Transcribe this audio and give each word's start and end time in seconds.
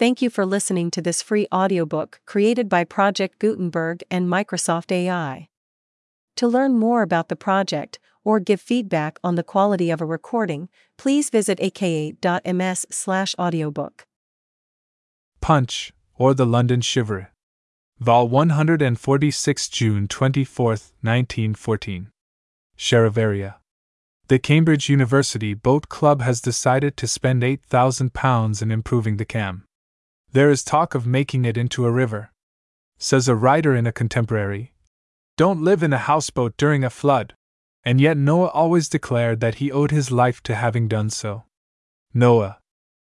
Thank 0.00 0.22
you 0.22 0.30
for 0.30 0.46
listening 0.46 0.90
to 0.92 1.02
this 1.02 1.20
free 1.20 1.46
audiobook 1.52 2.20
created 2.24 2.70
by 2.70 2.84
Project 2.84 3.38
Gutenberg 3.38 4.02
and 4.10 4.26
Microsoft 4.26 4.90
AI. 4.90 5.50
To 6.36 6.48
learn 6.48 6.78
more 6.78 7.02
about 7.02 7.28
the 7.28 7.36
project 7.36 7.98
or 8.24 8.40
give 8.40 8.62
feedback 8.62 9.18
on 9.22 9.34
the 9.34 9.42
quality 9.42 9.90
of 9.90 10.00
a 10.00 10.06
recording, 10.06 10.70
please 10.96 11.28
visit 11.28 11.60
aka.ms/audiobook. 11.60 14.06
Punch, 15.42 15.92
or 16.16 16.32
the 16.32 16.46
London 16.46 16.80
Charivari. 16.80 17.26
Vol 17.98 18.26
146, 18.26 19.68
June 19.68 20.08
24, 20.08 20.66
1914. 21.02 22.10
Sheriff 22.74 23.14
The 24.28 24.38
Cambridge 24.38 24.88
University 24.88 25.52
Boat 25.52 25.90
Club 25.90 26.22
has 26.22 26.40
decided 26.40 26.96
to 26.96 27.06
spend 27.06 27.42
£8,000 27.42 28.62
in 28.62 28.70
improving 28.70 29.18
the 29.18 29.26
Cam. 29.26 29.66
There 30.32 30.50
is 30.50 30.62
talk 30.62 30.94
of 30.94 31.06
making 31.06 31.44
it 31.44 31.56
into 31.56 31.84
a 31.84 31.90
river. 31.90 32.30
Says 32.98 33.28
a 33.28 33.34
writer 33.34 33.74
in 33.74 33.86
a 33.86 33.92
contemporary. 33.92 34.72
Don't 35.36 35.62
live 35.62 35.82
in 35.82 35.92
a 35.92 35.98
houseboat 35.98 36.56
during 36.56 36.84
a 36.84 36.90
flood. 36.90 37.34
And 37.82 38.00
yet 38.00 38.16
Noah 38.16 38.48
always 38.48 38.88
declared 38.88 39.40
that 39.40 39.56
he 39.56 39.72
owed 39.72 39.90
his 39.90 40.12
life 40.12 40.42
to 40.42 40.54
having 40.54 40.86
done 40.86 41.10
so. 41.10 41.44
Noah. 42.14 42.58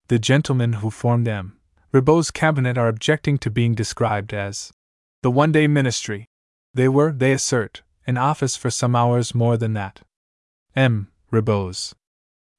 The 0.09 0.18
gentlemen 0.18 0.74
who 0.74 0.91
formed 0.91 1.27
M. 1.27 1.56
Ribot's 1.92 2.30
cabinet 2.30 2.78
are 2.78 2.88
objecting 2.88 3.38
to 3.38 3.51
being 3.51 3.74
described 3.74 4.32
as 4.32 4.73
the 5.23 5.30
one 5.30 5.51
day 5.51 5.66
ministry. 5.66 6.27
They 6.74 6.88
were, 6.88 7.10
they 7.10 7.32
assert, 7.32 7.82
in 8.06 8.16
office 8.16 8.54
for 8.54 8.70
some 8.70 8.95
hours 8.95 9.34
more 9.34 9.56
than 9.56 9.73
that. 9.73 10.02
M. 10.77 11.10
Ribot's. 11.32 11.95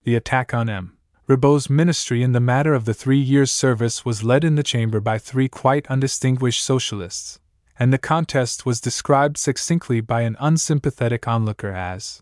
The 0.03 0.15
attack 0.15 0.53
on 0.53 0.69
M. 0.69 0.97
Ribot's 1.31 1.69
ministry 1.69 2.23
in 2.23 2.33
the 2.33 2.41
matter 2.41 2.73
of 2.73 2.83
the 2.83 2.93
three 2.93 3.17
years' 3.17 3.53
service 3.53 4.03
was 4.03 4.21
led 4.21 4.43
in 4.43 4.55
the 4.55 4.63
chamber 4.63 4.99
by 4.99 5.17
three 5.17 5.47
quite 5.47 5.87
undistinguished 5.87 6.61
socialists, 6.61 7.39
and 7.79 7.93
the 7.93 7.97
contest 7.97 8.65
was 8.65 8.81
described 8.81 9.37
succinctly 9.37 10.01
by 10.01 10.23
an 10.23 10.35
unsympathetic 10.41 11.29
onlooker 11.29 11.71
as 11.71 12.21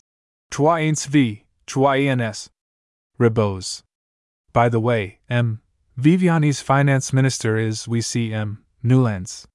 Trois 0.52 0.76
ans 0.76 1.08
v, 1.08 1.46
trois 1.66 1.96
ans. 1.96 2.52
Ribot's. 3.18 3.82
By 4.54 4.70
the 4.70 4.80
way, 4.80 5.18
M. 5.28 5.62
Viviani's 5.98 6.62
finance 6.62 7.12
minister 7.12 7.58
is, 7.58 7.88
we 7.88 8.02
see, 8.02 8.32
M. 8.32 8.64
Noulens. 8.86 9.48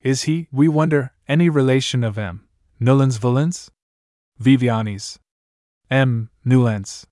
Is 0.00 0.22
he, 0.22 0.48
we 0.50 0.68
wonder, 0.68 1.12
any 1.28 1.50
relation 1.50 2.02
of 2.02 2.16
M. 2.16 2.48
Newlands 2.80 3.18
Valens? 3.18 3.70
Viviani's. 4.38 5.18
M. 5.90 6.30
Noulens. 6.46 7.04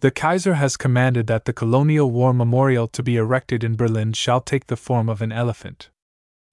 The 0.00 0.10
Kaiser 0.10 0.54
has 0.54 0.78
commanded 0.78 1.26
that 1.26 1.44
the 1.44 1.52
Colonial 1.52 2.10
War 2.10 2.32
Memorial 2.32 2.88
to 2.88 3.02
be 3.02 3.16
erected 3.16 3.62
in 3.62 3.76
Berlin 3.76 4.14
shall 4.14 4.40
take 4.40 4.66
the 4.66 4.76
form 4.76 5.10
of 5.10 5.20
an 5.20 5.30
elephant. 5.30 5.90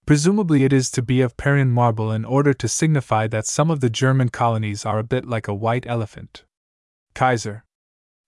Presumably, 0.05 0.65
it 0.65 0.73
is 0.73 0.91
to 0.91 1.01
be 1.01 1.21
of 1.21 1.37
Parian 1.37 1.71
marble 1.71 2.11
in 2.11 2.25
order 2.25 2.53
to 2.53 2.67
signify 2.67 3.25
that 3.27 3.45
some 3.45 3.71
of 3.71 3.79
the 3.79 3.89
German 3.89 4.27
colonies 4.27 4.85
are 4.85 4.99
a 4.99 5.03
bit 5.03 5.25
like 5.25 5.47
a 5.47 5.55
white 5.55 5.85
elephant. 5.87 6.43
Kaiser. 7.13 7.63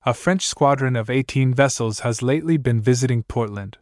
A 0.05 0.13
French 0.13 0.47
squadron 0.47 0.95
of 0.95 1.09
18 1.09 1.53
vessels 1.53 1.99
has 1.99 2.21
lately 2.21 2.55
been 2.55 2.79
visiting 2.79 3.23
Portland. 3.23 3.77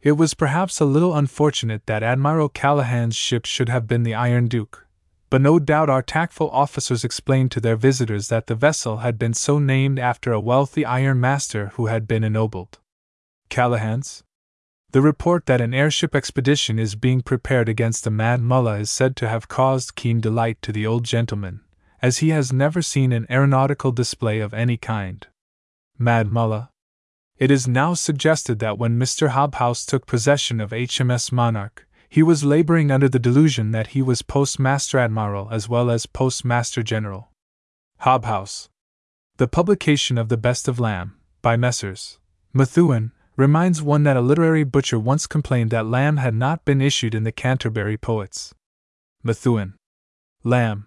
It 0.00 0.12
was 0.12 0.34
perhaps 0.34 0.80
a 0.80 0.84
little 0.84 1.14
unfortunate 1.14 1.86
that 1.86 2.02
Admiral 2.02 2.48
Callaghan's 2.48 3.14
ship 3.14 3.44
should 3.44 3.68
have 3.68 3.86
been 3.86 4.02
the 4.02 4.14
Iron 4.14 4.48
Duke 4.48 4.83
but 5.34 5.40
no 5.40 5.58
doubt 5.58 5.90
our 5.90 6.00
tactful 6.00 6.48
officers 6.50 7.02
explained 7.02 7.50
to 7.50 7.58
their 7.58 7.74
visitors 7.74 8.28
that 8.28 8.46
the 8.46 8.54
vessel 8.54 8.98
had 8.98 9.18
been 9.18 9.34
so 9.34 9.58
named 9.58 9.98
after 9.98 10.32
a 10.32 10.38
wealthy 10.38 10.84
iron 10.84 11.20
master 11.20 11.72
who 11.74 11.86
had 11.86 12.06
been 12.06 12.22
ennobled. 12.22 12.78
Callaghan's? 13.48 14.22
The 14.92 15.02
report 15.02 15.46
that 15.46 15.60
an 15.60 15.74
airship 15.74 16.14
expedition 16.14 16.78
is 16.78 16.94
being 16.94 17.20
prepared 17.20 17.68
against 17.68 18.04
the 18.04 18.12
Mad 18.12 18.42
Mullah 18.42 18.78
is 18.78 18.92
said 18.92 19.16
to 19.16 19.28
have 19.28 19.48
caused 19.48 19.96
keen 19.96 20.20
delight 20.20 20.62
to 20.62 20.70
the 20.70 20.86
old 20.86 21.02
gentleman, 21.02 21.62
as 22.00 22.18
he 22.18 22.28
has 22.28 22.52
never 22.52 22.80
seen 22.80 23.10
an 23.10 23.26
aeronautical 23.28 23.90
display 23.90 24.38
of 24.38 24.54
any 24.54 24.76
kind. 24.76 25.26
Mad 25.98 26.30
Mullah? 26.30 26.70
It 27.38 27.50
is 27.50 27.66
now 27.66 27.94
suggested 27.94 28.60
that 28.60 28.78
when 28.78 29.00
Mr. 29.00 29.30
Hobhouse 29.30 29.84
took 29.84 30.06
possession 30.06 30.60
of 30.60 30.70
HMS 30.70 31.32
Monarch, 31.32 31.88
he 32.14 32.22
was 32.22 32.44
laboring 32.44 32.92
under 32.92 33.08
the 33.08 33.18
delusion 33.18 33.72
that 33.72 33.88
he 33.88 34.00
was 34.00 34.22
Postmaster 34.22 35.00
Admiral 35.00 35.48
as 35.50 35.68
well 35.68 35.90
as 35.90 36.06
Postmaster 36.06 36.80
General. 36.80 37.32
Hobhouse. 38.02 38.68
The 39.38 39.48
publication 39.48 40.16
of 40.16 40.28
The 40.28 40.36
Best 40.36 40.68
of 40.68 40.78
Lamb, 40.78 41.16
by 41.42 41.56
Messrs. 41.56 42.20
Methuen, 42.52 43.10
reminds 43.36 43.82
one 43.82 44.04
that 44.04 44.16
a 44.16 44.20
literary 44.20 44.62
butcher 44.62 44.96
once 44.96 45.26
complained 45.26 45.72
that 45.72 45.86
Lamb 45.86 46.18
had 46.18 46.34
not 46.34 46.64
been 46.64 46.80
issued 46.80 47.16
in 47.16 47.24
the 47.24 47.32
Canterbury 47.32 47.96
Poets. 47.96 48.54
Methuen. 49.24 49.74
Lamb. 50.44 50.86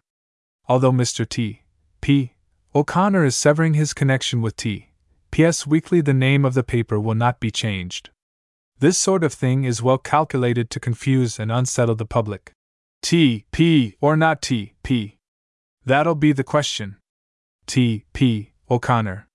Although 0.70 0.94
Mr. 0.94 1.28
T. 1.28 1.64
P. 2.00 2.36
O'Connor 2.74 3.26
is 3.26 3.36
severing 3.36 3.74
his 3.74 3.94
connection 3.94 4.42
with 4.42 4.56
T. 4.56 4.92
P.S. 5.32 5.68
Weekly, 5.68 6.00
the 6.00 6.14
name 6.14 6.46
of 6.46 6.54
the 6.54 6.64
paper 6.64 6.98
will 6.98 7.16
not 7.16 7.42
be 7.42 7.52
changed. 7.52 8.12
This 8.80 8.98
sort 8.98 9.24
of 9.24 9.34
thing 9.34 9.64
is 9.64 9.82
well 9.82 9.98
calculated 9.98 10.70
to 10.70 10.80
confuse 10.80 11.40
and 11.40 11.52
unsettle 11.52 11.96
the 11.96 12.06
public. 12.06 12.52
T. 13.02 13.46
P. 13.52 13.96
or 14.00 14.16
not 14.16 14.42
T. 14.42 14.74
P. 14.84 15.18
That'll 15.84 16.16
be 16.16 16.32
the 16.32 16.44
question. 16.44 16.98
T. 17.66 18.06
P. 18.14 18.52
O'Connor. 18.70 19.28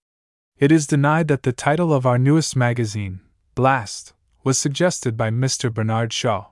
It 0.59 0.71
is 0.71 0.87
denied 0.87 1.27
that 1.27 1.43
the 1.43 1.53
title 1.53 1.93
of 1.93 2.07
our 2.07 2.19
newest 2.19 2.55
magazine, 2.55 3.21
Blast, 3.57 4.13
was 4.45 4.59
suggested 4.59 5.17
by 5.17 5.31
Mr. 5.31 5.75
Bernard 5.75 6.13
Shaw. 6.13 6.47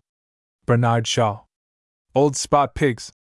Bernard 0.66 1.06
Shaw. 1.06 1.42
Old 2.12 2.34
spot 2.34 2.74
pigs, 2.74 3.12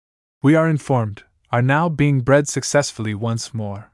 we 0.41 0.55
are 0.55 0.67
informed, 0.67 1.23
are 1.51 1.61
now 1.61 1.89
being 1.89 2.21
bred 2.21 2.47
successfully 2.47 3.13
once 3.13 3.53
more. 3.53 3.91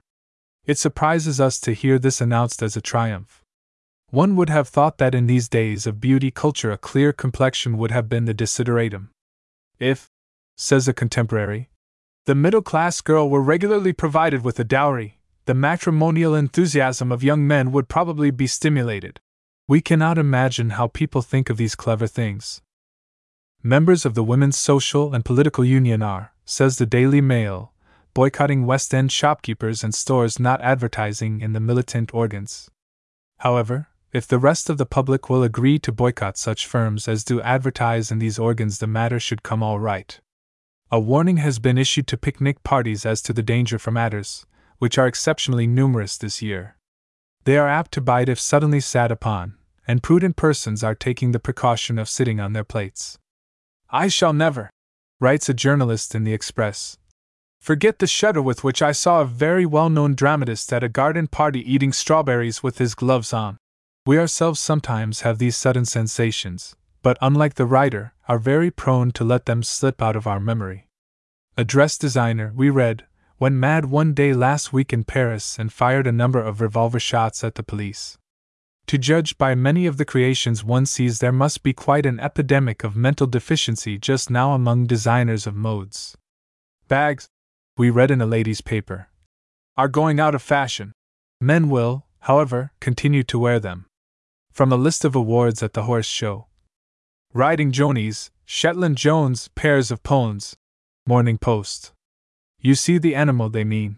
It 0.66 0.78
surprises 0.78 1.42
us 1.42 1.60
to 1.62 1.74
hear 1.74 2.00
this 2.00 2.22
announced 2.22 2.64
as 2.64 2.78
a 2.78 2.82
triumph. 2.82 3.42
One 4.12 4.36
would 4.36 4.50
have 4.50 4.68
thought 4.68 4.98
that 5.00 5.16
in 5.16 5.28
these 5.28 5.50
days 5.50 5.86
of 5.86 6.00
beauty 6.00 6.32
culture 6.32 6.72
a 6.72 6.78
clear 6.78 7.12
complexion 7.12 7.78
would 7.78 7.92
have 7.92 8.08
been 8.08 8.26
the 8.26 8.34
desideratum. 8.34 9.10
If, 9.80 10.10
says 10.56 10.88
a 10.88 10.94
contemporary, 10.94 11.70
the 12.26 12.36
middle 12.36 12.62
class 12.62 13.02
girl 13.02 13.30
were 13.30 13.42
regularly 13.42 13.94
provided 13.94 14.44
with 14.44 14.60
a 14.60 14.64
dowry, 14.64 15.20
the 15.46 15.54
matrimonial 15.54 16.34
enthusiasm 16.34 17.12
of 17.12 17.24
young 17.24 17.46
men 17.46 17.72
would 17.72 17.88
probably 17.88 18.32
be 18.32 18.48
stimulated. 18.48 19.20
We 19.68 19.82
cannot 19.82 20.18
imagine 20.18 20.72
how 20.72 20.88
people 20.88 21.22
think 21.22 21.50
of 21.50 21.58
these 21.58 21.76
clever 21.76 22.08
things. 22.08 22.62
Members 23.62 24.06
of 24.06 24.14
the 24.14 24.24
Women's 24.24 24.58
Social 24.58 25.14
and 25.14 25.26
Political 25.26 25.66
Union 25.66 26.02
are, 26.02 26.34
says 26.46 26.78
the 26.78 26.86
Daily 26.86 27.22
Mail, 27.22 27.74
boycotting 28.14 28.66
West 28.66 28.94
End 28.94 29.12
shopkeepers 29.12 29.84
and 29.84 29.94
stores 29.94 30.40
not 30.40 30.62
advertising 30.62 31.42
in 31.42 31.54
the 31.54 31.60
militant 31.60 32.14
organs. 32.14 32.70
However, 33.40 33.88
if 34.16 34.26
the 34.26 34.40
rest 34.40 34.70
of 34.70 34.78
the 34.78 34.86
public 34.86 35.30
will 35.30 35.44
agree 35.44 35.78
to 35.78 35.92
boycott 35.92 36.38
such 36.38 36.66
firms 36.66 37.06
as 37.06 37.26
do 37.26 37.42
advertise 37.42 38.12
in 38.12 38.20
these 38.20 38.40
organs, 38.40 38.80
the 38.80 38.88
matter 38.88 39.20
should 39.20 39.44
come 39.44 39.62
all 39.62 39.78
right. 39.78 40.22
A 40.90 40.98
warning 40.98 41.36
has 41.38 41.60
been 41.60 41.78
issued 41.78 42.08
to 42.08 42.18
picnic 42.18 42.64
parties 42.64 43.06
as 43.06 43.22
to 43.24 43.34
the 43.34 43.44
danger 43.44 43.78
from 43.78 43.98
adders, 43.98 44.46
which 44.78 44.98
are 44.98 45.06
exceptionally 45.06 45.68
numerous 45.68 46.18
this 46.18 46.42
year. 46.42 46.78
They 47.44 47.58
are 47.58 47.68
apt 47.68 47.92
to 47.92 48.02
bite 48.02 48.30
if 48.30 48.40
suddenly 48.40 48.80
sat 48.80 49.12
upon, 49.12 49.56
and 49.86 50.02
prudent 50.02 50.38
persons 50.38 50.82
are 50.82 50.96
taking 50.96 51.34
the 51.34 51.40
precaution 51.40 52.00
of 52.00 52.08
sitting 52.08 52.40
on 52.40 52.54
their 52.54 52.64
plates. 52.64 53.20
I 53.90 54.08
shall 54.08 54.32
never, 54.32 54.70
writes 55.20 55.50
a 55.50 55.54
journalist 55.54 56.16
in 56.16 56.24
the 56.24 56.34
Express, 56.34 56.98
forget 57.60 58.00
the 58.00 58.08
shudder 58.08 58.42
with 58.42 58.64
which 58.64 58.82
I 58.82 58.94
saw 58.94 59.20
a 59.20 59.26
very 59.26 59.66
well 59.66 59.90
known 59.90 60.16
dramatist 60.16 60.72
at 60.72 60.86
a 60.86 60.88
garden 60.88 61.28
party 61.28 61.60
eating 61.70 61.92
strawberries 61.92 62.64
with 62.64 62.78
his 62.78 62.96
gloves 62.96 63.34
on. 63.34 63.58
We 64.08 64.20
ourselves 64.20 64.60
sometimes 64.60 65.22
have 65.22 65.40
these 65.40 65.58
sudden 65.58 65.86
sensations, 65.86 66.76
but 67.02 67.18
unlike 67.22 67.56
the 67.56 67.66
writer, 67.66 68.14
are 68.28 68.38
very 68.38 68.70
prone 68.70 69.10
to 69.14 69.24
let 69.24 69.48
them 69.48 69.64
slip 69.64 70.00
out 70.00 70.16
of 70.16 70.28
our 70.28 70.40
memory. 70.40 70.88
A 71.58 71.64
dress 71.64 71.98
designer, 71.98 72.54
we 72.56 72.70
read, 72.70 73.06
went 73.40 73.56
mad 73.56 73.86
one 73.86 74.14
day 74.14 74.32
last 74.34 74.72
week 74.72 74.94
in 74.94 75.06
Paris 75.06 75.58
and 75.58 75.74
fired 75.74 76.06
a 76.06 76.12
number 76.12 76.40
of 76.40 76.62
revolver 76.62 77.00
shots 77.00 77.44
at 77.44 77.56
the 77.56 77.64
police. 77.64 78.16
To 78.88 79.00
judge 79.00 79.40
by 79.40 79.56
many 79.56 79.88
of 79.88 79.98
the 79.98 80.06
creations 80.06 80.64
one 80.64 80.86
sees, 80.86 81.18
there 81.18 81.32
must 81.32 81.64
be 81.64 81.74
quite 81.74 82.06
an 82.06 82.20
epidemic 82.20 82.84
of 82.84 82.96
mental 82.96 83.26
deficiency 83.26 83.98
just 83.98 84.30
now 84.30 84.54
among 84.54 84.86
designers 84.86 85.48
of 85.48 85.56
modes. 85.56 86.16
Bags, 86.88 87.28
we 87.76 87.90
read 87.90 88.12
in 88.12 88.22
a 88.22 88.28
lady's 88.28 88.62
paper, 88.62 89.10
are 89.76 89.88
going 89.88 90.20
out 90.20 90.36
of 90.36 90.44
fashion. 90.44 90.92
Men 91.42 91.70
will, 91.70 92.06
however, 92.20 92.72
continue 92.80 93.24
to 93.24 93.40
wear 93.40 93.60
them. 93.60 93.88
From 94.56 94.72
a 94.72 94.78
list 94.78 95.04
of 95.04 95.18
awards 95.18 95.62
at 95.62 95.74
the 95.74 95.84
horse 95.84 96.06
show 96.06 96.48
Riding 97.34 97.74
Jonies, 97.74 98.32
Shetland 98.46 98.96
Jones, 98.96 99.50
pairs 99.50 99.92
of 99.92 100.02
pons. 100.02 100.56
Morning 101.06 101.38
Post. 101.38 101.92
You 102.62 102.74
see 102.74 102.98
the 102.98 103.16
animal 103.16 103.50
they 103.50 103.66
mean. 103.66 103.98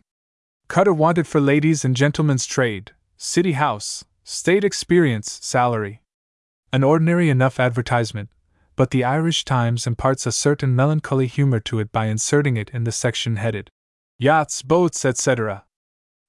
Cutter 0.67 0.95
wanted 0.95 1.27
for 1.27 1.39
ladies 1.39 1.85
and 1.85 1.95
gentlemen's 1.95 2.47
trade, 2.47 2.93
city 3.17 3.51
house, 3.51 4.03
state 4.23 4.63
experience, 4.63 5.37
salary. 5.43 6.01
An 6.73 6.83
ordinary 6.83 7.29
enough 7.29 7.59
advertisement, 7.59 8.29
but 8.75 8.89
the 8.89 9.03
Irish 9.03 9.45
Times 9.45 9.85
imparts 9.85 10.25
a 10.25 10.31
certain 10.31 10.75
melancholy 10.75 11.27
humor 11.27 11.59
to 11.59 11.77
it 11.77 11.91
by 11.91 12.07
inserting 12.07 12.57
it 12.57 12.71
in 12.71 12.83
the 12.83 12.91
section 12.91 13.35
headed 13.35 13.69
Yachts, 14.17 14.63
Boats, 14.63 15.05
etc. 15.05 15.65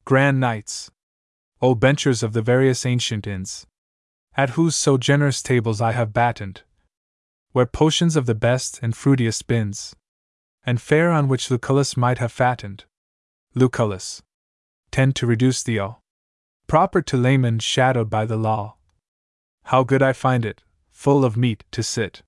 Grand 0.04 0.38
Nights. 0.38 0.90
O 1.62 1.74
benchers 1.74 2.22
of 2.22 2.34
the 2.34 2.42
various 2.42 2.84
ancient 2.84 3.26
inns, 3.26 3.66
at 4.38 4.50
whose 4.50 4.76
so 4.76 4.96
generous 4.96 5.43
tables 5.43 5.81
I 5.81 5.90
have 5.90 6.12
battened, 6.12 6.62
where 7.50 7.67
potions 7.67 8.14
of 8.14 8.26
the 8.26 8.37
best 8.37 8.79
and 8.81 8.94
fruitiest 8.94 9.49
bins, 9.49 9.96
and 10.64 10.81
fare 10.81 11.11
on 11.11 11.26
which 11.26 11.50
Lucullus 11.50 11.96
might 11.96 12.19
have 12.19 12.31
fattened. 12.31 12.85
Lucullus. 13.56 14.23
Tend 14.93 15.17
to 15.17 15.26
reduce 15.26 15.64
the 15.64 15.81
all. 15.81 16.02
Proper 16.69 17.02
to 17.02 17.17
laymen 17.17 17.58
shadowed 17.58 18.08
by 18.08 18.25
the 18.26 18.37
law. 18.37 18.76
How 19.64 19.82
good 19.82 20.02
I 20.02 20.12
find 20.12 20.44
it, 20.44 20.62
full 20.93 21.25
of 21.25 21.37
meat, 21.37 21.64
to 21.73 21.82
sit 21.82 22.23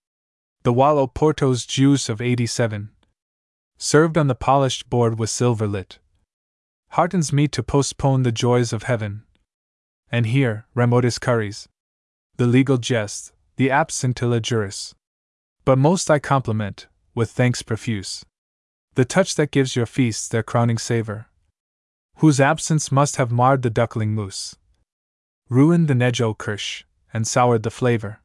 the 0.63 0.73
Wallow 0.73 1.06
Porto's 1.06 1.65
juice 1.65 2.09
of 2.11 2.21
87. 2.21 2.91
Served 3.79 4.19
on 4.19 4.27
the 4.27 4.35
polished 4.35 4.91
board 4.91 5.19
with 5.19 5.31
silver 5.31 5.67
lit. 5.67 6.01
Heartens 6.91 7.33
me 7.33 7.49
to 7.49 7.63
postpone 7.63 8.25
the 8.25 8.33
joys 8.33 8.73
of 8.73 8.83
heaven. 8.83 9.23
And 10.13 10.27
here, 10.27 10.67
remotus 10.75 11.19
curries. 11.19 11.67
The 12.41 12.47
legal 12.47 12.79
jest, 12.79 13.35
the 13.57 13.69
absentilla 13.69 14.41
juris. 14.41 14.95
But 15.67 15.77
most 15.77 16.11
I 16.11 16.19
compliment, 16.19 16.87
with 17.15 17.31
thanks 17.31 17.61
profuse. 17.61 18.25
The 18.95 19.05
touch 19.05 19.35
that 19.35 19.51
gives 19.51 19.77
your 19.77 19.85
feasts 19.85 20.27
their 20.27 20.43
crowning 20.43 20.79
savor. 20.79 21.27
Whose 22.17 22.41
absence 22.41 22.91
must 22.91 23.17
have 23.17 23.31
marred 23.31 23.61
the 23.61 23.69
duckling 23.69 24.15
mousse. 24.15 24.57
Ruined 25.51 25.87
the 25.87 25.93
Nejo 25.93 26.33
kirsch, 26.33 26.85
and 27.13 27.27
soured 27.27 27.63
the 27.63 27.71
flavor. 27.71 28.23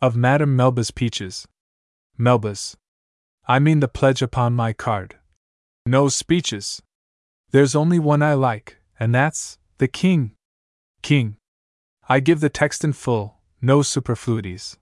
Of 0.00 0.14
Madame 0.14 0.54
Melba's 0.54 0.92
peaches. 0.92 1.48
Melba's. 2.16 2.76
I 3.48 3.58
mean 3.58 3.80
the 3.80 3.88
pledge 3.88 4.22
upon 4.22 4.52
my 4.52 4.72
card. 4.72 5.16
No 5.84 6.08
speeches. 6.08 6.80
There's 7.50 7.74
only 7.74 7.98
one 7.98 8.22
I 8.22 8.34
like, 8.34 8.76
and 9.00 9.12
that's 9.12 9.58
the 9.78 9.88
King. 9.88 10.36
King. 11.02 11.34
I 12.08 12.20
give 12.20 12.38
the 12.38 12.48
text 12.48 12.84
in 12.84 12.92
full, 12.92 13.39
no 13.62 13.82
superfluities. 13.82 14.78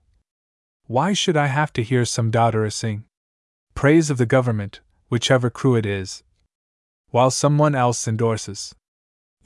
Why 0.87 1.13
should 1.13 1.35
I 1.35 1.47
have 1.47 1.73
to 1.73 1.83
hear 1.83 2.05
some 2.05 2.31
dotterer 2.31 2.71
sing 2.71 3.03
praise 3.75 4.09
of 4.09 4.17
the 4.17 4.25
government, 4.25 4.81
whichever 5.09 5.49
crew 5.49 5.75
it 5.75 5.85
is, 5.85 6.23
while 7.11 7.31
someone 7.31 7.75
else 7.75 8.07
endorses. 8.07 8.75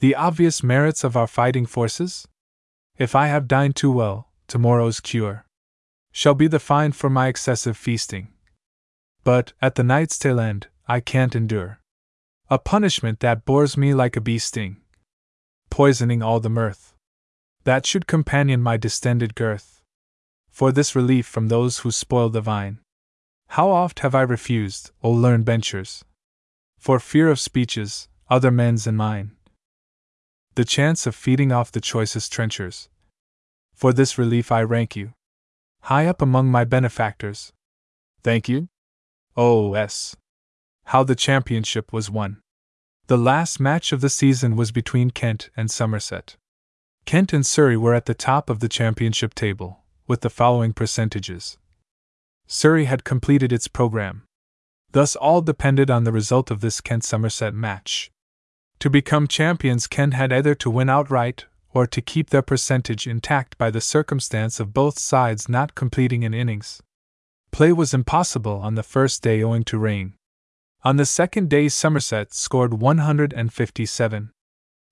The 0.00 0.14
obvious 0.14 0.62
merits 0.62 1.04
of 1.04 1.16
our 1.16 1.26
fighting 1.26 1.66
forces? 1.66 2.26
If 2.98 3.14
I 3.14 3.28
have 3.28 3.48
dined 3.48 3.76
too 3.76 3.92
well, 3.92 4.28
tomorrow's 4.48 5.00
cure. 5.00 5.46
Shall 6.12 6.34
be 6.34 6.46
the 6.46 6.58
fine 6.58 6.92
for 6.92 7.10
my 7.10 7.28
excessive 7.28 7.76
feasting. 7.76 8.28
But, 9.24 9.52
at 9.60 9.74
the 9.74 9.84
night's 9.84 10.18
tail 10.18 10.38
end, 10.38 10.68
I 10.86 11.00
can't 11.00 11.34
endure. 11.34 11.80
A 12.50 12.58
punishment 12.58 13.20
that 13.20 13.44
bores 13.44 13.76
me 13.76 13.94
like 13.94 14.16
a 14.16 14.20
bee 14.20 14.38
sting, 14.38 14.76
poisoning 15.70 16.22
all 16.22 16.40
the 16.40 16.50
mirth 16.50 16.93
that 17.64 17.84
should 17.86 18.06
companion 18.06 18.62
my 18.62 18.76
distended 18.76 19.34
girth. 19.34 19.82
For 20.50 20.70
this 20.70 20.94
relief 20.94 21.26
from 21.26 21.48
those 21.48 21.78
who 21.78 21.90
spoil 21.90 22.28
the 22.28 22.40
vine, 22.40 22.78
how 23.48 23.70
oft 23.70 24.00
have 24.00 24.14
I 24.14 24.22
refused, 24.22 24.92
O 25.02 25.10
learned 25.10 25.44
benchers, 25.44 26.04
for 26.78 27.00
fear 27.00 27.28
of 27.28 27.40
speeches, 27.40 28.08
other 28.30 28.50
men's 28.50 28.86
and 28.86 28.96
mine, 28.96 29.32
the 30.54 30.64
chance 30.64 31.06
of 31.06 31.16
feeding 31.16 31.50
off 31.50 31.72
the 31.72 31.80
choicest 31.80 32.32
trenchers. 32.32 32.88
For 33.74 33.92
this 33.92 34.16
relief 34.16 34.52
I 34.52 34.62
rank 34.62 34.94
you, 34.94 35.14
high 35.82 36.06
up 36.06 36.22
among 36.22 36.50
my 36.50 36.64
benefactors. 36.64 37.52
Thank 38.22 38.48
you? 38.48 38.68
Oh, 39.36 39.74
S. 39.74 40.14
How 40.84 41.02
the 41.02 41.16
championship 41.16 41.92
was 41.92 42.08
won. 42.08 42.40
The 43.08 43.18
last 43.18 43.58
match 43.58 43.90
of 43.92 44.00
the 44.00 44.08
season 44.08 44.54
was 44.54 44.70
between 44.70 45.10
Kent 45.10 45.50
and 45.56 45.70
Somerset. 45.70 46.36
Kent 47.06 47.32
and 47.32 47.44
Surrey 47.44 47.76
were 47.76 47.94
at 47.94 48.06
the 48.06 48.14
top 48.14 48.48
of 48.48 48.60
the 48.60 48.68
championship 48.68 49.34
table, 49.34 49.80
with 50.06 50.22
the 50.22 50.30
following 50.30 50.72
percentages. 50.72 51.58
Surrey 52.46 52.86
had 52.86 53.04
completed 53.04 53.52
its 53.52 53.68
program. 53.68 54.22
Thus, 54.92 55.14
all 55.16 55.42
depended 55.42 55.90
on 55.90 56.04
the 56.04 56.12
result 56.12 56.50
of 56.50 56.60
this 56.60 56.80
Kent 56.80 57.04
Somerset 57.04 57.52
match. 57.52 58.10
To 58.80 58.88
become 58.88 59.26
champions, 59.26 59.86
Kent 59.86 60.14
had 60.14 60.32
either 60.32 60.54
to 60.56 60.70
win 60.70 60.88
outright 60.88 61.46
or 61.72 61.86
to 61.86 62.00
keep 62.00 62.30
their 62.30 62.42
percentage 62.42 63.06
intact 63.06 63.58
by 63.58 63.70
the 63.70 63.80
circumstance 63.80 64.60
of 64.60 64.72
both 64.72 64.98
sides 64.98 65.48
not 65.48 65.74
completing 65.74 66.24
an 66.24 66.32
innings. 66.32 66.82
Play 67.50 67.72
was 67.72 67.94
impossible 67.94 68.60
on 68.62 68.76
the 68.76 68.82
first 68.82 69.22
day 69.22 69.42
owing 69.42 69.64
to 69.64 69.78
rain. 69.78 70.14
On 70.84 70.96
the 70.96 71.06
second 71.06 71.48
day, 71.48 71.68
Somerset 71.68 72.34
scored 72.34 72.74
157. 72.74 74.30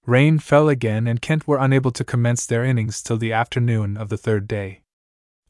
Rain 0.05 0.41
fell 0.41 0.69
again, 0.69 1.07
and 1.07 1.23
Kent 1.23 1.47
were 1.47 1.59
unable 1.59 1.93
to 1.93 2.05
commence 2.05 2.45
their 2.45 2.65
innings 2.65 3.03
till 3.03 3.17
the 3.17 3.33
afternoon 3.33 3.97
of 3.97 4.09
the 4.09 4.17
third 4.17 4.49
day. 4.49 4.83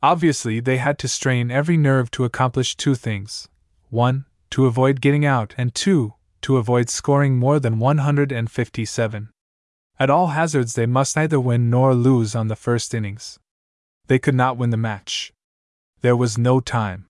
Obviously, 0.03 0.61
they 0.61 0.77
had 0.77 0.99
to 0.99 1.09
strain 1.09 1.51
every 1.51 1.79
nerve 1.79 2.11
to 2.11 2.25
accomplish 2.25 2.77
two 2.77 2.95
things 2.95 3.49
1. 3.89 4.27
To 4.51 4.67
avoid 4.67 5.01
getting 5.01 5.25
out, 5.25 5.55
and 5.57 5.75
2. 5.75 6.15
To 6.43 6.57
avoid 6.59 6.91
scoring 6.91 7.39
more 7.39 7.59
than 7.59 7.79
157. 7.79 9.31
At 9.99 10.11
all 10.11 10.27
hazards, 10.29 10.75
they 10.75 10.87
must 10.87 11.17
neither 11.17 11.41
win 11.41 11.71
nor 11.71 11.95
lose 11.95 12.35
on 12.35 12.49
the 12.49 12.57
first 12.57 12.93
innings. 12.93 13.39
They 14.09 14.19
could 14.19 14.35
not 14.35 14.59
win 14.59 14.71
the 14.71 14.77
match. 14.77 15.33
There 16.03 16.17
was 16.17 16.37
no 16.37 16.61
time. 16.61 17.07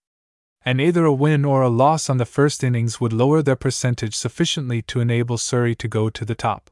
And 0.65 0.81
either 0.81 1.05
a 1.05 1.13
win 1.13 1.45
or 1.45 1.63
a 1.63 1.69
loss 1.69 2.09
on 2.09 2.19
the 2.19 2.25
first 2.25 2.63
innings 2.63 3.01
would 3.01 3.13
lower 3.13 3.43
their 3.43 3.57
percentage 3.57 4.15
sufficiently 4.15 4.83
to 4.83 5.01
enable 5.01 5.39
Surrey 5.39 5.75
to 5.75 5.89
go 5.89 6.09
to 6.11 6.25
the 6.25 6.37
top. 6.37 6.71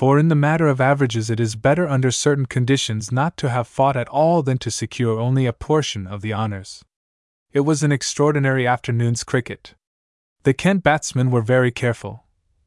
For 0.00 0.18
in 0.18 0.28
the 0.28 0.34
matter 0.34 0.66
of 0.66 0.80
averages, 0.80 1.28
it 1.28 1.38
is 1.38 1.56
better 1.56 1.86
under 1.86 2.10
certain 2.10 2.46
conditions 2.46 3.12
not 3.12 3.36
to 3.36 3.50
have 3.50 3.68
fought 3.68 3.98
at 3.98 4.08
all 4.08 4.42
than 4.42 4.56
to 4.56 4.70
secure 4.70 5.20
only 5.20 5.44
a 5.44 5.52
portion 5.52 6.06
of 6.06 6.22
the 6.22 6.32
honours. 6.32 6.82
It 7.52 7.66
was 7.68 7.82
an 7.82 7.92
extraordinary 7.92 8.66
afternoon's 8.66 9.24
cricket. 9.24 9.74
The 10.44 10.54
Kent 10.54 10.82
batsmen 10.82 11.30
were 11.30 11.42
very 11.42 11.70
careful, 11.70 12.24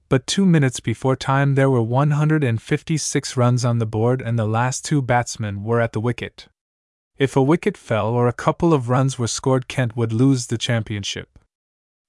but 0.10 0.28
two 0.28 0.46
minutes 0.46 0.80
before 0.80 1.16
time 1.16 1.56
there 1.56 1.72
were 1.72 1.82
156 1.82 3.36
runs 3.36 3.66
on 3.66 3.80
the 3.80 3.88
board 3.88 4.22
and 4.22 4.38
the 4.38 4.46
last 4.46 4.86
two 4.86 5.02
batsmen 5.02 5.64
were 5.64 5.82
at 5.82 5.94
the 5.94 6.00
wicket. 6.00 6.50
If 7.18 7.36
a 7.36 7.42
wicket 7.42 7.78
fell 7.78 8.10
or 8.10 8.28
a 8.28 8.32
couple 8.32 8.76
of 8.76 8.90
runs 8.90 9.18
were 9.18 9.26
scored, 9.26 9.68
Kent 9.68 9.98
would 9.98 10.14
lose 10.14 10.46
the 10.46 10.60
championship. 10.60 11.40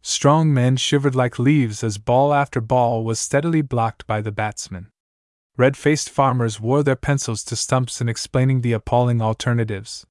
Strong 0.02 0.52
men 0.52 0.76
shivered 0.76 1.14
like 1.14 1.38
leaves 1.38 1.82
as 1.82 1.96
ball 1.96 2.34
after 2.34 2.60
ball 2.60 3.02
was 3.02 3.18
steadily 3.18 3.62
blocked 3.62 4.06
by 4.06 4.20
the 4.20 4.30
batsmen. 4.30 4.90
Red 5.56 5.76
faced 5.76 6.10
farmers 6.10 6.60
wore 6.60 6.82
their 6.82 6.96
pencils 6.96 7.44
to 7.44 7.54
stumps 7.54 8.00
in 8.00 8.08
explaining 8.08 8.62
the 8.62 8.72
appalling 8.72 9.22
alternatives. 9.22 10.04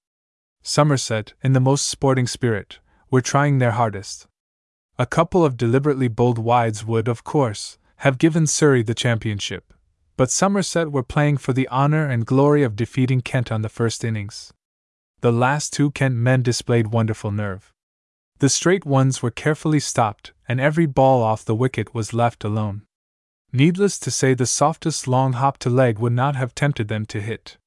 Somerset, 0.62 1.34
in 1.44 1.52
the 1.52 1.60
most 1.60 1.90
sporting 1.90 2.28
spirit, 2.28 2.80
were 3.12 3.20
trying 3.20 3.58
their 3.58 3.72
hardest. 3.72 4.28
A 4.98 5.06
couple 5.06 5.44
of 5.44 5.58
deliberately 5.58 6.08
bold 6.08 6.38
wides 6.38 6.86
would, 6.86 7.10
of 7.10 7.26
course, 7.26 7.78
have 7.98 8.18
given 8.18 8.48
Surrey 8.48 8.84
the 8.84 8.94
championship, 8.94 9.74
but 10.16 10.32
Somerset 10.32 10.94
were 10.94 11.04
playing 11.04 11.36
for 11.38 11.52
the 11.52 11.68
honour 11.68 12.06
and 12.06 12.26
glory 12.26 12.64
of 12.64 12.78
defeating 12.78 13.20
Kent 13.20 13.52
on 13.52 13.64
the 13.64 13.70
first 13.70 14.06
innings. 14.06 14.54
The 15.20 15.32
last 15.32 15.74
two 15.74 15.92
Kent 15.92 16.16
men 16.16 16.42
displayed 16.42 16.88
wonderful 16.88 17.32
nerve. 17.32 17.74
The 18.40 18.50
straight 18.50 18.86
ones 18.86 19.22
were 19.22 19.32
carefully 19.32 19.82
stopped, 19.82 20.32
and 20.48 20.62
every 20.62 20.86
ball 20.86 21.22
off 21.22 21.44
the 21.44 21.56
wicket 21.56 21.94
was 21.94 22.14
left 22.14 22.46
alone. 22.46 22.84
Needless 23.56 24.00
to 24.00 24.10
say, 24.10 24.34
the 24.34 24.48
softest 24.48 25.08
long 25.08 25.34
hop 25.34 25.60
to 25.60 25.70
leg 25.70 26.00
would 26.00 26.14
not 26.14 26.36
have 26.36 26.56
tempted 26.56 26.88
them 26.88 27.06
to 27.06 27.22
hit. 27.22 27.58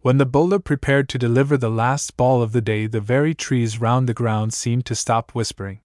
When 0.00 0.18
the 0.18 0.26
bowler 0.26 0.58
prepared 0.58 1.08
to 1.10 1.18
deliver 1.18 1.56
the 1.56 1.70
last 1.70 2.16
ball 2.16 2.42
of 2.42 2.50
the 2.50 2.60
day, 2.60 2.88
the 2.88 3.00
very 3.00 3.32
trees 3.32 3.80
round 3.80 4.08
the 4.08 4.14
ground 4.14 4.52
seemed 4.52 4.86
to 4.86 4.96
stop 4.96 5.30
whispering. 5.30 5.82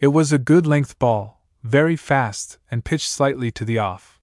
It 0.00 0.08
was 0.08 0.32
a 0.32 0.38
good 0.38 0.66
length 0.66 0.98
ball, 0.98 1.40
very 1.62 1.94
fast, 1.94 2.58
and 2.72 2.84
pitched 2.84 3.08
slightly 3.08 3.52
to 3.52 3.64
the 3.64 3.78
off. 3.78 4.18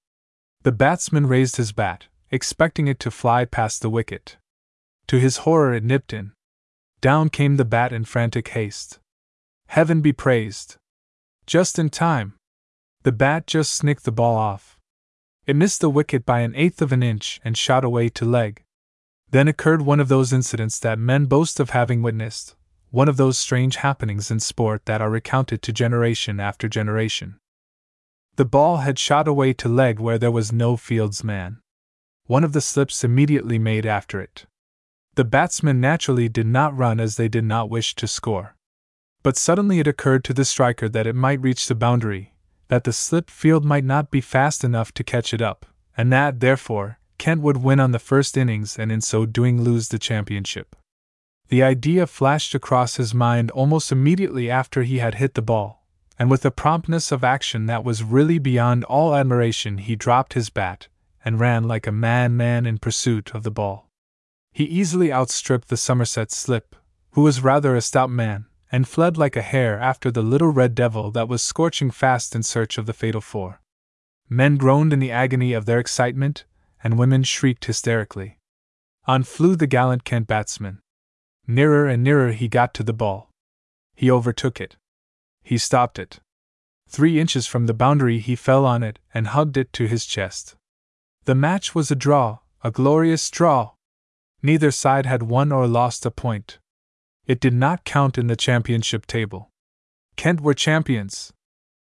The 0.64 0.74
batsman 0.74 1.28
raised 1.28 1.56
his 1.56 1.72
bat, 1.72 2.08
expecting 2.30 2.88
it 2.88 3.00
to 3.00 3.12
fly 3.12 3.46
past 3.46 3.82
the 3.82 3.90
wicket. 3.90 4.36
To 5.08 5.20
his 5.20 5.38
horror, 5.38 5.74
it 5.74 5.86
nipped 5.86 6.12
in. 6.12 6.34
Down 7.00 7.30
came 7.30 7.56
the 7.56 7.64
bat 7.64 7.94
in 7.94 8.04
frantic 8.04 8.50
haste. 8.50 9.00
Heaven 9.68 10.02
be 10.02 10.12
praised! 10.12 10.76
Just 11.46 11.80
in 11.80 11.90
time. 11.90 12.34
The 13.04 13.12
bat 13.12 13.48
just 13.48 13.74
snicked 13.74 14.04
the 14.04 14.12
ball 14.12 14.36
off. 14.36 14.78
It 15.46 15.56
missed 15.56 15.82
the 15.82 15.90
wicket 15.90 16.26
by 16.26 16.42
an 16.42 16.54
eighth 16.56 16.82
of 16.82 16.92
an 16.92 17.02
inch 17.02 17.40
and 17.44 17.58
shot 17.58 17.84
away 17.84 18.10
to 18.10 18.26
leg. 18.26 18.64
Then 19.32 19.48
occurred 19.48 19.84
one 19.84 20.00
of 20.00 20.10
those 20.10 20.34
incidents 20.34 20.80
that 20.80 21.00
men 21.00 21.26
boast 21.26 21.60
of 21.60 21.70
having 21.70 22.02
witnessed, 22.02 22.56
one 22.92 23.08
of 23.08 23.18
those 23.18 23.38
strange 23.38 23.78
happenings 23.78 24.32
in 24.32 24.40
sport 24.40 24.86
that 24.86 25.02
are 25.02 25.10
recounted 25.10 25.62
to 25.62 25.72
generation 25.72 26.40
after 26.40 26.68
generation. 26.68 27.40
The 28.36 28.46
ball 28.46 28.78
had 28.78 29.00
shot 29.00 29.28
away 29.28 29.54
to 29.54 29.70
leg 29.70 30.00
where 30.00 30.18
there 30.18 30.32
was 30.32 30.52
no 30.52 30.78
fields 30.78 31.24
man. 31.24 31.62
One 32.26 32.44
of 32.44 32.54
the 32.54 32.62
slips 32.62 33.04
immediately 33.04 33.60
made 33.60 33.86
after 33.86 34.20
it. 34.22 34.46
The 35.16 35.26
batsmen 35.26 35.82
naturally 35.82 36.30
did 36.30 36.48
not 36.48 36.78
run 36.78 37.00
as 37.00 37.16
they 37.16 37.28
did 37.28 37.44
not 37.44 37.70
wish 37.70 37.96
to 37.96 38.08
score. 38.08 38.56
But 39.24 39.38
suddenly 39.38 39.80
it 39.80 39.88
occurred 39.88 40.24
to 40.26 40.34
the 40.34 40.46
striker 40.46 40.88
that 40.90 41.08
it 41.08 41.16
might 41.16 41.42
reach 41.42 41.68
the 41.68 41.76
boundary, 41.76 42.34
that 42.70 42.86
the 42.86 42.94
slip 42.94 43.30
field 43.30 43.66
might 43.66 43.84
not 43.84 44.10
be 44.10 44.22
fast 44.22 44.64
enough 44.64 44.94
to 44.94 45.04
catch 45.04 45.34
it 45.34 45.42
up, 45.42 45.66
and 45.98 46.12
that, 46.14 46.40
therefore, 46.40 46.98
Kent 47.18 47.42
would 47.42 47.58
win 47.58 47.80
on 47.80 47.92
the 47.92 48.00
first 48.00 48.38
innings 48.38 48.80
and 48.80 48.92
in 48.92 49.02
so 49.02 49.26
doing 49.26 49.62
lose 49.62 49.90
the 49.90 50.00
championship. 50.00 50.76
The 51.50 51.64
idea 51.64 52.08
flashed 52.08 52.56
across 52.56 52.96
his 52.96 53.14
mind 53.14 53.52
almost 53.52 53.92
immediately 53.92 54.50
after 54.50 54.84
he 54.84 55.00
had 55.00 55.16
hit 55.16 55.34
the 55.34 55.42
ball, 55.42 55.84
and 56.18 56.30
with 56.30 56.46
a 56.46 56.52
promptness 56.52 57.12
of 57.12 57.24
action 57.24 57.66
that 57.66 57.84
was 57.84 58.04
really 58.04 58.40
beyond 58.40 58.84
all 58.86 59.16
admiration, 59.16 59.80
he 59.80 59.96
dropped 59.96 60.34
his 60.34 60.50
bat 60.50 60.88
and 61.26 61.40
ran 61.40 61.64
like 61.64 61.88
a 61.88 61.92
madman 61.92 62.66
in 62.66 62.78
pursuit 62.78 63.34
of 63.34 63.44
the 63.44 63.52
ball. 63.52 63.90
He 64.52 64.64
easily 64.64 65.12
outstripped 65.12 65.70
the 65.70 65.78
Somerset 65.78 66.32
slip, 66.32 66.76
who 67.12 67.22
was 67.22 67.42
rather 67.42 67.76
a 67.76 67.82
stout 67.82 68.10
man, 68.10 68.46
and 68.72 68.88
fled 68.88 69.18
like 69.18 69.36
a 69.36 69.42
hare 69.42 69.80
after 69.80 70.12
the 70.12 70.22
little 70.22 70.50
red 70.50 70.76
devil 70.76 71.12
that 71.12 71.28
was 71.28 71.42
scorching 71.42 71.92
fast 71.92 72.36
in 72.36 72.44
search 72.44 72.78
of 72.78 72.86
the 72.86 72.94
fatal 72.94 73.22
four. 73.22 73.62
Men 74.30 74.58
groaned 74.58 74.94
in 74.94 75.00
the 75.00 75.12
agony 75.12 75.54
of 75.54 75.66
their 75.66 75.80
excitement, 75.80 76.46
and 76.84 77.00
women 77.00 77.24
shrieked 77.24 77.66
hysterically. 77.66 78.38
On 79.06 79.24
flew 79.24 79.56
the 79.56 79.68
gallant 79.68 80.04
Kent 80.04 80.28
batsman. 80.28 80.82
Nearer 81.48 81.88
and 81.88 82.04
nearer 82.04 82.32
he 82.32 82.48
got 82.48 82.74
to 82.76 82.84
the 82.84 82.94
ball. 82.94 83.32
He 83.96 84.12
overtook 84.12 84.62
it. 84.62 84.78
He 85.42 85.58
stopped 85.58 85.98
it. 85.98 86.20
Three 86.88 87.20
inches 87.20 87.48
from 87.48 87.66
the 87.66 87.74
boundary 87.74 88.20
he 88.20 88.36
fell 88.36 88.66
on 88.66 88.84
it 88.84 89.00
and 89.14 89.28
hugged 89.28 89.58
it 89.58 89.74
to 89.74 89.88
his 89.88 90.06
chest. 90.06 90.56
The 91.26 91.36
match 91.36 91.74
was 91.74 91.90
a 91.90 91.96
draw, 91.96 92.40
a 92.64 92.72
glorious 92.72 93.30
draw. 93.30 93.72
Neither 94.42 94.72
side 94.72 95.06
had 95.06 95.24
won 95.24 95.52
or 95.52 95.68
lost 95.68 96.06
a 96.06 96.12
point. 96.12 96.60
It 97.30 97.40
did 97.40 97.54
not 97.54 97.86
count 97.86 98.18
in 98.18 98.26
the 98.26 98.36
championship 98.36 99.06
table. 99.06 99.52
Kent 100.16 100.42
were 100.42 100.56
champions. 100.56 101.32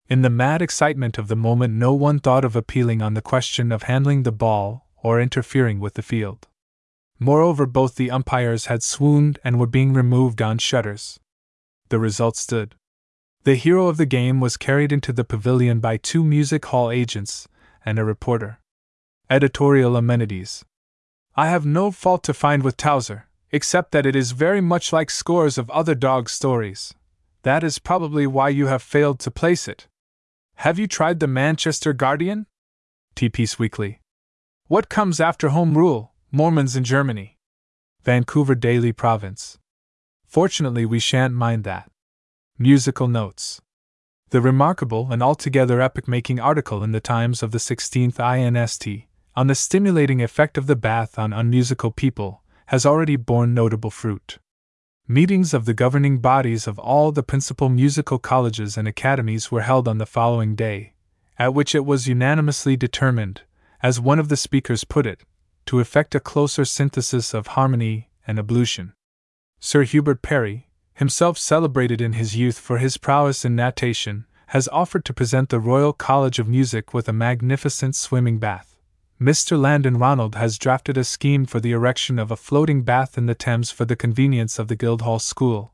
In 0.09 0.23
the 0.23 0.31
mad 0.31 0.63
excitement 0.63 1.19
of 1.19 1.29
the 1.29 1.37
moment, 1.37 1.75
no 1.75 1.93
one 1.93 2.21
thought 2.21 2.43
of 2.43 2.57
appealing 2.57 3.03
on 3.03 3.13
the 3.13 3.21
question 3.21 3.71
of 3.71 3.83
handling 3.83 4.23
the 4.23 4.33
ball 4.33 4.87
or 5.03 5.21
interfering 5.21 5.79
with 5.79 5.93
the 5.93 6.01
field. 6.01 6.49
Moreover, 7.19 7.67
both 7.67 7.97
the 7.97 8.11
umpires 8.11 8.65
had 8.67 8.83
swooned 8.83 9.39
and 9.45 9.61
were 9.61 9.67
being 9.67 9.93
removed 9.93 10.41
on 10.41 10.57
shutters. 10.57 11.21
The 11.91 11.99
result 11.99 12.39
stood. 12.39 12.75
The 13.45 13.57
hero 13.57 13.89
of 13.89 13.99
the 13.99 14.07
game 14.07 14.41
was 14.41 14.57
carried 14.57 14.91
into 14.91 15.13
the 15.13 15.23
pavilion 15.23 15.81
by 15.81 15.99
two 15.99 16.25
music 16.25 16.65
hall 16.65 16.91
agents 16.91 17.47
and 17.85 17.99
a 17.99 18.05
reporter. 18.05 18.59
Editorial 19.29 19.97
amenities. 19.97 20.65
I 21.37 21.49
have 21.49 21.67
no 21.67 21.91
fault 21.91 22.23
to 22.25 22.33
find 22.33 22.63
with 22.63 22.79
Towser, 22.79 23.27
except 23.57 23.91
that 23.91 24.07
it 24.07 24.15
is 24.15 24.31
very 24.33 24.61
much 24.61 24.93
like 24.93 25.11
scores 25.11 25.57
of 25.59 25.71
other 25.71 25.95
dog 25.95 26.29
stories. 26.29 26.95
That 27.43 27.65
is 27.65 27.79
probably 27.79 28.27
why 28.27 28.51
you 28.51 28.67
have 28.67 28.83
failed 28.83 29.19
to 29.21 29.31
place 29.31 29.67
it. 29.67 29.89
Have 30.57 30.79
you 30.79 30.87
tried 30.87 31.21
the 31.21 31.27
Manchester 31.27 31.93
Guardian? 31.93 32.47
T. 33.15 33.29
P.'s 33.29 33.59
Weekly. 33.59 34.01
What 34.69 34.89
comes 34.89 35.21
after 35.21 35.49
Home 35.49 35.77
Rule, 35.77 36.13
Mormons 36.31 36.77
in 36.77 36.85
Germany? 36.85 37.39
Vancouver 38.05 38.55
Daily 38.55 38.93
Province. 38.93 39.59
Fortunately, 40.27 40.85
we 40.85 40.99
shan't 40.99 41.35
mind 41.35 41.65
that. 41.65 41.91
Musical 42.59 43.09
Notes. 43.09 43.63
The 44.31 44.41
remarkable 44.41 45.09
and 45.11 45.23
altogether 45.23 45.81
epoch 45.81 46.09
making 46.09 46.41
article 46.41 46.85
in 46.85 46.93
the 46.93 47.01
Times 47.01 47.43
of 47.43 47.53
the 47.53 47.59
16th 47.59 48.19
INST, 48.19 49.07
on 49.35 49.47
the 49.47 49.55
stimulating 49.55 50.23
effect 50.23 50.59
of 50.59 50.67
the 50.67 50.77
bath 50.77 51.19
on 51.19 51.33
unmusical 51.33 51.91
people, 51.91 52.43
has 52.67 52.87
already 52.87 53.17
borne 53.17 53.55
notable 53.55 53.91
fruit 53.91 54.39
meetings 55.09 55.55
of 55.55 55.67
the 55.67 55.75
governing 55.75 56.19
bodies 56.19 56.67
of 56.67 56.81
all 56.81 57.13
the 57.13 57.23
principal 57.23 57.69
musical 57.69 58.19
colleges 58.19 58.77
and 58.77 58.89
academies 58.89 59.53
were 59.53 59.61
held 59.61 59.87
on 59.87 59.99
the 59.99 60.07
following 60.07 60.57
day, 60.57 60.95
at 61.39 61.55
which 61.55 61.77
it 61.77 61.85
was 61.85 62.09
unanimously 62.09 62.77
determined, 62.77 63.43
as 63.83 64.01
one 64.01 64.19
of 64.19 64.29
the 64.29 64.37
speakers 64.37 64.83
put 64.83 65.07
it, 65.07 65.23
to 65.65 65.79
effect 65.79 66.15
a 66.17 66.21
closer 66.21 66.65
synthesis 66.65 67.33
of 67.33 67.49
harmony 67.49 68.11
and 68.27 68.37
ablution. 68.37 68.93
Sir 69.61 69.85
Hubert 69.85 70.23
Parry, 70.23 70.69
himself 70.95 71.39
celebrated 71.39 72.01
in 72.01 72.15
his 72.15 72.35
youth 72.35 72.59
for 72.59 72.79
his 72.79 72.97
prowess 72.97 73.45
in 73.45 73.55
natation, 73.55 74.27
has 74.49 74.69
offered 74.69 75.05
to 75.05 75.15
present 75.15 75.51
the 75.51 75.61
Royal 75.61 75.93
College 75.93 76.41
of 76.41 76.49
Music 76.49 76.93
with 76.93 77.09
a 77.09 77.13
magnificent 77.13 77.95
swimming 77.95 78.39
bath. 78.39 78.76
Mr. 79.21 79.59
Landon 79.59 79.97
Ronald 79.97 80.35
has 80.35 80.59
drafted 80.59 80.99
a 80.99 81.05
scheme 81.05 81.47
for 81.47 81.59
the 81.59 81.73
erection 81.73 82.19
of 82.19 82.31
a 82.31 82.37
floating 82.37 82.83
bath 82.83 83.17
in 83.17 83.25
the 83.25 83.35
Thames 83.35 83.71
for 83.71 83.87
the 83.87 83.97
convenience 83.97 84.59
of 84.59 84.69
the 84.69 84.77
Guildhall 84.77 85.19
School. 85.19 85.73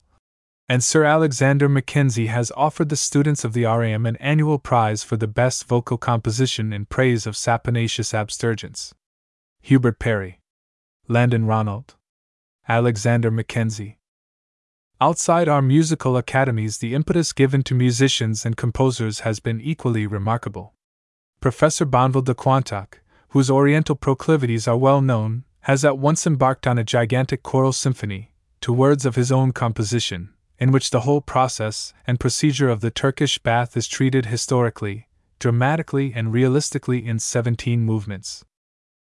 And 0.68 0.82
Sir 0.82 1.02
Alexander 1.02 1.68
Mackenzie 1.68 2.28
has 2.28 2.52
offered 2.56 2.88
the 2.88 2.96
students 2.96 3.44
of 3.44 3.52
the 3.52 3.64
RAM 3.64 4.06
an 4.06 4.14
annual 4.16 4.60
prize 4.60 5.02
for 5.02 5.16
the 5.16 5.26
best 5.26 5.64
vocal 5.64 5.98
composition 5.98 6.72
in 6.72 6.86
praise 6.86 7.26
of 7.26 7.36
saponaceous 7.36 8.14
abstergents. 8.14 8.94
Hubert 9.60 9.98
Parry, 9.98 10.38
Landon 11.08 11.44
Ronald. 11.44 11.96
Alexander 12.68 13.32
Mackenzie. 13.32 13.98
Outside 15.00 15.48
our 15.48 15.60
musical 15.60 16.16
academies, 16.16 16.78
the 16.78 16.94
impetus 16.94 17.32
given 17.32 17.64
to 17.64 17.74
musicians 17.74 18.46
and 18.46 18.56
composers 18.56 19.20
has 19.20 19.40
been 19.40 19.60
equally 19.60 20.06
remarkable. 20.06 20.74
Professor 21.40 21.84
Bonville 21.84 22.22
de 22.22 22.34
Quantock, 22.34 23.01
whose 23.32 23.50
Oriental 23.50 23.96
proclivities 23.96 24.68
are 24.68 24.76
well 24.76 25.00
known, 25.00 25.44
has 25.60 25.86
at 25.86 25.96
once 25.96 26.26
embarked 26.26 26.66
on 26.66 26.76
a 26.76 26.84
gigantic 26.84 27.42
choral 27.42 27.72
symphony, 27.72 28.30
to 28.60 28.70
words 28.70 29.06
of 29.06 29.16
his 29.16 29.32
own 29.32 29.52
composition, 29.52 30.28
in 30.58 30.70
which 30.70 30.90
the 30.90 31.00
whole 31.00 31.22
process 31.22 31.94
and 32.06 32.20
procedure 32.20 32.68
of 32.68 32.82
the 32.82 32.90
Turkish 32.90 33.38
bath 33.38 33.74
is 33.74 33.88
treated 33.88 34.26
historically, 34.26 35.08
dramatically, 35.38 36.12
and 36.14 36.30
realistically 36.30 37.06
in 37.06 37.18
17 37.18 37.80
movements. 37.80 38.44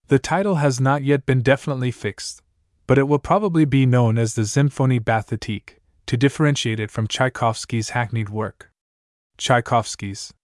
The 0.09 0.19
title 0.19 0.57
has 0.57 0.81
not 0.81 1.05
yet 1.05 1.25
been 1.25 1.43
definitely 1.43 1.93
fixed, 1.93 2.43
but 2.89 2.99
it 2.99 3.07
will 3.07 3.21
probably 3.21 3.65
be 3.65 3.87
known 3.87 4.19
as 4.19 4.35
the 4.35 4.43
Symphonie 4.43 4.99
Bathétique, 4.99 5.79
to 6.07 6.17
differentiate 6.17 6.81
it 6.81 6.91
from 6.91 7.07
Tchaikovsky's 7.07 7.91
hackneyed 7.91 8.29
work. 8.29 8.73
Tchaikovsky's 9.39 10.35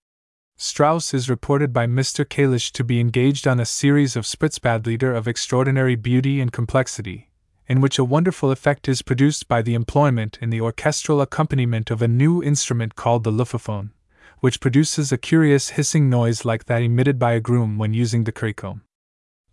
Strauss 0.57 1.13
is 1.13 1.29
reported 1.29 1.73
by 1.73 1.87
Mr. 1.87 2.25
Kalisch 2.25 2.71
to 2.73 2.85
be 2.85 3.01
engaged 3.01 3.49
on 3.49 3.59
a 3.59 3.67
series 3.67 4.15
of 4.15 4.25
Spritzbadlieder 4.25 5.17
of 5.17 5.27
extraordinary 5.27 5.97
beauty 5.97 6.41
and 6.41 6.53
complexity, 6.53 7.31
in 7.67 7.81
which 7.81 7.99
a 7.99 8.05
wonderful 8.05 8.51
effect 8.51 8.89
is 8.89 9.03
produced 9.03 9.49
by 9.49 9.61
the 9.61 9.75
employment 9.75 10.39
in 10.41 10.51
the 10.51 10.61
orchestral 10.61 11.21
accompaniment 11.21 11.91
of 11.91 12.01
a 12.01 12.09
new 12.09 12.43
instrument 12.43 12.95
called 12.95 13.25
the 13.25 13.33
luphophone, 13.33 13.91
which 14.39 14.61
produces 14.61 15.11
a 15.11 15.19
curious 15.19 15.71
hissing 15.71 16.09
noise 16.09 16.45
like 16.45 16.67
that 16.67 16.83
emitted 16.83 17.19
by 17.19 17.33
a 17.33 17.41
groom 17.41 17.77
when 17.77 17.93
using 17.93 18.25
the 18.25 18.33
currycomb. 18.33 18.83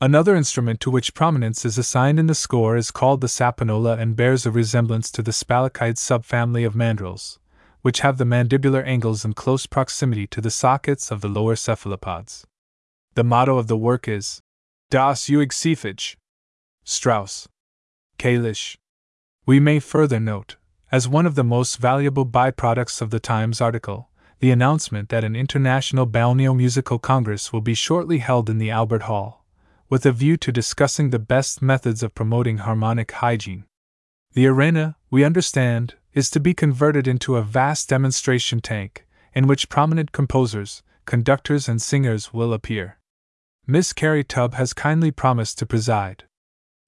Another 0.01 0.35
instrument 0.35 0.79
to 0.79 0.91
which 0.91 1.13
prominence 1.13 1.65
is 1.65 1.77
assigned 1.77 2.19
in 2.19 2.27
the 2.27 2.35
score 2.35 2.77
is 2.77 2.91
called 2.91 3.19
the 3.19 3.27
sapanola 3.27 3.99
and 3.99 4.15
bears 4.15 4.45
a 4.45 4.51
resemblance 4.51 5.11
to 5.11 5.21
the 5.21 5.31
spalachides 5.31 5.99
subfamily 5.99 6.65
of 6.65 6.73
mandrils, 6.73 7.38
which 7.81 8.01
have 8.01 8.17
the 8.17 8.25
mandibular 8.25 8.85
angles 8.85 9.23
in 9.23 9.33
close 9.33 9.65
proximity 9.65 10.27
to 10.27 10.41
the 10.41 10.51
sockets 10.51 11.11
of 11.11 11.21
the 11.21 11.29
lower 11.29 11.55
cephalopods. 11.55 12.45
The 13.15 13.23
motto 13.23 13.57
of 13.57 13.67
the 13.67 13.77
work 13.77 14.07
is 14.07 14.41
Das 14.89 15.27
Uegsiephage. 15.27 16.15
Strauss. 16.83 17.47
Kalisch. 18.17 18.77
We 19.45 19.59
may 19.59 19.79
further 19.79 20.19
note, 20.19 20.57
as 20.91 21.07
one 21.07 21.25
of 21.25 21.35
the 21.35 21.43
most 21.43 21.77
valuable 21.77 22.25
byproducts 22.25 23.01
of 23.01 23.09
the 23.09 23.19
Times 23.19 23.61
article, 23.61 24.09
the 24.39 24.51
announcement 24.51 25.09
that 25.09 25.23
an 25.23 25.35
international 25.35 26.07
balneo 26.07 26.55
musical 26.55 26.97
congress 26.97 27.53
will 27.53 27.61
be 27.61 27.73
shortly 27.73 28.19
held 28.19 28.49
in 28.49 28.57
the 28.57 28.71
Albert 28.71 29.03
Hall, 29.03 29.45
with 29.89 30.05
a 30.05 30.11
view 30.11 30.37
to 30.37 30.51
discussing 30.51 31.09
the 31.09 31.19
best 31.19 31.61
methods 31.61 32.01
of 32.01 32.15
promoting 32.15 32.59
harmonic 32.59 33.11
hygiene. 33.11 33.65
The 34.33 34.47
arena, 34.47 34.95
we 35.11 35.23
understand, 35.23 35.95
is 36.13 36.29
to 36.29 36.39
be 36.39 36.53
converted 36.53 37.07
into 37.07 37.35
a 37.35 37.41
vast 37.41 37.89
demonstration 37.89 38.59
tank, 38.59 39.05
in 39.33 39.47
which 39.47 39.69
prominent 39.69 40.11
composers, 40.11 40.83
conductors, 41.05 41.67
and 41.67 41.81
singers 41.81 42.33
will 42.33 42.53
appear. 42.53 42.97
Miss 43.67 43.93
Carrie 43.93 44.23
Tubb 44.23 44.55
has 44.55 44.73
kindly 44.73 45.11
promised 45.11 45.59
to 45.59 45.65
preside. 45.65 46.23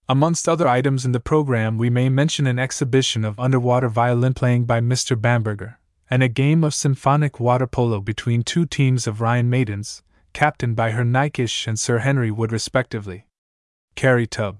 Amongst 0.09 0.49
other 0.49 0.67
items 0.67 1.05
in 1.05 1.11
the 1.11 1.19
program, 1.19 1.77
we 1.77 1.89
may 1.89 2.09
mention 2.09 2.47
an 2.47 2.59
exhibition 2.59 3.23
of 3.23 3.39
underwater 3.39 3.87
violin 3.87 4.33
playing 4.33 4.65
by 4.65 4.81
Mr. 4.81 5.19
Bamberger, 5.19 5.79
and 6.09 6.21
a 6.21 6.27
game 6.27 6.63
of 6.63 6.73
symphonic 6.73 7.39
water 7.39 7.67
polo 7.67 8.01
between 8.01 8.43
two 8.43 8.65
teams 8.65 9.07
of 9.07 9.21
Rhine 9.21 9.49
maidens, 9.49 10.03
captained 10.33 10.75
by 10.75 10.91
Her 10.91 11.05
Nikisch 11.05 11.67
and 11.67 11.79
Sir 11.79 11.99
Henry 11.99 12.31
Wood, 12.31 12.51
respectively. 12.51 13.25
Carrie 13.95 14.27
Tubb. 14.27 14.59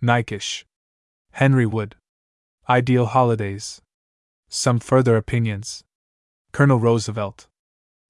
Nikisch. 0.00 0.64
Henry 1.32 1.66
Wood. 1.66 1.96
Ideal 2.70 3.06
holidays. 3.06 3.80
Some 4.50 4.78
further 4.78 5.16
opinions. 5.16 5.84
Colonel 6.52 6.78
Roosevelt. 6.78 7.48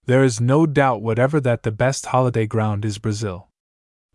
There 0.06 0.24
is 0.24 0.40
no 0.40 0.66
doubt 0.66 1.00
whatever 1.00 1.38
that 1.38 1.62
the 1.62 1.70
best 1.70 2.06
holiday 2.06 2.44
ground 2.44 2.84
is 2.84 2.98
Brazil. 2.98 3.50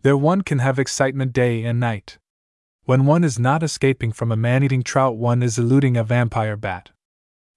There 0.02 0.18
one 0.18 0.42
can 0.42 0.58
have 0.58 0.78
excitement 0.78 1.32
day 1.32 1.64
and 1.64 1.80
night. 1.80 2.18
When 2.84 3.06
one 3.06 3.24
is 3.24 3.38
not 3.38 3.62
escaping 3.62 4.12
from 4.12 4.30
a 4.30 4.36
man 4.36 4.62
eating 4.62 4.82
trout, 4.82 5.16
one 5.16 5.42
is 5.42 5.58
eluding 5.58 5.96
a 5.96 6.04
vampire 6.04 6.58
bat. 6.58 6.90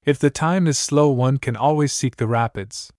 If 0.06 0.18
the 0.18 0.30
time 0.30 0.66
is 0.66 0.80
slow, 0.80 1.10
one 1.10 1.40
can 1.40 1.58
always 1.58 1.92
seek 1.92 2.16
the 2.16 2.26
rapids. 2.26 2.94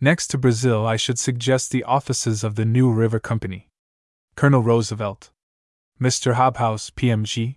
Next 0.00 0.28
to 0.28 0.38
Brazil, 0.38 0.86
I 0.86 0.94
should 0.94 1.18
suggest 1.18 1.72
the 1.72 1.82
offices 1.82 2.44
of 2.44 2.54
the 2.54 2.64
New 2.64 2.92
River 2.92 3.18
Company. 3.18 3.70
Colonel 4.36 4.62
Roosevelt. 4.62 5.32
Mr. 6.00 6.34
Hobhouse, 6.34 6.92
PMG. 6.92 7.56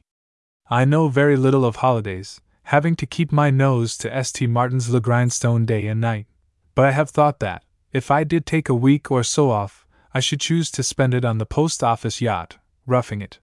I 0.71 0.85
know 0.85 1.07
very 1.07 1.35
little 1.35 1.65
of 1.65 1.77
holidays, 1.77 2.41
having 2.65 2.95
to 2.97 3.07
keep 3.07 3.31
my 3.31 3.49
nose 3.49 3.97
to 3.97 4.23
St. 4.23 4.51
Martin's 4.51 4.87
Le 4.91 5.01
Grindstone 5.01 5.65
day 5.65 5.87
and 5.87 5.99
night, 5.99 6.27
but 6.75 6.85
I 6.85 6.91
have 6.91 7.09
thought 7.09 7.39
that, 7.39 7.63
if 7.91 8.11
I 8.11 8.23
did 8.23 8.45
take 8.45 8.69
a 8.69 8.75
week 8.75 9.09
or 9.09 9.23
so 9.23 9.49
off, 9.49 9.87
I 10.13 10.19
should 10.19 10.39
choose 10.39 10.69
to 10.71 10.83
spend 10.83 11.15
it 11.15 11.25
on 11.25 11.39
the 11.39 11.47
post 11.47 11.83
office 11.83 12.21
yacht, 12.21 12.59
roughing 12.85 13.19
it. 13.19 13.39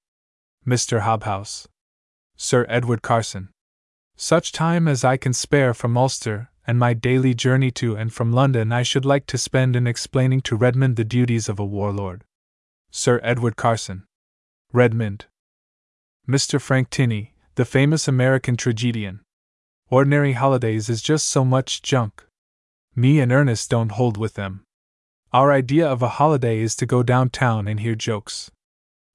Mr. 0.65 1.01
Hobhouse. 1.01 1.67
Sir 2.37 2.65
Edward 2.69 3.03
Carson. 3.03 3.49
Such 4.15 4.53
time 4.53 4.87
as 4.87 5.03
I 5.03 5.17
can 5.17 5.33
spare 5.33 5.75
from 5.75 5.97
Ulster 5.97 6.51
and 6.65 6.79
my 6.79 6.95
daily 6.95 7.35
journey 7.35 7.73
to 7.73 7.97
and 7.97 8.13
from 8.13 8.33
London 8.33 8.71
I 8.71 8.85
should 8.85 9.05
like 9.05 9.27
to 9.27 9.39
spend 9.39 9.75
in 9.75 9.89
explaining 9.89 10.43
to 10.43 10.57
Redmond 10.57 10.95
the 10.95 11.05
duties 11.05 11.49
of 11.49 11.59
a 11.59 11.65
warlord. 11.65 12.23
Sir 12.93 13.19
Edward 13.25 13.57
Carson. 13.57 14.05
Redmond. 14.73 15.27
Mr. 16.29 16.61
Frank 16.61 16.91
Tinney, 16.91 17.35
the 17.55 17.65
famous 17.65 18.09
American 18.09 18.57
tragedian. 18.57 19.21
Ordinary 19.91 20.33
holidays 20.33 20.89
is 20.89 21.01
just 21.01 21.29
so 21.29 21.45
much 21.45 21.83
junk. 21.83 22.27
Me 22.97 23.21
and 23.21 23.31
Ernest 23.31 23.71
don't 23.71 23.93
hold 23.93 24.17
with 24.17 24.35
them. 24.35 24.65
Our 25.33 25.53
idea 25.53 25.87
of 25.87 26.03
a 26.03 26.19
holiday 26.19 26.59
is 26.59 26.75
to 26.77 26.87
go 26.87 27.05
downtown 27.05 27.69
and 27.69 27.79
hear 27.79 27.95
jokes. 27.95 28.51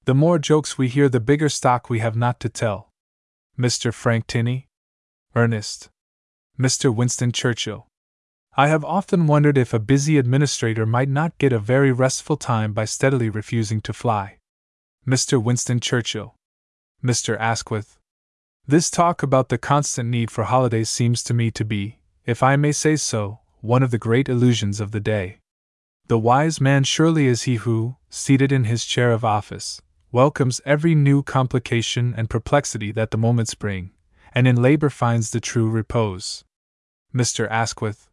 The 0.06 0.16
more 0.16 0.40
jokes 0.40 0.78
we 0.78 0.88
hear, 0.88 1.10
the 1.10 1.20
bigger 1.20 1.50
stock 1.50 1.90
we 1.90 2.00
have 2.00 2.16
not 2.16 2.40
to 2.40 2.50
tell. 2.50 2.90
Mr. 3.60 3.94
Frank 3.94 4.26
Tinney? 4.28 4.68
Ernest. 5.36 5.90
Mr. 6.58 6.96
Winston 6.96 7.34
Churchill. 7.34 7.88
I 8.56 8.70
have 8.70 8.86
often 8.86 9.28
wondered 9.28 9.58
if 9.58 9.74
a 9.74 9.80
busy 9.80 10.18
administrator 10.18 10.86
might 10.86 11.10
not 11.10 11.38
get 11.40 11.52
a 11.52 11.60
very 11.60 11.92
restful 11.92 12.38
time 12.38 12.72
by 12.72 12.86
steadily 12.86 13.30
refusing 13.30 13.82
to 13.82 13.92
fly. 13.92 14.38
Mr. 15.06 15.44
Winston 15.44 15.82
Churchill. 15.82 16.36
Mr. 17.04 17.36
Asquith. 17.40 17.98
This 18.68 18.92
talk 18.92 19.24
about 19.24 19.50
the 19.50 19.58
constant 19.58 20.10
need 20.10 20.30
for 20.30 20.44
holidays 20.44 20.90
seems 20.90 21.24
to 21.24 21.34
me 21.34 21.50
to 21.52 21.66
be, 21.66 22.00
if 22.26 22.44
I 22.44 22.56
may 22.56 22.72
say 22.72 22.96
so, 22.96 23.40
one 23.60 23.82
of 23.82 23.90
the 23.90 23.98
great 23.98 24.30
illusions 24.30 24.80
of 24.80 24.92
the 24.92 25.00
day. 25.00 25.40
The 26.08 26.20
wise 26.20 26.62
man 26.62 26.84
surely 26.84 27.26
is 27.26 27.44
he 27.44 27.56
who, 27.56 27.98
seated 28.10 28.52
in 28.52 28.66
his 28.66 28.86
chair 28.86 29.12
of 29.12 29.26
office, 29.26 29.82
welcomes 30.12 30.62
every 30.64 30.94
new 30.94 31.24
complication 31.24 32.14
and 32.16 32.30
perplexity 32.30 32.92
that 32.92 33.10
the 33.10 33.18
moments 33.18 33.56
bring, 33.56 33.92
and 34.34 34.48
in 34.48 34.62
labor 34.62 34.92
finds 34.92 35.32
the 35.32 35.40
true 35.40 35.70
repose. 35.70 36.44
Mr. 37.16 37.50
Asquith. 37.50 38.10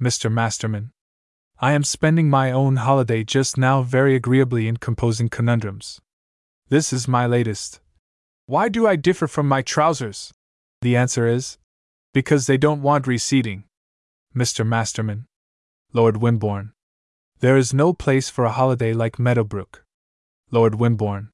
Mr. 0.00 0.30
Masterman. 0.30 0.92
I 1.58 1.72
am 1.72 1.82
spending 1.84 2.30
my 2.30 2.52
own 2.52 2.76
holiday 2.76 3.24
just 3.24 3.58
now 3.58 3.82
very 3.82 4.14
agreeably 4.14 4.68
in 4.68 4.76
composing 4.76 5.28
conundrums. 5.28 6.00
This 6.68 6.92
is 6.92 7.06
my 7.06 7.26
latest. 7.26 7.80
Why 8.52 8.68
do 8.68 8.86
I 8.86 8.96
differ 8.96 9.26
from 9.28 9.48
my 9.48 9.62
trousers? 9.62 10.30
The 10.82 10.94
answer 10.94 11.26
is 11.26 11.56
because 12.12 12.46
they 12.46 12.58
don't 12.58 12.82
want 12.82 13.06
receding. 13.06 13.64
Mr. 14.36 14.62
Masterman. 14.66 15.24
Lord 15.94 16.16
Wimborne. 16.16 16.72
There 17.40 17.56
is 17.56 17.72
no 17.72 17.94
place 17.94 18.28
for 18.28 18.44
a 18.44 18.52
holiday 18.52 18.92
like 18.92 19.18
Meadowbrook. 19.18 19.86
Lord 20.50 20.74
Wimborne. 20.74 21.30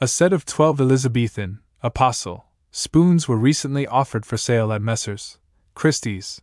A 0.00 0.06
set 0.06 0.32
of 0.32 0.46
twelve 0.46 0.80
Elizabethan, 0.80 1.58
apostle, 1.82 2.44
spoons 2.70 3.26
were 3.26 3.36
recently 3.36 3.84
offered 3.88 4.24
for 4.24 4.36
sale 4.36 4.72
at 4.72 4.80
Messrs. 4.80 5.38
Christie's. 5.74 6.40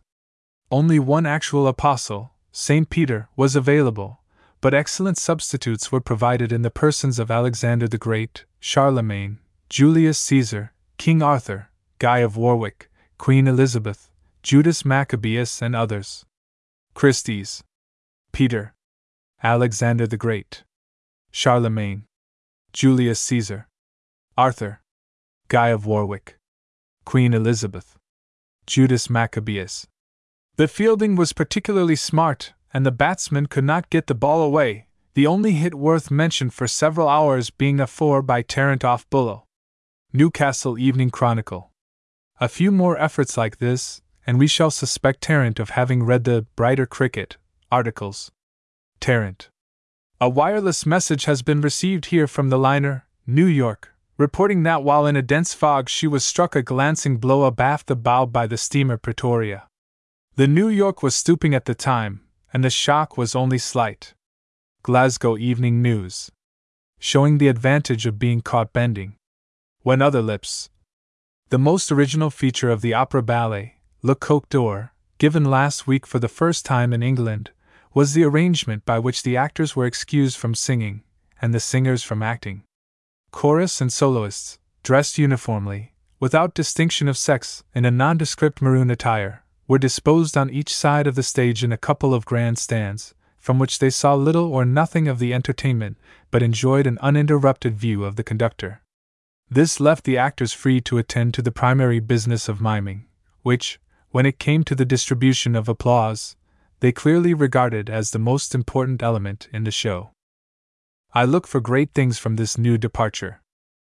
Only 0.70 0.98
one 0.98 1.24
actual 1.24 1.66
apostle, 1.66 2.34
St. 2.50 2.90
Peter, 2.90 3.30
was 3.34 3.56
available, 3.56 4.20
but 4.60 4.74
excellent 4.74 5.16
substitutes 5.16 5.90
were 5.90 6.02
provided 6.02 6.52
in 6.52 6.60
the 6.60 6.70
persons 6.70 7.18
of 7.18 7.30
Alexander 7.30 7.88
the 7.88 7.96
Great, 7.96 8.44
Charlemagne, 8.60 9.38
Julius 9.72 10.18
Caesar, 10.18 10.74
King 10.98 11.22
Arthur, 11.22 11.70
Guy 11.98 12.18
of 12.18 12.36
Warwick, 12.36 12.90
Queen 13.16 13.46
Elizabeth, 13.46 14.10
Judas 14.42 14.84
Maccabeus, 14.84 15.62
and 15.62 15.74
others. 15.74 16.26
Christie's. 16.92 17.64
Peter. 18.32 18.74
Alexander 19.42 20.06
the 20.06 20.18
Great. 20.18 20.64
Charlemagne, 21.30 22.04
Julius 22.74 23.18
Caesar, 23.20 23.66
Arthur, 24.36 24.82
Guy 25.48 25.68
of 25.68 25.86
Warwick, 25.86 26.36
Queen 27.06 27.32
Elizabeth, 27.32 27.96
Judas 28.66 29.08
Maccabeus. 29.08 29.86
The 30.56 30.68
fielding 30.68 31.16
was 31.16 31.32
particularly 31.32 31.96
smart, 31.96 32.52
and 32.74 32.84
the 32.84 32.90
batsman 32.90 33.46
could 33.46 33.64
not 33.64 33.88
get 33.88 34.06
the 34.06 34.14
ball 34.14 34.42
away, 34.42 34.88
the 35.14 35.26
only 35.26 35.52
hit 35.52 35.74
worth 35.74 36.10
mention 36.10 36.50
for 36.50 36.66
several 36.66 37.08
hours 37.08 37.48
being 37.48 37.80
a 37.80 37.86
four 37.86 38.20
by 38.20 38.42
Tarrant 38.42 38.84
off 38.84 39.08
Bullo. 39.08 39.44
Newcastle 40.14 40.78
Evening 40.78 41.08
Chronicle. 41.08 41.72
A 42.38 42.46
few 42.46 42.70
more 42.70 42.98
efforts 43.00 43.38
like 43.38 43.56
this, 43.56 44.02
and 44.26 44.38
we 44.38 44.46
shall 44.46 44.70
suspect 44.70 45.22
Tarrant 45.22 45.58
of 45.58 45.70
having 45.70 46.02
read 46.02 46.24
the 46.24 46.44
Brighter 46.54 46.84
Cricket 46.84 47.38
articles. 47.70 48.30
Tarrant. 49.00 49.48
A 50.20 50.28
wireless 50.28 50.84
message 50.84 51.24
has 51.24 51.40
been 51.40 51.62
received 51.62 52.06
here 52.06 52.26
from 52.26 52.50
the 52.50 52.58
liner, 52.58 53.06
New 53.26 53.46
York, 53.46 53.94
reporting 54.18 54.64
that 54.64 54.84
while 54.84 55.06
in 55.06 55.16
a 55.16 55.22
dense 55.22 55.54
fog 55.54 55.88
she 55.88 56.06
was 56.06 56.26
struck 56.26 56.54
a 56.54 56.62
glancing 56.62 57.16
blow 57.16 57.44
abaft 57.44 57.86
the 57.86 57.96
bow 57.96 58.26
by 58.26 58.46
the 58.46 58.58
steamer 58.58 58.98
Pretoria. 58.98 59.66
The 60.36 60.46
New 60.46 60.68
York 60.68 61.02
was 61.02 61.16
stooping 61.16 61.54
at 61.54 61.64
the 61.64 61.74
time, 61.74 62.20
and 62.52 62.62
the 62.62 62.68
shock 62.68 63.16
was 63.16 63.34
only 63.34 63.56
slight. 63.56 64.12
Glasgow 64.82 65.38
Evening 65.38 65.80
News. 65.80 66.30
Showing 66.98 67.38
the 67.38 67.48
advantage 67.48 68.04
of 68.04 68.18
being 68.18 68.42
caught 68.42 68.74
bending. 68.74 69.16
When 69.84 70.00
other 70.00 70.22
lips. 70.22 70.70
The 71.48 71.58
most 71.58 71.90
original 71.90 72.30
feature 72.30 72.70
of 72.70 72.82
the 72.82 72.94
opera 72.94 73.20
ballet, 73.20 73.78
Le 74.00 74.14
Coq 74.14 74.48
d'Or, 74.48 74.92
given 75.18 75.44
last 75.44 75.88
week 75.88 76.06
for 76.06 76.20
the 76.20 76.28
first 76.28 76.64
time 76.64 76.92
in 76.92 77.02
England, 77.02 77.50
was 77.92 78.14
the 78.14 78.22
arrangement 78.22 78.84
by 78.84 79.00
which 79.00 79.24
the 79.24 79.36
actors 79.36 79.74
were 79.74 79.84
excused 79.84 80.36
from 80.36 80.54
singing, 80.54 81.02
and 81.40 81.52
the 81.52 81.58
singers 81.58 82.04
from 82.04 82.22
acting. 82.22 82.62
Chorus 83.32 83.80
and 83.80 83.92
soloists, 83.92 84.60
dressed 84.84 85.18
uniformly, 85.18 85.94
without 86.20 86.54
distinction 86.54 87.08
of 87.08 87.18
sex, 87.18 87.64
in 87.74 87.84
a 87.84 87.90
nondescript 87.90 88.62
maroon 88.62 88.88
attire, 88.88 89.42
were 89.66 89.80
disposed 89.80 90.36
on 90.36 90.48
each 90.48 90.72
side 90.72 91.08
of 91.08 91.16
the 91.16 91.24
stage 91.24 91.64
in 91.64 91.72
a 91.72 91.76
couple 91.76 92.14
of 92.14 92.24
grand 92.24 92.56
stands, 92.56 93.14
from 93.36 93.58
which 93.58 93.80
they 93.80 93.90
saw 93.90 94.14
little 94.14 94.54
or 94.54 94.64
nothing 94.64 95.08
of 95.08 95.18
the 95.18 95.34
entertainment, 95.34 95.98
but 96.30 96.40
enjoyed 96.40 96.86
an 96.86 96.98
uninterrupted 97.00 97.74
view 97.76 98.04
of 98.04 98.14
the 98.14 98.22
conductor. 98.22 98.81
This 99.50 99.80
left 99.80 100.04
the 100.04 100.16
actors 100.16 100.52
free 100.52 100.80
to 100.82 100.98
attend 100.98 101.34
to 101.34 101.42
the 101.42 101.52
primary 101.52 102.00
business 102.00 102.48
of 102.48 102.60
miming, 102.60 103.06
which, 103.42 103.78
when 104.10 104.26
it 104.26 104.38
came 104.38 104.62
to 104.64 104.74
the 104.74 104.84
distribution 104.84 105.56
of 105.56 105.68
applause, 105.68 106.36
they 106.80 106.92
clearly 106.92 107.34
regarded 107.34 107.88
as 107.88 108.10
the 108.10 108.18
most 108.18 108.54
important 108.54 109.02
element 109.02 109.48
in 109.52 109.64
the 109.64 109.70
show. 109.70 110.10
I 111.14 111.24
look 111.24 111.46
for 111.46 111.60
great 111.60 111.92
things 111.94 112.18
from 112.18 112.36
this 112.36 112.56
new 112.56 112.78
departure. 112.78 113.42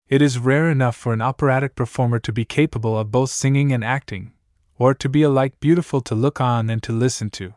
It 0.09 0.21
is 0.21 0.39
rare 0.39 0.71
enough 0.71 0.97
for 0.97 1.13
an 1.13 1.23
operatic 1.23 1.75
performer 1.75 2.19
to 2.21 2.33
be 2.33 2.45
capable 2.45 2.99
of 2.99 3.11
both 3.11 3.31
singing 3.31 3.73
and 3.73 3.85
acting, 3.85 4.33
or 4.79 4.95
to 4.95 5.09
be 5.09 5.23
alike 5.23 5.61
beautiful 5.61 6.01
to 6.03 6.15
look 6.15 6.41
on 6.41 6.69
and 6.69 6.83
to 6.83 6.93
listen 6.93 7.31
to. 7.31 7.55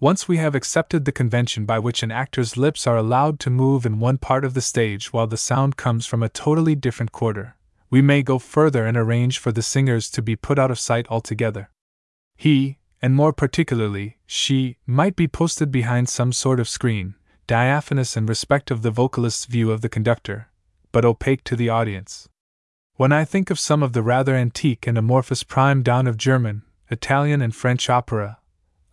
Once 0.00 0.28
we 0.28 0.36
have 0.36 0.54
accepted 0.54 1.04
the 1.04 1.12
convention 1.12 1.64
by 1.64 1.76
which 1.76 2.04
an 2.04 2.12
actor's 2.12 2.56
lips 2.56 2.86
are 2.86 2.96
allowed 2.96 3.40
to 3.40 3.50
move 3.50 3.84
in 3.84 3.98
one 3.98 4.16
part 4.16 4.44
of 4.44 4.54
the 4.54 4.60
stage 4.60 5.12
while 5.12 5.26
the 5.26 5.36
sound 5.36 5.76
comes 5.76 6.06
from 6.06 6.22
a 6.22 6.28
totally 6.28 6.76
different 6.76 7.10
quarter, 7.10 7.56
we 7.90 8.00
may 8.00 8.22
go 8.22 8.38
further 8.38 8.86
and 8.86 8.96
arrange 8.96 9.38
for 9.38 9.50
the 9.50 9.62
singers 9.62 10.08
to 10.08 10.22
be 10.22 10.36
put 10.36 10.56
out 10.56 10.70
of 10.70 10.78
sight 10.78 11.04
altogether. 11.10 11.68
He, 12.36 12.78
and 13.02 13.16
more 13.16 13.32
particularly, 13.32 14.18
she, 14.24 14.76
might 14.86 15.16
be 15.16 15.26
posted 15.26 15.72
behind 15.72 16.08
some 16.08 16.32
sort 16.32 16.60
of 16.60 16.68
screen, 16.68 17.16
diaphanous 17.48 18.16
in 18.16 18.26
respect 18.26 18.70
of 18.70 18.82
the 18.82 18.92
vocalist's 18.92 19.46
view 19.46 19.72
of 19.72 19.80
the 19.80 19.88
conductor, 19.88 20.48
but 20.92 21.04
opaque 21.04 21.42
to 21.42 21.56
the 21.56 21.70
audience. 21.70 22.28
When 22.94 23.10
I 23.10 23.24
think 23.24 23.50
of 23.50 23.58
some 23.58 23.82
of 23.82 23.94
the 23.94 24.02
rather 24.02 24.36
antique 24.36 24.86
and 24.86 24.96
amorphous 24.96 25.42
prime 25.42 25.82
donne 25.82 26.06
of 26.06 26.16
German, 26.16 26.62
Italian, 26.88 27.42
and 27.42 27.54
French 27.54 27.90
opera, 27.90 28.37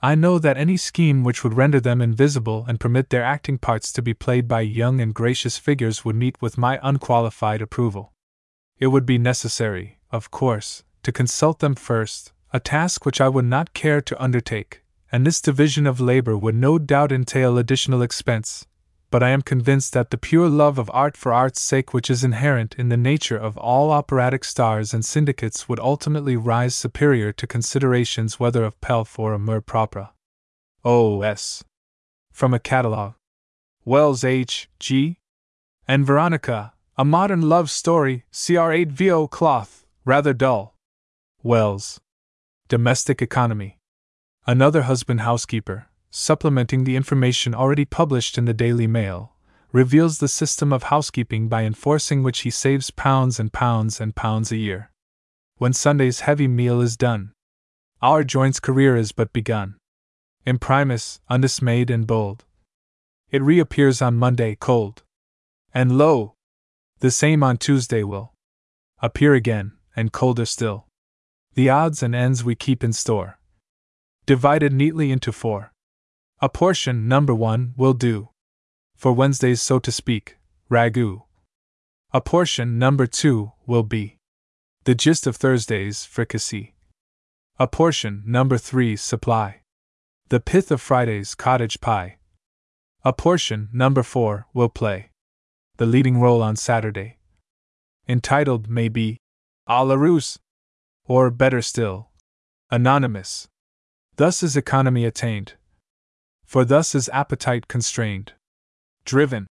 I 0.05 0.13
know 0.13 0.37
that 0.37 0.55
any 0.55 0.77
scheme 0.77 1.23
which 1.23 1.43
would 1.43 1.55
render 1.55 1.79
them 1.79 1.99
invisible 1.99 2.63
and 2.67 2.79
permit 2.79 3.09
their 3.09 3.23
acting 3.23 3.57
parts 3.57 3.91
to 3.93 4.03
be 4.03 4.13
played 4.13 4.47
by 4.47 4.61
young 4.61 5.01
and 5.01 5.15
gracious 5.15 5.57
figures 5.57 6.05
would 6.05 6.15
meet 6.15 6.39
with 6.39 6.59
my 6.59 6.79
unqualified 6.83 7.59
approval. 7.59 8.13
It 8.77 8.87
would 8.93 9.07
be 9.07 9.17
necessary, 9.17 9.97
of 10.11 10.29
course, 10.29 10.83
to 11.01 11.11
consult 11.11 11.57
them 11.57 11.73
first, 11.73 12.33
a 12.53 12.59
task 12.59 13.03
which 13.03 13.19
I 13.19 13.29
would 13.29 13.45
not 13.45 13.73
care 13.73 13.99
to 13.99 14.23
undertake, 14.23 14.83
and 15.11 15.25
this 15.25 15.41
division 15.41 15.87
of 15.87 15.99
labor 15.99 16.37
would 16.37 16.53
no 16.53 16.77
doubt 16.77 17.11
entail 17.11 17.57
additional 17.57 18.03
expense, 18.03 18.67
but 19.15 19.23
I 19.23 19.29
am 19.29 19.43
convinced 19.43 19.93
that 19.93 20.09
the 20.09 20.17
pure 20.17 20.49
love 20.49 20.77
of 20.77 20.91
art 20.93 21.15
for 21.15 21.31
art's 21.31 21.61
sake, 21.61 21.93
which 21.93 22.09
is 22.09 22.25
inherent 22.25 22.75
in 22.77 22.89
the 22.89 22.97
nature 22.97 23.37
of 23.37 23.55
all 23.55 23.89
operatic 23.89 24.43
stars 24.43 24.93
and 24.93 25.05
syndicates, 25.05 25.69
would 25.69 25.79
ultimately 25.79 26.35
rise 26.35 26.75
superior 26.75 27.31
to 27.31 27.47
considerations 27.47 28.41
whether 28.41 28.65
of 28.65 28.81
pelf 28.81 29.17
or 29.17 29.31
amour 29.31 29.61
propre. 29.61 30.09
O.S. 30.83 31.63
From 32.33 32.53
a 32.53 32.59
catalogue. 32.59 33.13
Wells 33.85 34.25
H. 34.25 34.69
G. 34.81 35.19
And 35.87 36.05
Veronica, 36.05 36.73
a 36.97 37.05
modern 37.05 37.43
love 37.43 37.69
story, 37.69 38.25
CR8 38.33 38.91
VO 38.91 39.27
cloth, 39.29 39.85
rather 40.03 40.33
dull. 40.33 40.75
Wells. 41.41 42.01
Domestic 42.67 43.21
economy. 43.21 43.79
Another 44.45 44.81
husband 44.81 45.21
housekeeper, 45.21 45.87
supplementing 46.17 46.85
the 46.85 46.95
information 46.95 47.53
already 47.53 47.83
published 47.83 48.37
in 48.37 48.45
the 48.45 48.53
Daily 48.53 48.87
Mail, 48.87 49.33
reveals 49.73 50.19
the 50.19 50.29
system 50.29 50.71
of 50.71 50.83
housekeeping 50.83 51.49
by 51.49 51.63
enforcing 51.63 52.23
which 52.23 52.39
he 52.39 52.49
saves 52.49 52.89
pounds 52.89 53.37
and 53.37 53.51
pounds 53.51 53.99
and 53.99 54.15
pounds 54.15 54.49
a 54.49 54.55
year. 54.55 54.91
When 55.57 55.73
Sunday's 55.73 56.21
heavy 56.21 56.47
meal 56.47 56.79
is 56.79 56.95
done, 56.95 57.33
our 58.01 58.23
joint's 58.23 58.61
career 58.61 58.95
is 58.95 59.11
but 59.11 59.33
begun. 59.33 59.75
Imprimis, 60.45 61.19
undismayed 61.29 61.89
and 61.89 62.07
bold. 62.07 62.45
It 63.29 63.41
reappears 63.41 64.01
on 64.01 64.15
Monday 64.15 64.55
cold. 64.55 65.03
And 65.73 65.97
lo! 65.97 66.35
The 66.99 67.11
same 67.11 67.43
on 67.43 67.57
Tuesday 67.57 68.03
will 68.03 68.33
appear 69.01 69.33
again, 69.33 69.73
and 69.97 70.13
colder 70.13 70.45
still. 70.45 70.87
The 71.55 71.69
odds 71.69 72.01
and 72.01 72.15
ends 72.15 72.41
we 72.41 72.55
keep 72.55 72.85
in 72.85 72.93
store. 72.93 73.37
Divided 74.25 74.71
neatly 74.71 75.11
into 75.11 75.33
four. 75.33 75.73
A 76.41 76.49
portion, 76.49 77.07
number 77.07 77.33
one, 77.33 77.73
will 77.77 77.93
do. 77.93 78.29
For 78.95 79.13
Wednesdays, 79.13 79.61
so 79.61 79.79
to 79.79 79.91
speak, 79.91 80.37
ragu. 80.69 81.23
A 82.11 82.19
portion, 82.19 82.77
number 82.77 83.07
two, 83.07 83.53
will 83.65 83.83
be. 83.83 84.17
The 84.83 84.95
gist 84.95 85.27
of 85.27 85.37
Thursday's 85.37 86.03
fricassee. 86.03 86.73
A 87.57 87.67
portion, 87.67 88.21
number 88.25 88.57
three, 88.57 88.97
supply. 88.97 89.61
The 90.27 90.41
pith 90.41 90.71
of 90.71 90.81
Friday's 90.81 91.35
cottage 91.35 91.79
pie. 91.79 92.17
A 93.05 93.13
portion, 93.13 93.69
number 93.71 94.03
four, 94.03 94.47
will 94.53 94.69
play. 94.69 95.11
The 95.77 95.85
leading 95.85 96.19
role 96.19 96.43
on 96.43 96.57
Saturday. 96.57 97.17
Entitled, 98.09 98.69
maybe, 98.69 99.19
A 99.67 99.85
la 99.85 99.95
Russe. 99.95 100.37
Or, 101.07 101.31
better 101.31 101.61
still, 101.61 102.09
Anonymous. 102.71 103.47
Thus 104.17 104.43
is 104.43 104.57
economy 104.57 105.05
attained 105.05 105.53
for 106.45 106.63
thus 106.63 106.95
is 106.95 107.09
appetite 107.09 107.67
constrained. 107.67 108.33
Driven. 109.03 109.47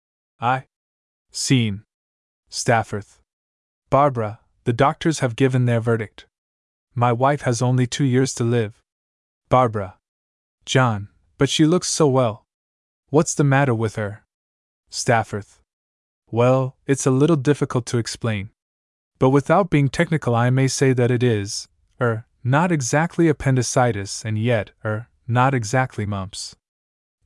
I. 0.40 0.64
Seen. 1.30 1.84
Stafforth. 2.48 3.20
Barbara, 3.90 4.40
the 4.64 4.72
doctors 4.72 5.20
have 5.20 5.36
given 5.36 5.66
their 5.66 5.80
verdict. 5.80 6.26
My 6.94 7.12
wife 7.12 7.42
has 7.42 7.62
only 7.62 7.86
two 7.86 8.04
years 8.04 8.34
to 8.34 8.44
live. 8.44 8.82
Barbara. 9.48 9.96
John, 10.64 11.08
but 11.38 11.48
she 11.48 11.64
looks 11.64 11.88
so 11.88 12.08
well. 12.08 12.44
What's 13.10 13.34
the 13.34 13.44
matter 13.44 13.74
with 13.74 13.96
her? 13.96 14.24
Stafforth. 14.90 15.60
Well, 16.30 16.76
it's 16.86 17.06
a 17.06 17.10
little 17.10 17.36
difficult 17.36 17.86
to 17.86 17.98
explain. 17.98 18.50
But 19.18 19.30
without 19.30 19.70
being 19.70 19.88
technical, 19.88 20.34
I 20.34 20.50
may 20.50 20.68
say 20.68 20.92
that 20.92 21.10
it 21.10 21.22
is, 21.22 21.68
er, 22.00 22.26
not 22.44 22.70
exactly 22.70 23.28
appendicitis 23.28 24.24
and 24.24 24.38
yet, 24.38 24.72
er, 24.84 25.08
not 25.26 25.54
exactly 25.54 26.06
mumps. 26.06 26.54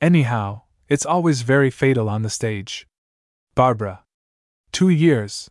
Anyhow, 0.03 0.62
it's 0.88 1.07
always 1.07 1.43
very 1.43 1.71
fatal 1.71 2.09
on 2.09 2.23
the 2.23 2.29
stage. 2.29 2.88
Barbara. 3.55 4.03
Two 4.73 4.88
years. 4.88 5.49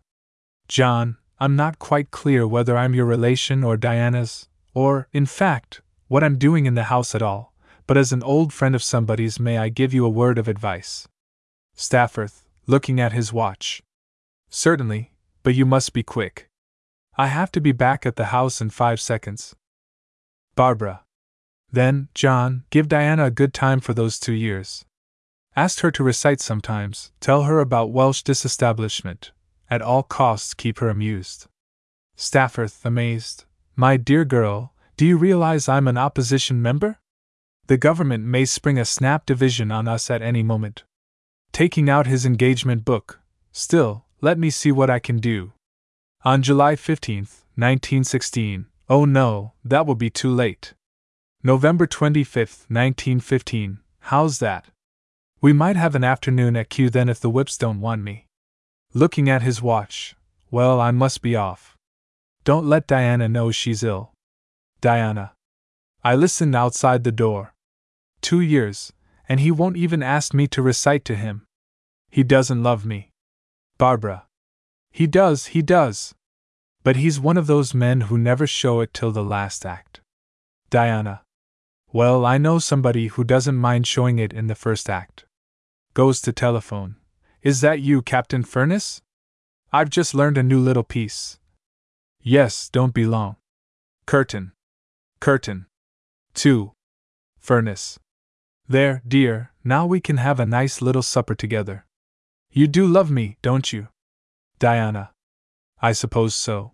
John, 0.67 1.15
I'm 1.39 1.55
not 1.55 1.79
quite 1.79 2.11
clear 2.11 2.45
whether 2.45 2.75
I'm 2.75 2.93
your 2.93 3.05
relation 3.05 3.63
or 3.63 3.77
Diana's, 3.77 4.49
or, 4.73 5.07
in 5.13 5.25
fact, 5.25 5.81
what 6.09 6.21
I'm 6.21 6.37
doing 6.37 6.65
in 6.65 6.75
the 6.75 6.91
house 6.91 7.15
at 7.15 7.21
all, 7.21 7.53
but 7.87 7.95
as 7.95 8.11
an 8.11 8.23
old 8.23 8.51
friend 8.51 8.75
of 8.75 8.83
somebody's, 8.83 9.39
may 9.39 9.57
I 9.57 9.69
give 9.69 9.93
you 9.93 10.05
a 10.05 10.09
word 10.09 10.37
of 10.37 10.49
advice? 10.49 11.07
Stafforth, 11.73 12.43
looking 12.67 12.99
at 12.99 13.13
his 13.13 13.31
watch. 13.31 13.81
Certainly, 14.49 15.13
but 15.43 15.55
you 15.55 15.65
must 15.65 15.93
be 15.93 16.03
quick. 16.03 16.49
I 17.17 17.27
have 17.27 17.53
to 17.53 17.61
be 17.61 17.71
back 17.71 18.05
at 18.05 18.17
the 18.17 18.25
house 18.25 18.59
in 18.59 18.69
five 18.69 18.99
seconds. 18.99 19.55
Barbara. 20.55 21.05
Then, 21.71 22.09
John, 22.13 22.63
give 22.69 22.89
Diana 22.89 23.25
a 23.25 23.31
good 23.31 23.53
time 23.53 23.79
for 23.79 23.93
those 23.93 24.19
two 24.19 24.33
years. 24.33 24.85
Ask 25.55 25.79
her 25.81 25.91
to 25.91 26.03
recite 26.03 26.41
sometimes, 26.41 27.11
tell 27.19 27.43
her 27.43 27.59
about 27.59 27.91
Welsh 27.91 28.23
disestablishment. 28.23 29.31
At 29.69 29.81
all 29.81 30.03
costs, 30.03 30.53
keep 30.53 30.79
her 30.79 30.89
amused. 30.89 31.47
Stafforth, 32.17 32.85
amazed. 32.85 33.45
My 33.75 33.97
dear 33.97 34.25
girl, 34.25 34.73
do 34.97 35.05
you 35.05 35.17
realize 35.17 35.69
I'm 35.69 35.87
an 35.87 35.97
opposition 35.97 36.61
member? 36.61 36.99
The 37.67 37.77
government 37.77 38.25
may 38.25 38.45
spring 38.45 38.77
a 38.77 38.85
snap 38.85 39.25
division 39.25 39.71
on 39.71 39.87
us 39.87 40.09
at 40.09 40.21
any 40.21 40.43
moment. 40.43 40.83
Taking 41.53 41.89
out 41.89 42.05
his 42.05 42.25
engagement 42.25 42.83
book, 42.83 43.19
still, 43.51 44.05
let 44.19 44.37
me 44.37 44.49
see 44.49 44.71
what 44.71 44.89
I 44.89 44.99
can 44.99 45.17
do. 45.17 45.53
On 46.23 46.41
July 46.41 46.75
15th, 46.75 47.43
1916, 47.55 48.67
oh 48.89 49.05
no, 49.05 49.53
that 49.63 49.85
will 49.85 49.95
be 49.95 50.09
too 50.09 50.29
late. 50.29 50.73
November 51.43 51.87
25th, 51.87 52.69
1915. 52.69 53.79
How's 54.01 54.37
that? 54.37 54.67
We 55.41 55.53
might 55.53 55.75
have 55.75 55.95
an 55.95 56.03
afternoon 56.03 56.55
at 56.55 56.69
Kew 56.69 56.91
then 56.91 57.09
if 57.09 57.19
the 57.19 57.31
whips 57.31 57.57
don't 57.57 57.81
want 57.81 58.03
me. 58.03 58.27
Looking 58.93 59.27
at 59.27 59.41
his 59.41 59.59
watch. 59.59 60.15
Well, 60.51 60.79
I 60.79 60.91
must 60.91 61.23
be 61.23 61.35
off. 61.35 61.75
Don't 62.43 62.67
let 62.67 62.85
Diana 62.85 63.27
know 63.27 63.49
she's 63.49 63.81
ill. 63.81 64.11
Diana. 64.81 65.33
I 66.03 66.13
listened 66.13 66.55
outside 66.55 67.03
the 67.03 67.11
door. 67.11 67.55
Two 68.21 68.41
years, 68.41 68.93
and 69.27 69.39
he 69.39 69.49
won't 69.49 69.77
even 69.77 70.03
ask 70.03 70.35
me 70.35 70.45
to 70.45 70.61
recite 70.61 71.05
to 71.05 71.15
him. 71.15 71.47
He 72.11 72.21
doesn't 72.21 72.61
love 72.61 72.85
me. 72.85 73.09
Barbara. 73.79 74.27
He 74.91 75.07
does, 75.07 75.47
he 75.47 75.63
does. 75.63 76.13
But 76.83 76.97
he's 76.97 77.19
one 77.19 77.37
of 77.37 77.47
those 77.47 77.73
men 77.73 78.01
who 78.01 78.17
never 78.19 78.45
show 78.45 78.79
it 78.81 78.93
till 78.93 79.11
the 79.11 79.23
last 79.23 79.65
act. 79.65 80.01
Diana. 80.69 81.23
Well, 81.93 82.25
I 82.25 82.37
know 82.37 82.57
somebody 82.57 83.07
who 83.07 83.25
doesn't 83.25 83.57
mind 83.57 83.85
showing 83.85 84.17
it 84.17 84.31
in 84.31 84.47
the 84.47 84.55
first 84.55 84.89
act. 84.89 85.25
Goes 85.93 86.21
to 86.21 86.31
telephone. 86.31 86.95
Is 87.41 87.59
that 87.61 87.81
you, 87.81 88.01
Captain 88.01 88.43
Furnace? 88.43 89.01
I've 89.73 89.89
just 89.89 90.13
learned 90.13 90.37
a 90.37 90.43
new 90.43 90.59
little 90.59 90.83
piece. 90.83 91.39
Yes, 92.21 92.69
don't 92.69 92.93
be 92.93 93.05
long. 93.05 93.35
Curtain. 94.05 94.53
Curtain. 95.19 95.65
2. 96.33 96.71
Furnace. 97.39 97.99
There, 98.69 99.01
dear, 99.05 99.51
now 99.63 99.85
we 99.85 99.99
can 99.99 100.17
have 100.17 100.39
a 100.39 100.45
nice 100.45 100.81
little 100.81 101.01
supper 101.01 101.35
together. 101.35 101.85
You 102.51 102.67
do 102.67 102.87
love 102.87 103.11
me, 103.11 103.37
don't 103.41 103.73
you? 103.73 103.89
Diana. 104.59 105.11
I 105.81 105.91
suppose 105.91 106.35
so. 106.35 106.71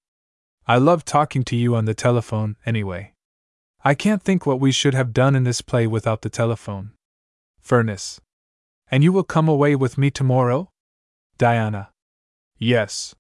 I 0.68 0.78
love 0.78 1.06
talking 1.06 1.44
to 1.46 1.56
you 1.56 1.76
on 1.76 1.86
the 1.86 1.96
telephone, 1.96 2.56
anyway. 2.66 3.14
I 3.88 3.94
can't 3.96 4.22
think 4.22 4.46
what 4.46 4.60
we 4.60 4.74
should 4.74 4.94
have 4.96 5.14
done 5.14 5.34
in 5.34 5.46
this 5.46 5.62
play 5.62 5.88
without 5.88 6.22
the 6.22 6.30
telephone. 6.30 6.92
Furnace. 7.62 8.20
And 8.92 9.02
you 9.02 9.14
will 9.14 9.24
come 9.24 9.48
away 9.48 9.78
with 9.78 9.98
me 9.98 10.12
tomorrow? 10.12 10.72
Diana. 11.38 11.92
Yes. 12.58 13.16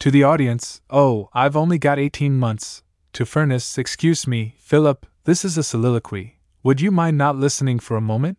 To 0.00 0.10
the 0.10 0.24
audience, 0.24 0.80
oh, 0.90 1.28
I've 1.32 1.56
only 1.56 1.78
got 1.78 2.00
18 2.00 2.36
months. 2.36 2.82
To 3.12 3.24
Furnace, 3.24 3.78
excuse 3.78 4.26
me, 4.26 4.56
Philip, 4.58 5.06
this 5.22 5.44
is 5.44 5.56
a 5.56 5.62
soliloquy. 5.62 6.40
Would 6.64 6.80
you 6.80 6.90
mind 6.90 7.16
not 7.16 7.36
listening 7.36 7.78
for 7.78 7.96
a 7.96 8.00
moment? 8.00 8.38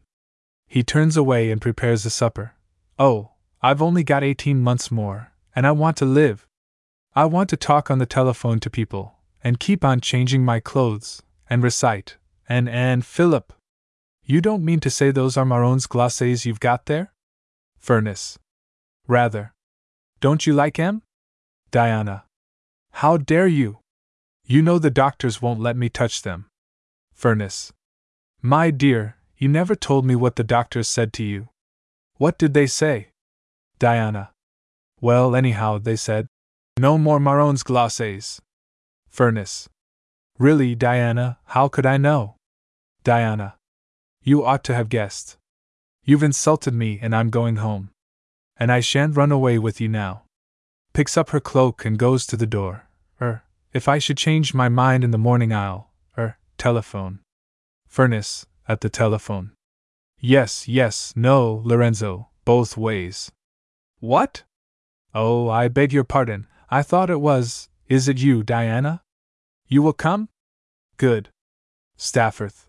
He 0.68 0.84
turns 0.84 1.16
away 1.16 1.50
and 1.50 1.62
prepares 1.62 2.06
a 2.06 2.10
supper. 2.10 2.56
Oh, 3.00 3.32
I've 3.62 3.82
only 3.82 4.04
got 4.04 4.22
18 4.22 4.60
months 4.60 4.92
more, 4.92 5.32
and 5.56 5.66
I 5.66 5.72
want 5.72 5.96
to 5.96 6.06
live. 6.06 6.46
I 7.16 7.24
want 7.24 7.50
to 7.52 7.56
talk 7.56 7.90
on 7.90 8.00
the 8.00 8.06
telephone 8.06 8.60
to 8.60 8.70
people, 8.70 9.14
and 9.42 9.62
keep 9.62 9.86
on 9.86 10.02
changing 10.02 10.44
my 10.44 10.60
clothes, 10.60 11.24
and 11.50 11.64
recite, 11.64 12.18
and 12.48 12.68
and 12.70 13.06
Philip. 13.06 13.54
You 14.26 14.42
don't 14.42 14.64
mean 14.64 14.80
to 14.82 14.90
say 14.90 15.12
those 15.12 15.36
are 15.38 15.46
Marron's 15.46 15.88
glacés 15.88 16.46
you've 16.46 16.60
got 16.60 16.86
there? 16.86 17.12
Furnace. 17.78 18.40
Rather. 19.08 19.54
Don't 20.22 20.48
you 20.48 20.54
like 20.54 20.80
'em? 20.80 21.04
Diana. 21.72 22.24
How 22.92 23.18
dare 23.18 23.48
you? 23.48 23.80
You 24.46 24.62
know 24.62 24.80
the 24.80 24.92
doctors 24.92 25.42
won't 25.42 25.60
let 25.60 25.76
me 25.76 25.90
touch 25.90 26.22
them. 26.22 26.46
Furnace. 27.14 27.74
My 28.42 28.72
dear, 28.72 29.18
you 29.38 29.48
never 29.48 29.76
told 29.76 30.06
me 30.06 30.16
what 30.16 30.36
the 30.36 30.44
doctors 30.44 30.88
said 30.88 31.12
to 31.14 31.24
you. 31.24 31.50
What 32.18 32.38
did 32.38 32.54
they 32.54 32.68
say? 32.68 33.10
Diana. 33.80 34.32
Well, 35.02 35.36
anyhow, 35.36 35.80
they 35.80 35.98
said, 35.98 36.28
No 36.80 36.98
more 36.98 37.20
Marron's 37.20 37.64
glacés. 37.64 38.40
Furnace. 39.10 39.68
Really, 40.40 40.76
Diana, 40.76 41.38
how 41.46 41.68
could 41.68 41.86
I 41.86 41.98
know? 41.98 42.36
Diana. 43.04 43.56
You 44.24 44.44
ought 44.44 44.64
to 44.66 44.74
have 44.74 44.90
guessed. 44.90 45.38
You've 46.04 46.24
insulted 46.24 46.74
me 46.74 47.00
and 47.02 47.16
I'm 47.16 47.30
going 47.30 47.58
home. 47.58 47.92
And 48.58 48.72
I 48.72 48.80
shan't 48.80 49.16
run 49.16 49.32
away 49.32 49.58
with 49.60 49.80
you 49.80 49.88
now. 49.88 50.24
Picks 50.94 51.18
up 51.18 51.30
her 51.30 51.40
cloak 51.40 51.86
and 51.86 51.98
goes 51.98 52.26
to 52.28 52.38
the 52.38 52.48
door. 52.48 52.88
Er, 53.22 53.44
if 53.74 53.88
I 53.88 54.00
should 54.00 54.18
change 54.18 54.54
my 54.54 54.70
mind 54.70 55.04
in 55.04 55.12
the 55.12 55.18
morning, 55.18 55.54
I'll, 55.54 55.92
er, 56.18 56.38
telephone. 56.58 57.20
Furnace, 57.88 58.46
at 58.68 58.82
the 58.82 58.90
telephone. 58.90 59.52
Yes, 60.20 60.68
yes, 60.68 61.14
no, 61.16 61.62
Lorenzo, 61.64 62.30
both 62.46 62.78
ways. 62.78 63.32
What? 64.00 64.44
Oh, 65.14 65.50
I 65.50 65.68
beg 65.68 65.94
your 65.94 66.04
pardon, 66.04 66.48
I 66.70 66.82
thought 66.82 67.10
it 67.10 67.22
was. 67.22 67.70
Is 67.88 68.08
it 68.08 68.20
you, 68.20 68.42
Diana? 68.42 69.03
You 69.74 69.82
will 69.82 69.94
come? 69.94 70.30
Good. 70.98 71.30
Stafforth. 71.98 72.68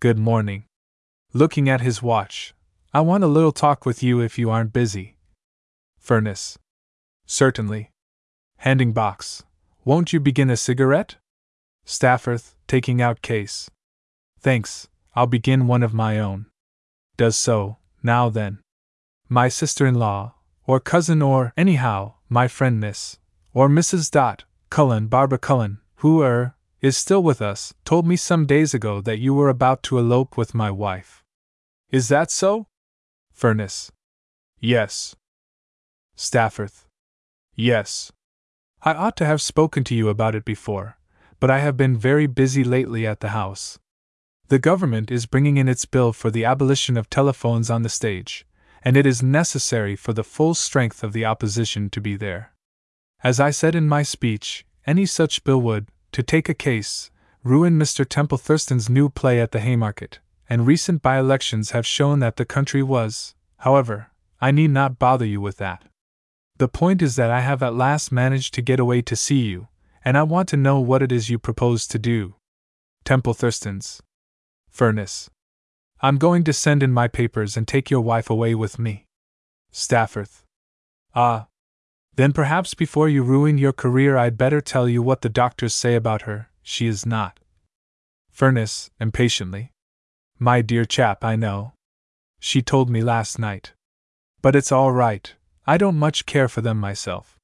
Good 0.00 0.18
morning. 0.18 0.64
Looking 1.32 1.66
at 1.66 1.80
his 1.80 2.02
watch. 2.02 2.52
I 2.92 3.00
want 3.00 3.24
a 3.24 3.26
little 3.26 3.52
talk 3.52 3.86
with 3.86 4.02
you 4.02 4.20
if 4.20 4.38
you 4.38 4.50
aren't 4.50 4.74
busy. 4.74 5.16
Furnace. 5.98 6.58
Certainly. 7.24 7.88
Handing 8.58 8.92
box. 8.92 9.44
Won't 9.86 10.12
you 10.12 10.20
begin 10.20 10.50
a 10.50 10.58
cigarette? 10.58 11.16
Stafforth, 11.86 12.54
taking 12.66 13.00
out 13.00 13.22
case. 13.22 13.70
Thanks, 14.38 14.88
I'll 15.14 15.26
begin 15.26 15.66
one 15.66 15.82
of 15.82 15.94
my 15.94 16.18
own. 16.18 16.50
Does 17.16 17.38
so, 17.38 17.78
now 18.02 18.28
then. 18.28 18.58
My 19.30 19.48
sister 19.48 19.86
in 19.86 19.94
law, 19.94 20.34
or 20.66 20.80
cousin, 20.80 21.22
or 21.22 21.54
anyhow, 21.56 22.16
my 22.28 22.46
friend 22.46 22.78
Miss, 22.78 23.18
or 23.54 23.70
Mrs. 23.70 24.10
Dot, 24.10 24.44
Cullen, 24.68 25.06
Barbara 25.06 25.38
Cullen, 25.38 25.78
who, 25.96 26.22
er, 26.22 26.54
is 26.80 26.96
still 26.96 27.22
with 27.22 27.40
us, 27.40 27.74
told 27.84 28.06
me 28.06 28.16
some 28.16 28.46
days 28.46 28.74
ago 28.74 29.00
that 29.00 29.18
you 29.18 29.34
were 29.34 29.48
about 29.48 29.82
to 29.84 29.98
elope 29.98 30.36
with 30.36 30.54
my 30.54 30.70
wife. 30.70 31.24
Is 31.90 32.08
that 32.08 32.30
so? 32.30 32.66
Furness. 33.32 33.90
Yes. 34.60 35.16
Stafforth. 36.16 36.86
Yes. 37.54 38.12
I 38.82 38.94
ought 38.94 39.16
to 39.16 39.26
have 39.26 39.40
spoken 39.40 39.84
to 39.84 39.94
you 39.94 40.08
about 40.08 40.34
it 40.34 40.44
before, 40.44 40.98
but 41.40 41.50
I 41.50 41.58
have 41.60 41.76
been 41.76 41.96
very 41.96 42.26
busy 42.26 42.62
lately 42.62 43.06
at 43.06 43.20
the 43.20 43.30
House. 43.30 43.78
The 44.48 44.58
government 44.58 45.10
is 45.10 45.26
bringing 45.26 45.56
in 45.56 45.68
its 45.68 45.86
bill 45.86 46.12
for 46.12 46.30
the 46.30 46.44
abolition 46.44 46.96
of 46.96 47.10
telephones 47.10 47.70
on 47.70 47.82
the 47.82 47.88
stage, 47.88 48.46
and 48.82 48.96
it 48.96 49.06
is 49.06 49.22
necessary 49.22 49.96
for 49.96 50.12
the 50.12 50.22
full 50.22 50.54
strength 50.54 51.02
of 51.02 51.12
the 51.12 51.24
opposition 51.24 51.90
to 51.90 52.00
be 52.00 52.16
there. 52.16 52.52
As 53.24 53.40
I 53.40 53.50
said 53.50 53.74
in 53.74 53.88
my 53.88 54.02
speech, 54.02 54.64
any 54.86 55.06
such 55.06 55.44
bill 55.44 55.60
would, 55.62 55.88
to 56.12 56.22
take 56.22 56.48
a 56.48 56.54
case, 56.54 57.10
ruin 57.42 57.78
Mr. 57.78 58.08
Temple 58.08 58.38
Thurston's 58.38 58.88
new 58.88 59.08
play 59.08 59.40
at 59.40 59.52
the 59.52 59.60
Haymarket, 59.60 60.20
and 60.48 60.66
recent 60.66 61.02
by 61.02 61.18
elections 61.18 61.70
have 61.70 61.86
shown 61.86 62.20
that 62.20 62.36
the 62.36 62.44
country 62.44 62.82
was, 62.82 63.34
however, 63.58 64.10
I 64.40 64.50
need 64.50 64.70
not 64.70 64.98
bother 64.98 65.24
you 65.24 65.40
with 65.40 65.56
that. 65.58 65.84
The 66.58 66.68
point 66.68 67.02
is 67.02 67.16
that 67.16 67.30
I 67.30 67.40
have 67.40 67.62
at 67.62 67.74
last 67.74 68.10
managed 68.10 68.54
to 68.54 68.62
get 68.62 68.80
away 68.80 69.02
to 69.02 69.16
see 69.16 69.40
you, 69.40 69.68
and 70.04 70.16
I 70.16 70.22
want 70.22 70.48
to 70.50 70.56
know 70.56 70.80
what 70.80 71.02
it 71.02 71.12
is 71.12 71.28
you 71.28 71.38
propose 71.38 71.86
to 71.88 71.98
do. 71.98 72.34
Temple 73.04 73.34
Thurston's. 73.34 74.02
Furnace. 74.70 75.30
I'm 76.00 76.18
going 76.18 76.44
to 76.44 76.52
send 76.52 76.82
in 76.82 76.92
my 76.92 77.08
papers 77.08 77.56
and 77.56 77.66
take 77.66 77.90
your 77.90 78.00
wife 78.00 78.28
away 78.28 78.54
with 78.54 78.78
me. 78.78 79.06
Stafforth. 79.72 80.44
Ah. 81.14 81.46
Then 82.16 82.32
perhaps 82.32 82.74
before 82.74 83.08
you 83.08 83.22
ruin 83.22 83.58
your 83.58 83.74
career, 83.74 84.16
I'd 84.16 84.38
better 84.38 84.60
tell 84.60 84.88
you 84.88 85.02
what 85.02 85.20
the 85.20 85.28
doctors 85.28 85.74
say 85.74 85.94
about 85.94 86.22
her. 86.22 86.48
She 86.62 86.86
is 86.86 87.06
not. 87.06 87.38
Furnace, 88.30 88.90
impatiently. 88.98 89.72
My 90.38 90.62
dear 90.62 90.84
chap, 90.84 91.22
I 91.24 91.36
know. 91.36 91.72
She 92.40 92.62
told 92.62 92.90
me 92.90 93.02
last 93.02 93.38
night. 93.38 93.72
But 94.42 94.56
it's 94.56 94.72
all 94.72 94.92
right, 94.92 95.34
I 95.66 95.76
don't 95.76 95.96
much 95.96 96.26
care 96.26 96.48
for 96.48 96.60
them 96.62 96.78
myself. 96.78 97.38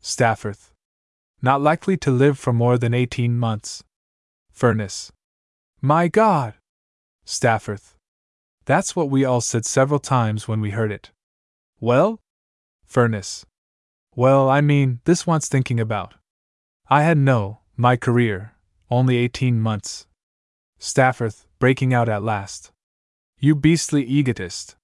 Stafforth. 0.00 0.70
Not 1.42 1.60
likely 1.60 1.96
to 1.98 2.10
live 2.10 2.38
for 2.38 2.52
more 2.52 2.78
than 2.78 2.94
eighteen 2.94 3.36
months. 3.36 3.82
Furnace. 4.52 5.10
My 5.80 6.08
God! 6.08 6.54
Stafforth. 7.26 7.94
That's 8.64 8.94
what 8.94 9.10
we 9.10 9.24
all 9.24 9.40
said 9.40 9.66
several 9.66 10.00
times 10.00 10.46
when 10.46 10.60
we 10.60 10.70
heard 10.70 10.92
it. 10.92 11.10
Well? 11.80 12.20
Furnace. 12.84 13.44
Well, 14.16 14.48
I 14.48 14.60
mean, 14.60 15.00
this 15.04 15.26
wants 15.26 15.48
thinking 15.48 15.80
about. 15.80 16.14
I 16.88 17.02
had 17.02 17.18
no, 17.18 17.60
my 17.76 17.96
career, 17.96 18.52
only 18.90 19.16
eighteen 19.16 19.60
months. 19.60 20.06
Stafforth, 20.78 21.46
breaking 21.58 21.92
out 21.92 22.08
at 22.08 22.22
last. 22.22 22.70
You 23.38 23.54
beastly 23.54 24.04
egotist. 24.04 24.76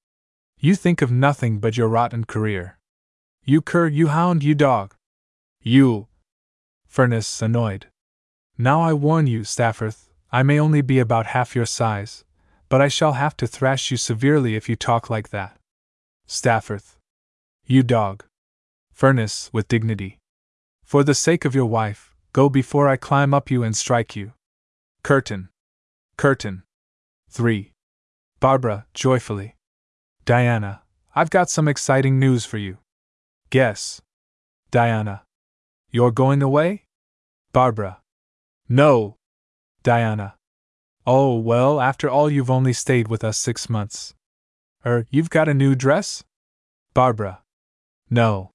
You 0.58 0.74
think 0.74 1.00
of 1.00 1.12
nothing 1.12 1.58
but 1.58 1.76
your 1.76 1.88
rotten 1.88 2.24
career. 2.24 2.78
You 3.44 3.60
cur, 3.60 3.86
you 3.86 4.08
hound, 4.08 4.42
you 4.42 4.54
dog. 4.54 4.94
You. 5.62 6.08
Furnace, 6.86 7.40
annoyed. 7.40 7.86
Now 8.58 8.80
I 8.80 8.92
warn 8.92 9.26
you, 9.26 9.40
Stafforth, 9.40 10.08
I 10.32 10.42
may 10.42 10.58
only 10.58 10.82
be 10.82 10.98
about 10.98 11.26
half 11.26 11.54
your 11.54 11.66
size, 11.66 12.24
but 12.68 12.80
I 12.80 12.88
shall 12.88 13.12
have 13.12 13.36
to 13.38 13.46
thrash 13.46 13.90
you 13.90 13.96
severely 13.96 14.56
if 14.56 14.68
you 14.68 14.76
talk 14.76 15.08
like 15.08 15.30
that. 15.30 15.56
Stafforth. 16.26 16.96
You 17.64 17.82
dog. 17.82 18.24
Furnace, 19.00 19.48
with 19.50 19.66
dignity. 19.66 20.18
For 20.84 21.02
the 21.02 21.14
sake 21.14 21.46
of 21.46 21.54
your 21.54 21.64
wife, 21.64 22.14
go 22.34 22.50
before 22.50 22.86
I 22.86 22.98
climb 22.98 23.32
up 23.32 23.50
you 23.50 23.62
and 23.62 23.74
strike 23.74 24.14
you. 24.14 24.34
Curtain. 25.02 25.48
Curtain. 26.18 26.64
3. 27.30 27.72
Barbara, 28.40 28.84
joyfully. 28.92 29.56
Diana, 30.26 30.82
I've 31.16 31.30
got 31.30 31.48
some 31.48 31.66
exciting 31.66 32.18
news 32.18 32.44
for 32.44 32.58
you. 32.58 32.76
Guess. 33.48 34.02
Diana. 34.70 35.22
You're 35.90 36.12
going 36.12 36.42
away? 36.42 36.84
Barbara. 37.54 38.02
No. 38.68 39.16
Diana. 39.82 40.34
Oh, 41.06 41.38
well, 41.38 41.80
after 41.80 42.10
all, 42.10 42.28
you've 42.28 42.50
only 42.50 42.74
stayed 42.74 43.08
with 43.08 43.24
us 43.24 43.38
six 43.38 43.70
months. 43.70 44.12
Er, 44.84 45.06
you've 45.08 45.30
got 45.30 45.48
a 45.48 45.54
new 45.54 45.74
dress? 45.74 46.22
Barbara. 46.92 47.40
No. 48.10 48.50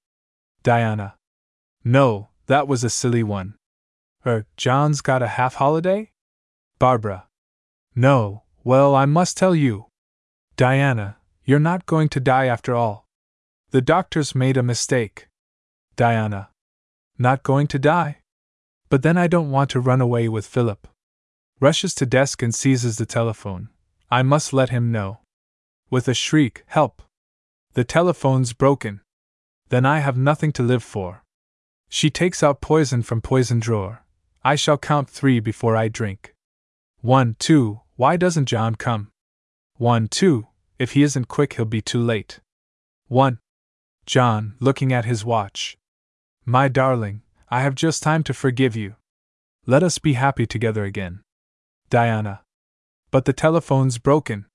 Diana. 0.66 1.16
No, 1.86 2.28
that 2.48 2.68
was 2.68 2.84
a 2.84 2.90
silly 2.90 3.24
one. 3.24 3.56
Er, 4.26 4.46
John's 4.58 5.00
got 5.00 5.22
a 5.22 5.36
half 5.40 5.56
holiday? 5.56 6.12
Barbara. 6.80 7.28
No, 7.96 8.44
well, 8.66 8.94
I 8.94 9.06
must 9.06 9.38
tell 9.38 9.56
you. 9.56 9.86
Diana, 10.58 11.16
you're 11.46 11.68
not 11.72 11.86
going 11.86 12.10
to 12.10 12.20
die 12.20 12.48
after 12.48 12.76
all. 12.76 13.06
The 13.72 13.82
doctors 13.82 14.36
made 14.36 14.58
a 14.58 14.64
mistake. 14.64 15.28
Diana. 15.96 16.50
Not 17.18 17.44
going 17.44 17.68
to 17.68 17.80
die? 17.80 18.18
But 18.90 19.04
then 19.04 19.18
I 19.18 19.28
don't 19.28 19.52
want 19.52 19.70
to 19.70 19.80
run 19.80 20.02
away 20.02 20.28
with 20.28 20.46
Philip 20.46 20.90
rushes 21.60 21.96
to 21.96 22.06
desk 22.06 22.42
and 22.42 22.54
seizes 22.54 22.98
the 22.98 23.06
telephone. 23.06 23.70
I 24.12 24.22
must 24.24 24.54
let 24.54 24.70
him 24.70 24.92
know. 24.92 25.20
With 25.90 26.08
a 26.08 26.14
shriek, 26.14 26.64
Help! 26.68 27.02
The 27.74 27.84
telephone's 27.84 28.54
broken. 28.54 29.02
Then 29.76 29.86
I 29.86 30.00
have 30.00 30.16
nothing 30.16 30.54
to 30.54 30.64
live 30.64 30.84
for. 30.84 31.26
She 31.90 32.10
takes 32.10 32.42
out 32.42 32.62
poison 32.62 33.04
from 33.04 33.20
poison 33.20 33.60
drawer. 33.60 34.06
I 34.42 34.56
shall 34.56 34.78
count 34.78 35.10
three 35.10 35.42
before 35.42 35.76
I 35.76 35.90
drink. 35.90 36.34
One, 37.02 37.36
two, 37.40 37.82
why 37.98 38.16
doesn't 38.16 38.46
John 38.46 38.76
come? 38.76 39.12
One, 39.76 40.08
two, 40.08 40.48
if 40.80 40.94
he 40.94 41.04
isn't 41.04 41.28
quick, 41.28 41.56
he'll 41.56 41.66
be 41.66 41.82
too 41.82 42.00
late. 42.00 42.40
One. 43.10 43.40
John, 44.06 44.56
looking 44.62 44.94
at 44.94 45.04
his 45.04 45.26
watch. 45.26 45.76
My 46.46 46.70
darling, 46.70 47.24
I 47.50 47.60
have 47.60 47.76
just 47.76 48.02
time 48.02 48.24
to 48.24 48.34
forgive 48.34 48.78
you. 48.78 48.96
Let 49.66 49.84
us 49.84 50.00
be 50.00 50.14
happy 50.14 50.46
together 50.46 50.86
again. 50.86 51.20
Diana. 51.90 52.44
But 53.12 53.26
the 53.26 53.34
telephone's 53.34 53.98
broken. 53.98 54.46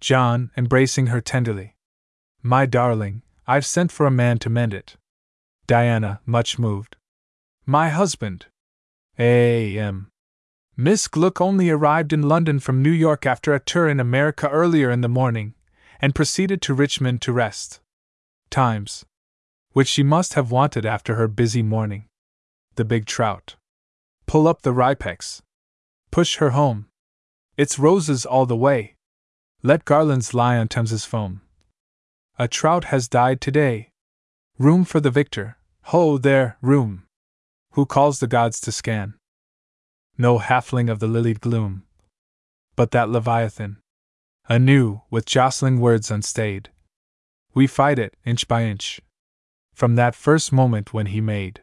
John, 0.00 0.50
embracing 0.54 1.06
her 1.06 1.22
tenderly. 1.22 1.76
My 2.42 2.66
darling, 2.66 3.22
I've 3.46 3.66
sent 3.66 3.92
for 3.92 4.06
a 4.06 4.10
man 4.10 4.38
to 4.38 4.50
mend 4.50 4.74
it. 4.74 4.96
Diana, 5.66 6.20
much 6.26 6.58
moved. 6.58 6.96
My 7.66 7.88
husband. 7.88 8.46
A.M. 9.18 10.10
Miss 10.76 11.08
Gluck 11.08 11.40
only 11.40 11.68
arrived 11.68 12.12
in 12.12 12.22
London 12.22 12.58
from 12.58 12.82
New 12.82 12.90
York 12.90 13.26
after 13.26 13.52
a 13.54 13.60
tour 13.60 13.88
in 13.88 14.00
America 14.00 14.48
earlier 14.48 14.90
in 14.90 15.02
the 15.02 15.08
morning, 15.08 15.54
and 16.00 16.14
proceeded 16.14 16.62
to 16.62 16.74
Richmond 16.74 17.20
to 17.22 17.32
rest. 17.32 17.80
Times. 18.50 19.04
Which 19.72 19.88
she 19.88 20.02
must 20.02 20.34
have 20.34 20.50
wanted 20.50 20.86
after 20.86 21.16
her 21.16 21.28
busy 21.28 21.62
morning. 21.62 22.06
The 22.76 22.84
big 22.84 23.06
trout. 23.06 23.56
Pull 24.26 24.48
up 24.48 24.62
the 24.62 24.72
rypex. 24.72 25.42
Push 26.10 26.36
her 26.36 26.50
home. 26.50 26.86
It's 27.56 27.78
roses 27.78 28.24
all 28.24 28.46
the 28.46 28.56
way. 28.56 28.96
Let 29.62 29.84
garlands 29.84 30.32
lie 30.32 30.56
on 30.56 30.68
Thames's 30.68 31.04
foam. 31.04 31.42
A 32.40 32.48
trout 32.48 32.84
has 32.84 33.06
died 33.06 33.42
today. 33.42 33.90
Room 34.56 34.86
for 34.86 34.98
the 34.98 35.10
victor. 35.10 35.58
Ho, 35.92 36.16
there, 36.16 36.56
room. 36.62 37.02
Who 37.72 37.84
calls 37.84 38.18
the 38.18 38.26
gods 38.26 38.62
to 38.62 38.72
scan? 38.72 39.12
No 40.16 40.38
halfling 40.38 40.90
of 40.90 41.00
the 41.00 41.06
lilied 41.06 41.42
gloom. 41.42 41.82
But 42.76 42.92
that 42.92 43.10
Leviathan. 43.10 43.76
Anew, 44.48 45.02
with 45.10 45.26
jostling 45.26 45.80
words 45.80 46.10
unstayed. 46.10 46.70
We 47.52 47.66
fight 47.66 47.98
it, 47.98 48.14
inch 48.24 48.48
by 48.48 48.64
inch. 48.64 49.02
From 49.74 49.96
that 49.96 50.14
first 50.14 50.50
moment 50.50 50.94
when 50.94 51.08
he 51.12 51.20
made 51.20 51.60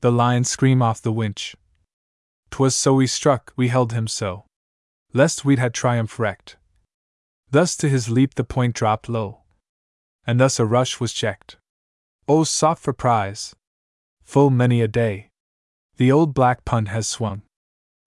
the 0.00 0.10
lion 0.10 0.42
scream 0.42 0.82
off 0.82 1.00
the 1.00 1.12
winch. 1.12 1.54
'Twas 2.50 2.74
so 2.74 2.94
we 2.94 3.06
struck, 3.06 3.52
we 3.54 3.68
held 3.68 3.92
him 3.92 4.08
so, 4.08 4.44
lest 5.12 5.44
we'd 5.44 5.60
had 5.60 5.72
triumph 5.72 6.18
wrecked. 6.18 6.56
Thus 7.52 7.76
to 7.76 7.88
his 7.88 8.08
leap 8.08 8.34
the 8.34 8.42
point 8.42 8.74
dropped 8.74 9.08
low, 9.08 9.39
and 10.30 10.38
thus 10.38 10.60
a 10.60 10.64
rush 10.64 11.00
was 11.00 11.12
checked. 11.12 11.56
Oh, 12.28 12.44
sought 12.44 12.78
for 12.78 12.92
prize! 12.92 13.56
Full 14.22 14.48
many 14.48 14.80
a 14.80 14.86
day, 14.86 15.30
the 15.96 16.12
old 16.12 16.34
black 16.34 16.64
punt 16.64 16.86
has 16.86 17.08
swung 17.08 17.42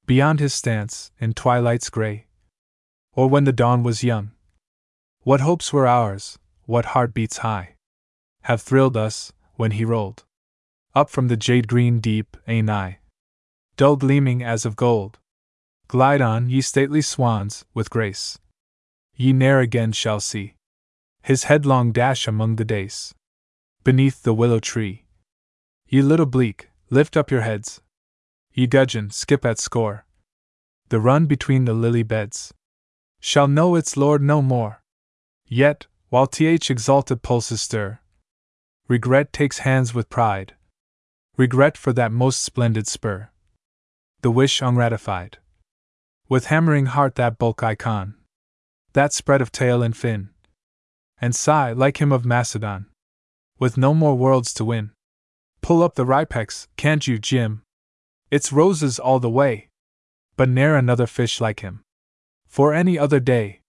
beyond 0.05 0.39
his 0.39 0.53
stance 0.53 1.11
in 1.19 1.33
twilight's 1.33 1.89
gray, 1.89 2.27
or 3.11 3.27
when 3.27 3.43
the 3.43 3.51
dawn 3.51 3.83
was 3.83 4.05
young. 4.05 4.31
What 5.23 5.41
hopes 5.41 5.73
were 5.73 5.85
ours, 5.85 6.39
what 6.63 6.95
heartbeats 6.95 7.39
high, 7.39 7.75
have 8.43 8.61
thrilled 8.61 8.95
us 8.95 9.33
when 9.55 9.71
he 9.71 9.83
rolled 9.83 10.23
up 10.95 11.09
from 11.09 11.27
the 11.27 11.35
jade 11.35 11.67
green 11.67 11.99
deep, 11.99 12.37
a 12.47 12.61
nigh, 12.61 12.99
dull 13.75 13.97
gleaming 13.97 14.41
as 14.41 14.65
of 14.65 14.77
gold. 14.77 15.19
Glide 15.89 16.21
on, 16.21 16.49
ye 16.49 16.61
stately 16.61 17.01
swans, 17.01 17.65
with 17.73 17.89
grace. 17.89 18.39
Ye 19.13 19.33
ne'er 19.33 19.59
again 19.59 19.91
shall 19.91 20.21
see 20.21 20.55
his 21.23 21.45
headlong 21.45 21.93
dash 21.93 22.27
among 22.27 22.57
the 22.57 22.65
dace, 22.65 23.13
beneath 23.85 24.23
the 24.23 24.33
willow 24.33 24.59
tree. 24.59 25.05
Ye 25.87 26.01
little 26.01 26.25
bleak, 26.25 26.69
lift 26.89 27.15
up 27.15 27.31
your 27.31 27.41
heads. 27.41 27.81
Ye 28.51 28.67
gudgeon, 28.67 29.09
skip 29.09 29.45
at 29.45 29.57
score. 29.57 30.05
The 30.89 30.99
run 30.99 31.25
between 31.25 31.63
the 31.63 31.73
lily 31.73 32.03
beds 32.03 32.53
shall 33.21 33.47
know 33.47 33.75
its 33.75 33.95
lord 33.95 34.21
no 34.21 34.41
more. 34.41 34.83
Yet, 35.47 35.87
while 36.09 36.27
th 36.27 36.69
exalted 36.69 37.21
pulses 37.21 37.61
stir, 37.61 37.99
regret 38.89 39.31
takes 39.31 39.59
hands 39.59 39.93
with 39.93 40.09
pride. 40.09 40.55
Regret 41.37 41.77
for 41.77 41.93
that 41.93 42.11
most 42.11 42.41
splendid 42.41 42.85
spur. 42.85 43.29
The 44.21 44.29
wish 44.29 44.61
ungratified. 44.61 45.37
With 46.27 46.47
hammering 46.47 46.87
heart 46.87 47.15
that 47.15 47.37
bulk 47.37 47.63
icon, 47.63 48.15
that 48.91 49.13
spread 49.13 49.41
of 49.41 49.51
tail 49.51 49.81
and 49.81 49.95
fin, 49.95 50.32
and 51.23 51.33
sigh 51.33 51.71
like 51.71 52.01
him 52.01 52.11
of 52.11 52.25
Macedon, 52.25 52.85
with 53.57 53.77
no 53.77 53.93
more 53.93 54.13
worlds 54.13 54.53
to 54.53 54.65
win. 54.65 54.91
Pull 55.61 55.81
up 55.81 55.95
the 55.95 56.03
Ripex, 56.03 56.67
can't 56.75 57.07
you, 57.07 57.17
Jim? 57.17 57.61
It's 58.29 58.51
roses 58.51 58.99
all 58.99 59.21
the 59.21 59.29
way. 59.29 59.69
But 60.35 60.49
ne'er 60.49 60.75
another 60.75 61.07
fish 61.07 61.39
like 61.39 61.61
him. 61.61 61.81
For 62.45 62.73
any 62.73 62.99
other 62.99 63.21
day. 63.21 63.61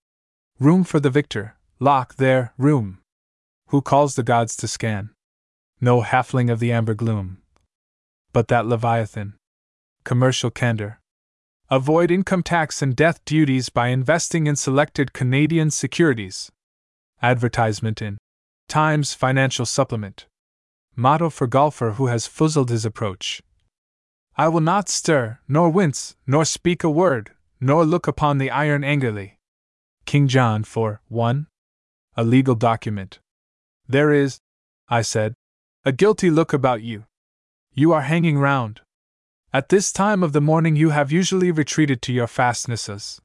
Room 0.59 0.83
for 0.83 0.99
the 0.99 1.11
victor, 1.11 1.57
lock 1.79 2.17
there, 2.17 2.53
room. 2.59 2.99
Who 3.69 3.81
calls 3.83 4.17
the 4.17 4.25
gods 4.25 4.57
to 4.57 4.67
scan? 4.67 5.11
No 5.81 6.03
halfling 6.03 6.51
of 6.51 6.59
the 6.59 6.73
amber 6.73 6.95
gloom. 6.95 7.39
But 8.33 8.49
that 8.49 8.67
Leviathan. 8.67 9.35
Commercial 10.03 10.51
candor. 10.51 10.99
Avoid 11.71 12.11
income 12.11 12.43
tax 12.43 12.83
and 12.83 12.97
death 12.97 13.25
duties 13.25 13.69
by 13.69 13.89
investing 13.89 14.49
in 14.49 14.57
selected 14.57 15.13
Canadian 15.13 15.71
securities. 15.71 16.51
Advertisement 17.25 18.03
in 18.03 18.19
Times 18.69 19.15
Financial 19.15 19.65
Supplement. 19.65 20.27
Motto 20.95 21.31
for 21.31 21.47
golfer 21.47 21.93
who 21.93 22.09
has 22.09 22.29
foozled 22.29 22.69
his 22.69 22.85
approach. 22.85 23.41
I 24.37 24.49
will 24.49 24.61
not 24.61 24.91
stir, 24.91 25.39
nor 25.49 25.71
wince, 25.71 26.17
nor 26.27 26.45
speak 26.45 26.85
a 26.85 26.91
word, 26.91 27.31
nor 27.59 27.87
look 27.87 28.07
upon 28.07 28.37
the 28.37 28.51
iron 28.51 28.85
angrily. 28.85 29.39
King 30.05 30.29
John 30.29 30.65
4 30.65 31.01
1. 31.09 31.47
A 32.15 32.25
legal 32.25 32.55
document. 32.55 33.21
There 33.89 34.13
is, 34.13 34.41
I 34.91 35.01
said, 35.01 35.33
a 35.83 35.93
guilty 35.93 36.29
look 36.29 36.53
about 36.53 36.83
you. 36.83 37.07
You 37.73 37.95
are 37.95 38.03
hanging 38.03 38.37
round. 38.37 38.83
At 39.51 39.71
this 39.71 39.93
time 39.93 40.23
of 40.23 40.35
the 40.35 40.43
morning, 40.43 40.77
you 40.77 40.91
have 40.91 41.11
usually 41.11 41.51
retreated 41.51 42.03
to 42.03 42.13
your 42.13 42.27
fastnesses. 42.27 43.19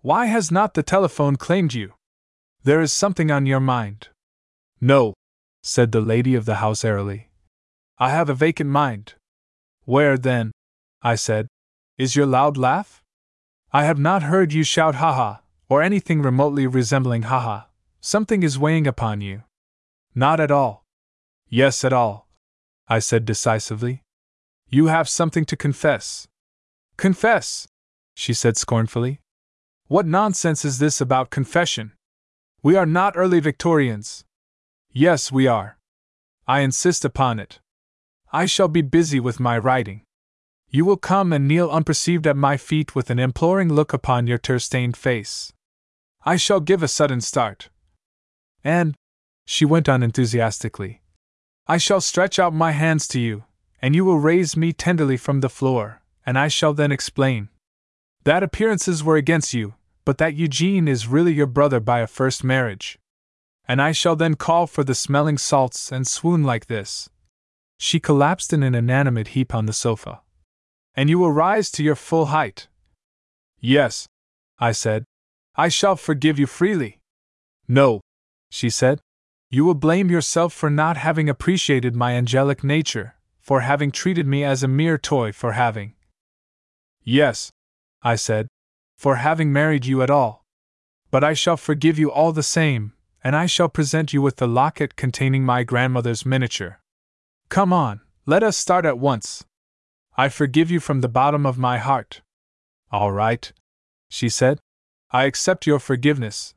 Why 0.00 0.24
has 0.24 0.50
not 0.50 0.72
the 0.72 0.82
telephone 0.82 1.36
claimed 1.36 1.74
you? 1.74 1.92
There 2.66 2.80
is 2.80 2.92
something 2.92 3.30
on 3.30 3.46
your 3.46 3.60
mind. 3.60 4.08
No, 4.80 5.14
said 5.62 5.92
the 5.92 6.00
lady 6.00 6.34
of 6.34 6.46
the 6.46 6.56
house 6.56 6.84
airily. 6.84 7.28
I 7.96 8.10
have 8.10 8.28
a 8.28 8.34
vacant 8.34 8.70
mind. 8.70 9.14
Where, 9.84 10.18
then, 10.18 10.50
I 11.00 11.14
said, 11.14 11.46
is 11.96 12.16
your 12.16 12.26
loud 12.26 12.56
laugh? 12.56 13.04
I 13.72 13.84
have 13.84 14.00
not 14.00 14.24
heard 14.24 14.52
you 14.52 14.64
shout 14.64 14.96
ha 14.96 15.12
ha, 15.12 15.42
or 15.68 15.80
anything 15.80 16.22
remotely 16.22 16.66
resembling 16.66 17.22
ha 17.30 17.38
ha. 17.38 17.68
Something 18.00 18.42
is 18.42 18.58
weighing 18.58 18.88
upon 18.88 19.20
you. 19.20 19.44
Not 20.12 20.40
at 20.40 20.50
all. 20.50 20.82
Yes, 21.48 21.84
at 21.84 21.92
all, 21.92 22.26
I 22.88 22.98
said 22.98 23.24
decisively. 23.24 24.02
You 24.68 24.86
have 24.86 25.08
something 25.08 25.44
to 25.44 25.56
confess. 25.56 26.26
Confess, 26.96 27.68
she 28.16 28.32
said 28.32 28.56
scornfully. 28.56 29.20
What 29.86 30.04
nonsense 30.04 30.64
is 30.64 30.80
this 30.80 31.00
about 31.00 31.30
confession? 31.30 31.92
We 32.66 32.74
are 32.74 32.84
not 32.84 33.16
early 33.16 33.38
Victorians. 33.38 34.24
Yes, 34.90 35.30
we 35.30 35.46
are. 35.46 35.78
I 36.48 36.62
insist 36.62 37.04
upon 37.04 37.38
it. 37.38 37.60
I 38.32 38.46
shall 38.46 38.66
be 38.66 38.82
busy 38.82 39.20
with 39.20 39.38
my 39.38 39.56
writing. 39.56 40.02
You 40.68 40.84
will 40.84 40.96
come 40.96 41.32
and 41.32 41.46
kneel 41.46 41.70
unperceived 41.70 42.26
at 42.26 42.36
my 42.36 42.56
feet 42.56 42.92
with 42.92 43.08
an 43.08 43.20
imploring 43.20 43.72
look 43.72 43.92
upon 43.92 44.26
your 44.26 44.38
tear 44.38 44.58
stained 44.58 44.96
face. 44.96 45.52
I 46.24 46.34
shall 46.34 46.58
give 46.58 46.82
a 46.82 46.88
sudden 46.88 47.20
start. 47.20 47.68
And, 48.64 48.96
she 49.44 49.64
went 49.64 49.88
on 49.88 50.02
enthusiastically, 50.02 51.02
I 51.68 51.78
shall 51.78 52.00
stretch 52.00 52.40
out 52.40 52.52
my 52.52 52.72
hands 52.72 53.06
to 53.10 53.20
you, 53.20 53.44
and 53.80 53.94
you 53.94 54.04
will 54.04 54.18
raise 54.18 54.56
me 54.56 54.72
tenderly 54.72 55.18
from 55.18 55.38
the 55.38 55.48
floor, 55.48 56.02
and 56.26 56.36
I 56.36 56.48
shall 56.48 56.74
then 56.74 56.90
explain 56.90 57.48
that 58.24 58.42
appearances 58.42 59.04
were 59.04 59.14
against 59.14 59.54
you, 59.54 59.74
but 60.06 60.16
that 60.16 60.34
Eugene 60.34 60.88
is 60.88 61.06
really 61.06 61.34
your 61.34 61.46
brother 61.46 61.80
by 61.80 62.00
a 62.00 62.06
first 62.06 62.42
marriage 62.42 62.98
and 63.68 63.82
I 63.82 63.92
shall 63.92 64.16
then 64.16 64.34
call 64.34 64.66
for 64.66 64.84
the 64.84 64.94
smelling 64.94 65.38
salts 65.38 65.90
and 65.90 66.06
swoon 66.06 66.44
like 66.44 66.66
this. 66.66 67.08
She 67.78 68.00
collapsed 68.00 68.52
in 68.52 68.62
an 68.62 68.74
inanimate 68.74 69.28
heap 69.28 69.54
on 69.54 69.66
the 69.66 69.72
sofa. 69.72 70.20
And 70.94 71.10
you 71.10 71.18
will 71.18 71.32
rise 71.32 71.70
to 71.72 71.82
your 71.82 71.96
full 71.96 72.26
height. 72.26 72.68
Yes, 73.60 74.06
I 74.58 74.72
said. 74.72 75.04
I 75.56 75.68
shall 75.68 75.96
forgive 75.96 76.38
you 76.38 76.46
freely. 76.46 77.00
No, 77.68 78.00
she 78.50 78.70
said. 78.70 79.00
You 79.50 79.64
will 79.64 79.74
blame 79.74 80.10
yourself 80.10 80.52
for 80.52 80.70
not 80.70 80.96
having 80.96 81.28
appreciated 81.28 81.94
my 81.94 82.12
angelic 82.12 82.64
nature, 82.64 83.14
for 83.40 83.60
having 83.60 83.90
treated 83.90 84.26
me 84.26 84.42
as 84.44 84.62
a 84.62 84.68
mere 84.68 84.96
toy, 84.96 85.32
for 85.32 85.52
having. 85.52 85.94
Yes, 87.02 87.50
I 88.02 88.16
said, 88.16 88.48
for 88.96 89.16
having 89.16 89.52
married 89.52 89.86
you 89.86 90.02
at 90.02 90.10
all. 90.10 90.44
But 91.10 91.22
I 91.22 91.34
shall 91.34 91.56
forgive 91.56 91.98
you 91.98 92.10
all 92.10 92.32
the 92.32 92.42
same, 92.42 92.92
and 93.22 93.36
I 93.36 93.46
shall 93.46 93.68
present 93.68 94.12
you 94.12 94.22
with 94.22 94.36
the 94.36 94.48
locket 94.48 94.96
containing 94.96 95.44
my 95.44 95.62
grandmother's 95.62 96.26
miniature. 96.26 96.80
Come 97.48 97.72
on, 97.72 98.00
let 98.24 98.42
us 98.42 98.56
start 98.56 98.84
at 98.84 98.98
once. 98.98 99.44
I 100.16 100.28
forgive 100.28 100.70
you 100.70 100.80
from 100.80 101.00
the 101.00 101.08
bottom 101.08 101.44
of 101.44 101.58
my 101.58 101.78
heart. 101.78 102.22
All 102.90 103.12
right, 103.12 103.52
she 104.08 104.28
said. 104.28 104.58
I 105.10 105.24
accept 105.24 105.66
your 105.66 105.78
forgiveness. 105.78 106.54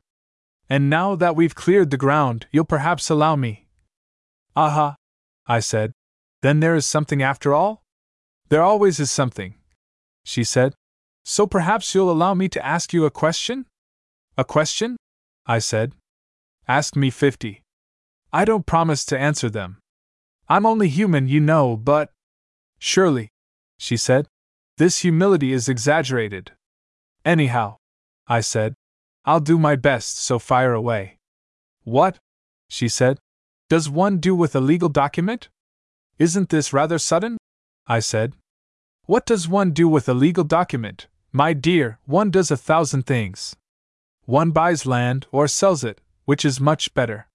And 0.68 0.88
now 0.88 1.14
that 1.16 1.36
we've 1.36 1.54
cleared 1.54 1.90
the 1.90 1.96
ground, 1.96 2.46
you'll 2.50 2.64
perhaps 2.64 3.10
allow 3.10 3.36
me. 3.36 3.66
Aha, 4.56 4.96
I 5.46 5.60
said. 5.60 5.92
Then 6.42 6.60
there 6.60 6.74
is 6.74 6.86
something 6.86 7.22
after 7.22 7.52
all? 7.52 7.82
There 8.48 8.62
always 8.62 8.98
is 8.98 9.10
something, 9.10 9.54
she 10.24 10.42
said. 10.42 10.74
So 11.24 11.46
perhaps 11.46 11.94
you'll 11.94 12.10
allow 12.10 12.34
me 12.34 12.48
to 12.48 12.64
ask 12.64 12.92
you 12.92 13.04
a 13.04 13.10
question? 13.10 13.66
A 14.36 14.44
question? 14.44 14.96
I 15.46 15.58
said. 15.58 15.92
Ask 16.66 16.96
me 16.96 17.10
50. 17.10 17.62
I 18.32 18.44
don't 18.44 18.66
promise 18.66 19.04
to 19.06 19.18
answer 19.18 19.50
them. 19.50 19.78
I'm 20.48 20.66
only 20.66 20.88
human, 20.88 21.28
you 21.28 21.40
know, 21.40 21.76
but. 21.76 22.10
Surely, 22.78 23.28
she 23.78 23.96
said, 23.96 24.26
this 24.78 25.00
humility 25.00 25.52
is 25.52 25.68
exaggerated. 25.68 26.52
Anyhow, 27.24 27.76
I 28.26 28.40
said, 28.40 28.74
I'll 29.24 29.40
do 29.40 29.58
my 29.58 29.76
best, 29.76 30.18
so 30.18 30.38
fire 30.38 30.72
away. 30.72 31.18
What? 31.84 32.18
she 32.68 32.88
said. 32.88 33.18
Does 33.68 33.90
one 33.90 34.18
do 34.18 34.34
with 34.34 34.56
a 34.56 34.60
legal 34.60 34.88
document? 34.88 35.48
Isn't 36.18 36.48
this 36.48 36.72
rather 36.72 36.98
sudden? 36.98 37.36
I 37.86 38.00
said. 38.00 38.32
What 39.10 39.26
does 39.26 39.48
one 39.48 39.72
do 39.72 39.88
with 39.88 40.08
a 40.08 40.14
legal 40.14 40.44
document? 40.44 41.08
My 41.32 41.52
dear, 41.52 41.98
one 42.06 42.30
does 42.30 42.52
a 42.52 42.56
thousand 42.56 43.06
things. 43.06 43.56
One 44.24 44.52
buys 44.52 44.86
land 44.86 45.26
or 45.32 45.48
sells 45.48 45.82
it, 45.82 46.00
which 46.26 46.44
is 46.44 46.60
much 46.60 46.94
better. 46.94 47.26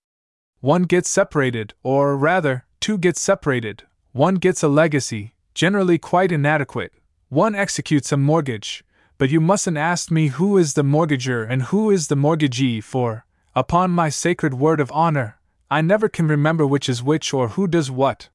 One 0.61 0.83
gets 0.83 1.09
separated, 1.09 1.73
or 1.83 2.15
rather, 2.15 2.63
two 2.79 2.97
get 2.97 3.17
separated, 3.17 3.83
one 4.13 4.35
gets 4.35 4.63
a 4.63 4.69
legacy, 4.69 5.35
generally 5.53 5.97
quite 5.97 6.31
inadequate, 6.31 6.93
one 7.27 7.55
executes 7.55 8.13
a 8.13 8.15
mortgage, 8.15 8.85
but 9.17 9.29
you 9.29 9.41
mustn't 9.41 9.75
ask 9.75 10.09
me 10.09 10.27
who 10.27 10.57
is 10.57 10.75
the 10.75 10.81
mortgager 10.81 11.45
and 11.45 11.63
who 11.63 11.91
is 11.91 12.07
the 12.07 12.15
mortgagee, 12.15 12.79
for, 12.79 13.25
upon 13.53 13.91
my 13.91 14.07
sacred 14.07 14.53
word 14.53 14.79
of 14.79 14.89
honor, 14.93 15.39
I 15.69 15.81
never 15.81 16.07
can 16.07 16.29
remember 16.29 16.65
which 16.65 16.87
is 16.87 17.03
which 17.03 17.33
or 17.33 17.49
who 17.49 17.67
does 17.67 17.91
what. 17.91 18.29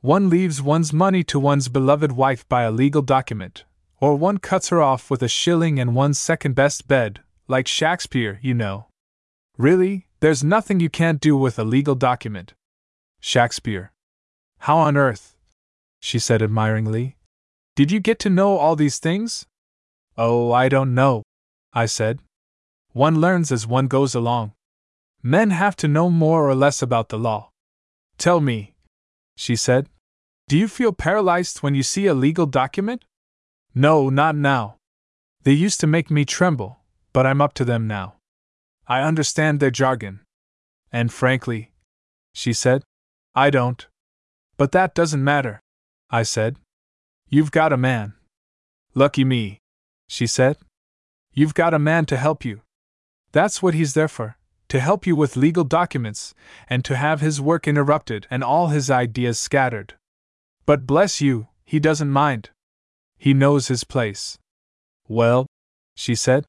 One 0.00 0.30
leaves 0.30 0.62
one's 0.62 0.92
money 0.92 1.24
to 1.24 1.40
one's 1.40 1.68
beloved 1.68 2.12
wife 2.12 2.48
by 2.48 2.62
a 2.62 2.70
legal 2.70 3.02
document, 3.02 3.64
or 4.00 4.14
one 4.14 4.38
cuts 4.38 4.68
her 4.68 4.80
off 4.80 5.10
with 5.10 5.22
a 5.24 5.28
shilling 5.28 5.80
and 5.80 5.92
one's 5.92 6.20
second 6.20 6.54
best 6.54 6.86
bed, 6.86 7.20
like 7.48 7.66
Shakespeare, 7.66 8.38
you 8.40 8.54
know. 8.54 8.86
Really, 9.56 10.06
there's 10.20 10.44
nothing 10.44 10.78
you 10.78 10.88
can't 10.88 11.20
do 11.20 11.36
with 11.36 11.58
a 11.58 11.64
legal 11.64 11.96
document. 11.96 12.54
Shakespeare. 13.18 13.92
How 14.58 14.78
on 14.78 14.96
earth? 14.96 15.36
She 15.98 16.20
said 16.20 16.42
admiringly. 16.42 17.16
Did 17.74 17.90
you 17.90 17.98
get 17.98 18.20
to 18.20 18.30
know 18.30 18.56
all 18.56 18.76
these 18.76 19.00
things? 19.00 19.46
Oh, 20.16 20.52
I 20.52 20.68
don't 20.68 20.94
know, 20.94 21.24
I 21.72 21.86
said. 21.86 22.20
One 22.92 23.20
learns 23.20 23.50
as 23.50 23.66
one 23.66 23.88
goes 23.88 24.14
along. 24.14 24.52
Men 25.24 25.50
have 25.50 25.74
to 25.76 25.88
know 25.88 26.08
more 26.08 26.48
or 26.48 26.54
less 26.54 26.82
about 26.82 27.08
the 27.08 27.18
law. 27.18 27.50
Tell 28.16 28.40
me, 28.40 28.74
she 29.38 29.54
said, 29.54 29.88
do 30.48 30.58
you 30.58 30.66
feel 30.66 30.92
paralyzed 30.92 31.58
when 31.58 31.76
you 31.76 31.82
see 31.82 32.06
a 32.06 32.14
legal 32.14 32.46
document? 32.46 33.04
No, 33.74 34.08
not 34.08 34.34
now. 34.34 34.76
They 35.44 35.52
used 35.52 35.78
to 35.80 35.86
make 35.86 36.10
me 36.10 36.24
tremble, 36.24 36.80
but 37.12 37.24
I'm 37.24 37.40
up 37.40 37.52
to 37.54 37.64
them 37.64 37.86
now. 37.86 38.16
I 38.88 39.02
understand 39.02 39.60
their 39.60 39.70
jargon. 39.70 40.20
And 40.90 41.12
frankly, 41.12 41.70
she 42.32 42.54
said, 42.54 42.82
I 43.34 43.50
don't. 43.50 43.86
But 44.56 44.72
that 44.72 44.94
doesn't 44.94 45.22
matter, 45.22 45.60
I 46.10 46.24
said. 46.24 46.56
You've 47.28 47.52
got 47.52 47.72
a 47.72 47.76
man. 47.76 48.14
Lucky 48.94 49.22
me, 49.22 49.60
she 50.08 50.26
said. 50.26 50.56
You've 51.32 51.54
got 51.54 51.74
a 51.74 51.78
man 51.78 52.06
to 52.06 52.16
help 52.16 52.44
you. 52.44 52.62
That's 53.30 53.62
what 53.62 53.74
he's 53.74 53.94
there 53.94 54.08
for 54.08 54.37
to 54.68 54.80
help 54.80 55.06
you 55.06 55.16
with 55.16 55.36
legal 55.36 55.64
documents, 55.64 56.34
and 56.68 56.84
to 56.84 56.96
have 56.96 57.20
his 57.20 57.40
work 57.40 57.66
interrupted 57.66 58.26
and 58.30 58.44
all 58.44 58.68
his 58.68 58.90
ideas 58.90 59.38
scattered. 59.38 59.94
But 60.66 60.86
bless 60.86 61.20
you, 61.20 61.48
he 61.64 61.80
doesn't 61.80 62.10
mind. 62.10 62.50
He 63.16 63.34
knows 63.34 63.68
his 63.68 63.84
place. 63.84 64.38
Well, 65.08 65.46
she 65.96 66.14
said, 66.14 66.44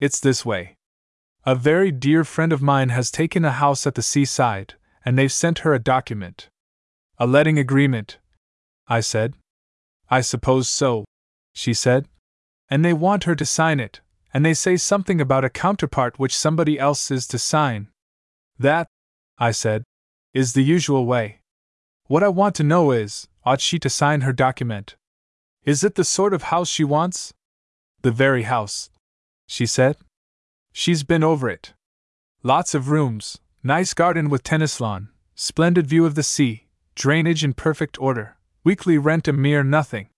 it's 0.00 0.20
this 0.20 0.44
way. 0.44 0.74
A 1.44 1.54
very 1.54 1.90
dear 1.90 2.22
friend 2.24 2.52
of 2.52 2.62
mine 2.62 2.90
has 2.90 3.10
taken 3.10 3.44
a 3.44 3.52
house 3.52 3.86
at 3.86 3.94
the 3.94 4.02
seaside, 4.02 4.74
and 5.04 5.18
they've 5.18 5.32
sent 5.32 5.60
her 5.60 5.74
a 5.74 5.78
document. 5.78 6.48
A 7.18 7.26
letting 7.26 7.58
agreement, 7.58 8.18
I 8.86 9.00
said. 9.00 9.34
I 10.10 10.20
suppose 10.20 10.68
so, 10.68 11.04
she 11.52 11.74
said. 11.74 12.06
And 12.68 12.84
they 12.84 12.92
want 12.92 13.24
her 13.24 13.34
to 13.34 13.44
sign 13.44 13.80
it, 13.80 14.00
and 14.32 14.44
they 14.44 14.54
say 14.54 14.76
something 14.76 15.20
about 15.20 15.44
a 15.44 15.50
counterpart 15.50 16.18
which 16.18 16.36
somebody 16.36 16.78
else 16.78 17.10
is 17.10 17.26
to 17.28 17.38
sign. 17.38 17.88
That, 18.58 18.86
I 19.38 19.50
said, 19.50 19.84
is 20.32 20.52
the 20.52 20.64
usual 20.64 21.06
way. 21.06 21.40
What 22.06 22.22
I 22.22 22.28
want 22.28 22.54
to 22.56 22.64
know 22.64 22.90
is 22.90 23.28
ought 23.44 23.60
she 23.60 23.78
to 23.80 23.90
sign 23.90 24.22
her 24.22 24.32
document? 24.32 24.96
Is 25.64 25.84
it 25.84 25.94
the 25.94 26.04
sort 26.04 26.34
of 26.34 26.44
house 26.44 26.68
she 26.68 26.84
wants? 26.84 27.32
The 28.02 28.10
very 28.10 28.42
house, 28.44 28.90
she 29.46 29.66
said. 29.66 29.96
She's 30.72 31.02
been 31.02 31.22
over 31.22 31.48
it. 31.48 31.74
Lots 32.42 32.74
of 32.74 32.90
rooms, 32.90 33.38
nice 33.62 33.94
garden 33.94 34.28
with 34.28 34.42
tennis 34.42 34.80
lawn, 34.80 35.10
splendid 35.34 35.86
view 35.86 36.04
of 36.06 36.14
the 36.14 36.22
sea, 36.22 36.66
drainage 36.94 37.44
in 37.44 37.52
perfect 37.52 38.00
order, 38.00 38.36
weekly 38.64 38.98
rent 38.98 39.28
a 39.28 39.32
mere 39.32 39.62
nothing. 39.62 40.08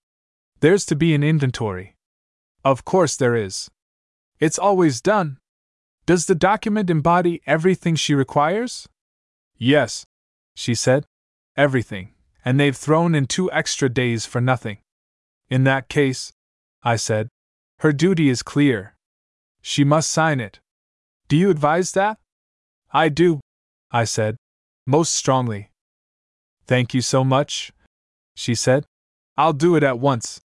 There's 0.61 0.87
to 0.87 0.97
be 0.97 1.15
an 1.15 1.23
inventory. 1.23 1.97
Of 2.65 2.85
course 2.85 3.17
there 3.17 3.37
is. 3.37 3.71
It's 4.41 4.59
always 4.59 5.01
done. 5.01 5.39
Does 6.07 6.27
the 6.27 6.35
document 6.35 6.91
embody 6.91 7.41
everything 7.47 7.95
she 7.95 8.15
requires? 8.15 8.89
Yes, 9.57 10.05
she 10.55 10.75
said. 10.75 11.07
Everything, 11.57 12.15
and 12.45 12.59
they've 12.59 12.77
thrown 12.77 13.15
in 13.15 13.27
two 13.27 13.51
extra 13.53 13.89
days 13.89 14.27
for 14.27 14.41
nothing. 14.41 14.79
In 15.49 15.65
that 15.65 15.89
case, 15.89 16.33
I 16.83 16.97
said, 16.97 17.29
her 17.79 17.93
duty 17.93 18.29
is 18.29 18.43
clear. 18.43 18.97
She 19.63 19.85
must 19.85 20.11
sign 20.11 20.41
it. 20.41 20.59
Do 21.29 21.37
you 21.37 21.49
advise 21.49 21.93
that? 21.93 22.19
I 22.93 23.09
do, 23.09 23.41
I 23.91 24.05
said, 24.05 24.37
most 24.87 25.15
strongly. 25.15 25.71
Thank 26.67 26.93
you 26.93 27.01
so 27.01 27.25
much, 27.25 27.73
she 28.35 28.55
said. 28.55 28.85
I'll 29.37 29.53
do 29.53 29.77
it 29.77 29.83
at 29.83 29.99
once. 29.99 30.41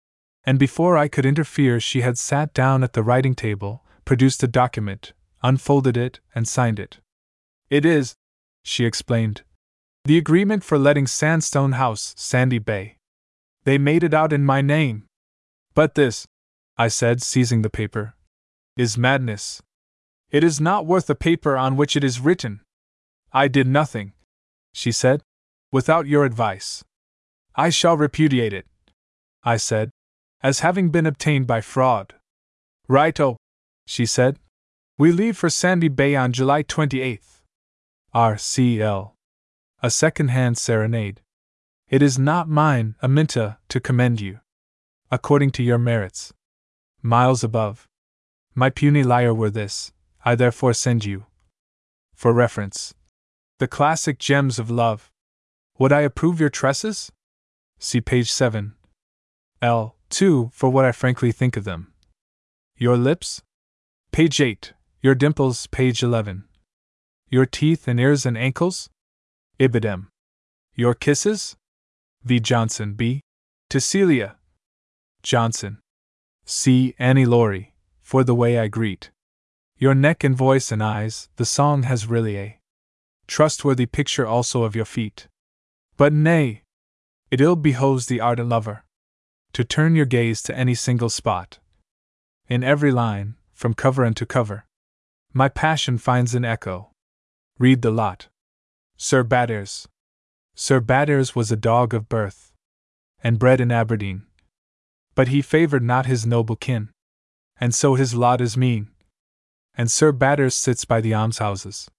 And 0.47 0.57
before 0.57 0.97
I 0.97 1.09
could 1.09 1.25
interfere, 1.25 1.81
she 1.81 2.01
had 2.01 2.17
sat 2.17 2.53
down 2.53 2.81
at 2.81 2.93
the 2.93 3.03
writing 3.03 3.35
table 3.35 3.83
produced 4.05 4.41
a 4.41 4.47
document, 4.47 5.11
unfolded 5.43 5.97
it, 5.97 6.21
and 6.33 6.47
signed 6.47 6.79
it. 6.79 6.99
It 7.69 7.83
is, 7.83 8.15
she 8.63 8.85
explained, 8.85 9.43
the 10.05 10.17
agreement 10.17 10.63
for 10.63 10.77
letting 10.79 11.05
Sandstone 11.05 11.73
House, 11.73 12.13
Sandy 12.15 12.59
Bay. 12.59 12.95
They 13.65 13.77
made 13.77 14.05
it 14.05 14.13
out 14.13 14.31
in 14.31 14.45
my 14.45 14.61
name. 14.61 15.03
But 15.75 15.95
this, 15.95 16.25
I 16.77 16.87
said, 16.87 17.21
seizing 17.21 17.61
the 17.61 17.69
paper, 17.69 18.15
is 18.77 18.97
madness. 18.97 19.61
It 20.31 20.45
is 20.45 20.61
not 20.61 20.85
worth 20.85 21.07
the 21.07 21.15
paper 21.15 21.57
on 21.57 21.75
which 21.75 21.97
it 21.97 22.05
is 22.05 22.21
written. 22.21 22.61
I 23.33 23.49
did 23.49 23.67
nothing, 23.67 24.13
she 24.73 24.93
said, 24.93 25.21
without 25.73 26.07
your 26.07 26.23
advice. 26.23 26.85
I 27.57 27.69
shall 27.69 27.97
repudiate 27.97 28.53
it, 28.53 28.65
I 29.43 29.57
said, 29.57 29.91
as 30.41 30.59
having 30.59 30.89
been 30.89 31.05
obtained 31.05 31.47
by 31.47 31.61
fraud. 31.61 32.15
Righto, 32.87 33.31
oh, 33.31 33.37
she 33.85 34.05
said. 34.05 34.39
We 34.97 35.11
leave 35.11 35.37
for 35.37 35.49
Sandy 35.49 35.89
Bay 35.89 36.15
on 36.15 36.31
July 36.31 36.63
28th. 36.63 37.41
R.C.L. 38.13 39.15
A 39.83 39.91
second 39.91 40.29
hand 40.29 40.57
serenade. 40.57 41.21
It 41.89 42.01
is 42.01 42.17
not 42.17 42.49
mine, 42.49 42.95
Aminta, 43.03 43.57
to 43.69 43.79
commend 43.79 44.21
you. 44.21 44.39
According 45.11 45.51
to 45.51 45.63
your 45.63 45.77
merits. 45.77 46.33
Miles 47.01 47.43
above. 47.43 47.87
My 48.55 48.69
puny 48.69 49.03
lyre 49.03 49.33
were 49.33 49.51
this, 49.51 49.91
I 50.25 50.35
therefore 50.35 50.73
send 50.73 51.05
you. 51.05 51.25
For 52.15 52.33
reference. 52.33 52.95
The 53.59 53.67
classic 53.67 54.17
gems 54.17 54.57
of 54.57 54.71
love. 54.71 55.11
Would 55.77 55.91
I 55.91 56.01
approve 56.01 56.39
your 56.39 56.49
tresses? 56.49 57.11
See 57.77 58.01
page 58.01 58.31
7. 58.31 58.73
L. 59.61 59.96
2 60.09 60.51
for 60.53 60.69
what 60.69 60.85
I 60.85 60.91
frankly 60.91 61.31
think 61.31 61.57
of 61.57 61.63
them. 61.63 61.93
Your 62.77 62.97
lips? 62.97 63.41
Page 64.11 64.39
8. 64.39 64.73
Your 65.01 65.15
dimples, 65.15 65.67
page 65.67 66.01
11. 66.01 66.45
Your 67.29 67.45
teeth 67.45 67.87
and 67.87 67.99
ears 67.99 68.25
and 68.25 68.37
ankles? 68.37 68.89
Ibidem. 69.59 70.07
Your 70.75 70.93
kisses? 70.93 71.55
V. 72.23 72.39
Jonson, 72.39 72.95
B. 72.95 73.21
To 73.69 73.81
Celia. 73.81 74.37
Jonson. 75.23 75.77
C. 76.45 76.95
Annie 76.97 77.25
Laurie, 77.25 77.73
for 78.01 78.23
the 78.23 78.35
way 78.35 78.57
I 78.57 78.67
greet. 78.67 79.11
Your 79.77 79.93
neck 79.93 80.23
and 80.23 80.35
voice 80.35 80.71
and 80.71 80.81
eyes, 80.81 81.29
the 81.35 81.45
song 81.45 81.83
has 81.83 82.07
really 82.07 82.37
a 82.37 82.59
trustworthy 83.27 83.85
picture 83.85 84.25
also 84.25 84.63
of 84.63 84.75
your 84.75 84.85
feet. 84.85 85.27
But 85.97 86.13
nay, 86.13 86.63
it 87.29 87.41
ill 87.41 87.55
behoves 87.55 88.05
the 88.05 88.21
ardent 88.21 88.49
lover 88.49 88.83
to 89.53 89.63
turn 89.63 89.95
your 89.95 90.05
gaze 90.05 90.41
to 90.43 90.57
any 90.57 90.75
single 90.75 91.09
spot. 91.09 91.59
In 92.47 92.63
every 92.63 92.91
line, 92.91 93.35
from 93.53 93.73
cover 93.73 94.05
unto 94.05 94.25
cover. 94.25 94.65
My 95.33 95.49
passion 95.49 95.97
finds 95.97 96.35
an 96.35 96.45
echo. 96.45 96.91
Read 97.57 97.81
the 97.81 97.91
lot. 97.91 98.27
Sir 98.97 99.23
Badairs. 99.23 99.87
Sir 100.55 100.79
Badairs 100.79 101.35
was 101.35 101.51
a 101.51 101.55
dog 101.55 101.93
of 101.93 102.07
birth, 102.07 102.51
and 103.23 103.39
bred 103.39 103.59
in 103.59 103.71
Aberdeen. 103.71 104.23
But 105.15 105.27
he 105.27 105.41
favored 105.41 105.83
not 105.83 106.05
his 106.05 106.25
noble 106.25 106.55
kin, 106.55 106.89
and 107.59 107.73
so 107.73 107.95
his 107.95 108.13
lot 108.13 108.41
is 108.41 108.55
mean. 108.55 108.89
And 109.75 109.89
Sir 109.91 110.11
Badairs 110.13 110.53
sits 110.53 110.85
by 110.85 111.01
the 111.01 111.13
almshouses, 111.13 111.89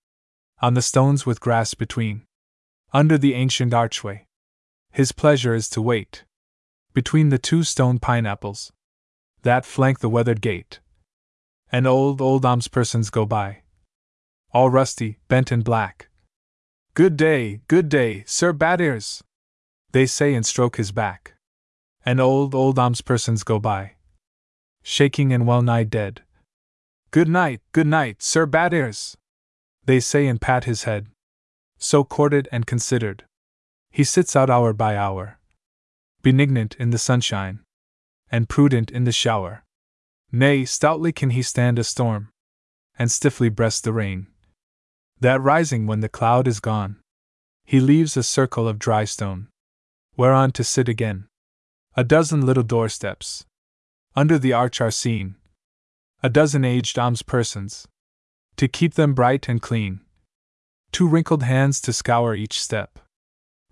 on 0.60 0.74
the 0.74 0.82
stones 0.82 1.26
with 1.26 1.40
grass 1.40 1.74
between, 1.74 2.24
under 2.92 3.18
the 3.18 3.34
ancient 3.34 3.74
archway. 3.74 4.26
His 4.90 5.12
pleasure 5.12 5.54
is 5.54 5.68
to 5.70 5.82
wait, 5.82 6.24
between 7.00 7.28
the 7.28 7.38
two 7.38 7.62
stone 7.62 7.96
pineapples, 8.00 8.72
that 9.42 9.64
flank 9.64 10.00
the 10.00 10.08
weathered 10.08 10.40
gate 10.40 10.80
and 11.70 11.86
old, 11.86 12.20
old 12.20 12.42
persons 12.72 13.08
go 13.10 13.24
by. 13.24 13.58
All 14.52 14.70
rusty, 14.70 15.18
bent 15.28 15.52
and 15.52 15.62
black. 15.62 16.08
Good 16.94 17.16
day, 17.16 17.60
good 17.68 17.88
day, 17.88 18.24
Sir 18.26 18.52
Badairs! 18.52 19.22
They 19.92 20.06
say 20.06 20.34
and 20.34 20.44
stroke 20.44 20.76
his 20.76 20.92
back. 20.92 21.34
And 22.04 22.20
old, 22.20 22.54
old 22.54 22.76
persons 23.04 23.44
go 23.44 23.58
by. 23.58 23.92
Shaking 24.82 25.32
and 25.32 25.46
well 25.46 25.62
nigh 25.62 25.84
dead. 25.84 26.22
Good 27.10 27.28
night, 27.28 27.60
good 27.72 27.86
night, 27.86 28.22
Sir 28.22 28.46
Badairs! 28.46 29.14
They 29.84 30.00
say 30.00 30.26
and 30.26 30.40
pat 30.40 30.64
his 30.64 30.84
head. 30.84 31.06
So 31.78 32.02
courted 32.02 32.48
and 32.50 32.66
considered. 32.66 33.24
He 33.90 34.04
sits 34.04 34.34
out 34.34 34.50
hour 34.50 34.72
by 34.72 34.96
hour. 34.96 35.37
Benignant 36.22 36.74
in 36.76 36.90
the 36.90 36.98
sunshine. 36.98 37.60
And 38.30 38.48
prudent 38.48 38.90
in 38.90 39.04
the 39.04 39.12
shower 39.12 39.64
Nay, 40.30 40.66
stoutly 40.66 41.12
can 41.12 41.30
he 41.30 41.40
stand 41.40 41.78
a 41.78 41.84
storm, 41.84 42.28
and 42.98 43.10
stiffly 43.10 43.48
breast 43.48 43.84
the 43.84 43.92
rain. 43.94 44.26
That 45.20 45.40
rising 45.40 45.86
when 45.86 46.00
the 46.00 46.08
cloud 46.08 46.46
is 46.46 46.60
gone, 46.60 47.00
he 47.64 47.80
leaves 47.80 48.16
a 48.16 48.22
circle 48.22 48.68
of 48.68 48.78
dry 48.78 49.04
stone, 49.04 49.48
whereon 50.16 50.52
to 50.52 50.64
sit 50.64 50.88
again. 50.88 51.28
A 51.96 52.04
dozen 52.04 52.44
little 52.44 52.62
doorsteps, 52.62 53.46
under 54.14 54.38
the 54.38 54.52
arch 54.52 54.80
are 54.80 54.90
seen, 54.90 55.36
a 56.22 56.28
dozen 56.28 56.64
aged 56.64 56.98
alms 56.98 57.22
persons, 57.22 57.88
to 58.56 58.68
keep 58.68 58.94
them 58.94 59.14
bright 59.14 59.48
and 59.48 59.62
clean. 59.62 60.00
Two 60.92 61.08
wrinkled 61.08 61.42
hands 61.42 61.80
to 61.82 61.92
scour 61.92 62.34
each 62.34 62.60
step, 62.60 62.98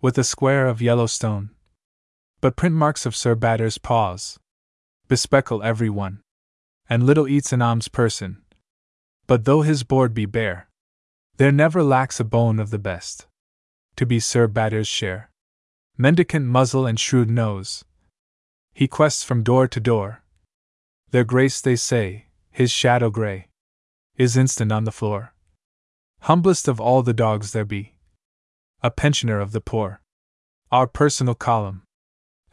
with 0.01 0.17
a 0.17 0.25
square 0.25 0.67
of 0.67 0.81
yellow 0.81 1.07
stone. 1.07 1.51
But 2.47 2.55
print 2.55 2.77
marks 2.77 3.05
of 3.05 3.17
Sir 3.17 3.35
Badder's 3.35 3.77
paws 3.77 4.39
bespeckle 5.09 5.65
every 5.65 5.91
one 5.91 6.21
and 6.89 7.03
little 7.03 7.27
eats 7.27 7.53
an 7.53 7.61
alms 7.61 7.89
person. 7.89 8.41
But 9.27 9.47
though 9.47 9.63
his 9.63 9.83
board 9.83 10.15
be 10.15 10.27
bare, 10.27 10.69
there 11.39 11.51
never 11.51 11.83
lacks 11.83 12.21
a 12.21 12.25
bone 12.25 12.61
of 12.61 12.71
the 12.71 12.79
best. 12.79 13.27
To 13.97 14.07
be 14.07 14.21
Sir 14.21 14.47
Badder's 14.47 14.87
share. 14.87 15.29
Mendicant 15.99 16.47
muzzle 16.47 16.87
and 16.87 17.01
shrewd 17.01 17.29
nose. 17.29 17.85
He 18.73 18.87
quests 18.87 19.25
from 19.25 19.43
door 19.43 19.67
to 19.67 19.81
door. 19.81 20.23
Their 21.11 21.25
grace, 21.25 21.61
they 21.61 21.75
say, 21.75 22.27
his 22.53 22.71
shadow 22.71 23.11
grey, 23.11 23.49
is 24.17 24.37
instant 24.37 24.71
on 24.71 24.85
the 24.85 24.93
floor. 24.93 25.35
Humblest 26.21 26.69
of 26.69 26.79
all 26.79 27.03
the 27.03 27.13
dogs 27.13 27.51
there 27.51 27.65
be. 27.65 27.97
A 28.85 28.93
pensioner 28.93 29.41
of 29.41 29.51
the 29.51 29.61
poor. 29.61 30.01
Our 30.71 30.87
personal 30.87 31.35
column. 31.35 31.83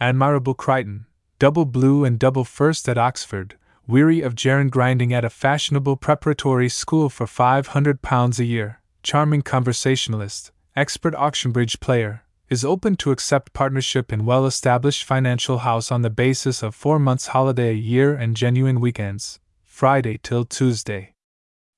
Admirable 0.03 0.53
Crichton, 0.53 1.05
double 1.39 1.63
blue 1.63 2.03
and 2.03 2.19
double 2.19 2.43
first 2.43 2.89
at 2.89 2.97
Oxford, 2.97 3.55
weary 3.87 4.19
of 4.19 4.35
gerund 4.35 4.69
grinding 4.69 5.13
at 5.13 5.23
a 5.23 5.29
fashionable 5.29 5.95
preparatory 5.95 6.67
school 6.67 7.07
for 7.07 7.25
£500 7.25 8.37
a 8.37 8.43
year, 8.43 8.81
charming 9.01 9.41
conversationalist, 9.41 10.51
expert 10.75 11.15
auction 11.15 11.53
bridge 11.53 11.79
player, 11.79 12.23
is 12.49 12.65
open 12.65 12.97
to 12.97 13.11
accept 13.11 13.53
partnership 13.53 14.11
in 14.11 14.25
well 14.25 14.45
established 14.45 15.05
financial 15.05 15.59
house 15.59 15.89
on 15.89 16.01
the 16.01 16.09
basis 16.09 16.61
of 16.61 16.75
four 16.75 16.99
months' 16.99 17.27
holiday 17.27 17.69
a 17.69 17.85
year 17.93 18.13
and 18.13 18.35
genuine 18.35 18.81
weekends, 18.81 19.39
Friday 19.63 20.19
till 20.21 20.43
Tuesday. 20.43 21.13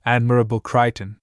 Admirable 0.04 0.58
Crichton. 0.58 1.18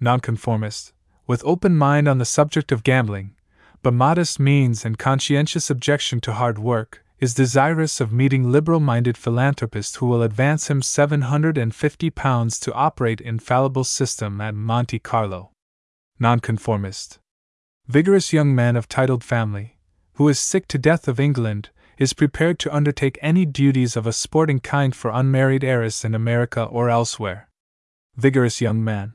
Nonconformist, 0.00 0.92
with 1.28 1.40
open 1.44 1.76
mind 1.76 2.08
on 2.08 2.18
the 2.18 2.24
subject 2.24 2.72
of 2.72 2.82
gambling, 2.82 3.36
but 3.82 3.94
modest 3.94 4.38
means 4.38 4.84
and 4.84 4.98
conscientious 4.98 5.70
objection 5.70 6.20
to 6.20 6.32
hard 6.34 6.58
work, 6.58 7.04
is 7.18 7.34
desirous 7.34 8.00
of 8.00 8.12
meeting 8.12 8.50
liberal 8.50 8.80
minded 8.80 9.16
philanthropists 9.16 9.96
who 9.96 10.06
will 10.06 10.22
advance 10.22 10.68
him 10.68 10.80
£750 10.80 12.60
to 12.60 12.72
operate 12.72 13.20
infallible 13.20 13.84
system 13.84 14.40
at 14.40 14.54
Monte 14.54 14.98
Carlo. 14.98 15.50
Nonconformist. 16.18 17.18
Vigorous 17.86 18.32
young 18.32 18.54
man 18.54 18.76
of 18.76 18.88
titled 18.88 19.22
family, 19.22 19.78
who 20.14 20.28
is 20.28 20.38
sick 20.38 20.66
to 20.68 20.78
death 20.78 21.08
of 21.08 21.20
England, 21.20 21.70
is 21.98 22.14
prepared 22.14 22.58
to 22.58 22.74
undertake 22.74 23.18
any 23.20 23.44
duties 23.44 23.96
of 23.96 24.06
a 24.06 24.12
sporting 24.12 24.60
kind 24.60 24.94
for 24.96 25.10
unmarried 25.10 25.62
heiress 25.62 26.04
in 26.04 26.14
America 26.14 26.62
or 26.64 26.88
elsewhere. 26.88 27.48
Vigorous 28.16 28.62
young 28.62 28.82
man. 28.82 29.12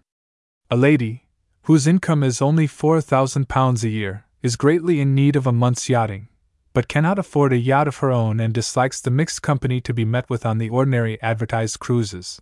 A 0.70 0.76
lady, 0.76 1.28
whose 1.64 1.88
income 1.88 2.22
is 2.22 2.42
only 2.42 2.68
£4,000 2.68 3.84
a 3.84 3.90
year, 3.90 4.25
is 4.46 4.56
greatly 4.56 5.02
in 5.02 5.16
need 5.16 5.36
of 5.36 5.48
a 5.48 5.52
month's 5.52 5.90
yachting, 5.90 6.28
but 6.72 6.88
cannot 6.88 7.18
afford 7.18 7.52
a 7.52 7.58
yacht 7.58 7.88
of 7.88 7.98
her 7.98 8.12
own 8.12 8.40
and 8.40 8.54
dislikes 8.54 9.02
the 9.02 9.10
mixed 9.10 9.42
company 9.42 9.82
to 9.82 9.92
be 9.92 10.06
met 10.06 10.30
with 10.30 10.46
on 10.46 10.60
the 10.60 10.70
ordinary 10.70 11.20
advertised 11.20 11.80
cruises. 11.80 12.40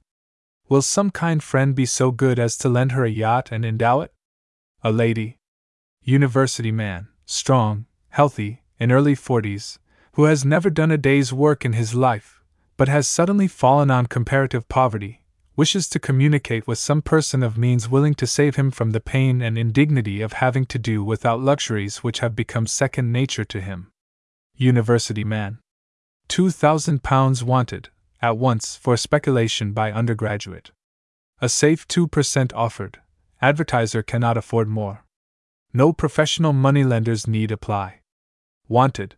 Will 0.68 0.82
some 0.82 1.12
kind 1.12 1.42
friend 1.42 1.74
be 1.74 1.86
so 1.86 2.12
good 2.12 2.40
as 2.40 2.58
to 2.58 2.68
lend 2.68 2.92
her 2.92 3.06
a 3.06 3.10
yacht 3.10 3.54
and 3.54 3.64
endow 3.64 4.02
it? 4.02 4.12
A 4.84 4.92
lady, 4.92 5.38
university 6.04 6.74
man, 6.74 7.08
strong, 7.26 7.86
healthy, 8.10 8.64
in 8.78 8.92
early 8.92 9.16
forties, 9.16 9.80
who 10.16 10.26
has 10.26 10.44
never 10.44 10.70
done 10.70 10.92
a 10.92 10.98
day's 10.98 11.32
work 11.32 11.64
in 11.64 11.72
his 11.72 11.96
life, 11.96 12.44
but 12.76 12.90
has 12.90 13.08
suddenly 13.08 13.48
fallen 13.48 13.90
on 13.90 14.08
comparative 14.08 14.68
poverty, 14.68 15.23
wishes 15.56 15.88
to 15.88 16.00
communicate 16.00 16.68
with 16.68 16.78
some 16.78 17.02
person 17.02 17.44
of 17.44 17.58
means 17.58 17.90
willing 17.90 18.14
to 18.16 18.28
save 18.28 18.56
him 18.56 18.72
from 18.72 18.92
the 18.92 19.00
pain 19.00 19.42
and 19.42 19.58
indignity 19.58 20.22
of 20.22 20.34
having 20.34 20.66
to 20.66 20.80
do 20.80 21.04
without 21.04 21.40
luxuries 21.40 21.98
which 21.98 22.20
have 22.20 22.36
become 22.36 22.66
second 22.66 23.12
nature 23.12 23.46
to 23.46 23.62
him. 23.62 23.92
University 24.56 25.24
man. 25.24 25.60
£2,000 26.30 27.44
wanted, 27.44 27.90
at 28.22 28.38
once, 28.38 28.76
for 28.76 28.98
speculation 28.98 29.74
by 29.74 29.92
undergraduate. 29.92 30.72
A 31.40 31.50
safe 31.50 31.88
2% 31.88 32.52
offered. 32.56 33.00
Advertiser 33.42 34.02
cannot 34.02 34.38
afford 34.38 34.68
more. 34.68 35.04
No 35.74 35.92
professional 35.92 36.54
moneylenders 36.54 37.28
need 37.28 37.52
apply. 37.52 38.00
Wanted. 38.68 39.16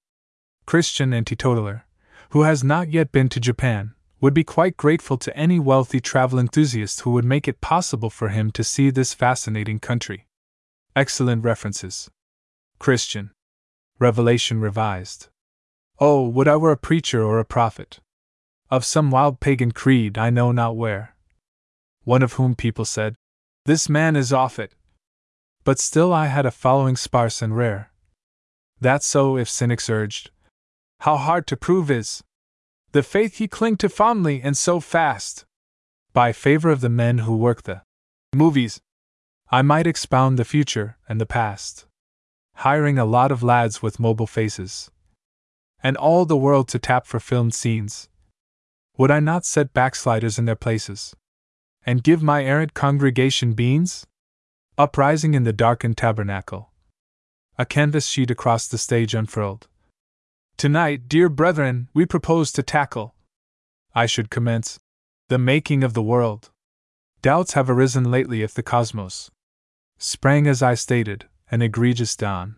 Christian 0.65 1.13
and 1.13 1.27
teetotaler, 1.27 1.85
who 2.31 2.43
has 2.43 2.63
not 2.63 2.89
yet 2.89 3.11
been 3.11 3.29
to 3.29 3.39
Japan, 3.39 3.94
would 4.25 4.33
be 4.33 4.43
quite 4.43 4.75
grateful 4.75 5.19
to 5.19 5.37
any 5.37 5.59
wealthy 5.59 5.99
travel 5.99 6.39
enthusiast 6.39 7.01
who 7.01 7.11
would 7.11 7.23
make 7.23 7.47
it 7.47 7.61
possible 7.61 8.09
for 8.09 8.29
him 8.29 8.49
to 8.49 8.63
see 8.63 8.89
this 8.89 9.13
fascinating 9.13 9.77
country. 9.77 10.25
Excellent 10.95 11.43
references. 11.43 12.09
Christian. 12.79 13.29
Revelation 13.99 14.59
Revised. 14.59 15.27
Oh, 15.99 16.27
would 16.27 16.47
I 16.47 16.55
were 16.55 16.71
a 16.71 16.75
preacher 16.75 17.21
or 17.21 17.37
a 17.37 17.45
prophet! 17.45 17.99
Of 18.71 18.83
some 18.83 19.11
wild 19.11 19.39
pagan 19.39 19.71
creed 19.71 20.17
I 20.17 20.31
know 20.31 20.51
not 20.51 20.75
where. 20.75 21.15
One 22.03 22.23
of 22.23 22.33
whom 22.33 22.55
people 22.55 22.83
said, 22.83 23.13
This 23.65 23.87
man 23.87 24.15
is 24.15 24.33
off 24.33 24.57
it. 24.57 24.73
But 25.63 25.77
still 25.77 26.11
I 26.11 26.25
had 26.25 26.47
a 26.47 26.59
following 26.65 26.95
sparse 26.95 27.43
and 27.43 27.55
rare. 27.55 27.91
That 28.81 29.03
so, 29.03 29.37
if 29.37 29.47
cynics 29.47 29.87
urged. 29.87 30.31
How 31.01 31.15
hard 31.15 31.45
to 31.45 31.55
prove 31.55 31.91
is 31.91 32.23
the 32.95 33.03
faith 33.03 33.39
he 33.39 33.47
cling 33.47 33.75
to 33.75 33.89
fondly 33.89 34.41
and 34.41 34.55
so 34.55 34.79
fast. 34.79 35.45
By 36.13 36.31
favor 36.31 36.69
of 36.69 36.79
the 36.79 36.95
men 37.03 37.19
who 37.19 37.35
work 37.35 37.63
the 37.63 37.81
movies, 38.33 38.79
I 39.51 39.61
might 39.61 39.85
expound 39.85 40.39
the 40.39 40.45
future 40.45 40.97
and 41.09 41.19
the 41.19 41.25
past 41.25 41.85
hiring 42.55 42.97
a 42.97 43.03
lot 43.05 43.31
of 43.31 43.43
lads 43.43 43.81
with 43.81 43.99
mobile 43.99 44.27
faces. 44.27 44.89
And 45.83 45.97
all 45.97 46.25
the 46.25 46.37
world 46.37 46.67
to 46.69 46.79
tap 46.79 47.05
for 47.05 47.19
filmed 47.19 47.53
scenes. 47.53 48.07
Would 48.97 49.11
I 49.11 49.19
not 49.19 49.45
set 49.45 49.73
backsliders 49.73 50.39
in 50.39 50.45
their 50.45 50.55
places? 50.55 51.13
And 51.85 52.01
give 52.01 52.23
my 52.23 52.43
errant 52.43 52.73
congregation 52.73 53.53
beans? 53.53 54.07
Uprising 54.77 55.33
in 55.33 55.43
the 55.43 55.53
darkened 55.53 55.97
tabernacle. 55.97 56.71
A 57.57 57.65
canvas 57.65 58.07
sheet 58.07 58.31
across 58.31 58.67
the 58.67 58.77
stage 58.77 59.13
unfurled. 59.13 59.67
Tonight, 60.57 61.09
dear 61.09 61.27
brethren, 61.27 61.89
we 61.93 62.05
propose 62.05 62.51
to 62.53 62.63
tackle. 62.63 63.13
I 63.93 64.05
should 64.05 64.29
commence. 64.29 64.79
The 65.27 65.37
making 65.37 65.83
of 65.83 65.93
the 65.93 66.03
world. 66.03 66.49
Doubts 67.21 67.53
have 67.53 67.69
arisen 67.69 68.09
lately 68.09 68.41
if 68.41 68.53
the 68.53 68.63
cosmos 68.63 69.31
sprang 69.97 70.47
as 70.47 70.61
I 70.61 70.75
stated, 70.75 71.25
an 71.51 71.61
egregious 71.61 72.15
don, 72.15 72.57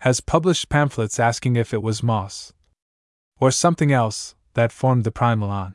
has 0.00 0.20
published 0.20 0.68
pamphlets 0.68 1.20
asking 1.20 1.56
if 1.56 1.74
it 1.74 1.82
was 1.82 2.02
moss 2.02 2.52
or 3.38 3.50
something 3.50 3.92
else 3.92 4.34
that 4.54 4.72
formed 4.72 5.04
the 5.04 5.10
primal 5.10 5.50
on. 5.50 5.74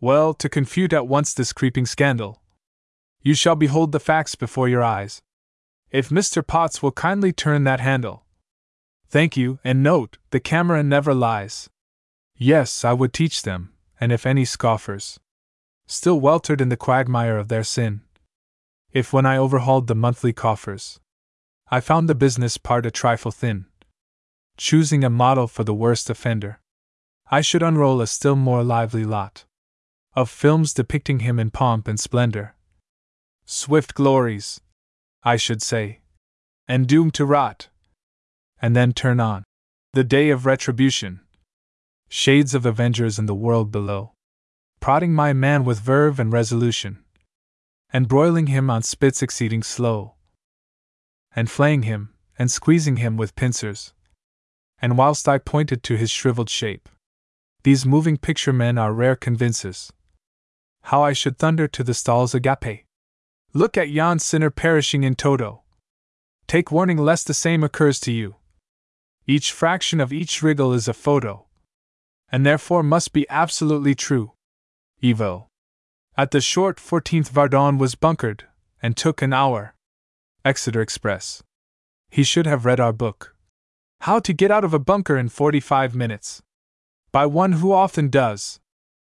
Well, 0.00 0.34
to 0.34 0.48
confute 0.48 0.92
at 0.92 1.08
once 1.08 1.32
this 1.32 1.52
creeping 1.52 1.86
scandal, 1.86 2.42
you 3.22 3.34
shall 3.34 3.56
behold 3.56 3.92
the 3.92 4.00
facts 4.00 4.34
before 4.34 4.68
your 4.68 4.82
eyes. 4.82 5.22
If 5.90 6.10
Mr. 6.10 6.46
Potts 6.46 6.82
will 6.82 6.92
kindly 6.92 7.32
turn 7.32 7.64
that 7.64 7.80
handle. 7.80 8.23
Thank 9.14 9.36
you, 9.36 9.60
and 9.62 9.80
note, 9.80 10.18
the 10.30 10.40
camera 10.40 10.82
never 10.82 11.14
lies. 11.14 11.70
Yes, 12.34 12.84
I 12.84 12.92
would 12.92 13.12
teach 13.12 13.42
them, 13.42 13.72
and 14.00 14.10
if 14.10 14.26
any 14.26 14.44
scoffers 14.44 15.20
still 15.86 16.18
weltered 16.18 16.60
in 16.60 16.68
the 16.68 16.76
quagmire 16.76 17.38
of 17.38 17.46
their 17.46 17.62
sin, 17.62 18.00
if 18.90 19.12
when 19.12 19.24
I 19.24 19.36
overhauled 19.36 19.86
the 19.86 19.94
monthly 19.94 20.32
coffers, 20.32 20.98
I 21.68 21.78
found 21.78 22.08
the 22.08 22.16
business 22.16 22.58
part 22.58 22.86
a 22.86 22.90
trifle 22.90 23.30
thin. 23.30 23.66
Choosing 24.56 25.04
a 25.04 25.10
model 25.10 25.46
for 25.46 25.62
the 25.62 25.72
worst 25.72 26.10
offender, 26.10 26.58
I 27.30 27.40
should 27.40 27.62
unroll 27.62 28.00
a 28.00 28.08
still 28.08 28.34
more 28.34 28.64
lively 28.64 29.04
lot 29.04 29.44
of 30.14 30.28
films 30.28 30.74
depicting 30.74 31.20
him 31.20 31.38
in 31.38 31.52
pomp 31.52 31.86
and 31.86 32.00
splendor. 32.00 32.56
Swift 33.44 33.94
glories, 33.94 34.60
I 35.22 35.36
should 35.36 35.62
say, 35.62 36.00
and 36.66 36.88
doomed 36.88 37.14
to 37.14 37.24
rot. 37.24 37.68
And 38.64 38.74
then 38.74 38.94
turn 38.94 39.20
on 39.20 39.44
the 39.92 40.02
day 40.02 40.30
of 40.30 40.46
retribution. 40.46 41.20
Shades 42.08 42.54
of 42.54 42.64
avengers 42.64 43.18
in 43.18 43.26
the 43.26 43.34
world 43.34 43.70
below, 43.70 44.14
prodding 44.80 45.12
my 45.12 45.34
man 45.34 45.66
with 45.66 45.80
verve 45.80 46.18
and 46.18 46.32
resolution, 46.32 47.04
and 47.92 48.08
broiling 48.08 48.46
him 48.46 48.70
on 48.70 48.82
spits 48.82 49.20
exceeding 49.20 49.62
slow 49.62 50.14
and 51.36 51.50
flaying 51.50 51.82
him, 51.82 52.14
and 52.38 52.50
squeezing 52.50 52.96
him 52.96 53.18
with 53.18 53.36
pincers. 53.36 53.92
And 54.80 54.96
whilst 54.96 55.28
I 55.28 55.36
pointed 55.36 55.82
to 55.82 55.98
his 55.98 56.10
shriveled 56.10 56.48
shape, 56.48 56.88
These 57.64 57.84
moving 57.84 58.16
picture 58.16 58.54
men 58.54 58.78
are 58.78 58.94
rare 58.94 59.14
convincers. 59.14 59.92
How 60.84 61.02
I 61.02 61.12
should 61.12 61.36
thunder 61.36 61.68
to 61.68 61.84
the 61.84 61.92
stalls 61.92 62.34
agape! 62.34 62.86
Look 63.52 63.76
at 63.76 63.90
yon 63.90 64.20
sinner 64.20 64.48
perishing 64.48 65.02
in 65.02 65.16
toto. 65.16 65.64
Take 66.46 66.72
warning 66.72 66.96
lest 66.96 67.26
the 67.26 67.34
same 67.34 67.62
occurs 67.62 68.00
to 68.00 68.10
you. 68.10 68.36
Each 69.26 69.52
fraction 69.52 70.00
of 70.00 70.12
each 70.12 70.42
wriggle 70.42 70.74
is 70.74 70.86
a 70.86 70.92
photo, 70.92 71.46
and 72.30 72.44
therefore 72.44 72.82
must 72.82 73.12
be 73.12 73.26
absolutely 73.30 73.94
true. 73.94 74.32
Evo. 75.02 75.46
At 76.16 76.30
the 76.30 76.42
short 76.42 76.76
14th 76.76 77.30
Vardon 77.30 77.78
was 77.78 77.94
bunkered, 77.94 78.44
and 78.82 78.96
took 78.96 79.22
an 79.22 79.32
hour. 79.32 79.74
Exeter 80.44 80.82
Express. 80.82 81.42
He 82.10 82.22
should 82.22 82.46
have 82.46 82.66
read 82.66 82.80
our 82.80 82.92
book. 82.92 83.34
How 84.02 84.18
to 84.18 84.34
Get 84.34 84.50
Out 84.50 84.62
of 84.62 84.74
a 84.74 84.78
Bunker 84.78 85.16
in 85.16 85.30
45 85.30 85.94
Minutes. 85.94 86.42
By 87.10 87.24
one 87.24 87.52
who 87.52 87.72
often 87.72 88.10
does. 88.10 88.60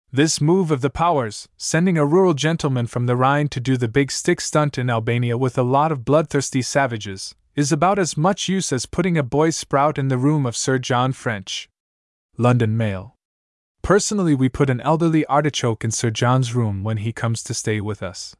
This 0.10 0.39
move 0.39 0.72
of 0.72 0.80
the 0.80 0.89
powers, 0.89 1.49
sending 1.58 1.97
a 1.97 2.05
rural 2.05 2.34
gentleman 2.34 2.88
from 2.88 3.08
the 3.08 3.18
Rhine 3.18 3.49
to 3.49 3.60
do 3.60 3.76
the 3.76 3.89
big 3.89 4.10
stick 4.10 4.39
stunt 4.39 4.78
in 4.78 4.89
Albania 4.89 5.38
with 5.38 5.58
a 5.58 5.64
lot 5.64 5.91
of 5.91 6.05
bloodthirsty 6.05 6.62
savages, 6.62 7.36
is 7.58 7.72
about 7.72 7.97
as 7.97 8.16
much 8.16 8.47
use 8.47 8.72
as 8.72 8.86
putting 8.86 9.18
a 9.18 9.24
boy 9.24 9.49
sprout 9.49 9.97
in 9.97 10.10
the 10.10 10.18
room 10.18 10.45
of 10.45 10.55
Sir 10.55 10.78
John 10.78 11.12
French. 11.12 11.68
London 12.38 12.78
Mail. 12.78 13.16
Personally, 13.82 14.36
we 14.36 14.47
put 14.47 14.70
an 14.70 14.80
elderly 14.82 15.26
artichoke 15.26 15.84
in 15.84 15.89
Sir 15.89 16.12
John's 16.12 16.53
room 16.53 16.84
when 16.84 16.97
he 16.97 17.12
comes 17.12 17.41
to 17.41 17.55
stay 17.55 17.82
with 17.82 18.03
us. 18.03 18.36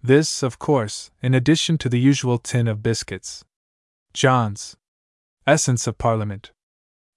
This, 0.00 0.44
of 0.44 0.60
course, 0.60 1.10
in 1.20 1.34
addition 1.34 1.78
to 1.78 1.88
the 1.88 1.98
usual 1.98 2.38
tin 2.38 2.68
of 2.68 2.80
biscuits. 2.80 3.44
John's 4.12 4.76
Essence 5.48 5.88
of 5.88 5.98
Parliament. 5.98 6.52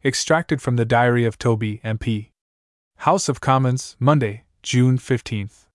Extracted 0.03 0.59
from 0.59 0.75
the 0.75 0.85
Diary 0.85 1.23
of 1.23 1.37
Toby 1.37 1.79
MP. 1.83 2.31
House 2.97 3.29
of 3.29 3.41
Commons, 3.41 3.95
Monday, 3.99 4.43
June 4.63 4.97
15th. 4.97 5.67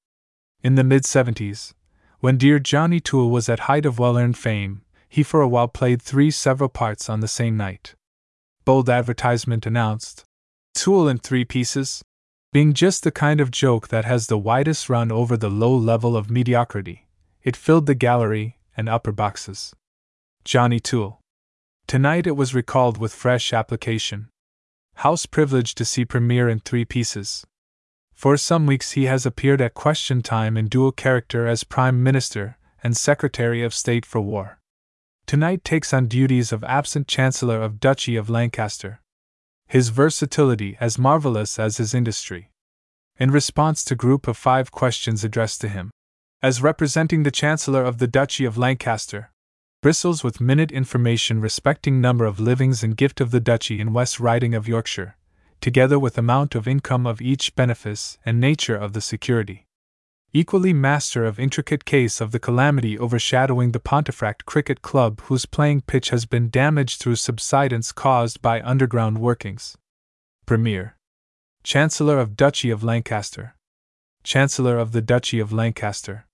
In 0.65 0.75
the 0.75 0.83
mid 0.83 1.05
70s, 1.05 1.73
when 2.19 2.37
dear 2.37 2.59
Johnny 2.59 2.99
Toole 2.99 3.31
was 3.31 3.49
at 3.49 3.61
height 3.71 3.87
of 3.87 4.01
well 4.01 4.19
earned 4.19 4.37
fame, 4.37 4.83
he 5.13 5.23
for 5.23 5.43
a 5.43 5.49
while 5.49 5.69
played 5.69 6.01
three 6.01 6.31
several 6.31 6.71
parts 6.71 7.11
on 7.11 7.21
the 7.21 7.29
same 7.29 7.55
night. 7.55 7.95
Bold 8.65 8.89
advertisement 8.89 9.67
announced 9.67 10.25
Toole 10.75 11.07
in 11.07 11.19
three 11.19 11.45
pieces, 11.45 12.03
being 12.51 12.73
just 12.73 13.05
the 13.05 13.11
kind 13.11 13.39
of 13.39 13.51
joke 13.51 13.89
that 13.89 14.07
has 14.07 14.29
the 14.29 14.39
widest 14.39 14.89
run 14.89 15.13
over 15.13 15.37
the 15.37 15.51
low 15.51 15.77
level 15.77 16.17
of 16.17 16.31
mediocrity. 16.31 17.09
It 17.43 17.59
filled 17.59 17.85
the 17.85 17.95
gallery 17.95 18.57
and 18.75 18.89
upper 18.89 19.13
boxes. 19.13 19.75
Johnny 20.47 20.81
Toole. 20.81 21.21
Tonight 21.87 22.27
it 22.27 22.35
was 22.35 22.55
recalled 22.55 22.97
with 22.97 23.13
fresh 23.13 23.53
application. 23.53 24.31
House 24.95 25.27
privileged 25.27 25.77
to 25.77 25.85
see 25.85 26.07
Premier 26.07 26.49
in 26.49 26.61
three 26.61 26.87
pieces. 26.87 27.45
For 28.15 28.39
some 28.39 28.65
weeks 28.65 28.93
he 28.93 29.05
has 29.05 29.27
appeared 29.27 29.61
at 29.61 29.75
question 29.75 30.23
time 30.23 30.57
in 30.57 30.69
dual 30.69 30.91
character 30.91 31.47
as 31.47 31.65
Prime 31.65 32.03
Minister 32.03 32.57
and 32.83 32.97
Secretary 32.97 33.63
of 33.63 33.75
State 33.75 34.07
for 34.07 34.23
War. 34.23 34.59
Tonight 35.27 35.65
takes 35.65 35.95
on 35.95 36.09
duties 36.09 36.53
of 36.53 36.63
absent 36.65 37.09
Chancellor 37.09 37.63
of 37.63 37.81
Duchy 37.81 38.17
of 38.17 38.29
Lancaster. 38.29 39.01
His 39.67 39.89
versatility 39.89 40.77
as 40.81 40.99
marvelous 40.99 41.59
as 41.59 41.79
his 41.79 41.95
industry. 41.95 42.51
In 43.19 43.31
response 43.31 43.85
to 43.85 43.95
group 43.95 44.29
of 44.29 44.37
five 44.37 44.71
questions 44.71 45.25
addressed 45.25 45.61
to 45.63 45.69
him, 45.69 45.91
as 46.43 46.63
representing 46.63 47.23
the 47.23 47.31
Chancellor 47.31 47.83
of 47.83 47.99
the 47.99 48.07
Duchy 48.07 48.45
of 48.45 48.59
Lancaster, 48.59 49.31
bristles 49.81 50.23
with 50.23 50.41
minute 50.41 50.71
information 50.71 51.41
respecting 51.41 52.01
number 52.01 52.25
of 52.25 52.39
livings 52.39 52.83
and 52.83 52.97
gift 52.97 53.21
of 53.21 53.31
the 53.31 53.41
duchy 53.41 53.81
in 53.81 53.93
West 53.93 54.21
Riding 54.21 54.55
of 54.55 54.69
Yorkshire, 54.69 55.17
together 55.61 55.99
with 55.99 56.19
amount 56.19 56.55
of 56.55 56.69
income 56.69 57.07
of 57.07 57.21
each 57.21 57.55
benefice 57.55 58.19
and 58.27 58.41
nature 58.41 58.77
of 58.77 58.93
the 58.93 59.01
security. 59.01 59.67
Equally 60.35 60.73
master 60.73 61.27
of 61.27 61.39
intricate 61.39 61.85
case 61.85 62.19
of 62.19 62.31
the 62.31 62.39
calamity 62.39 62.99
overshadowing 62.99 63.73
the 63.73 63.79
Pontefract 63.79 64.47
Cricket 64.47 64.81
Club 64.81 65.21
whose 65.23 65.45
playing 65.45 65.83
pitch 65.83 66.09
has 66.09 66.25
been 66.25 66.49
damaged 66.49 67.01
through 67.01 67.17
subsidence 67.17 67.93
caused 67.93 68.41
by 68.41 68.63
underground 68.63 69.19
workings. 69.19 69.77
Premier. 70.47 70.97
Chancellor 71.65 72.19
of 72.19 72.35
Duchy 72.35 72.71
of 72.71 72.83
Lancaster. 72.83 73.57
Chancellor 74.25 74.79
of 74.79 74.93
the 74.93 75.03
Duchy 75.03 75.39
of 75.39 75.53
Lancaster. 75.53 76.25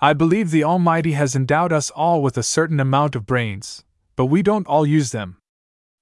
I 0.00 0.12
believe 0.12 0.52
the 0.52 0.62
Almighty 0.62 1.12
has 1.12 1.34
endowed 1.34 1.72
us 1.72 1.90
all 1.90 2.22
with 2.22 2.38
a 2.38 2.42
certain 2.44 2.78
amount 2.78 3.16
of 3.16 3.26
brains, 3.26 3.82
but 4.14 4.26
we 4.26 4.42
don't 4.42 4.68
all 4.68 4.86
use 4.86 5.10
them. 5.10 5.38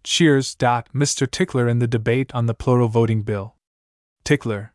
Cheers. 0.04 0.54
Mr. 0.56 1.30
Tickler 1.30 1.66
in 1.66 1.78
the 1.78 1.86
debate 1.86 2.30
on 2.34 2.44
the 2.44 2.54
plural 2.54 2.88
voting 2.88 3.22
bill. 3.22 3.54
Tickler. 4.22 4.71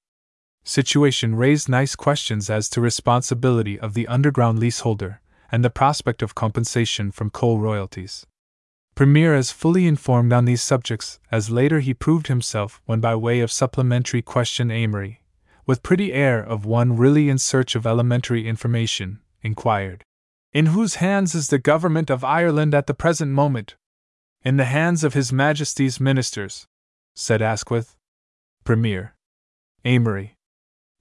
Situation 0.68 1.34
raised 1.34 1.70
nice 1.70 1.96
questions 1.96 2.50
as 2.50 2.68
to 2.68 2.82
responsibility 2.82 3.80
of 3.80 3.94
the 3.94 4.06
underground 4.06 4.60
leaseholder 4.60 5.22
and 5.50 5.64
the 5.64 5.70
prospect 5.70 6.22
of 6.22 6.36
compensation 6.36 7.10
from 7.10 7.30
coal 7.30 7.58
royalties. 7.58 8.26
Premier 8.94 9.34
is 9.34 9.50
fully 9.50 9.88
informed 9.88 10.34
on 10.34 10.44
these 10.44 10.62
subjects, 10.62 11.22
as 11.32 11.50
later 11.50 11.80
he 11.80 11.94
proved 11.94 12.28
himself 12.28 12.82
when, 12.86 13.00
by 13.00 13.16
way 13.16 13.40
of 13.40 13.50
supplementary 13.50 14.22
question, 14.22 14.68
Amery, 14.68 15.20
with 15.66 15.84
pretty 15.84 16.12
air 16.12 16.44
of 16.44 16.66
one 16.66 16.98
really 16.98 17.30
in 17.30 17.38
search 17.38 17.74
of 17.74 17.88
elementary 17.88 18.46
information, 18.46 19.22
inquired. 19.42 20.04
In 20.52 20.66
whose 20.66 20.96
hands 20.96 21.34
is 21.34 21.48
the 21.48 21.60
government 21.60 22.10
of 22.10 22.26
Ireland 22.26 22.76
at 22.76 22.88
the 22.88 22.94
present 22.94 23.32
moment? 23.32 23.78
In 24.44 24.58
the 24.58 24.66
hands 24.66 25.06
of 25.06 25.14
His 25.14 25.32
Majesty's 25.32 26.02
ministers, 26.02 26.68
said 27.16 27.42
Asquith. 27.42 27.96
Premier. 28.66 29.16
Amery. 29.86 30.37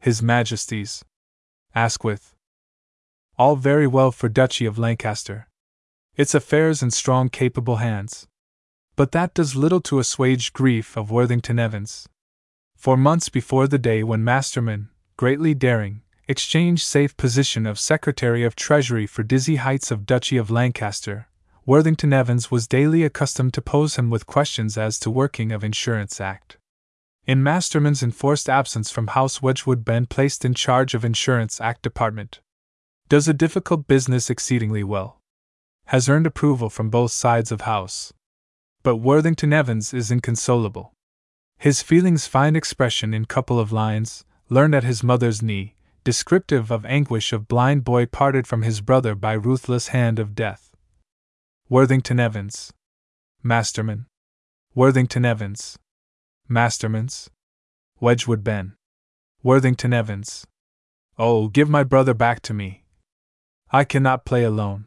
His 0.07 0.23
Majesty's. 0.23 1.05
Asquith. 1.75 2.37
All 3.37 3.57
very 3.57 3.89
well 3.89 4.13
for 4.13 4.29
Duchy 4.29 4.65
of 4.65 4.79
Lancaster. 4.79 5.49
Its 6.15 6.33
affairs 6.33 6.81
in 6.81 6.93
strong, 6.93 7.29
capable 7.29 7.79
hands. 7.79 8.29
But 8.95 9.11
that 9.11 9.35
does 9.35 9.57
little 9.57 9.81
to 9.81 9.99
assuage 9.99 10.53
grief 10.53 10.97
of 10.97 11.11
Worthington 11.11 11.59
Evans. 11.59 12.09
For 12.77 12.97
months 12.97 13.29
before 13.29 13.67
the 13.67 13.81
day 13.81 14.05
when 14.05 14.23
Masterman, 14.23 14.91
greatly 15.17 15.55
daring, 15.55 16.03
exchanged 16.29 16.85
safe 16.85 17.17
position 17.17 17.67
of 17.67 17.77
Secretary 17.77 18.45
of 18.45 18.55
Treasury 18.55 19.09
for 19.09 19.25
dizzy 19.25 19.57
heights 19.57 19.91
of 19.91 20.07
Duchy 20.07 20.37
of 20.37 20.53
Lancaster, 20.53 21.27
Worthington 21.65 22.13
Evans 22.13 22.49
was 22.49 22.69
daily 22.69 23.03
accustomed 23.03 23.55
to 23.55 23.61
pose 23.61 23.97
him 23.97 24.11
with 24.11 24.25
questions 24.25 24.79
as 24.79 25.01
to 25.01 25.11
working 25.11 25.51
of 25.51 25.65
Insurance 25.65 26.21
Act. 26.21 26.59
In 27.27 27.43
Masterman's 27.43 28.05
enforced 28.05 28.49
absence 28.49 28.89
from 28.93 29.09
House 29.09 29.43
Wedgwood 29.43 29.85
Benn 29.85 30.07
placed 30.07 30.45
in 30.45 30.55
charge 30.55 30.95
of 30.95 31.05
Insurance 31.05 31.61
Act 31.61 31.83
Department. 31.83 32.39
Does 33.09 33.27
a 33.27 33.35
difficult 33.35 33.89
business 33.89 34.31
exceedingly 34.31 34.85
well. 34.85 35.18
Has 35.87 36.09
earned 36.09 36.29
approval 36.29 36.70
from 36.70 36.89
both 36.89 37.11
sides 37.11 37.51
of 37.51 37.62
House. 37.62 38.12
But 38.85 38.99
Worthington 38.99 39.53
Evans 39.53 39.93
is 39.93 40.12
inconsolable. 40.12 40.93
His 41.59 41.83
feelings 41.83 42.29
find 42.29 42.57
expression 42.57 43.12
in 43.12 43.24
couple 43.24 43.59
of 43.59 43.72
lines, 43.72 44.24
learned 44.49 44.77
at 44.77 44.85
his 44.85 45.03
mother's 45.03 45.43
knee, 45.43 45.74
descriptive 46.05 46.70
of 46.70 46.87
anguish 46.87 47.33
of 47.33 47.49
blind 47.49 47.83
boy 47.83 48.07
parted 48.07 48.47
from 48.47 48.62
his 48.62 48.81
brother 48.81 49.16
by 49.16 49.33
ruthless 49.33 49.89
hand 49.89 50.20
of 50.20 50.37
death. 50.37 50.70
Worthington 51.68 52.20
Evans. 52.20 52.72
Masterman. 53.43 54.07
Worthington 54.77 55.24
Evans. 55.24 55.77
Masterman's. 56.49 57.28
Wedgwood 57.99 58.44
Benn. 58.44 58.76
Worthington 59.42 59.92
Evans. 59.92 60.47
Oh, 61.18 61.49
give 61.49 61.68
my 61.68 61.82
brother 61.82 62.14
back 62.14 62.40
to 62.42 62.55
me. 62.55 62.84
I 63.72 63.82
cannot 63.82 64.24
play 64.24 64.44
alone. 64.44 64.86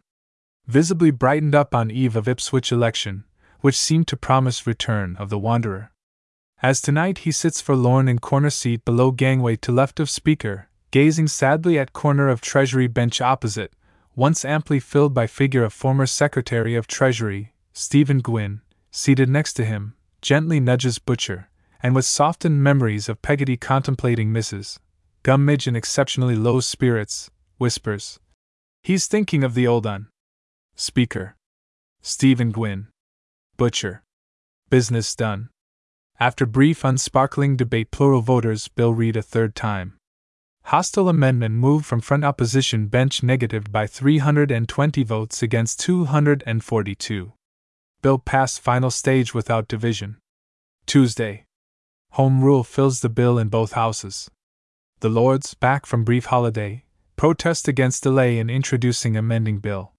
Visibly 0.68 1.12
brightened 1.12 1.53
up 1.53 1.76
on 1.76 1.91
eve 1.91 2.16
of 2.16 2.30
Ipswich 2.30 2.72
election, 2.72 3.26
which 3.60 3.78
seemed 3.78 4.07
to 4.07 4.16
promise 4.16 4.66
return 4.66 5.18
of 5.18 5.30
the 5.30 5.38
wanderer. 5.38 5.91
As 6.62 6.80
tonight 6.80 7.20
he 7.20 7.32
sits 7.32 7.60
forlorn 7.60 8.07
in 8.07 8.20
corner 8.20 8.49
seat 8.49 8.86
below 8.86 9.12
gangway 9.12 9.57
to 9.57 9.74
left 9.74 9.99
of 9.99 10.10
speaker, 10.10 10.70
gazing 10.91 11.28
sadly 11.28 11.78
at 11.78 11.91
corner 11.91 12.30
of 12.30 12.39
Treasury 12.39 12.88
bench 12.88 13.20
opposite, 13.20 13.74
once 14.16 14.45
amply 14.45 14.80
filled 14.80 15.14
by 15.14 15.28
figure 15.28 15.66
of 15.66 15.74
former 15.74 16.05
Secretary 16.05 16.76
of 16.76 16.88
Treasury, 16.88 17.53
Stephen 17.74 18.20
Gwynn, 18.20 18.62
seated 18.91 19.28
next 19.28 19.53
to 19.53 19.66
him, 19.66 19.95
gently 20.22 20.60
nudges 20.60 21.00
Butcher, 21.00 21.50
and 21.82 21.96
with 21.96 22.06
softened 22.06 22.64
memories 22.64 23.10
of 23.10 23.22
Peggotty 23.22 23.58
contemplating 23.58 24.32
Mrs. 24.32 24.80
Gummidge 25.24 25.68
in 25.68 25.76
exceptionally 25.76 26.36
low 26.36 26.60
spirits, 26.60 27.30
whispers, 27.58 28.20
He's 28.82 29.08
thinking 29.08 29.44
of 29.44 29.54
the 29.54 29.68
old 29.68 29.86
un. 29.86 30.08
Speaker. 30.76 31.36
Stephen 32.02 32.52
Gwynn. 32.52 32.88
Butcher. 33.58 34.04
Business 34.70 35.16
done. 35.16 35.50
After 36.20 36.46
brief 36.46 36.86
unsparkling 36.86 37.58
debate 37.58 37.92
plural 37.92 38.22
voters 38.22 38.70
bill 38.70 38.94
read 38.94 39.18
a 39.18 39.22
third 39.22 39.54
time. 39.54 39.98
Hostile 40.64 41.10
amendment 41.10 41.56
moved 41.56 41.86
from 41.86 42.00
front 42.00 42.24
opposition 42.24 42.88
bench 42.88 43.22
negatived 43.22 43.72
by 43.72 43.86
320 43.86 45.04
votes 45.04 45.44
against 45.44 45.80
242. 45.82 47.34
Bill 48.02 48.18
passed 48.18 48.62
final 48.62 48.91
stage 48.91 49.34
without 49.34 49.68
division. 49.68 50.18
Tuesday. 50.86 51.45
Home 52.12 52.41
Rule 52.43 52.64
fills 52.64 53.02
the 53.02 53.10
bill 53.10 53.38
in 53.38 53.50
both 53.50 53.74
houses. 53.74 54.32
The 55.02 55.10
Lords, 55.10 55.54
back 55.54 55.86
from 55.86 56.04
brief 56.04 56.26
holiday, 56.26 56.86
protest 57.18 57.68
against 57.68 58.04
delay 58.04 58.38
in 58.38 58.50
introducing 58.50 59.18
amending 59.18 59.60
bill. 59.60 59.91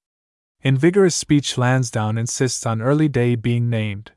In 0.63 0.77
vigorous 0.77 1.15
speech, 1.15 1.59
Lansdowne 1.59 2.19
insists 2.19 2.65
on 2.67 2.83
early 2.83 3.09
day 3.09 3.35
being 3.35 3.69
named. 3.69 4.13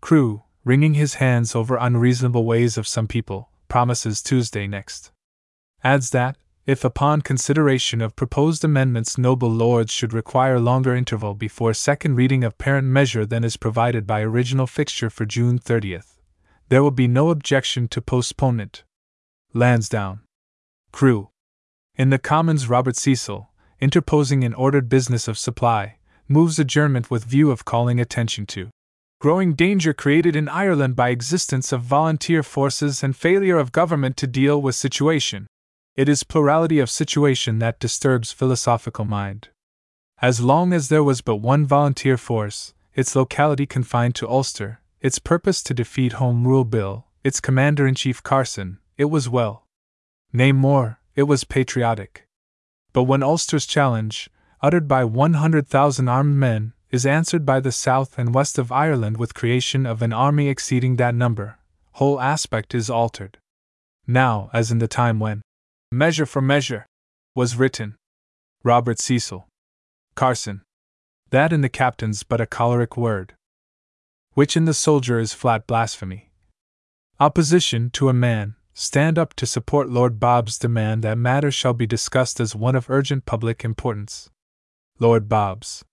Crewe, 0.00 0.44
wringing 0.64 0.94
his 0.94 1.14
hands 1.14 1.54
over 1.54 1.76
unreasonable 1.76 2.44
ways 2.44 2.78
of 2.78 2.86
some 2.86 3.08
people, 3.08 3.50
promises 3.68 4.22
Tuesday 4.22 4.66
next. 4.66 5.10
Adds 5.82 6.10
that, 6.10 6.36
if 6.68 6.84
upon 6.84 7.22
consideration 7.22 8.02
of 8.02 8.14
proposed 8.14 8.62
amendments 8.62 9.16
noble 9.16 9.48
lords 9.48 9.90
should 9.90 10.12
require 10.12 10.60
longer 10.60 10.94
interval 10.94 11.32
before 11.32 11.72
second 11.72 12.14
reading 12.14 12.44
of 12.44 12.58
parent 12.58 12.86
measure 12.86 13.24
than 13.24 13.42
is 13.42 13.56
provided 13.56 14.06
by 14.06 14.20
original 14.20 14.66
fixture 14.66 15.08
for 15.08 15.24
June 15.24 15.58
30th, 15.58 16.18
there 16.68 16.82
will 16.82 16.90
be 16.90 17.08
no 17.08 17.30
objection 17.30 17.88
to 17.88 18.02
postponement. 18.02 18.84
Lansdowne. 19.54 20.20
Crewe. 20.92 21.30
In 21.96 22.10
the 22.10 22.18
Commons, 22.18 22.68
Robert 22.68 22.96
Cecil, 22.96 23.48
interposing 23.80 24.42
in 24.42 24.52
ordered 24.52 24.90
business 24.90 25.26
of 25.26 25.38
supply, 25.38 25.96
moves 26.28 26.58
adjournment 26.58 27.10
with 27.10 27.24
view 27.24 27.50
of 27.50 27.64
calling 27.64 27.98
attention 27.98 28.44
to 28.44 28.68
growing 29.22 29.54
danger 29.54 29.94
created 29.94 30.36
in 30.36 30.50
Ireland 30.50 30.96
by 30.96 31.08
existence 31.08 31.72
of 31.72 31.80
volunteer 31.80 32.42
forces 32.42 33.02
and 33.02 33.16
failure 33.16 33.56
of 33.56 33.72
government 33.72 34.18
to 34.18 34.26
deal 34.26 34.60
with 34.60 34.74
situation. 34.74 35.46
It 35.98 36.08
is 36.08 36.22
plurality 36.22 36.78
of 36.78 36.90
situation 36.90 37.58
that 37.58 37.80
disturbs 37.80 38.30
philosophical 38.30 39.04
mind. 39.04 39.48
As 40.22 40.40
long 40.40 40.72
as 40.72 40.90
there 40.90 41.02
was 41.02 41.22
but 41.22 41.38
one 41.38 41.66
volunteer 41.66 42.16
force, 42.16 42.72
its 42.94 43.16
locality 43.16 43.66
confined 43.66 44.14
to 44.14 44.28
Ulster, 44.28 44.80
its 45.00 45.18
purpose 45.18 45.60
to 45.64 45.74
defeat 45.74 46.12
Home 46.12 46.46
Rule 46.46 46.64
Bill, 46.64 47.06
its 47.24 47.40
commander 47.40 47.84
in 47.84 47.96
chief 47.96 48.22
Carson, 48.22 48.78
it 48.96 49.06
was 49.06 49.28
well. 49.28 49.66
Nay, 50.32 50.52
more, 50.52 51.00
it 51.16 51.24
was 51.24 51.42
patriotic. 51.42 52.28
But 52.92 53.10
when 53.10 53.24
Ulster's 53.24 53.66
challenge, 53.66 54.30
uttered 54.62 54.86
by 54.86 55.02
100,000 55.02 56.08
armed 56.08 56.36
men, 56.36 56.74
is 56.92 57.06
answered 57.06 57.44
by 57.44 57.58
the 57.58 57.72
south 57.72 58.20
and 58.20 58.32
west 58.32 58.56
of 58.56 58.70
Ireland 58.70 59.16
with 59.16 59.34
creation 59.34 59.84
of 59.84 60.00
an 60.00 60.12
army 60.12 60.46
exceeding 60.46 60.94
that 60.94 61.16
number, 61.16 61.58
whole 61.94 62.20
aspect 62.20 62.72
is 62.72 62.88
altered. 62.88 63.38
Now, 64.06 64.48
as 64.52 64.70
in 64.70 64.78
the 64.78 64.86
time 64.86 65.18
when 65.18 65.42
Measure 65.90 66.26
for 66.26 66.42
Measure 66.42 66.84
was 67.34 67.56
written. 67.56 67.96
Robert 68.62 69.00
Cecil. 69.00 69.48
Carson. 70.14 70.60
That 71.30 71.50
in 71.50 71.62
the 71.62 71.70
captain's 71.70 72.24
but 72.24 72.42
a 72.42 72.46
choleric 72.46 72.98
word. 72.98 73.32
Which 74.34 74.54
in 74.54 74.66
the 74.66 74.74
soldier 74.74 75.18
is 75.18 75.32
flat 75.32 75.66
blasphemy. 75.66 76.30
Opposition 77.18 77.88
to 77.92 78.10
a 78.10 78.12
man, 78.12 78.56
stand 78.74 79.18
up 79.18 79.32
to 79.36 79.46
support 79.46 79.88
Lord 79.88 80.20
Bob's 80.20 80.58
demand 80.58 81.02
that 81.04 81.16
matter 81.16 81.50
shall 81.50 81.72
be 81.72 81.86
discussed 81.86 82.38
as 82.38 82.54
one 82.54 82.76
of 82.76 82.90
urgent 82.90 83.24
public 83.24 83.64
importance. 83.64 84.28
Lord 84.98 85.26
Bob's. 85.26 85.86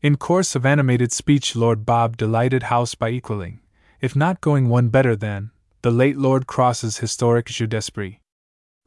In 0.00 0.16
course 0.16 0.54
of 0.56 0.64
animated 0.64 1.12
speech, 1.12 1.54
Lord 1.54 1.84
Bob 1.84 2.16
delighted 2.16 2.64
House 2.64 2.94
by 2.94 3.10
equaling, 3.10 3.60
if 4.00 4.16
not 4.16 4.40
going 4.40 4.70
one 4.70 4.88
better 4.88 5.14
than, 5.14 5.50
the 5.82 5.90
late 5.90 6.16
Lord 6.16 6.46
Cross's 6.46 6.98
historic 6.98 7.48
jeu 7.48 7.66
d'esprit. 7.66 8.20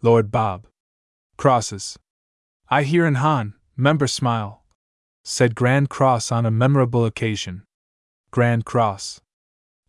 Lord 0.01 0.31
Bob. 0.31 0.65
Crosses. 1.35 1.99
I 2.69 2.83
hear 2.83 3.05
in 3.05 3.15
Han, 3.15 3.55
member 3.75 4.07
smile. 4.07 4.63
Said 5.25 5.55
Grand 5.55 5.89
Cross 5.89 6.31
on 6.31 6.45
a 6.45 6.51
memorable 6.51 7.03
occasion. 7.03 7.63
Grand 8.31 8.63
Cross. 8.63 9.19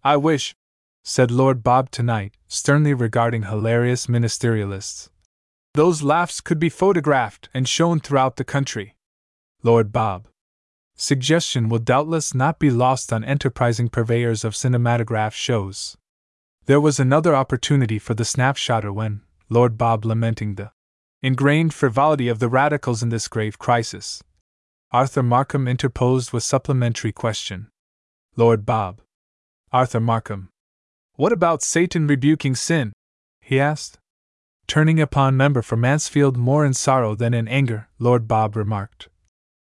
I 0.03 0.17
wish, 0.17 0.57
said 1.05 1.31
Lord 1.31 1.63
Bob 1.63 1.93
tonight, 1.93 2.37
sternly 2.49 2.93
regarding 2.93 3.45
hilarious 3.45 4.09
ministerialists. 4.09 5.11
Those 5.75 6.03
laughs 6.03 6.41
could 6.41 6.59
be 6.59 6.69
photographed 6.69 7.49
and 7.55 7.69
shown 7.69 8.01
throughout 8.01 8.35
the 8.35 8.45
country. 8.45 8.97
Lord 9.63 9.93
Bob. 9.93 10.27
Suggestion 10.97 11.69
will 11.69 11.79
doubtless 11.79 12.35
not 12.35 12.59
be 12.59 12.71
lost 12.71 13.13
on 13.13 13.23
enterprising 13.23 13.89
purveyors 13.89 14.45
of 14.45 14.55
cinematograph 14.55 15.35
shows. 15.35 15.97
There 16.67 16.81
was 16.81 16.99
another 16.99 17.37
opportunity 17.37 18.01
for 18.01 18.15
the 18.15 18.25
snapshotter 18.25 18.93
when, 18.93 19.21
Lord 19.53 19.77
Bob 19.77 20.05
lamenting 20.05 20.55
the 20.55 20.71
ingrained 21.23 21.75
frivolity 21.75 22.29
of 22.29 22.39
the 22.39 22.49
radicals 22.49 23.03
in 23.03 23.09
this 23.09 23.27
grave 23.27 23.59
crisis. 23.59 24.23
Arthur 24.93 25.25
Markham 25.25 25.67
interposed 25.67 26.33
with 26.33 26.45
supplementary 26.45 27.11
question. 27.11 27.69
Lord 28.37 28.65
Bob. 28.65 29.01
Arthur 29.73 29.99
Markham. 29.99 30.51
What 31.17 31.33
about 31.33 31.63
Satan 31.63 32.07
rebuking 32.07 32.55
sin? 32.55 32.93
he 33.41 33.59
asked. 33.59 33.99
Turning 34.69 35.01
upon 35.01 35.37
member 35.37 35.63
for 35.63 35.77
Mansfield 35.77 36.37
more 36.37 36.65
in 36.65 36.73
sorrow 36.73 37.17
than 37.17 37.35
in 37.35 37.49
anger, 37.49 37.89
Lord 37.99 38.29
Bob 38.29 38.55
remarked. 38.55 39.09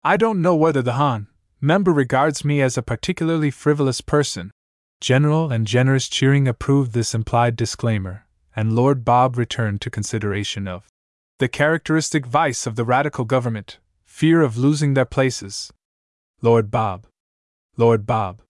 I 0.05 0.17
don't 0.17 0.41
know 0.41 0.55
whether 0.55 0.83
the 0.83 0.93
Han 0.93 1.27
member 1.61 1.93
regards 1.93 2.45
me 2.45 2.63
as 2.63 2.79
a 2.79 2.83
particularly 2.83 3.51
frivolous 3.51 4.01
person. 4.01 4.53
General 5.01 5.51
and 5.51 5.67
generous 5.67 6.09
cheering 6.09 6.47
approved 6.47 6.93
this 6.93 7.13
implied 7.13 7.57
disclaimer, 7.57 8.25
and 8.57 8.75
Lord 8.75 9.05
Bob 9.05 9.37
returned 9.37 9.81
to 9.81 9.91
consideration 9.91 10.69
of 10.69 10.87
the 11.39 11.49
characteristic 11.49 12.27
vice 12.27 12.67
of 12.67 12.77
the 12.77 12.85
radical 12.85 13.25
government 13.25 13.79
fear 14.05 14.43
of 14.43 14.57
losing 14.57 14.95
their 14.95 15.05
places. 15.05 15.73
Lord 16.41 16.71
Bob. 16.71 17.07
Lord 17.77 18.07
Bob. 18.07 18.43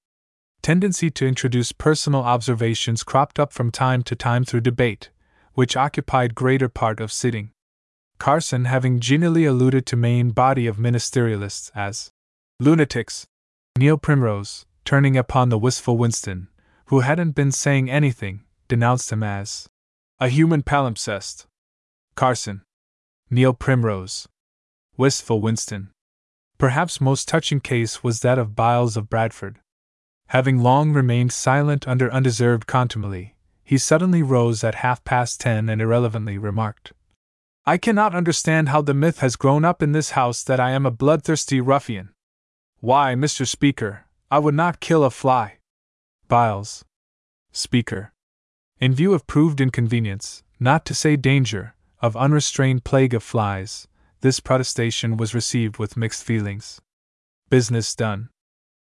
Tendency 0.61 1.11
to 1.13 1.27
introduce 1.27 1.73
personal 1.73 2.23
observations 2.23 3.03
cropped 3.03 3.39
up 3.39 3.51
from 3.51 3.71
time 3.71 4.03
to 4.03 4.15
time 4.15 4.45
through 4.45 4.61
debate, 4.61 5.09
which 5.55 5.77
occupied 5.77 6.35
greater 6.35 6.69
part 6.69 7.01
of 7.01 7.11
sitting. 7.11 7.51
Carson 8.19 8.67
having 8.67 9.01
genially 9.01 9.47
alluded 9.47 9.87
to 9.87 9.97
main 9.97 10.31
body 10.31 10.67
of 10.67 10.77
ministerialists 10.77 11.71
as 11.75 12.11
lunatics. 12.61 13.27
Neil 13.79 13.97
Primrose, 13.97 14.67
turning 14.85 15.17
upon 15.17 15.49
the 15.49 15.59
wistful 15.59 15.97
Winston, 15.97 16.49
who 16.87 17.01
hadn't 17.01 17.33
been 17.33 17.53
saying 17.53 17.91
anything, 17.91 18.43
denounced 18.69 19.11
him 19.11 19.23
as 19.23 19.67
a 20.21 20.29
human 20.29 20.63
palimpsest. 20.63 21.47
Carson. 22.15 22.63
Neil 23.31 23.53
Primrose. 23.53 24.29
Wistful 24.97 25.41
Winston. 25.41 25.91
Perhaps 26.57 27.01
most 27.01 27.29
touching 27.29 27.61
case 27.61 28.05
was 28.05 28.21
that 28.21 28.39
of 28.39 28.55
Byles 28.55 28.97
of 28.97 29.11
Bradford. 29.11 29.59
Having 30.29 30.63
long 30.63 30.93
remained 30.93 31.33
silent 31.33 31.87
under 31.89 32.13
undeserved 32.13 32.67
contumely, 32.67 33.35
he 33.65 33.77
suddenly 33.77 34.23
rose 34.23 34.63
at 34.63 34.77
half 34.77 35.03
past 35.05 35.41
ten 35.41 35.69
and 35.69 35.83
irrelevantly 35.83 36.39
remarked, 36.39 36.93
I 37.67 37.79
cannot 37.79 38.15
understand 38.15 38.69
how 38.69 38.83
the 38.83 38.93
myth 38.93 39.21
has 39.21 39.37
grown 39.37 39.65
up 39.65 39.83
in 39.83 39.93
this 39.93 40.11
house 40.11 40.45
that 40.45 40.61
I 40.61 40.73
am 40.73 40.85
a 40.85 40.91
bloodthirsty 40.91 41.63
ruffian. 41.63 42.11
Why, 42.81 43.15
Mr. 43.15 43.49
Speaker, 43.49 44.05
I 44.31 44.39
would 44.39 44.55
not 44.55 44.81
kill 44.81 45.03
a 45.03 45.11
fly. 45.11 45.59
Byles. 46.29 46.85
Speaker. 47.53 48.13
In 48.81 48.95
view 48.95 49.15
of 49.15 49.27
proved 49.27 49.61
inconvenience, 49.61 50.43
not 50.59 50.85
to 50.87 50.95
say 50.95 51.17
danger, 51.17 51.75
of 52.01 52.17
unrestrained 52.17 52.85
plague 52.85 53.15
of 53.15 53.23
flies, 53.23 53.89
this 54.21 54.41
protestation 54.41 55.17
was 55.17 55.35
received 55.35 55.79
with 55.79 55.97
mixed 55.97 56.25
feelings. 56.25 56.81
Business 57.51 57.95
done. 57.95 58.31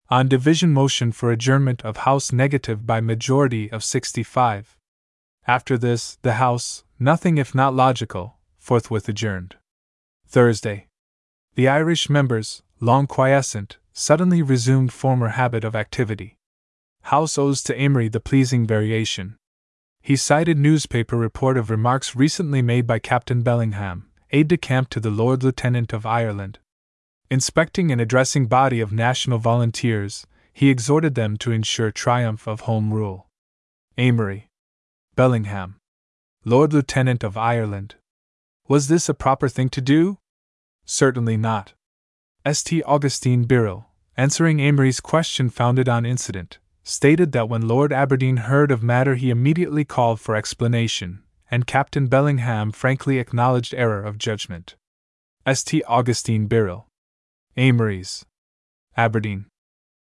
On 0.09 0.27
division 0.27 0.73
motion 0.73 1.11
for 1.11 1.31
adjournment 1.31 1.83
of 1.83 1.97
House 1.97 2.31
negative 2.31 2.86
by 2.86 2.99
majority 2.99 3.71
of 3.71 3.83
65. 3.83 4.77
After 5.47 5.77
this, 5.77 6.17
the 6.21 6.33
House, 6.33 6.83
nothing 6.99 7.38
if 7.38 7.53
not 7.53 7.73
logical, 7.73 8.38
forthwith 8.57 9.07
adjourned. 9.07 9.55
Thursday. 10.27 10.88
The 11.55 11.67
Irish 11.67 12.09
members, 12.09 12.63
long 12.79 13.07
quiescent, 13.07 13.77
suddenly 13.93 14.41
resumed 14.41 14.91
former 14.91 15.29
habit 15.29 15.63
of 15.63 15.75
activity. 15.75 16.38
House 17.03 17.38
owes 17.38 17.61
to 17.63 17.75
Amery 17.77 18.11
the 18.11 18.19
pleasing 18.19 18.65
variation, 18.65 19.38
he 20.06 20.16
cited 20.16 20.56
newspaper 20.56 21.18
report 21.18 21.58
of 21.58 21.72
remarks 21.72 22.16
recently 22.16 22.62
made 22.62 22.86
by 22.86 22.99
Captain 22.99 23.41
Bellingham, 23.41 24.08
aide 24.30 24.47
de 24.47 24.56
camp 24.56 24.88
to 24.88 24.99
the 24.99 25.10
Lord 25.10 25.41
Lieutenant 25.41 25.93
of 25.93 26.06
Ireland. 26.06 26.60
Inspecting 27.32 27.91
and 27.91 27.99
addressing 27.99 28.45
body 28.45 28.80
of 28.80 28.91
national 28.91 29.39
volunteers, 29.39 30.28
he 30.53 30.70
exhorted 30.70 31.16
them 31.16 31.38
to 31.38 31.51
ensure 31.51 31.89
triumph 31.89 32.45
of 32.45 32.62
Home 32.62 32.93
Rule. 32.93 33.26
Amery. 33.97 34.43
Bellingham. 35.16 35.78
Lord 36.43 36.72
Lieutenant 36.72 37.24
of 37.24 37.36
Ireland. 37.36 37.95
Was 38.68 38.89
this 38.89 39.10
a 39.10 39.16
proper 39.16 39.49
thing 39.49 39.70
to 39.70 39.82
do? 39.82 40.20
Certainly 40.86 41.38
not. 41.38 41.74
St. 42.45 42.84
Augustine 42.86 43.45
Birrell, 43.45 43.86
answering 44.16 44.62
Amery's 44.62 44.99
question 44.99 45.49
founded 45.49 45.89
on 45.89 46.06
incident, 46.06 46.60
stated 46.88 47.31
that 47.31 47.49
when 47.49 47.67
Lord 47.67 47.91
Aberdeen 47.91 48.38
heard 48.38 48.71
of 48.71 48.83
matter 48.83 49.15
he 49.15 49.31
immediately 49.31 49.83
called 49.83 50.21
for 50.21 50.36
explanation, 50.36 51.23
and 51.49 51.65
Captain 51.65 52.05
Bellingham 52.05 52.71
frankly 52.71 53.17
acknowledged 53.17 53.73
error 53.73 54.03
of 54.03 54.19
judgment. 54.19 54.75
St. 55.51 55.83
Augustine 55.88 56.47
Birrell. 56.47 56.86
Amery's. 57.57 58.23
Aberdeen. 58.95 59.47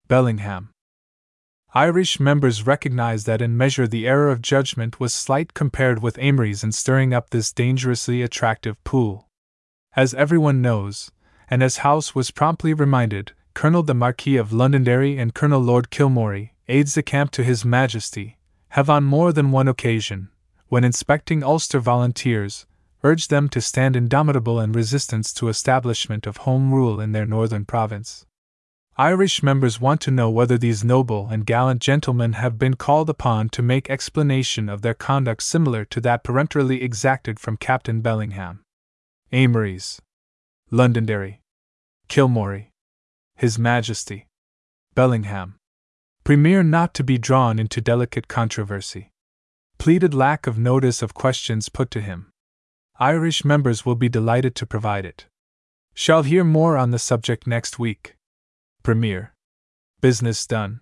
Bellingham. 0.07 0.71
Irish 1.75 2.19
members 2.21 2.67
recognized 2.67 3.27
that 3.27 3.43
in 3.43 3.57
measure 3.57 3.89
the 3.89 4.07
error 4.07 4.31
of 4.31 4.41
judgment 4.41 5.01
was 5.01 5.13
slight 5.13 5.55
compared 5.55 6.01
with 6.01 6.19
Amery's 6.19 6.63
in 6.63 6.73
stirring 6.73 7.13
up 7.13 7.31
this 7.31 7.53
dangerously 7.53 8.23
attractive 8.23 8.83
pool. 8.85 9.29
As 9.97 10.15
everyone 10.15 10.63
knows, 10.63 11.11
and 11.51 11.63
as 11.63 11.79
House 11.79 12.15
was 12.15 12.31
promptly 12.31 12.73
reminded, 12.73 13.33
Colonel 13.53 13.83
the 13.83 13.95
Marquis 13.95 14.37
of 14.37 14.53
Londonderry 14.53 15.19
and 15.19 15.35
Colonel 15.35 15.61
Lord 15.61 15.91
Kilmorey, 15.91 16.53
aides 16.69 16.95
de 16.95 17.03
camp 17.03 17.31
to 17.31 17.43
His 17.43 17.65
Majesty, 17.65 18.39
have 18.71 18.91
on 18.91 19.05
more 19.05 19.33
than 19.33 19.51
one 19.51 19.69
occasion, 19.69 20.29
when 20.69 20.85
inspecting 20.85 21.43
Ulster 21.43 21.81
volunteers, 21.81 22.67
urged 23.03 23.31
them 23.31 23.49
to 23.49 23.61
stand 23.61 23.97
indomitable 23.97 24.61
in 24.61 24.73
resistance 24.73 25.33
to 25.33 25.49
establishment 25.49 26.27
of 26.27 26.39
Home 26.39 26.75
Rule 26.75 27.01
in 27.01 27.13
their 27.13 27.25
northern 27.25 27.65
province. 27.65 28.27
Irish 28.99 29.43
members 29.45 29.81
want 29.81 30.01
to 30.03 30.11
know 30.11 30.29
whether 30.29 30.59
these 30.59 30.83
noble 30.83 31.29
and 31.29 31.47
gallant 31.47 31.81
gentlemen 31.81 32.33
have 32.33 32.59
been 32.59 32.75
called 32.75 33.09
upon 33.09 33.49
to 33.51 33.63
make 33.63 33.89
explanation 33.89 34.69
of 34.69 34.83
their 34.83 34.93
conduct 34.95 35.45
similar 35.45 35.85
to 35.85 36.01
that 36.01 36.25
peremptorily 36.25 36.83
exacted 36.83 37.39
from 37.39 37.57
Captain 37.57 38.01
Bellingham. 38.01 38.65
Amery's, 39.33 40.03
Londonderry, 40.71 41.41
Kilmorey, 42.09 42.71
His 43.37 43.59
Majesty, 43.59 44.27
Bellingham, 44.95 45.58
Premier 46.29 46.63
not 46.63 46.93
to 46.93 47.03
be 47.03 47.17
drawn 47.17 47.59
into 47.59 47.81
delicate 47.81 48.29
controversy, 48.29 49.13
pleaded 49.79 50.13
lack 50.13 50.47
of 50.47 50.59
notice 50.59 51.01
of 51.01 51.15
questions 51.15 51.71
put 51.71 51.91
to 51.91 52.03
him. 52.03 52.31
Irish 53.01 53.47
members 53.47 53.87
will 53.87 53.95
be 53.95 54.11
delighted 54.11 54.55
to 54.57 54.67
provide 54.67 55.07
it. 55.07 55.25
Shall 55.95 56.25
hear 56.25 56.45
more 56.45 56.77
on 56.77 56.91
the 56.91 56.99
subject 56.99 57.47
next 57.47 57.79
week. 57.79 58.15
Premier. 58.83 59.33
Business 60.03 60.47
done. 60.47 60.81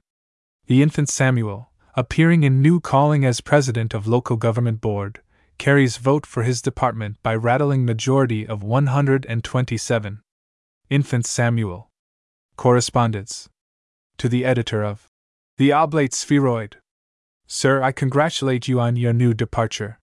The 0.66 0.82
infant 0.82 1.08
Samuel, 1.08 1.70
appearing 1.94 2.42
in 2.42 2.60
new 2.60 2.80
calling 2.80 3.24
as 3.24 3.40
president 3.40 3.94
of 3.94 4.08
local 4.08 4.36
government 4.36 4.80
board, 4.80 5.20
carries 5.58 5.96
vote 5.96 6.26
for 6.26 6.42
his 6.42 6.60
department 6.60 7.22
by 7.22 7.36
rattling 7.36 7.84
majority 7.84 8.44
of 8.44 8.64
127. 8.64 10.22
Infant 10.90 11.24
Samuel. 11.24 11.88
Correspondence. 12.56 13.48
To 14.18 14.28
the 14.28 14.44
editor 14.44 14.82
of 14.82 15.06
The 15.58 15.72
Oblate 15.72 16.12
Spheroid. 16.12 16.76
Sir, 17.46 17.82
I 17.82 17.90
congratulate 17.90 18.68
you 18.68 18.78
on 18.78 18.96
your 18.96 19.14
new 19.14 19.32
departure. 19.32 19.98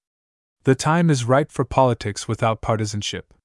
The 0.64 0.74
time 0.74 1.12
is 1.12 1.26
ripe 1.26 1.51
for 1.51 1.64
politics 1.64 2.28
without 2.28 2.60
partisanship. 2.60 3.36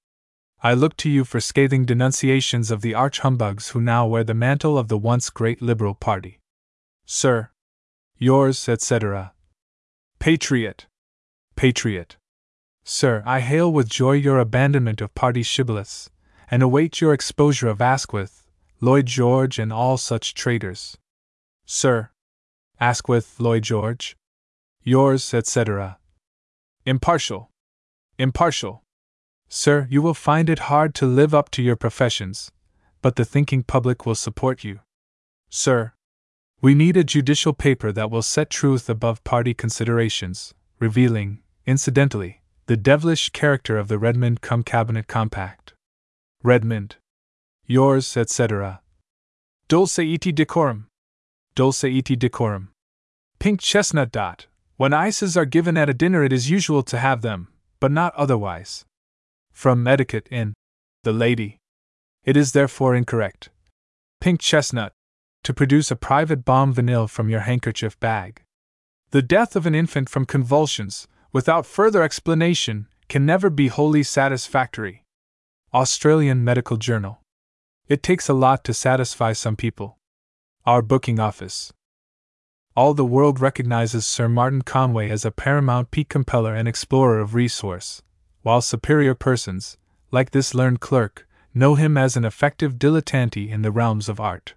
I 0.63 0.73
look 0.73 0.97
to 0.99 1.11
you 1.11 1.25
for 1.25 1.39
scathing 1.39 1.85
denunciations 1.85 2.71
of 2.71 2.81
the 2.81 2.95
arch 2.95 3.19
humbugs 3.19 3.71
who 3.71 3.83
now 3.83 4.07
wear 4.07 4.25
the 4.25 4.33
mantle 4.33 4.79
of 4.79 4.89
the 4.89 4.97
once 4.97 5.29
great 5.29 5.61
Liberal 5.61 5.95
party. 5.95 6.41
Sir. 7.05 7.51
Yours, 8.17 8.71
etc. 8.71 9.35
Patriot. 10.19 10.87
Patriot. 11.57 12.17
Sir, 12.85 13.23
I 13.27 13.41
hail 13.41 13.71
with 13.71 13.91
joy 13.91 14.13
your 14.13 14.39
abandonment 14.39 15.03
of 15.03 15.15
party 15.15 15.43
shibboleths, 15.43 16.09
and 16.51 16.63
await 16.63 17.03
your 17.03 17.13
exposure 17.13 17.69
of 17.69 17.83
Asquith, 17.83 18.47
Lloyd 18.81 19.05
George, 19.05 19.59
and 19.59 19.71
all 19.71 19.99
such 19.99 20.33
traitors. 20.33 20.97
Sir. 21.71 22.09
Asquith, 22.81 23.39
Lloyd 23.39 23.62
George. 23.62 24.16
Yours, 24.85 25.35
etc. 25.35 25.99
Impartial. 26.87 27.51
Impartial. 28.19 28.83
Sir, 29.51 29.87
you 29.91 30.01
will 30.01 30.14
find 30.14 30.49
it 30.49 30.71
hard 30.71 30.95
to 30.95 31.05
live 31.05 31.35
up 31.35 31.51
to 31.51 31.62
your 31.62 31.77
professions, 31.77 32.51
but 33.03 33.16
the 33.16 33.25
thinking 33.25 33.62
public 33.62 34.07
will 34.07 34.14
support 34.14 34.64
you. 34.64 34.81
Sir, 35.51 35.93
we 36.62 36.75
need 36.75 36.97
a 36.97 37.05
judicial 37.05 37.53
paper 37.53 37.93
that 37.93 38.11
will 38.11 38.23
set 38.23 38.49
truth 38.49 38.89
above 38.89 39.23
party 39.23 39.53
considerations, 39.53 40.55
revealing, 40.79 41.43
incidentally, 41.66 42.41
the 42.64 42.79
devilish 42.79 43.29
character 43.29 43.77
of 43.77 43.89
the 43.89 43.99
Redmond 43.99 44.41
cum 44.41 44.62
Cabinet 44.62 45.07
Compact. 45.07 45.75
Redmond. 46.43 46.97
Yours, 47.66 48.16
etc. 48.16 48.81
Dulce 49.69 49.99
et 49.99 50.35
decorum. 50.35 50.88
Dulce 51.59 51.83
et 51.83 52.17
decorum. 52.17 52.69
Pink 53.41 53.61
chestnut 53.61 54.13
dot. 54.13 54.47
When 54.77 54.93
ices 54.93 55.37
are 55.37 55.45
given 55.45 55.77
at 55.77 55.91
a 55.91 55.93
dinner, 55.93 56.23
it 56.23 56.33
is 56.33 56.49
usual 56.49 56.85
to 56.85 56.99
have 56.99 57.21
them, 57.21 57.49
but 57.81 57.91
not 57.91 58.15
otherwise. 58.15 58.85
From 59.51 59.85
Etiquette 59.85 60.29
in 60.31 60.55
The 61.03 61.13
Lady. 61.13 61.59
It 62.25 62.37
is 62.37 62.53
therefore 62.53 62.95
incorrect. 62.95 63.51
Pink 64.21 64.41
chestnut. 64.41 64.93
To 65.43 65.53
produce 65.53 65.91
a 65.91 65.97
private 65.97 66.45
bombe 66.45 66.75
vanille 66.75 67.09
from 67.09 67.29
your 67.29 67.41
handkerchief 67.41 67.99
bag. 67.99 68.43
The 69.11 69.21
death 69.21 69.57
of 69.57 69.67
an 69.67 69.75
infant 69.75 70.09
from 70.09 70.27
convulsions, 70.27 71.09
without 71.33 71.67
further 71.67 72.05
explanation, 72.05 72.87
can 73.09 73.27
never 73.27 73.51
be 73.51 73.67
wholly 73.67 74.05
satisfactory. 74.05 75.03
Australian 75.75 76.45
Medical 76.45 76.77
Journal. 76.77 77.19
It 77.89 78.05
takes 78.05 78.29
a 78.29 78.33
lot 78.47 78.63
to 78.63 78.73
satisfy 78.73 79.33
some 79.33 79.57
people. 79.57 79.97
Our 80.69 80.83
booking 80.83 81.19
office 81.19 81.73
all 82.77 82.93
the 82.93 83.07
world 83.07 83.41
recognizes 83.41 84.07
Sir 84.07 84.29
Martin 84.29 84.61
Conway 84.61 85.09
as 85.09 85.25
a 85.25 85.31
paramount 85.31 85.91
peak 85.91 86.11
compeller 86.11 86.55
and 86.55 86.69
explorer 86.69 87.21
of 87.21 87.35
resource, 87.35 88.03
while 88.43 88.61
superior 88.61 89.14
persons, 89.14 89.79
like 90.11 90.33
this 90.33 90.55
learned 90.55 90.81
clerk, 90.81 91.27
know 91.55 91.75
him 91.75 91.97
as 91.97 92.19
an 92.19 92.27
effective 92.27 92.75
dilettante 92.75 93.49
in 93.49 93.62
the 93.62 93.71
realms 93.71 94.11
of 94.11 94.21
art. 94.21 94.53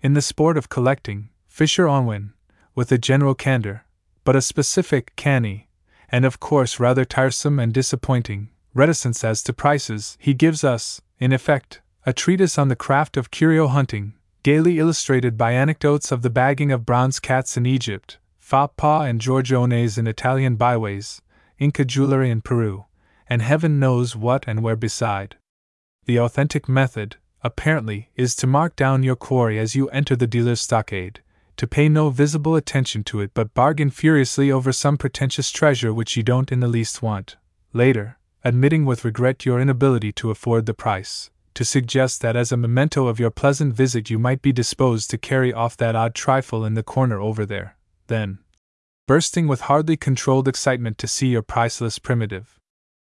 In 0.00 0.14
the 0.14 0.20
sport 0.20 0.58
of 0.58 0.68
collecting, 0.68 1.28
Fisher 1.46 1.86
Unwin, 1.86 2.32
with 2.74 2.90
a 2.90 2.98
general 2.98 3.36
candor, 3.36 3.84
but 4.24 4.34
a 4.34 4.42
specific, 4.42 5.14
canny, 5.14 5.68
and 6.08 6.24
of 6.24 6.40
course 6.40 6.80
rather 6.80 7.04
tiresome 7.04 7.60
and 7.60 7.72
disappointing, 7.72 8.48
reticence 8.74 9.22
as 9.22 9.44
to 9.44 9.52
prices, 9.52 10.18
he 10.20 10.34
gives 10.34 10.64
us, 10.64 11.00
in 11.20 11.32
effect, 11.32 11.82
a 12.04 12.12
treatise 12.12 12.58
on 12.58 12.66
the 12.66 12.74
craft 12.74 13.16
of 13.16 13.30
curio 13.30 13.68
hunting, 13.68 14.15
gaily 14.46 14.78
illustrated 14.78 15.36
by 15.36 15.50
anecdotes 15.50 16.12
of 16.12 16.22
the 16.22 16.30
bagging 16.30 16.70
of 16.70 16.86
bronze 16.86 17.18
cats 17.18 17.56
in 17.56 17.66
Egypt, 17.66 18.18
pas 18.48 18.70
and 18.78 19.20
Giorgiones 19.20 19.98
in 19.98 20.06
Italian 20.06 20.54
byways, 20.54 21.20
Inca 21.58 21.84
jewelry 21.84 22.30
in 22.30 22.40
Peru, 22.40 22.84
and 23.28 23.42
heaven 23.42 23.80
knows 23.80 24.14
what 24.14 24.44
and 24.46 24.62
where 24.62 24.76
beside. 24.76 25.34
The 26.04 26.20
authentic 26.20 26.68
method, 26.68 27.16
apparently, 27.42 28.10
is 28.14 28.36
to 28.36 28.46
mark 28.46 28.76
down 28.76 29.02
your 29.02 29.16
quarry 29.16 29.58
as 29.58 29.74
you 29.74 29.88
enter 29.88 30.14
the 30.14 30.28
dealer's 30.28 30.60
stockade, 30.60 31.22
to 31.56 31.66
pay 31.66 31.88
no 31.88 32.10
visible 32.10 32.54
attention 32.54 33.02
to 33.02 33.18
it 33.18 33.32
but 33.34 33.52
bargain 33.52 33.90
furiously 33.90 34.52
over 34.52 34.70
some 34.70 34.96
pretentious 34.96 35.50
treasure 35.50 35.92
which 35.92 36.16
you 36.16 36.22
don't 36.22 36.52
in 36.52 36.60
the 36.60 36.68
least 36.68 37.02
want. 37.02 37.34
Later, 37.72 38.16
admitting 38.44 38.84
with 38.84 39.04
regret 39.04 39.44
your 39.44 39.60
inability 39.60 40.12
to 40.12 40.30
afford 40.30 40.66
the 40.66 40.72
price, 40.72 41.32
to 41.56 41.64
suggest 41.64 42.20
that 42.20 42.36
as 42.36 42.52
a 42.52 42.56
memento 42.56 43.06
of 43.06 43.18
your 43.18 43.30
pleasant 43.30 43.74
visit 43.74 44.10
you 44.10 44.18
might 44.18 44.42
be 44.42 44.52
disposed 44.52 45.08
to 45.08 45.16
carry 45.16 45.52
off 45.54 45.76
that 45.76 45.96
odd 45.96 46.14
trifle 46.14 46.66
in 46.66 46.74
the 46.74 46.82
corner 46.82 47.18
over 47.18 47.46
there, 47.46 47.76
then, 48.08 48.38
bursting 49.08 49.48
with 49.48 49.62
hardly 49.62 49.96
controlled 49.96 50.46
excitement 50.46 50.98
to 50.98 51.08
see 51.08 51.28
your 51.28 51.40
priceless 51.40 51.98
primitive, 51.98 52.60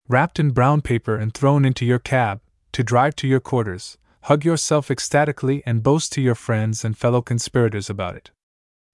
wrapped 0.06 0.38
in 0.38 0.52
brown 0.52 0.80
paper 0.80 1.16
and 1.16 1.34
thrown 1.34 1.64
into 1.64 1.84
your 1.84 1.98
cab, 1.98 2.40
to 2.70 2.84
drive 2.84 3.16
to 3.16 3.26
your 3.26 3.40
quarters, 3.40 3.98
hug 4.22 4.44
yourself 4.44 4.88
ecstatically 4.88 5.60
and 5.66 5.82
boast 5.82 6.12
to 6.12 6.20
your 6.20 6.36
friends 6.36 6.84
and 6.84 6.96
fellow 6.96 7.20
conspirators 7.20 7.90
about 7.90 8.14
it. 8.14 8.30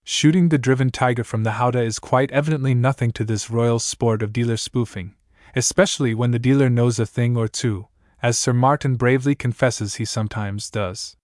Shooting 0.04 0.48
the 0.48 0.58
driven 0.58 0.88
tiger 0.90 1.24
from 1.24 1.44
the 1.44 1.52
howdah 1.52 1.84
is 1.84 1.98
quite 1.98 2.30
evidently 2.30 2.74
nothing 2.74 3.10
to 3.12 3.24
this 3.24 3.50
royal 3.50 3.78
sport 3.78 4.22
of 4.22 4.32
dealer 4.32 4.56
spoofing, 4.56 5.14
especially 5.54 6.14
when 6.14 6.30
the 6.30 6.38
dealer 6.38 6.70
knows 6.70 6.98
a 6.98 7.04
thing 7.04 7.36
or 7.36 7.46
two, 7.46 7.88
as 8.24 8.38
Sir 8.38 8.54
Martin 8.54 8.94
bravely 8.94 9.34
confesses 9.34 9.96
he 9.96 10.04
sometimes 10.06 10.70
does. 10.70 11.14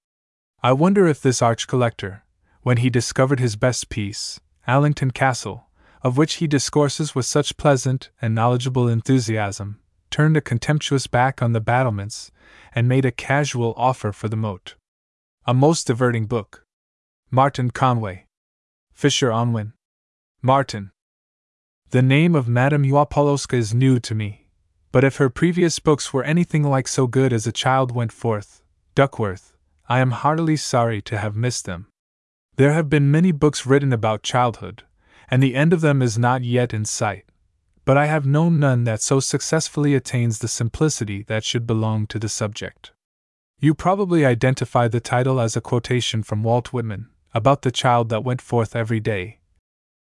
I 0.63 0.75
wonder 0.75 1.07
if 1.07 1.23
this 1.23 1.41
arch 1.41 1.67
collector, 1.67 2.27
when 2.61 2.77
he 2.77 2.91
discovered 2.91 3.41
his 3.41 3.57
best 3.57 3.89
piece, 3.89 4.39
Allington 4.67 5.11
Castle, 5.11 5.65
of 6.03 6.19
which 6.19 6.35
he 6.35 6.47
discourses 6.47 7.15
with 7.15 7.25
such 7.25 7.57
pleasant 7.57 8.11
and 8.21 8.35
knowledgeable 8.35 8.87
enthusiasm, 8.87 9.81
turned 10.11 10.37
a 10.37 10.43
contemptuous 10.43 11.07
back 11.07 11.41
on 11.41 11.55
the 11.55 11.61
battlements 11.63 12.31
and 12.75 12.87
made 12.87 13.07
a 13.07 13.11
casual 13.11 13.73
offer 13.79 14.13
for 14.13 14.29
the 14.29 14.37
moat. 14.37 14.75
A 15.47 15.55
most 15.55 15.87
diverting 15.87 16.27
book. 16.27 16.67
Martin 17.31 17.71
Conway. 17.71 18.27
Fisher 18.93 19.31
Unwin. 19.31 19.73
Martin. 20.43 20.91
The 21.93 22.03
name 22.03 22.35
of 22.35 22.47
Madame 22.47 22.85
Uapoloska 22.85 23.55
is 23.55 23.73
new 23.73 23.99
to 24.01 24.15
me, 24.15 24.50
but 24.93 25.05
if 25.05 25.17
her 25.17 25.31
previous 25.31 25.79
books 25.79 26.13
were 26.13 26.25
anything 26.25 26.63
like 26.63 26.89
so 26.89 27.07
good 27.07 27.33
as 27.33 27.47
A 27.47 27.53
Child 27.53 27.93
Went 27.93 28.13
Forth, 28.13 28.63
Duckworth, 28.95 29.57
I 29.89 30.01
am 30.01 30.11
heartily 30.11 30.57
sorry 30.57 31.01
to 31.03 31.19
have 31.19 31.37
missed 31.37 31.65
them. 31.65 31.87
There 32.57 32.73
have 32.73 32.91
been 32.91 33.11
many 33.11 33.33
books 33.33 33.65
written 33.67 33.93
about 33.93 34.23
childhood, 34.23 34.83
and 35.31 35.43
the 35.43 35.55
end 35.55 35.73
of 35.73 35.81
them 35.81 36.03
is 36.03 36.19
not 36.19 36.43
yet 36.43 36.75
in 36.75 36.85
sight, 36.85 37.25
but 37.85 37.97
I 37.97 38.07
have 38.07 38.27
known 38.27 38.59
none 38.59 38.85
that 38.85 39.01
so 39.01 39.21
successfully 39.21 39.95
attains 39.95 40.39
the 40.39 40.49
simplicity 40.49 41.23
that 41.25 41.45
should 41.45 41.67
belong 41.67 42.07
to 42.09 42.19
the 42.19 42.29
subject. 42.29 42.93
You 43.59 43.75
probably 43.75 44.25
identify 44.25 44.89
the 44.89 45.01
title 45.01 45.41
as 45.41 45.57
a 45.57 45.61
quotation 45.61 46.23
from 46.23 46.43
Walt 46.43 46.73
Whitman, 46.73 47.09
about 47.33 47.63
the 47.63 47.71
child 47.71 48.09
that 48.09 48.25
went 48.25 48.41
forth 48.41 48.75
every 48.75 49.01
day. 49.01 49.39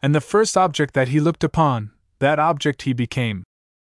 And 0.01 0.15
the 0.15 0.21
first 0.21 0.57
object 0.57 0.93
that 0.95 1.09
he 1.09 1.19
looked 1.19 1.43
upon, 1.43 1.91
that 2.19 2.39
object 2.39 2.83
he 2.83 2.93
became. 2.93 3.43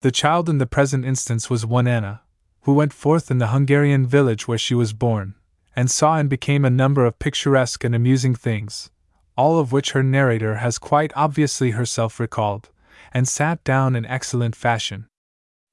The 0.02 0.10
child 0.10 0.48
in 0.48 0.56
the 0.56 0.66
present 0.66 1.04
instance 1.04 1.50
was 1.50 1.66
one 1.66 1.86
Anna, 1.86 2.22
who 2.62 2.72
went 2.72 2.94
forth 2.94 3.30
in 3.30 3.36
the 3.36 3.48
Hungarian 3.48 4.06
village 4.06 4.48
where 4.48 4.56
she 4.56 4.74
was 4.74 4.94
born, 4.94 5.34
and 5.76 5.90
saw 5.90 6.16
and 6.16 6.30
became 6.30 6.64
a 6.64 6.70
number 6.70 7.04
of 7.04 7.18
picturesque 7.18 7.84
and 7.84 7.94
amusing 7.94 8.34
things, 8.34 8.90
all 9.36 9.58
of 9.58 9.72
which 9.72 9.90
her 9.92 10.02
narrator 10.02 10.56
has 10.56 10.78
quite 10.78 11.12
obviously 11.14 11.72
herself 11.72 12.18
recalled, 12.18 12.70
and 13.12 13.28
sat 13.28 13.62
down 13.62 13.94
in 13.94 14.06
excellent 14.06 14.56
fashion. 14.56 15.06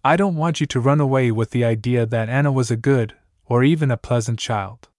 I 0.04 0.18
don't 0.18 0.36
want 0.36 0.60
you 0.60 0.68
to 0.68 0.80
run 0.82 1.00
away 1.00 1.32
with 1.32 1.52
the 1.52 1.64
idea 1.64 2.06
that 2.06 2.28
Anna 2.28 2.52
was 2.52 2.70
a 2.70 2.76
good, 2.76 3.14
or 3.46 3.64
even 3.64 3.92
a 3.92 3.96
pleasant 3.96 4.40
child. 4.40 4.90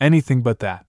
Anything 0.00 0.42
but 0.42 0.58
that. 0.58 0.85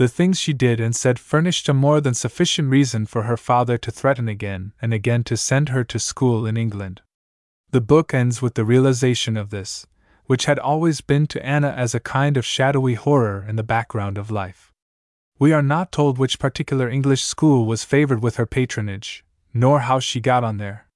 The 0.00 0.08
things 0.08 0.40
she 0.40 0.54
did 0.54 0.80
and 0.80 0.96
said 0.96 1.18
furnished 1.18 1.68
a 1.68 1.74
more 1.74 2.00
than 2.00 2.14
sufficient 2.14 2.70
reason 2.70 3.04
for 3.04 3.24
her 3.24 3.36
father 3.36 3.76
to 3.76 3.90
threaten 3.90 4.28
again 4.28 4.72
and 4.80 4.94
again 4.94 5.24
to 5.24 5.36
send 5.36 5.68
her 5.68 5.84
to 5.84 5.98
school 5.98 6.46
in 6.46 6.56
England. 6.56 7.02
The 7.72 7.82
book 7.82 8.14
ends 8.14 8.40
with 8.40 8.54
the 8.54 8.64
realization 8.64 9.36
of 9.36 9.50
this, 9.50 9.86
which 10.24 10.46
had 10.46 10.58
always 10.58 11.02
been 11.02 11.26
to 11.26 11.44
Anna 11.44 11.68
as 11.68 11.94
a 11.94 12.00
kind 12.00 12.38
of 12.38 12.46
shadowy 12.46 12.94
horror 12.94 13.44
in 13.46 13.56
the 13.56 13.62
background 13.62 14.16
of 14.16 14.30
life. 14.30 14.72
We 15.38 15.52
are 15.52 15.60
not 15.60 15.92
told 15.92 16.16
which 16.16 16.38
particular 16.38 16.88
English 16.88 17.22
school 17.22 17.66
was 17.66 17.84
favored 17.84 18.22
with 18.22 18.36
her 18.36 18.46
patronage, 18.46 19.22
nor 19.52 19.80
how 19.80 20.00
she 20.00 20.18
got 20.18 20.42
on 20.42 20.56
there. 20.56 20.86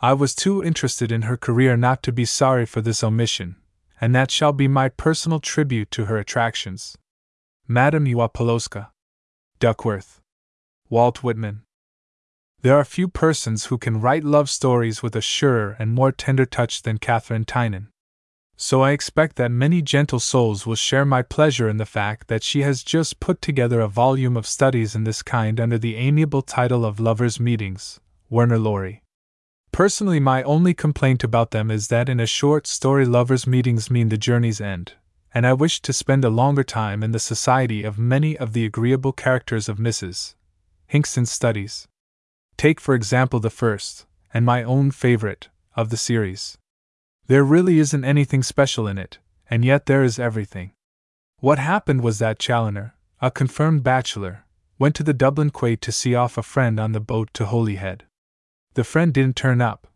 I 0.00 0.12
was 0.12 0.34
too 0.34 0.62
interested 0.62 1.10
in 1.10 1.22
her 1.22 1.38
career 1.38 1.78
not 1.78 2.02
to 2.02 2.12
be 2.12 2.26
sorry 2.26 2.66
for 2.66 2.82
this 2.82 3.02
omission, 3.02 3.56
and 4.02 4.14
that 4.14 4.30
shall 4.30 4.52
be 4.52 4.68
my 4.68 4.90
personal 4.90 5.40
tribute 5.40 5.90
to 5.92 6.04
her 6.04 6.18
attractions. 6.18 6.98
Madame 7.66 8.04
Uapoloska. 8.04 8.88
Duckworth. 9.58 10.20
Walt 10.90 11.22
Whitman. 11.22 11.62
There 12.60 12.76
are 12.76 12.84
few 12.84 13.08
persons 13.08 13.66
who 13.66 13.78
can 13.78 14.02
write 14.02 14.22
love 14.22 14.50
stories 14.50 15.02
with 15.02 15.16
a 15.16 15.22
surer 15.22 15.74
and 15.78 15.94
more 15.94 16.12
tender 16.12 16.44
touch 16.44 16.82
than 16.82 16.98
Katherine 16.98 17.46
Tynan. 17.46 17.88
So 18.54 18.82
I 18.82 18.90
expect 18.90 19.36
that 19.36 19.50
many 19.50 19.80
gentle 19.80 20.20
souls 20.20 20.66
will 20.66 20.74
share 20.74 21.06
my 21.06 21.22
pleasure 21.22 21.66
in 21.66 21.78
the 21.78 21.86
fact 21.86 22.28
that 22.28 22.42
she 22.42 22.60
has 22.60 22.82
just 22.82 23.18
put 23.18 23.40
together 23.40 23.80
a 23.80 23.88
volume 23.88 24.36
of 24.36 24.46
studies 24.46 24.94
in 24.94 25.04
this 25.04 25.22
kind 25.22 25.58
under 25.58 25.78
the 25.78 25.96
amiable 25.96 26.42
title 26.42 26.84
of 26.84 27.00
Lovers' 27.00 27.40
Meetings, 27.40 27.98
Werner 28.28 28.58
Laurie. 28.58 29.02
Personally, 29.72 30.20
my 30.20 30.42
only 30.42 30.74
complaint 30.74 31.24
about 31.24 31.50
them 31.50 31.70
is 31.70 31.88
that 31.88 32.10
in 32.10 32.20
a 32.20 32.26
short 32.26 32.66
story, 32.66 33.06
lovers' 33.06 33.46
meetings 33.46 33.90
mean 33.90 34.10
the 34.10 34.18
journey's 34.18 34.60
end, 34.60 34.92
and 35.34 35.44
I 35.44 35.52
wish 35.52 35.82
to 35.82 35.92
spend 35.92 36.24
a 36.24 36.30
longer 36.30 36.62
time 36.62 37.02
in 37.02 37.10
the 37.10 37.18
society 37.18 37.82
of 37.82 37.98
many 37.98 38.38
of 38.38 38.52
the 38.52 38.64
agreeable 38.64 39.12
characters 39.12 39.68
of 39.68 39.78
Mrs. 39.78 40.36
Hinkson's 40.86 41.32
studies. 41.32 41.88
Take, 42.56 42.80
for 42.80 42.94
example, 42.94 43.40
the 43.40 43.50
first, 43.50 44.06
and 44.32 44.46
my 44.46 44.62
own 44.62 44.92
favorite, 44.92 45.48
of 45.74 45.90
the 45.90 45.96
series. 45.96 46.56
There 47.26 47.42
really 47.42 47.80
isn't 47.80 48.04
anything 48.04 48.44
special 48.44 48.86
in 48.86 48.96
it, 48.96 49.18
and 49.50 49.64
yet 49.64 49.86
there 49.86 50.04
is 50.04 50.20
everything. 50.20 50.70
What 51.40 51.58
happened 51.58 52.02
was 52.02 52.20
that 52.20 52.38
Challoner, 52.38 52.94
a 53.20 53.32
confirmed 53.32 53.82
bachelor, 53.82 54.44
went 54.78 54.94
to 54.96 55.02
the 55.02 55.12
Dublin 55.12 55.50
quay 55.50 55.74
to 55.76 55.90
see 55.90 56.14
off 56.14 56.38
a 56.38 56.42
friend 56.42 56.78
on 56.78 56.92
the 56.92 57.00
boat 57.00 57.30
to 57.34 57.46
Holyhead. 57.46 58.04
The 58.74 58.84
friend 58.84 59.12
didn't 59.12 59.36
turn 59.36 59.60
up, 59.60 59.88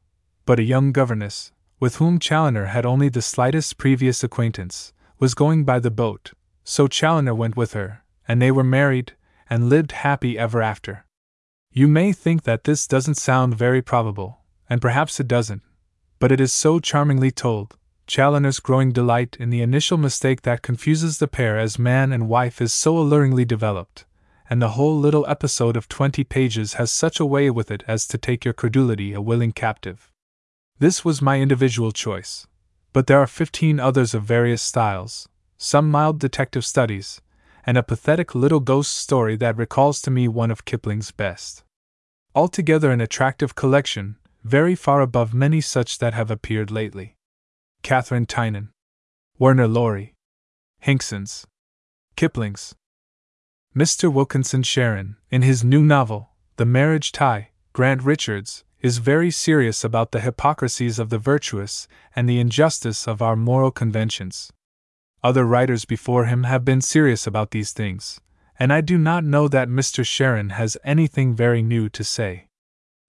but 0.47 0.59
a 0.59 0.65
young 0.65 0.91
governess, 0.91 1.53
with 1.79 1.97
whom 1.97 2.19
Challoner 2.19 2.67
had 2.67 2.85
only 2.85 3.09
the 3.09 3.23
slightest 3.23 3.79
previous 3.79 4.25
acquaintance, 4.25 4.93
was 5.19 5.35
going 5.35 5.65
by 5.65 5.79
the 5.79 5.91
boat, 5.91 6.33
so 6.65 6.87
Challoner 6.87 7.35
went 7.35 7.57
with 7.57 7.73
her, 7.73 8.03
and 8.27 8.41
they 8.41 8.51
were 8.51 8.65
married, 8.65 9.15
and 9.51 9.69
lived 9.69 9.93
happy 9.93 10.39
ever 10.39 10.63
after. 10.63 11.05
You 11.73 11.89
may 11.89 12.13
think 12.13 12.43
that 12.43 12.65
this 12.65 12.87
doesn't 12.87 13.15
sound 13.17 13.57
very 13.57 13.83
probable, 13.83 14.41
and 14.69 14.81
perhaps 14.81 15.19
it 15.21 15.29
doesn't, 15.29 15.63
but 16.19 16.33
it 16.33 16.41
is 16.41 16.53
so 16.53 16.79
charmingly 16.81 17.31
told. 17.31 17.77
Challoner's 18.07 18.59
growing 18.59 18.91
delight 18.91 19.37
in 19.39 19.51
the 19.51 19.61
initial 19.61 19.99
mistake 19.99 20.43
that 20.43 20.63
confuses 20.63 21.19
the 21.19 21.29
pair 21.29 21.59
as 21.59 21.79
man 21.79 22.13
and 22.13 22.29
wife 22.29 22.61
is 22.61 22.73
so 22.73 22.99
alluringly 22.99 23.45
developed, 23.45 24.07
and 24.49 24.63
the 24.63 24.71
whole 24.71 24.99
little 24.99 25.27
episode 25.29 25.77
of 25.77 25.89
twenty 25.89 26.25
pages 26.25 26.75
has 26.75 26.91
such 26.91 27.21
a 27.21 27.27
way 27.27 27.51
with 27.51 27.71
it 27.71 27.83
as 27.87 28.07
to 28.07 28.17
take 28.17 28.45
your 28.45 28.55
credulity 28.55 29.13
a 29.13 29.21
willing 29.21 29.53
captive. 29.53 30.11
This 30.79 31.05
was 31.05 31.21
my 31.21 31.41
individual 31.41 31.93
choice, 31.93 32.47
but 32.93 33.07
there 33.07 33.21
are 33.21 33.27
fifteen 33.27 33.79
others 33.79 34.15
of 34.15 34.23
various 34.23 34.63
styles, 34.63 35.29
some 35.57 35.91
mild 35.91 36.19
detective 36.19 36.65
studies, 36.65 37.21
and 37.67 37.77
a 37.77 37.83
pathetic 37.83 38.35
little 38.35 38.61
ghost 38.61 38.97
story 38.97 39.37
that 39.37 39.57
recalls 39.57 40.01
to 40.01 40.11
me 40.11 40.27
one 40.29 40.51
of 40.51 40.65
Kipling's 40.65 41.11
best. 41.11 41.65
Altogether, 42.35 42.91
an 42.91 43.01
attractive 43.01 43.55
collection, 43.55 44.17
very 44.45 44.75
far 44.75 45.01
above 45.01 45.35
many 45.35 45.61
such 45.61 45.99
that 45.99 46.15
have 46.15 46.31
appeared 46.31 46.71
lately. 46.71 47.17
Katherine 47.83 48.27
Tynan, 48.27 48.71
Werner 49.39 49.69
Laurie, 49.69 50.15
Hinkson's, 50.81 51.47
Kipling's, 52.17 52.75
Mr. 53.77 54.13
Wilkinson 54.13 54.63
Sherren, 54.63 55.17
in 55.31 55.43
his 55.43 55.63
new 55.63 55.83
novel, 55.83 56.31
The 56.57 56.65
Marriage 56.65 57.13
Tie, 57.13 57.51
Grant 57.73 58.03
Richards, 58.03 58.65
is 58.81 58.99
very 58.99 59.31
serious 59.31 59.83
about 59.83 60.13
the 60.13 60.21
hypocrisies 60.21 60.99
of 60.99 61.11
the 61.11 61.19
virtuous 61.19 61.89
and 62.15 62.29
the 62.29 62.39
injustice 62.39 63.09
of 63.09 63.21
our 63.21 63.35
moral 63.35 63.71
conventions. 63.71 64.53
Other 65.23 65.45
writers 65.45 65.85
before 65.85 66.27
him 66.27 66.45
have 66.45 66.65
been 66.65 66.81
serious 66.81 67.27
about 67.27 67.51
these 67.51 67.73
things, 67.73 68.21
and 68.59 68.73
I 68.73 68.81
do 68.81 68.97
not 68.97 69.25
know 69.25 69.49
that 69.49 69.69
Mr. 69.69 70.05
Sherren 70.05 70.53
has 70.53 70.77
anything 70.85 71.35
very 71.35 71.63
new 71.63 71.89
to 71.89 72.05
say. 72.05 72.47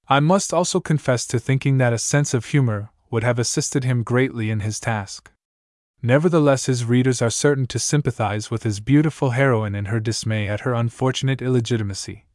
I 0.07 0.19
must 0.19 0.53
also 0.53 0.79
confess 0.79 1.27
to 1.27 1.39
thinking 1.39 1.77
that 1.77 1.93
a 1.93 1.99
sense 1.99 2.33
of 2.33 2.45
humor 2.45 2.89
would 3.11 3.23
have 3.23 3.37
assisted 3.37 3.83
him 3.83 4.01
greatly 4.01 4.49
in 4.49 4.61
his 4.61 4.79
task. 4.79 5.31
Nevertheless, 6.01 6.65
his 6.65 6.85
readers 6.85 7.21
are 7.21 7.29
certain 7.29 7.67
to 7.67 7.77
sympathize 7.77 8.49
with 8.49 8.63
his 8.63 8.79
beautiful 8.79 9.31
heroine 9.31 9.75
in 9.75 9.85
her 9.85 9.99
dismay 9.99 10.47
at 10.47 10.61
her 10.61 10.73
unfortunate 10.73 11.41
illegitimacy. 11.41 12.25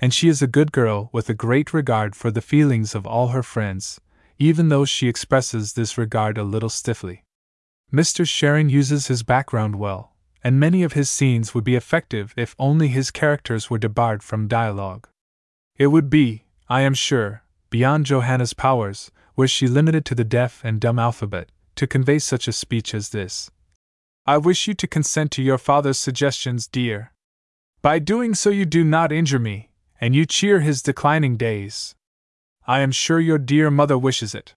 And 0.00 0.14
she 0.14 0.28
is 0.28 0.40
a 0.40 0.46
good 0.46 0.72
girl 0.72 1.10
with 1.12 1.28
a 1.28 1.34
great 1.34 1.74
regard 1.74 2.16
for 2.16 2.30
the 2.30 2.40
feelings 2.40 2.94
of 2.94 3.06
all 3.06 3.28
her 3.28 3.42
friends, 3.42 4.00
even 4.38 4.70
though 4.70 4.86
she 4.86 5.08
expresses 5.08 5.74
this 5.74 5.98
regard 5.98 6.38
a 6.38 6.42
little 6.42 6.70
stiffly. 6.70 7.24
Mr. 7.92 8.24
Sherren 8.24 8.70
uses 8.70 9.08
his 9.08 9.22
background 9.22 9.76
well, 9.76 10.16
and 10.42 10.58
many 10.58 10.82
of 10.82 10.94
his 10.94 11.10
scenes 11.10 11.54
would 11.54 11.64
be 11.64 11.76
effective 11.76 12.32
if 12.36 12.56
only 12.58 12.88
his 12.88 13.10
characters 13.10 13.68
were 13.68 13.78
debarred 13.78 14.22
from 14.22 14.48
dialogue. 14.48 15.06
It 15.76 15.88
would 15.88 16.08
be, 16.08 16.44
I 16.68 16.80
am 16.82 16.94
sure, 16.94 17.42
beyond 17.68 18.06
Johanna's 18.06 18.54
powers, 18.54 19.10
were 19.36 19.48
she 19.48 19.66
limited 19.66 20.04
to 20.06 20.14
the 20.14 20.24
deaf 20.24 20.62
and 20.64 20.80
dumb 20.80 20.98
alphabet, 20.98 21.50
to 21.76 21.86
convey 21.86 22.18
such 22.18 22.48
a 22.48 22.52
speech 22.52 22.94
as 22.94 23.10
this. 23.10 23.50
I 24.26 24.38
wish 24.38 24.68
you 24.68 24.74
to 24.74 24.86
consent 24.86 25.30
to 25.32 25.42
your 25.42 25.58
father's 25.58 25.98
suggestions, 25.98 26.66
dear. 26.66 27.12
By 27.82 27.98
doing 27.98 28.34
so, 28.34 28.50
you 28.50 28.66
do 28.66 28.84
not 28.84 29.12
injure 29.12 29.38
me, 29.38 29.69
and 30.00 30.14
you 30.14 30.24
cheer 30.24 30.60
his 30.60 30.82
declining 30.82 31.36
days. 31.36 31.94
I 32.66 32.80
am 32.80 32.90
sure 32.90 33.20
your 33.20 33.38
dear 33.38 33.70
mother 33.70 33.98
wishes 33.98 34.34
it. 34.34 34.54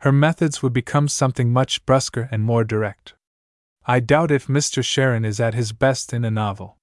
Her 0.00 0.12
methods 0.12 0.62
would 0.62 0.72
become 0.72 1.08
something 1.08 1.52
much 1.52 1.84
brusquer 1.84 2.28
and 2.30 2.42
more 2.42 2.64
direct. 2.64 3.14
I 3.86 4.00
doubt 4.00 4.30
if 4.30 4.46
Mr. 4.46 4.82
Sherren 4.82 5.24
is 5.24 5.38
at 5.38 5.54
his 5.54 5.72
best 5.72 6.12
in 6.12 6.24
a 6.24 6.30
novel. 6.30 6.78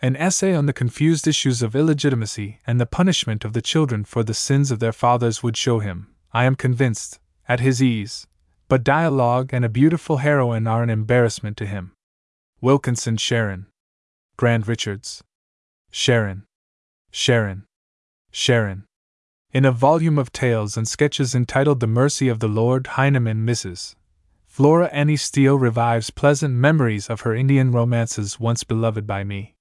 An 0.00 0.16
essay 0.16 0.54
on 0.54 0.66
the 0.66 0.72
confused 0.72 1.28
issues 1.28 1.62
of 1.62 1.76
illegitimacy 1.76 2.58
and 2.66 2.80
the 2.80 2.86
punishment 2.86 3.44
of 3.44 3.52
the 3.52 3.62
children 3.62 4.04
for 4.04 4.24
the 4.24 4.34
sins 4.34 4.70
of 4.70 4.80
their 4.80 4.92
fathers 4.92 5.42
would 5.42 5.56
show 5.56 5.78
him, 5.78 6.08
I 6.32 6.44
am 6.44 6.56
convinced, 6.56 7.20
at 7.48 7.60
his 7.60 7.82
ease, 7.82 8.26
but 8.68 8.82
dialogue 8.82 9.50
and 9.52 9.64
a 9.64 9.68
beautiful 9.68 10.16
heroine 10.16 10.66
are 10.66 10.82
an 10.82 10.90
embarrassment 10.90 11.56
to 11.58 11.66
him. 11.66 11.92
Wilkinson 12.60 13.16
Sherren. 13.16 13.66
Grant 14.36 14.66
Richards. 14.66 15.22
Sherren. 15.92 16.42
Sherren. 17.12 17.64
Sherren. 18.32 18.84
In 19.52 19.66
a 19.66 19.70
volume 19.70 20.18
of 20.18 20.32
tales 20.32 20.78
and 20.78 20.88
sketches 20.88 21.34
entitled 21.34 21.80
The 21.80 21.86
Mercy 21.86 22.28
of 22.28 22.40
the 22.40 22.48
Lord 22.48 22.86
Heinemann 22.86 23.44
Mrs. 23.44 23.96
Flora 24.46 24.86
Annie 24.86 25.18
Steel 25.18 25.58
revives 25.58 26.08
pleasant 26.08 26.54
memories 26.54 27.10
of 27.10 27.20
her 27.20 27.34
Indian 27.34 27.70
romances 27.70 28.40
once 28.40 28.64
beloved 28.64 29.06
by 29.06 29.24
me. 29.24 29.54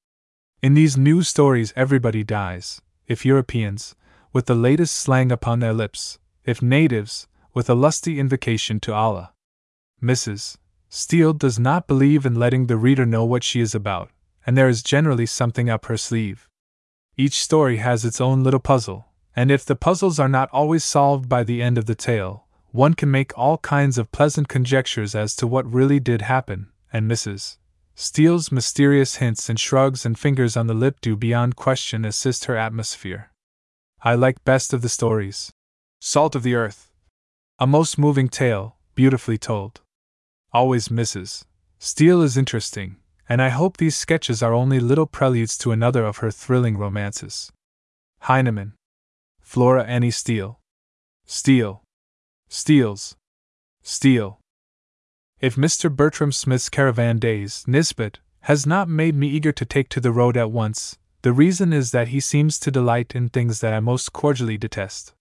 In 0.62 0.76
these 0.76 0.98
new 0.98 1.24
stories, 1.24 1.74
everybody 1.76 2.24
dies, 2.24 2.82
if 3.06 3.26
Europeans, 3.26 3.96
with 4.32 4.46
the 4.46 4.56
latest 4.56 4.96
slang 4.96 5.30
upon 5.30 5.60
their 5.60 5.74
lips, 5.74 6.20
if 6.46 6.62
natives, 6.62 7.28
with 7.54 7.70
a 7.70 7.76
lusty 7.76 8.18
invocation 8.18 8.80
to 8.80 8.94
Allah. 8.94 9.34
Mrs. 10.02 10.56
Steel 10.88 11.34
does 11.34 11.60
not 11.60 11.86
believe 11.86 12.26
in 12.26 12.36
letting 12.36 12.68
the 12.68 12.78
reader 12.78 13.06
know 13.06 13.26
what 13.26 13.44
she 13.44 13.60
is 13.60 13.76
about, 13.76 14.10
and 14.46 14.58
there 14.58 14.70
is 14.70 14.82
generally 14.82 15.26
something 15.26 15.70
up 15.70 15.88
her 15.88 15.98
sleeve. 15.98 16.48
Each 17.18 17.42
story 17.42 17.78
has 17.78 18.06
its 18.06 18.22
own 18.22 18.44
little 18.44 18.60
puzzle, 18.60 19.08
and 19.36 19.52
if 19.52 19.66
the 19.66 19.76
puzzles 19.76 20.20
are 20.20 20.30
not 20.30 20.50
always 20.52 20.84
solved 20.84 21.28
by 21.28 21.44
the 21.44 21.62
end 21.62 21.78
of 21.78 21.86
the 21.86 21.96
tale, 21.96 22.46
one 22.72 22.94
can 22.94 23.12
make 23.12 23.38
all 23.38 23.58
kinds 23.58 23.98
of 23.98 24.12
pleasant 24.12 24.48
conjectures 24.48 25.14
as 25.14 25.36
to 25.36 25.48
what 25.48 25.72
really 25.72 26.00
did 26.00 26.22
happen, 26.22 26.70
and 26.92 27.10
Mrs. 27.10 27.58
Steel's 27.96 28.52
mysterious 28.52 29.16
hints 29.16 29.50
and 29.50 29.60
shrugs 29.60 30.06
and 30.06 30.18
fingers 30.18 30.56
on 30.56 30.68
the 30.68 30.74
lip 30.74 31.02
do 31.02 31.16
beyond 31.16 31.56
question 31.56 32.06
assist 32.06 32.46
her 32.46 32.56
atmosphere. 32.56 33.32
I 34.02 34.16
like 34.16 34.44
best 34.44 34.74
of 34.74 34.82
the 34.82 34.90
stories. 34.90 35.52
Salt 36.00 36.34
of 36.34 36.44
the 36.44 36.56
Earth. 36.56 36.92
A 37.60 37.68
most 37.68 37.98
moving 37.98 38.30
tale, 38.30 38.78
beautifully 38.96 39.38
told. 39.38 39.82
Always 40.52 40.88
Mrs. 40.88 41.44
Steel 41.78 42.22
is 42.22 42.38
interesting, 42.38 42.98
and 43.32 43.42
I 43.42 43.48
hope 43.48 43.78
these 43.78 43.96
sketches 43.96 44.44
are 44.44 44.54
only 44.54 44.82
little 44.82 45.06
preludes 45.06 45.58
to 45.60 45.72
another 45.72 46.04
of 46.04 46.18
her 46.18 46.32
thrilling 46.32 46.78
romances. 46.78 47.50
Heinemann. 48.24 48.74
Flora 49.40 49.86
Annie 49.86 50.12
Steel. 50.12 50.60
Steel. 51.26 51.82
Steel's. 52.50 53.16
Steel. 53.82 54.42
If 55.40 55.56
Mr. 55.56 55.90
Bertram 55.90 56.34
Smith's 56.34 56.68
Caravan 56.68 57.20
Days, 57.20 57.64
Nisbet, 57.68 58.20
has 58.42 58.68
not 58.68 58.90
made 58.90 59.16
me 59.16 59.30
eager 59.30 59.54
to 59.54 59.64
take 59.64 59.88
to 59.92 60.02
the 60.02 60.12
road 60.12 60.36
at 60.36 60.52
once, 60.52 60.98
the 61.22 61.32
reason 61.32 61.72
is 61.72 61.92
that 61.92 62.10
he 62.10 62.20
seems 62.20 62.60
to 62.60 62.70
delight 62.70 63.16
in 63.16 63.30
things 63.30 63.62
that 63.62 63.74
I 63.74 63.80
most 63.80 64.12
cordially 64.12 64.58
detest. 64.58 65.14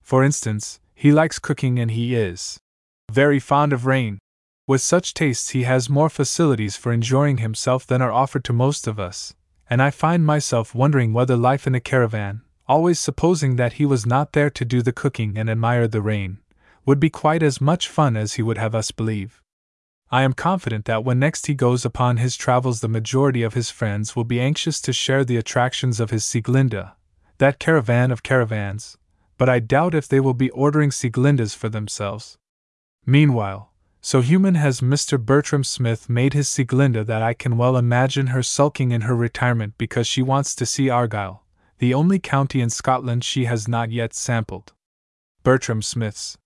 For 0.00 0.24
instance, 0.24 0.80
he 0.94 1.12
likes 1.12 1.38
cooking 1.38 1.78
and 1.78 1.90
he 1.90 2.14
is 2.14 2.58
very 3.10 3.38
fond 3.38 3.74
of 3.74 3.84
rain. 3.84 4.20
With 4.72 4.80
such 4.80 5.12
tastes, 5.12 5.50
he 5.50 5.64
has 5.64 5.90
more 5.90 6.08
facilities 6.08 6.78
for 6.78 6.92
enjoying 6.92 7.36
himself 7.36 7.86
than 7.86 8.00
are 8.00 8.10
offered 8.10 8.42
to 8.44 8.54
most 8.54 8.86
of 8.86 8.98
us, 8.98 9.34
and 9.68 9.82
I 9.82 9.90
find 9.90 10.24
myself 10.24 10.74
wondering 10.74 11.12
whether 11.12 11.36
life 11.36 11.66
in 11.66 11.74
a 11.74 11.78
caravan, 11.78 12.40
always 12.66 12.98
supposing 12.98 13.56
that 13.56 13.74
he 13.74 13.84
was 13.84 14.06
not 14.06 14.32
there 14.32 14.48
to 14.48 14.64
do 14.64 14.80
the 14.80 14.90
cooking 14.90 15.36
and 15.36 15.50
admire 15.50 15.86
the 15.86 16.00
rain, 16.00 16.38
would 16.86 16.98
be 16.98 17.10
quite 17.10 17.42
as 17.42 17.60
much 17.60 17.86
fun 17.86 18.16
as 18.16 18.32
he 18.32 18.42
would 18.42 18.56
have 18.56 18.74
us 18.74 18.90
believe. 18.92 19.42
I 20.10 20.22
am 20.22 20.32
confident 20.32 20.86
that 20.86 21.04
when 21.04 21.18
next 21.18 21.48
he 21.48 21.54
goes 21.54 21.84
upon 21.84 22.16
his 22.16 22.34
travels, 22.34 22.80
the 22.80 22.88
majority 22.88 23.42
of 23.42 23.52
his 23.52 23.68
friends 23.68 24.16
will 24.16 24.24
be 24.24 24.40
anxious 24.40 24.80
to 24.80 24.92
share 24.94 25.22
the 25.22 25.36
attractions 25.36 26.00
of 26.00 26.08
his 26.08 26.24
Sieglinde, 26.24 26.92
that 27.36 27.58
caravan 27.58 28.10
of 28.10 28.22
caravans, 28.22 28.96
but 29.36 29.50
I 29.50 29.58
doubt 29.58 29.94
if 29.94 30.08
they 30.08 30.18
will 30.18 30.32
be 30.32 30.48
ordering 30.48 30.88
Sieglindes 30.88 31.54
for 31.54 31.68
themselves. 31.68 32.38
Meanwhile, 33.04 33.71
so 34.04 34.20
human 34.20 34.56
has 34.56 34.80
Mr. 34.80 35.18
Bertram 35.18 35.62
Smith 35.62 36.10
made 36.10 36.32
his 36.32 36.48
Sieglinde 36.48 37.06
that 37.06 37.22
I 37.22 37.34
can 37.34 37.56
well 37.56 37.76
imagine 37.76 38.28
her 38.28 38.42
sulking 38.42 38.90
in 38.90 39.02
her 39.02 39.14
retirement 39.14 39.74
because 39.78 40.08
she 40.08 40.22
wants 40.22 40.56
to 40.56 40.66
see 40.66 40.90
Argyll, 40.90 41.44
the 41.78 41.94
only 41.94 42.18
county 42.18 42.60
in 42.60 42.68
Scotland 42.68 43.22
she 43.22 43.44
has 43.44 43.68
not 43.68 43.92
yet 43.92 44.12
sampled. 44.12 44.72
Bertram 45.44 45.82
Smith's 45.82 46.36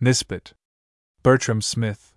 Nisbet. 0.00 0.54
Bertram 1.22 1.60
Smith. 1.60 2.14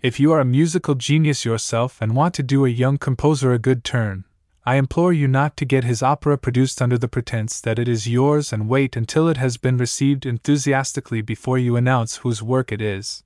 If 0.00 0.20
you 0.20 0.30
are 0.32 0.40
a 0.40 0.44
musical 0.44 0.94
genius 0.94 1.44
yourself 1.44 2.00
and 2.00 2.14
want 2.14 2.34
to 2.34 2.42
do 2.44 2.64
a 2.64 2.68
young 2.68 2.98
composer 2.98 3.52
a 3.52 3.58
good 3.58 3.82
turn, 3.82 4.26
I 4.64 4.76
implore 4.76 5.12
you 5.12 5.26
not 5.26 5.56
to 5.56 5.64
get 5.64 5.82
his 5.82 6.04
opera 6.04 6.38
produced 6.38 6.80
under 6.80 6.96
the 6.96 7.08
pretense 7.08 7.60
that 7.60 7.80
it 7.80 7.88
is 7.88 8.08
yours 8.08 8.52
and 8.52 8.68
wait 8.68 8.96
until 8.96 9.28
it 9.28 9.38
has 9.38 9.56
been 9.56 9.76
received 9.76 10.24
enthusiastically 10.24 11.20
before 11.20 11.58
you 11.58 11.74
announce 11.74 12.18
whose 12.18 12.42
work 12.42 12.70
it 12.70 12.80
is. 12.80 13.24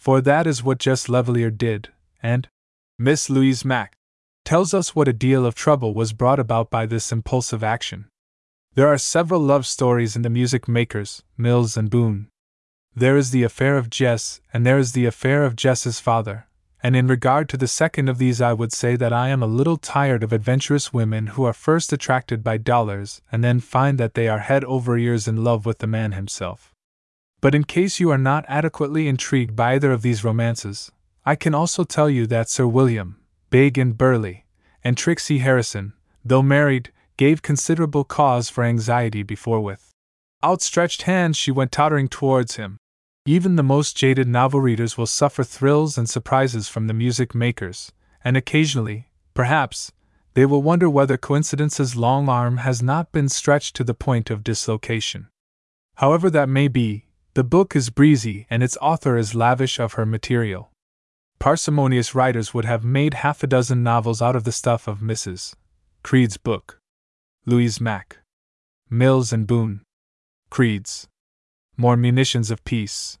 For 0.00 0.20
that 0.20 0.48
is 0.48 0.64
what 0.64 0.78
Jess 0.78 1.08
Levellier 1.08 1.56
did, 1.56 1.90
and 2.20 2.48
Miss 2.98 3.30
Louise 3.30 3.64
Mack 3.64 3.92
tells 4.44 4.74
us 4.74 4.96
what 4.96 5.06
a 5.06 5.12
deal 5.12 5.46
of 5.46 5.54
trouble 5.54 5.94
was 5.94 6.12
brought 6.12 6.40
about 6.40 6.70
by 6.70 6.86
this 6.86 7.12
impulsive 7.12 7.62
action. 7.62 8.08
There 8.74 8.88
are 8.88 8.98
several 8.98 9.40
love 9.40 9.64
stories 9.64 10.16
in 10.16 10.22
the 10.22 10.30
music 10.30 10.66
makers, 10.66 11.22
Mills 11.36 11.76
and 11.76 11.88
Boon, 11.88 12.30
there 12.94 13.16
is 13.16 13.30
the 13.30 13.44
affair 13.44 13.76
of 13.76 13.88
Jess, 13.88 14.40
and 14.52 14.66
there 14.66 14.78
is 14.78 14.92
the 14.92 15.06
affair 15.06 15.44
of 15.44 15.54
Jess's 15.54 16.00
father. 16.00 16.48
And 16.82 16.96
in 16.96 17.06
regard 17.06 17.48
to 17.50 17.56
the 17.56 17.68
second 17.68 18.08
of 18.08 18.18
these, 18.18 18.40
I 18.40 18.52
would 18.52 18.72
say 18.72 18.96
that 18.96 19.12
I 19.12 19.28
am 19.28 19.42
a 19.42 19.46
little 19.46 19.76
tired 19.76 20.24
of 20.24 20.32
adventurous 20.32 20.92
women 20.92 21.28
who 21.28 21.44
are 21.44 21.52
first 21.52 21.92
attracted 21.92 22.42
by 22.42 22.56
dollars 22.56 23.22
and 23.30 23.44
then 23.44 23.60
find 23.60 23.96
that 23.98 24.14
they 24.14 24.28
are 24.28 24.40
head 24.40 24.64
over 24.64 24.98
ears 24.98 25.28
in 25.28 25.44
love 25.44 25.66
with 25.66 25.78
the 25.78 25.86
man 25.86 26.12
himself. 26.12 26.69
But 27.40 27.54
in 27.54 27.64
case 27.64 28.00
you 28.00 28.10
are 28.10 28.18
not 28.18 28.44
adequately 28.48 29.08
intrigued 29.08 29.56
by 29.56 29.74
either 29.74 29.92
of 29.92 30.02
these 30.02 30.24
romances, 30.24 30.92
I 31.24 31.36
can 31.36 31.54
also 31.54 31.84
tell 31.84 32.10
you 32.10 32.26
that 32.26 32.50
Sir 32.50 32.66
William, 32.66 33.18
big 33.50 33.78
and 33.78 33.96
burly, 33.96 34.46
and 34.84 34.96
Trixie 34.96 35.38
Harrison, 35.38 35.94
though 36.24 36.42
married, 36.42 36.92
gave 37.16 37.42
considerable 37.42 38.04
cause 38.04 38.48
for 38.48 38.64
anxiety 38.64 39.22
before 39.22 39.60
with 39.60 39.90
outstretched 40.42 41.02
hands 41.02 41.36
she 41.36 41.50
went 41.50 41.70
tottering 41.70 42.08
towards 42.08 42.56
him, 42.56 42.78
even 43.26 43.56
the 43.56 43.62
most 43.62 43.96
jaded 43.96 44.26
novel 44.26 44.60
readers 44.60 44.96
will 44.96 45.06
suffer 45.06 45.44
thrills 45.44 45.98
and 45.98 46.08
surprises 46.08 46.68
from 46.68 46.86
the 46.86 46.94
music 46.94 47.34
makers, 47.34 47.92
and 48.24 48.36
occasionally, 48.36 49.10
perhaps, 49.34 49.92
they 50.34 50.46
will 50.46 50.62
wonder 50.62 50.88
whether 50.88 51.18
coincidence's 51.18 51.96
long 51.96 52.28
arm 52.28 52.58
has 52.58 52.82
not 52.82 53.12
been 53.12 53.28
stretched 53.28 53.76
to 53.76 53.84
the 53.84 53.94
point 53.94 54.30
of 54.30 54.44
dislocation. 54.44 55.28
However 55.96 56.30
that 56.30 56.48
may 56.48 56.68
be, 56.68 57.04
the 57.34 57.44
book 57.44 57.76
is 57.76 57.90
breezy 57.90 58.46
and 58.50 58.62
its 58.62 58.76
author 58.80 59.16
is 59.16 59.34
lavish 59.34 59.78
of 59.78 59.92
her 59.92 60.04
material. 60.04 60.70
Parsimonious 61.38 62.14
writers 62.14 62.52
would 62.52 62.64
have 62.64 62.84
made 62.84 63.14
half 63.14 63.42
a 63.42 63.46
dozen 63.46 63.82
novels 63.82 64.20
out 64.20 64.36
of 64.36 64.44
the 64.44 64.52
stuff 64.52 64.88
of 64.88 64.98
Mrs. 64.98 65.54
Creed's 66.02 66.36
book. 66.36 66.78
Louise 67.46 67.80
Mack. 67.80 68.18
Mills 68.90 69.32
and 69.32 69.46
Boon. 69.46 69.82
Creed's 70.50 71.06
more 71.76 71.96
munitions 71.96 72.50
of 72.50 72.62
peace. 72.64 73.16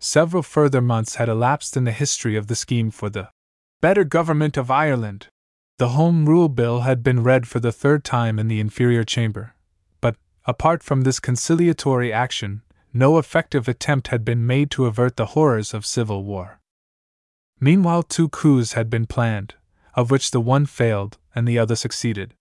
Several 0.00 0.42
further 0.42 0.80
months 0.80 1.14
had 1.14 1.28
elapsed 1.28 1.76
in 1.76 1.84
the 1.84 1.92
history 1.92 2.36
of 2.36 2.48
the 2.48 2.56
scheme 2.56 2.90
for 2.90 3.08
the 3.08 3.28
better 3.80 4.02
government 4.02 4.56
of 4.56 4.70
Ireland. 4.70 5.28
The 5.78 5.90
Home 5.90 6.26
Rule 6.26 6.48
Bill 6.48 6.80
had 6.80 7.02
been 7.02 7.22
read 7.22 7.46
for 7.46 7.60
the 7.60 7.70
third 7.70 8.02
time 8.04 8.38
in 8.38 8.48
the 8.48 8.58
inferior 8.58 9.04
chamber, 9.04 9.54
but, 10.00 10.16
apart 10.44 10.82
from 10.82 11.02
this 11.02 11.20
conciliatory 11.20 12.12
action, 12.12 12.62
no 12.94 13.18
effective 13.18 13.66
attempt 13.66 14.08
had 14.08 14.24
been 14.24 14.46
made 14.46 14.70
to 14.70 14.86
avert 14.86 15.16
the 15.16 15.26
horrors 15.26 15.74
of 15.74 15.84
civil 15.84 16.24
war. 16.24 16.60
Meanwhile, 17.60 18.04
two 18.04 18.28
coups 18.28 18.74
had 18.74 18.88
been 18.88 19.06
planned, 19.06 19.54
of 19.94 20.10
which 20.10 20.30
the 20.30 20.40
one 20.40 20.64
failed 20.64 21.18
and 21.34 21.46
the 21.46 21.58
other 21.58 21.74
succeeded. 21.74 22.34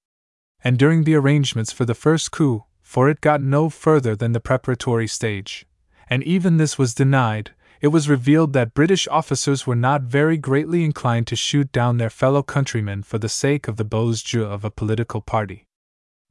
And 0.63 0.77
during 0.77 1.03
the 1.03 1.15
arrangements 1.15 1.71
for 1.71 1.85
the 1.85 1.95
first 1.95 2.31
coup, 2.31 2.65
for 2.81 3.09
it 3.09 3.21
got 3.21 3.41
no 3.41 3.69
further 3.69 4.15
than 4.15 4.33
the 4.33 4.39
preparatory 4.39 5.07
stage. 5.07 5.65
And 6.07 6.23
even 6.23 6.57
this 6.57 6.77
was 6.77 6.93
denied, 6.93 7.51
it 7.81 7.87
was 7.87 8.07
revealed 8.07 8.53
that 8.53 8.73
British 8.73 9.07
officers 9.07 9.65
were 9.65 9.75
not 9.75 10.03
very 10.03 10.37
greatly 10.37 10.83
inclined 10.83 11.27
to 11.27 11.35
shoot 11.35 11.71
down 11.71 11.97
their 11.97 12.09
fellow 12.09 12.43
countrymen 12.43 13.03
for 13.03 13.17
the 13.17 13.27
sake 13.27 13.67
of 13.67 13.77
the 13.77 13.83
beaux 13.83 14.13
jeux 14.13 14.45
of 14.45 14.63
a 14.63 14.71
political 14.71 15.19
party. 15.19 15.65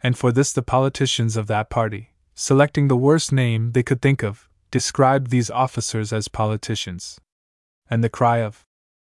And 0.03 0.17
for 0.17 0.33
this, 0.33 0.53
the 0.53 0.63
politicians 0.63 1.37
of 1.37 1.49
that 1.49 1.69
party, 1.69 2.12
selecting 2.35 2.89
the 2.89 2.97
worst 2.97 3.33
name 3.33 3.73
they 3.73 3.83
could 3.83 4.01
think 4.01 4.23
of, 4.23 4.49
described 4.71 5.31
these 5.31 5.51
officers 5.51 6.13
as 6.13 6.29
politicians. 6.29 7.21
And 7.91 8.03
the 8.03 8.09
cry 8.09 8.39
of, 8.39 8.65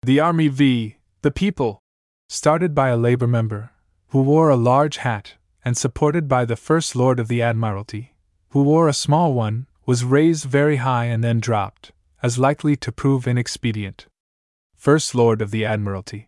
The 0.03 0.19
Army 0.19 0.47
v. 0.47 0.97
the 1.21 1.31
People, 1.31 1.79
started 2.29 2.73
by 2.73 2.89
a 2.89 2.97
Labour 2.97 3.27
member, 3.27 3.71
who 4.09 4.21
wore 4.21 4.49
a 4.49 4.55
large 4.55 4.97
hat, 4.97 5.35
and 5.63 5.77
supported 5.77 6.27
by 6.27 6.45
the 6.45 6.55
First 6.55 6.95
Lord 6.95 7.19
of 7.19 7.27
the 7.27 7.41
Admiralty, 7.41 8.15
who 8.49 8.63
wore 8.63 8.87
a 8.87 8.93
small 8.93 9.33
one, 9.33 9.67
was 9.85 10.03
raised 10.03 10.45
very 10.45 10.77
high 10.77 11.05
and 11.05 11.23
then 11.23 11.39
dropped, 11.39 11.91
as 12.23 12.39
likely 12.39 12.75
to 12.77 12.91
prove 12.91 13.27
inexpedient. 13.27 14.07
First 14.75 15.13
Lord 15.13 15.41
of 15.41 15.51
the 15.51 15.63
Admiralty. 15.63 16.27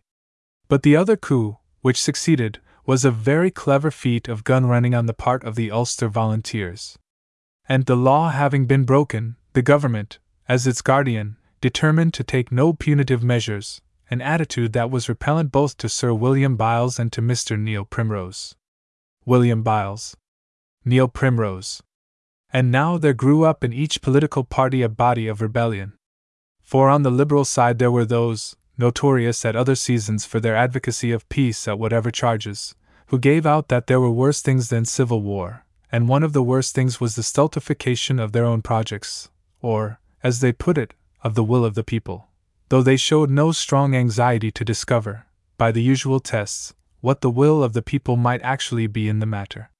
But 0.68 0.82
the 0.82 0.96
other 0.96 1.16
coup, 1.16 1.58
which 1.80 2.00
succeeded, 2.00 2.60
was 2.86 3.04
a 3.04 3.10
very 3.10 3.50
clever 3.50 3.90
feat 3.90 4.28
of 4.28 4.44
gun 4.44 4.66
running 4.66 4.94
on 4.94 5.06
the 5.06 5.14
part 5.14 5.42
of 5.44 5.54
the 5.54 5.70
Ulster 5.70 6.08
Volunteers. 6.08 6.98
And 7.68 7.86
the 7.86 7.96
law 7.96 8.30
having 8.30 8.66
been 8.66 8.84
broken, 8.84 9.36
the 9.54 9.62
government, 9.62 10.18
as 10.48 10.66
its 10.66 10.82
guardian, 10.82 11.36
determined 11.60 12.12
to 12.14 12.24
take 12.24 12.52
no 12.52 12.74
punitive 12.74 13.22
measures, 13.22 13.80
an 14.10 14.20
attitude 14.20 14.74
that 14.74 14.90
was 14.90 15.08
repellent 15.08 15.50
both 15.50 15.78
to 15.78 15.88
Sir 15.88 16.12
William 16.12 16.56
Byles 16.56 16.98
and 16.98 17.10
to 17.12 17.22
Mr. 17.22 17.58
Neil 17.58 17.86
Primrose. 17.86 18.54
William 19.24 19.62
Byles, 19.62 20.14
Neil 20.84 21.08
Primrose. 21.08 21.82
And 22.52 22.70
now 22.70 22.98
there 22.98 23.14
grew 23.14 23.44
up 23.44 23.64
in 23.64 23.72
each 23.72 24.02
political 24.02 24.44
party 24.44 24.82
a 24.82 24.88
body 24.88 25.26
of 25.26 25.40
rebellion. 25.40 25.94
For 26.62 26.90
on 26.90 27.02
the 27.02 27.10
Liberal 27.10 27.46
side 27.46 27.78
there 27.78 27.90
were 27.90 28.04
those, 28.04 28.54
notorious 28.76 29.44
at 29.44 29.56
other 29.56 29.74
seasons 29.74 30.24
for 30.24 30.40
their 30.40 30.56
advocacy 30.56 31.12
of 31.12 31.28
peace 31.28 31.68
at 31.68 31.78
whatever 31.78 32.10
charges, 32.10 32.74
who 33.06 33.18
gave 33.18 33.46
out 33.46 33.68
that 33.68 33.86
there 33.86 34.00
were 34.00 34.10
worse 34.10 34.42
things 34.42 34.68
than 34.68 34.84
civil 34.84 35.20
war, 35.22 35.64
and 35.92 36.08
one 36.08 36.22
of 36.22 36.32
the 36.32 36.42
worst 36.42 36.74
things 36.74 37.00
was 37.00 37.14
the 37.14 37.22
stultification 37.22 38.18
of 38.18 38.32
their 38.32 38.44
own 38.44 38.62
projects, 38.62 39.28
or, 39.60 40.00
as 40.22 40.40
they 40.40 40.52
put 40.52 40.76
it, 40.78 40.94
of 41.22 41.34
the 41.34 41.44
will 41.44 41.64
of 41.64 41.74
the 41.74 41.84
people, 41.84 42.28
though 42.68 42.82
they 42.82 42.96
showed 42.96 43.30
no 43.30 43.52
strong 43.52 43.94
anxiety 43.94 44.50
to 44.50 44.64
discover, 44.64 45.26
by 45.56 45.70
the 45.70 45.82
usual 45.82 46.20
tests, 46.20 46.74
what 47.00 47.20
the 47.20 47.30
will 47.30 47.62
of 47.62 47.74
the 47.74 47.82
people 47.82 48.16
might 48.16 48.42
actually 48.42 48.86
be 48.86 49.08
in 49.08 49.20
the 49.20 49.26
matter. 49.26 49.70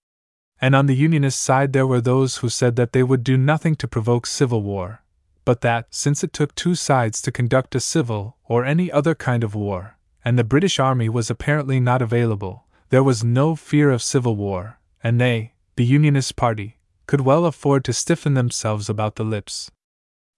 And 0.61 0.75
on 0.75 0.87
the 0.87 0.95
Unionist 0.95 1.41
side, 1.41 1.73
there 1.73 1.87
were 1.87 2.01
those 2.01 2.39
who 2.39 2.49
said 2.49 2.77
that 2.77 2.93
they 2.93 3.03
would 3.03 3.25
do 3.25 3.37
nothing 3.37 3.75
to 3.77 3.89
provoke 3.89 4.27
civil 4.27 4.63
war, 4.63 5.03
but 5.45 5.61
that, 5.61 5.87
since 5.91 6.25
it 6.25 6.33
took 6.33 6.55
two 6.55 6.75
sides 6.75 7.21
to 7.23 7.33
conduct 7.33 7.75
a 7.75 7.81
civil 7.81 8.37
or 8.45 8.65
any 8.65 8.91
other 8.91 9.15
kind 9.15 9.45
of 9.45 9.55
war, 9.55 9.97
and 10.25 10.39
the 10.39 10.45
British 10.45 10.79
Army 10.79 11.09
was 11.09 11.31
apparently 11.31 11.81
not 11.81 12.01
available, 12.01 12.65
there 12.89 13.03
was 13.03 13.25
no 13.25 13.55
fear 13.55 13.91
of 13.91 14.03
civil 14.03 14.37
war, 14.37 14.79
and 15.03 15.21
they, 15.21 15.53
the 15.77 15.85
Unionist 15.85 16.37
Party, 16.37 16.79
could 17.07 17.21
well 17.21 17.45
afford 17.45 17.85
to 17.85 17.93
stiffen 17.93 18.35
themselves 18.35 18.89
about 18.89 19.17
the 19.17 19.25
lips. 19.25 19.71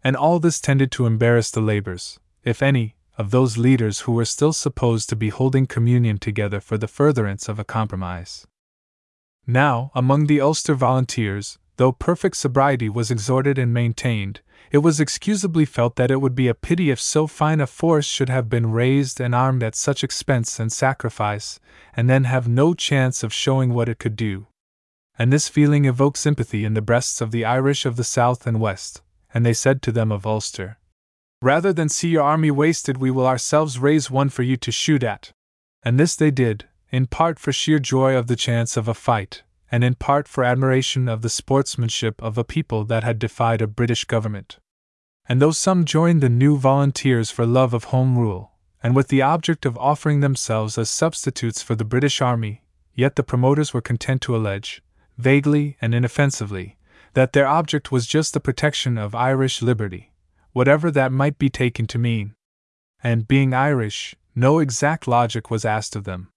And 0.02 0.16
all 0.16 0.40
this 0.40 0.60
tended 0.60 0.90
to 0.92 1.06
embarrass 1.06 1.50
the 1.50 1.60
labors, 1.60 2.18
if 2.42 2.62
any, 2.62 2.96
of 3.18 3.30
those 3.30 3.56
leaders 3.56 4.00
who 4.00 4.12
were 4.12 4.24
still 4.24 4.52
supposed 4.52 5.08
to 5.08 5.16
be 5.16 5.30
holding 5.30 5.66
communion 5.66 6.18
together 6.18 6.60
for 6.60 6.76
the 6.76 6.88
furtherance 6.88 7.48
of 7.48 7.58
a 7.58 7.64
compromise. 7.64 8.46
Now, 9.46 9.90
among 9.94 10.26
the 10.26 10.40
Ulster 10.40 10.74
volunteers, 10.74 11.58
though 11.76 11.92
perfect 11.92 12.36
sobriety 12.36 12.88
was 12.88 13.10
exhorted 13.10 13.58
and 13.58 13.72
maintained, 13.72 14.40
it 14.70 14.78
was 14.78 15.00
excusably 15.00 15.64
felt 15.64 15.96
that 15.96 16.10
it 16.10 16.20
would 16.20 16.34
be 16.34 16.48
a 16.48 16.54
pity 16.54 16.90
if 16.90 17.00
so 17.00 17.26
fine 17.26 17.60
a 17.60 17.66
force 17.66 18.06
should 18.06 18.28
have 18.28 18.48
been 18.48 18.72
raised 18.72 19.20
and 19.20 19.34
armed 19.34 19.62
at 19.62 19.74
such 19.74 20.02
expense 20.02 20.58
and 20.58 20.72
sacrifice, 20.72 21.60
and 21.96 22.10
then 22.10 22.24
have 22.24 22.48
no 22.48 22.74
chance 22.74 23.22
of 23.22 23.32
showing 23.32 23.72
what 23.72 23.88
it 23.88 23.98
could 23.98 24.16
do. 24.16 24.46
And 25.18 25.32
this 25.32 25.48
feeling 25.48 25.84
evoked 25.84 26.18
sympathy 26.18 26.64
in 26.64 26.74
the 26.74 26.82
breasts 26.82 27.20
of 27.20 27.30
the 27.30 27.44
Irish 27.44 27.86
of 27.86 27.96
the 27.96 28.04
South 28.04 28.46
and 28.46 28.60
West, 28.60 29.02
and 29.32 29.46
they 29.46 29.54
said 29.54 29.82
to 29.82 29.92
them 29.92 30.10
of 30.10 30.26
Ulster, 30.26 30.78
Rather 31.40 31.72
than 31.72 31.88
see 31.88 32.08
your 32.08 32.22
army 32.22 32.50
wasted, 32.50 32.96
we 32.96 33.10
will 33.10 33.26
ourselves 33.26 33.78
raise 33.78 34.10
one 34.10 34.28
for 34.28 34.42
you 34.42 34.56
to 34.56 34.72
shoot 34.72 35.02
at. 35.02 35.32
And 35.82 36.00
this 36.00 36.16
they 36.16 36.30
did, 36.30 36.66
in 36.90 37.06
part 37.06 37.38
for 37.38 37.52
sheer 37.52 37.78
joy 37.78 38.16
of 38.16 38.26
the 38.26 38.36
chance 38.36 38.76
of 38.76 38.88
a 38.88 38.94
fight, 38.94 39.42
and 39.70 39.82
in 39.82 39.94
part 39.94 40.28
for 40.28 40.44
admiration 40.44 41.08
of 41.08 41.22
the 41.22 41.28
sportsmanship 41.28 42.22
of 42.22 42.38
a 42.38 42.44
people 42.44 42.84
that 42.84 43.04
had 43.04 43.18
defied 43.18 43.60
a 43.60 43.66
British 43.66 44.04
government. 44.04 44.58
And 45.28 45.42
though 45.42 45.50
some 45.50 45.84
joined 45.84 46.20
the 46.20 46.28
new 46.28 46.56
volunteers 46.56 47.30
for 47.30 47.46
love 47.46 47.74
of 47.74 47.84
home 47.84 48.16
rule, 48.16 48.52
and 48.82 48.94
with 48.94 49.08
the 49.08 49.22
object 49.22 49.66
of 49.66 49.76
offering 49.78 50.20
themselves 50.20 50.78
as 50.78 50.88
substitutes 50.88 51.62
for 51.62 51.74
the 51.74 51.84
British 51.84 52.20
Army, 52.20 52.62
yet 52.94 53.16
the 53.16 53.24
promoters 53.24 53.74
were 53.74 53.80
content 53.80 54.22
to 54.22 54.36
allege, 54.36 54.82
vaguely 55.18 55.76
and 55.80 55.94
inoffensively, 55.94 56.78
that 57.14 57.32
their 57.32 57.46
object 57.46 57.90
was 57.90 58.06
just 58.06 58.34
the 58.34 58.40
protection 58.40 58.96
of 58.96 59.14
Irish 59.14 59.62
liberty, 59.62 60.12
whatever 60.52 60.90
that 60.90 61.10
might 61.10 61.38
be 61.38 61.48
taken 61.48 61.86
to 61.86 61.98
mean. 61.98 62.34
And 63.02 63.26
being 63.26 63.52
Irish, 63.52 64.14
no 64.34 64.58
exact 64.58 65.08
logic 65.08 65.50
was 65.50 65.64
asked 65.64 65.96
of 65.96 66.04
them. 66.04 66.28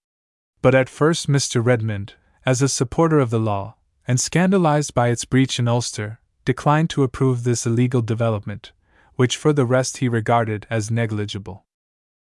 But 0.62 0.74
at 0.74 0.88
first, 0.88 1.28
Mr. 1.28 1.64
Redmond, 1.64 2.14
as 2.50 2.60
a 2.60 2.68
supporter 2.68 3.20
of 3.20 3.30
the 3.30 3.38
law, 3.38 3.76
and 4.08 4.18
scandalized 4.18 4.92
by 4.92 5.06
its 5.06 5.24
breach 5.24 5.60
in 5.60 5.68
Ulster, 5.68 6.18
declined 6.44 6.90
to 6.90 7.04
approve 7.04 7.44
this 7.44 7.64
illegal 7.64 8.02
development, 8.02 8.72
which 9.14 9.36
for 9.36 9.52
the 9.52 9.64
rest 9.64 9.98
he 9.98 10.08
regarded 10.08 10.66
as 10.68 10.90
negligible. 10.90 11.64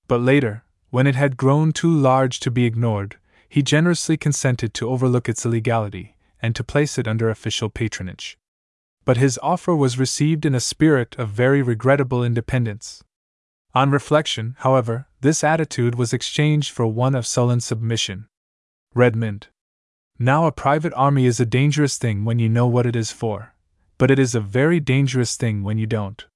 But 0.08 0.20
later, 0.20 0.64
when 0.90 1.06
it 1.06 1.14
had 1.14 1.36
grown 1.36 1.70
too 1.70 1.96
large 1.96 2.40
to 2.40 2.50
be 2.50 2.64
ignored, 2.64 3.18
he 3.48 3.62
generously 3.62 4.16
consented 4.16 4.74
to 4.74 4.88
overlook 4.88 5.28
its 5.28 5.46
illegality 5.46 6.16
and 6.42 6.56
to 6.56 6.64
place 6.64 6.98
it 6.98 7.06
under 7.06 7.30
official 7.30 7.70
patronage. 7.70 8.36
But 9.04 9.18
his 9.18 9.38
offer 9.44 9.76
was 9.76 9.96
received 9.96 10.44
in 10.44 10.56
a 10.56 10.66
spirit 10.72 11.14
of 11.20 11.28
very 11.28 11.62
regrettable 11.62 12.24
independence. 12.24 13.04
On 13.76 13.92
reflection, 13.92 14.56
however, 14.58 15.06
this 15.20 15.44
attitude 15.44 15.94
was 15.94 16.12
exchanged 16.12 16.72
for 16.72 16.88
one 16.88 17.14
of 17.14 17.28
sullen 17.28 17.60
submission. 17.60 18.26
Redmond, 18.92 19.46
now, 20.18 20.46
a 20.46 20.52
private 20.52 20.94
army 20.94 21.26
is 21.26 21.40
a 21.40 21.46
dangerous 21.46 21.98
thing 21.98 22.24
when 22.24 22.38
you 22.38 22.48
know 22.48 22.66
what 22.66 22.86
it 22.86 22.96
is 22.96 23.12
for, 23.12 23.52
but 23.98 24.10
it 24.10 24.18
is 24.18 24.34
a 24.34 24.40
very 24.40 24.80
dangerous 24.80 25.36
thing 25.36 25.62
when 25.62 25.76
you 25.76 25.86
don't. 25.86 26.26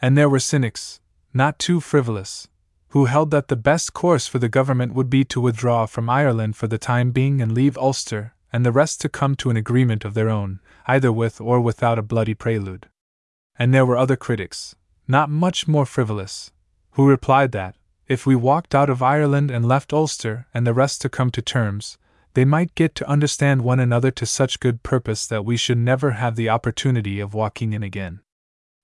And 0.00 0.16
there 0.16 0.28
were 0.28 0.38
cynics, 0.38 1.00
not 1.34 1.58
too 1.58 1.80
frivolous, 1.80 2.48
who 2.88 3.04
held 3.04 3.30
that 3.30 3.48
the 3.48 3.56
best 3.56 3.92
course 3.92 4.26
for 4.26 4.38
the 4.38 4.48
government 4.48 4.94
would 4.94 5.10
be 5.10 5.24
to 5.24 5.40
withdraw 5.40 5.84
from 5.84 6.08
Ireland 6.08 6.56
for 6.56 6.66
the 6.66 6.78
time 6.78 7.10
being 7.10 7.42
and 7.42 7.52
leave 7.52 7.76
Ulster, 7.76 8.34
and 8.52 8.64
the 8.64 8.72
rest 8.72 9.00
to 9.02 9.08
come 9.08 9.36
to 9.36 9.50
an 9.50 9.56
agreement 9.56 10.04
of 10.04 10.14
their 10.14 10.30
own, 10.30 10.60
either 10.86 11.12
with 11.12 11.40
or 11.40 11.60
without 11.60 11.98
a 11.98 12.02
bloody 12.02 12.34
prelude. 12.34 12.88
And 13.58 13.74
there 13.74 13.86
were 13.86 13.98
other 13.98 14.16
critics, 14.16 14.74
not 15.06 15.28
much 15.28 15.68
more 15.68 15.86
frivolous, 15.86 16.52
who 16.92 17.06
replied 17.06 17.52
that, 17.52 17.76
if 18.08 18.26
we 18.26 18.34
walked 18.34 18.74
out 18.74 18.90
of 18.90 19.02
Ireland 19.02 19.50
and 19.50 19.68
left 19.68 19.92
Ulster 19.92 20.46
and 20.52 20.66
the 20.66 20.74
rest 20.74 21.00
to 21.02 21.08
come 21.08 21.30
to 21.30 21.42
terms, 21.42 21.96
they 22.34 22.44
might 22.44 22.74
get 22.74 22.94
to 22.94 23.08
understand 23.08 23.62
one 23.62 23.80
another 23.80 24.10
to 24.10 24.26
such 24.26 24.60
good 24.60 24.82
purpose 24.82 25.26
that 25.26 25.44
we 25.44 25.56
should 25.56 25.78
never 25.78 26.12
have 26.12 26.36
the 26.36 26.48
opportunity 26.48 27.20
of 27.20 27.34
walking 27.34 27.72
in 27.72 27.82
again. 27.82 28.20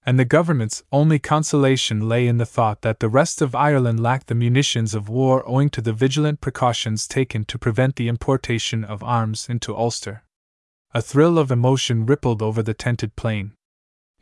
And 0.05 0.21
the 0.21 0.25
government's 0.25 0.85
only 0.93 1.19
consolation 1.19 2.09
lay 2.09 2.29
in 2.29 2.39
the 2.39 2.47
thought 2.47 2.83
that 2.83 3.01
the 3.01 3.09
rest 3.09 3.43
of 3.43 3.57
Ireland 3.57 3.99
lacked 3.99 4.29
the 4.29 4.37
munitions 4.37 4.95
of 4.95 5.09
war 5.09 5.43
owing 5.49 5.69
to 5.71 5.81
the 5.81 5.93
vigilant 5.93 6.41
precautions 6.41 7.09
taken 7.09 7.45
to 7.47 7.59
prevent 7.59 7.97
the 7.97 8.09
importation 8.09 8.85
of 8.85 9.03
arms 9.03 9.49
into 9.49 9.77
Ulster. 9.77 10.23
A 10.95 11.03
thrill 11.03 11.39
of 11.39 11.51
emotion 11.51 12.07
rippled 12.07 12.41
over 12.41 12.63
the 12.63 12.73
tented 12.73 13.17
plain. 13.17 13.53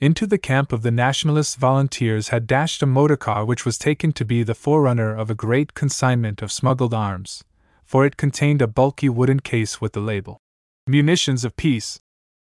Into 0.01 0.27
the 0.27 0.39
camp 0.39 0.73
of 0.73 0.83
the 0.83 0.91
Nationalist 0.91 1.57
volunteers 1.59 2.29
had 2.29 2.47
dashed 2.47 2.83
a 2.83 2.87
motor 2.87 3.17
car 3.17 3.45
which 3.45 3.65
was 3.65 3.79
taken 3.79 4.13
to 4.13 4.25
be 4.25 4.43
the 4.43 4.55
forerunner 4.55 5.15
of 5.15 5.31
a 5.31 5.35
great 5.35 5.75
consignment 5.75 6.43
of 6.43 6.51
smuggled 6.51 6.93
arms, 6.93 7.45
for 7.85 8.05
it 8.05 8.16
contained 8.16 8.62
a 8.62 8.66
bulky 8.66 9.09
wooden 9.09 9.40
case 9.40 9.81
with 9.81 9.93
the 9.93 10.01
label 10.01 10.40
Munitions 10.86 11.44
of 11.44 11.56
Peace 11.56 12.01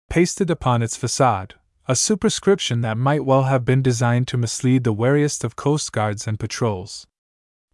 pasted 0.09 0.49
upon 0.49 0.81
its 0.81 0.97
facade, 0.97 1.55
a 1.87 1.95
superscription 1.95 2.81
that 2.81 2.97
might 2.97 3.25
well 3.25 3.43
have 3.43 3.65
been 3.65 3.81
designed 3.81 4.27
to 4.27 4.37
mislead 4.37 4.83
the 4.83 4.93
wariest 4.93 5.43
of 5.43 5.55
coast 5.55 5.91
guards 5.91 6.27
and 6.27 6.39
patrols. 6.39 7.07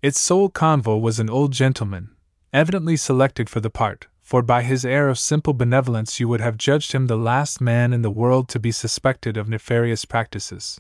Its 0.02 0.20
sole 0.20 0.50
convoy 0.50 0.96
was 0.96 1.20
an 1.20 1.30
old 1.30 1.52
gentleman, 1.52 2.16
evidently 2.54 2.96
selected 2.96 3.50
for 3.50 3.60
the 3.60 3.70
part, 3.70 4.08
for 4.22 4.42
by 4.42 4.62
his 4.62 4.86
air 4.86 5.10
of 5.10 5.20
simple 5.20 5.54
benevolence 5.54 6.20
you 6.20 6.28
would 6.28 6.40
have 6.40 6.56
judged 6.56 6.92
him 6.92 7.08
the 7.08 7.18
last 7.18 7.60
man 7.60 7.92
in 7.92 8.04
the 8.04 8.12
world 8.12 8.48
to 8.48 8.60
be 8.60 8.72
suspected 8.72 9.36
of 9.36 9.50
nefarious 9.50 10.06
practices. 10.06 10.80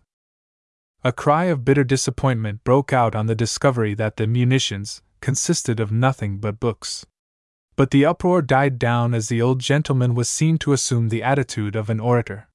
A 1.03 1.11
cry 1.11 1.45
of 1.45 1.65
bitter 1.65 1.83
disappointment 1.83 2.63
broke 2.63 2.93
out 2.93 3.15
on 3.15 3.25
the 3.25 3.35
discovery 3.35 3.93
that 3.95 4.17
the 4.17 4.27
munitions, 4.27 5.01
consisted 5.21 5.79
of 5.79 5.91
nothing 5.91 6.37
but 6.37 6.59
books. 6.59 7.05
But 7.75 7.91
the 7.91 8.05
uproar 8.05 8.41
died 8.41 8.77
down 8.77 9.13
as 9.13 9.29
the 9.29 9.41
old 9.41 9.59
gentleman 9.59 10.13
was 10.15 10.29
seen 10.29 10.57
to 10.59 10.73
assume 10.73 11.09
the 11.09 11.23
attitude 11.23 11.75
of 11.75 11.89
an 11.89 11.99
orator. 11.99 12.49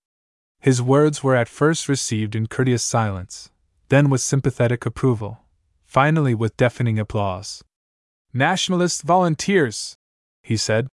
His 0.60 0.82
words 0.82 1.22
were 1.22 1.36
at 1.36 1.48
first 1.48 1.88
received 1.88 2.34
in 2.34 2.46
courteous 2.46 2.82
silence, 2.82 3.50
then 3.88 4.10
with 4.10 4.20
sympathetic 4.20 4.86
approval, 4.86 5.40
finally 5.84 6.34
with 6.34 6.56
deafening 6.56 6.98
applause. 6.98 7.62
Nationalist 8.32 9.02
volunteers, 9.02 9.94
he 10.42 10.56
said. 10.56 10.88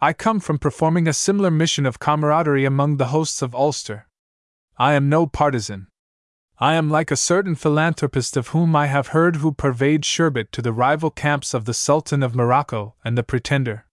I 0.00 0.12
come 0.12 0.40
from 0.40 0.58
performing 0.58 1.08
a 1.08 1.12
similar 1.12 1.50
mission 1.50 1.86
of 1.86 1.98
camaraderie 1.98 2.64
among 2.64 2.98
the 2.98 3.06
hosts 3.06 3.42
of 3.42 3.54
Ulster. 3.54 4.06
I 4.76 4.94
am 4.94 5.08
no 5.08 5.26
partisan. 5.26 5.88
I 6.58 6.74
am 6.74 6.88
like 6.88 7.10
a 7.10 7.16
certain 7.16 7.56
philanthropist 7.56 8.36
of 8.36 8.48
whom 8.48 8.76
I 8.76 8.86
have 8.86 9.08
heard 9.08 9.36
who 9.36 9.50
purveyed 9.50 10.04
sherbet 10.04 10.52
to 10.52 10.62
the 10.62 10.72
rival 10.72 11.10
camps 11.10 11.52
of 11.52 11.64
the 11.64 11.74
Sultan 11.74 12.22
of 12.22 12.36
Morocco 12.36 12.94
and 13.04 13.18
the 13.18 13.24
Pretender. 13.24 13.86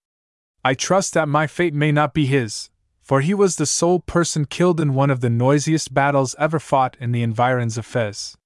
I 0.63 0.75
trust 0.75 1.15
that 1.15 1.27
my 1.27 1.47
fate 1.47 1.73
may 1.73 1.91
not 1.91 2.13
be 2.13 2.27
his, 2.27 2.69
for 3.01 3.21
he 3.21 3.33
was 3.33 3.55
the 3.55 3.65
sole 3.65 3.99
person 3.99 4.45
killed 4.45 4.79
in 4.79 4.93
one 4.93 5.09
of 5.09 5.21
the 5.21 5.29
noisiest 5.29 5.91
battles 5.91 6.35
ever 6.37 6.59
fought 6.59 6.95
in 6.99 7.11
the 7.11 7.23
environs 7.23 7.79
of 7.79 7.85
Fez. 7.85 8.37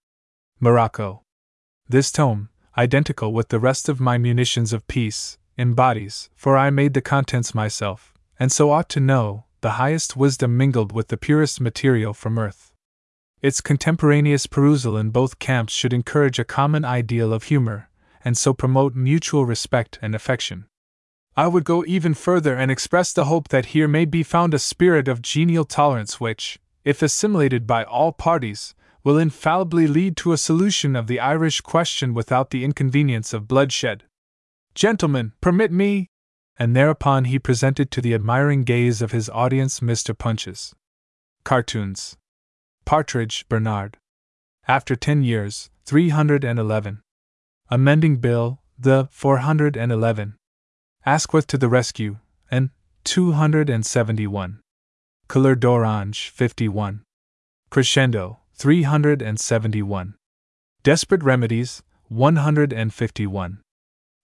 Morocco. 0.62 1.24
This 1.90 2.10
tome, 2.10 2.48
identical 2.78 3.34
with 3.34 3.50
the 3.50 3.60
rest 3.60 3.90
of 3.90 4.00
my 4.00 4.18
munitions 4.18 4.72
of 4.72 4.88
peace, 4.88 5.38
embodies, 5.58 6.30
for 6.38 6.56
I 6.56 6.70
made 6.70 6.94
the 6.94 7.02
contents 7.02 7.54
myself, 7.54 8.14
and 8.40 8.50
so 8.50 8.72
ought 8.72 8.88
to 8.90 9.02
know, 9.02 9.44
the 9.60 9.72
highest 9.72 10.16
wisdom 10.16 10.56
mingled 10.56 10.94
with 10.94 11.10
the 11.10 11.18
purest 11.18 11.60
material 11.60 12.14
from 12.14 12.40
earth. 12.40 12.72
Its 13.42 13.62
contemporaneous 13.62 14.48
perusal 14.48 14.98
in 14.98 15.10
both 15.10 15.40
camps 15.40 15.74
should 15.74 15.94
encourage 15.94 16.40
a 16.40 16.46
common 16.46 16.84
ideal 16.84 17.32
of 17.34 17.44
humor, 17.44 17.90
and 18.24 18.38
so 18.38 18.54
promote 18.54 18.96
mutual 18.96 19.46
respect 19.46 20.00
and 20.02 20.16
affection. 20.16 20.66
I 21.38 21.48
would 21.48 21.66
go 21.66 21.84
even 21.86 22.14
further 22.14 22.56
and 22.56 22.72
express 22.72 23.12
the 23.12 23.26
hope 23.26 23.50
that 23.50 23.68
here 23.68 23.88
may 23.88 24.06
be 24.06 24.24
found 24.24 24.54
a 24.54 24.60
spirit 24.60 25.08
of 25.08 25.22
genial 25.22 25.66
tolerance 25.66 26.20
which, 26.20 26.60
if 26.86 27.02
assimilated 27.02 27.68
by 27.68 27.84
all 27.84 28.14
parties, 28.14 28.74
will 29.04 29.18
infallibly 29.18 29.86
lead 29.86 30.16
to 30.18 30.32
a 30.32 30.38
solution 30.38 30.96
of 30.96 31.08
the 31.08 31.20
Irish 31.20 31.62
question 31.62 32.14
without 32.14 32.50
the 32.50 32.64
inconvenience 32.64 33.34
of 33.34 33.48
bloodshed. 33.48 34.06
Gentlemen, 34.74 35.34
permit 35.42 35.72
me! 35.72 36.10
And 36.58 36.76
thereupon 36.76 37.26
he 37.26 37.38
presented 37.38 37.92
to 37.92 38.02
the 38.02 38.14
admiring 38.14 38.64
gaze 38.64 39.02
of 39.02 39.12
his 39.12 39.30
audience 39.30 39.82
Mr. 39.82 40.18
Punch's 40.18 40.74
cartoons. 41.44 42.18
Partridge, 42.86 43.46
Bernard. 43.50 43.98
After 44.68 44.96
10 44.96 45.24
years, 45.24 45.70
311. 45.86 47.02
Amending 47.70 48.18
Bill, 48.18 48.60
the 48.78 49.08
411. 49.12 50.36
Asquith 51.06 51.48
to 51.48 51.58
the 51.58 51.68
rescue, 51.68 52.18
and 52.52 52.70
271. 53.04 54.60
Couleur 55.28 55.56
d'Orange, 55.56 56.30
51. 56.30 57.04
Crescendo, 57.72 58.40
371. 58.54 60.16
Desperate 60.84 61.24
Remedies, 61.24 61.82
151. 62.10 63.62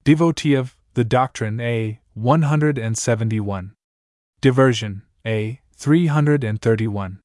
Devotee 0.04 0.54
of 0.54 0.78
the 0.94 1.04
Doctrine 1.04 1.60
A. 1.60 2.00
171. 2.14 3.74
Diversion 4.42 5.02
A. 5.26 5.62
331. 5.76 7.20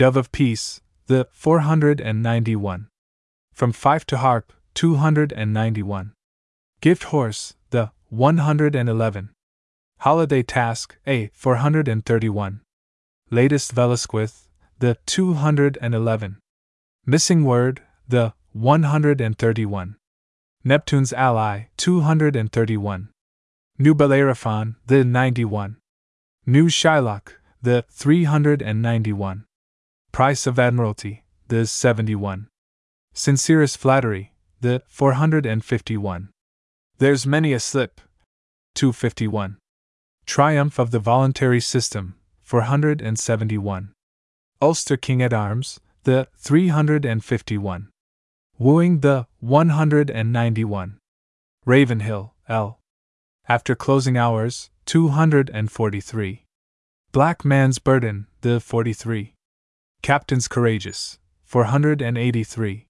Dove 0.00 0.16
of 0.16 0.32
Peace, 0.32 0.80
the 1.08 1.28
491. 1.30 2.88
From 3.52 3.70
Fife 3.70 4.06
to 4.06 4.16
Harp, 4.16 4.50
291. 4.72 6.14
Gift 6.80 7.02
Horse, 7.12 7.52
the 7.68 7.90
111. 8.08 9.28
Holiday 9.98 10.42
Task, 10.42 10.96
A. 11.06 11.28
431. 11.34 12.62
Latest 13.30 13.72
Velasquez, 13.72 14.48
the 14.78 14.96
211. 15.04 16.38
Missing 17.04 17.44
Word, 17.44 17.82
the 18.08 18.32
131. 18.52 19.96
Neptune's 20.64 21.12
Ally, 21.12 21.64
231. 21.76 23.10
New 23.78 23.94
Bellerophon, 23.94 24.76
the 24.86 25.04
91. 25.04 25.76
New 26.46 26.68
Shylock, 26.68 27.32
the 27.60 27.84
391. 27.90 29.44
Price 30.12 30.46
of 30.46 30.58
Admiralty, 30.58 31.24
the 31.48 31.66
71. 31.66 32.48
Sincerest 33.14 33.78
Flattery, 33.78 34.32
the 34.60 34.82
451. 34.88 36.30
There's 36.98 37.26
many 37.26 37.52
a 37.52 37.60
slip, 37.60 38.00
251. 38.74 39.56
Triumph 40.26 40.78
of 40.78 40.90
the 40.90 40.98
Voluntary 40.98 41.60
System, 41.60 42.16
471. 42.42 43.92
Ulster 44.60 44.96
King 44.96 45.22
at 45.22 45.32
Arms, 45.32 45.80
the 46.02 46.26
351. 46.36 47.88
Wooing 48.58 49.00
the 49.00 49.26
191. 49.38 50.98
Ravenhill, 51.64 52.34
L. 52.48 52.80
After 53.48 53.74
closing 53.74 54.16
hours, 54.16 54.70
243. 54.86 56.44
Black 57.12 57.44
Man's 57.44 57.78
Burden, 57.78 58.26
the 58.42 58.60
43. 58.60 59.34
Captains 60.02 60.48
Courageous, 60.48 61.18
483. 61.44 62.86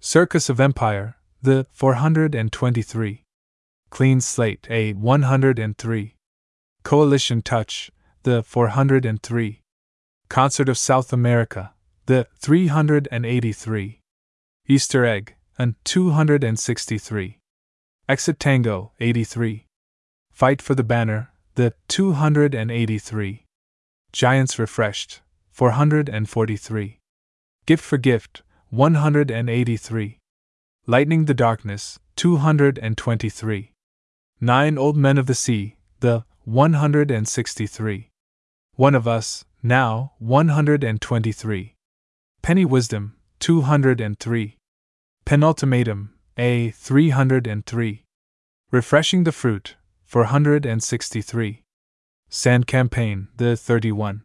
Circus 0.00 0.48
of 0.48 0.60
Empire, 0.60 1.16
the 1.42 1.66
423. 1.72 3.24
Clean 3.90 4.20
Slate, 4.20 4.66
a 4.70 4.94
103. 4.94 6.14
Coalition 6.82 7.42
Touch, 7.42 7.90
the 8.22 8.42
403. 8.42 9.60
Concert 10.30 10.68
of 10.70 10.78
South 10.78 11.12
America, 11.12 11.74
the 12.06 12.26
383. 12.38 14.00
Easter 14.66 15.04
Egg, 15.04 15.34
an 15.58 15.76
263. 15.84 17.38
Exit 18.08 18.40
Tango, 18.40 18.92
83. 19.00 19.66
Fight 20.32 20.62
for 20.62 20.74
the 20.74 20.84
Banner, 20.84 21.30
the 21.56 21.74
283. 21.88 23.44
Giants 24.12 24.58
Refreshed, 24.58 25.20
443. 25.58 27.00
Gift 27.66 27.82
for 27.84 27.98
Gift, 27.98 28.42
183. 28.70 30.18
Lightning 30.86 31.24
the 31.24 31.34
Darkness, 31.34 31.98
223. 32.14 33.72
Nine 34.40 34.78
Old 34.78 34.96
Men 34.96 35.18
of 35.18 35.26
the 35.26 35.34
Sea, 35.34 35.74
the 35.98 36.24
163. 36.44 38.08
One 38.76 38.94
of 38.94 39.08
Us, 39.08 39.46
now 39.60 40.12
123. 40.20 41.74
Penny 42.40 42.64
Wisdom, 42.64 43.16
203. 43.40 44.58
Penultimatum, 45.26 46.08
A 46.36 46.70
303. 46.70 48.04
Refreshing 48.70 49.24
the 49.24 49.32
Fruit, 49.32 49.74
463. 50.04 51.64
Sand 52.28 52.68
Campaign, 52.68 53.26
the 53.36 53.56
31. 53.56 54.22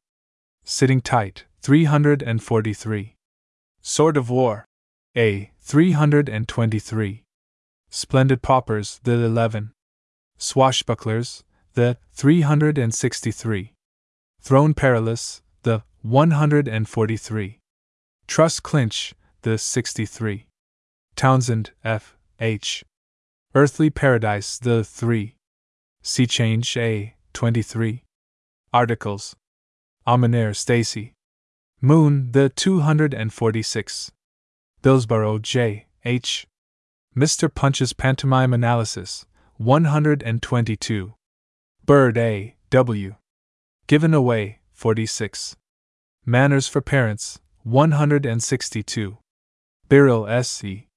Sitting 0.65 1.01
Tight, 1.01 1.43
343. 1.61 3.15
Sword 3.81 4.15
of 4.15 4.29
War, 4.29 4.65
A 5.15 5.51
323. 5.59 7.23
Splendid 7.89 8.41
Paupers, 8.41 9.01
the 9.03 9.11
11. 9.11 9.73
Swashbucklers, 10.39 11.43
the 11.73 11.97
363. 12.13 13.73
Throne 14.39 14.73
Perilous, 14.73 15.41
the 15.63 15.83
143. 16.01 17.59
Truss 18.25 18.59
Clinch, 18.61 19.13
the 19.41 19.57
63. 19.57 20.47
Townsend, 21.17 21.71
F. 21.83 22.17
H. 22.39 22.85
Earthly 23.53 23.89
Paradise, 23.89 24.57
the 24.57 24.85
3. 24.85 25.35
Sea 26.01 26.25
Change, 26.25 26.77
A. 26.77 27.15
23. 27.33 28.03
Articles. 28.73 29.35
Aumonier 30.05 30.55
Stacy. 30.55 31.13
Moon, 31.81 32.31
the 32.31 32.49
246. 32.49 34.11
Billsborough, 34.81 35.39
J. 35.39 35.85
H. 36.03 36.47
Mr. 37.15 37.53
Punch's 37.53 37.93
Pantomime 37.93 38.53
Analysis, 38.53 39.25
122. 39.57 41.13
Bird, 41.85 42.17
A. 42.17 42.55
W. 42.69 43.15
Given 43.87 44.13
Away, 44.13 44.59
46. 44.73 45.55
Manners 46.25 46.67
for 46.67 46.81
Parents, 46.81 47.39
162. 47.63 49.17
Birrell, 49.89 50.27
S.E. 50.27 50.87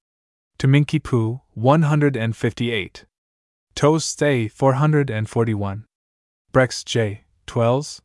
Taminky 0.59 1.03
Poo, 1.03 1.43
158. 1.55 3.05
Toast 3.74 4.23
A, 4.23 4.49
441. 4.49 5.85
Brex 6.53 6.85
J. 6.85 7.24
Twells. 7.47 8.01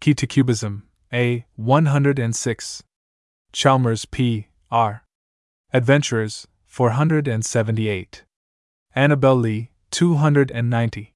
Key 0.00 0.14
to 0.14 0.26
Cubism, 0.26 0.84
A, 1.12 1.46
106. 1.56 2.82
Chalmers 3.52 4.04
P. 4.04 4.48
R. 4.70 5.02
Adventurers, 5.72 6.46
478. 6.66 8.24
Annabel 8.94 9.36
Lee, 9.36 9.70
290. 9.90 11.12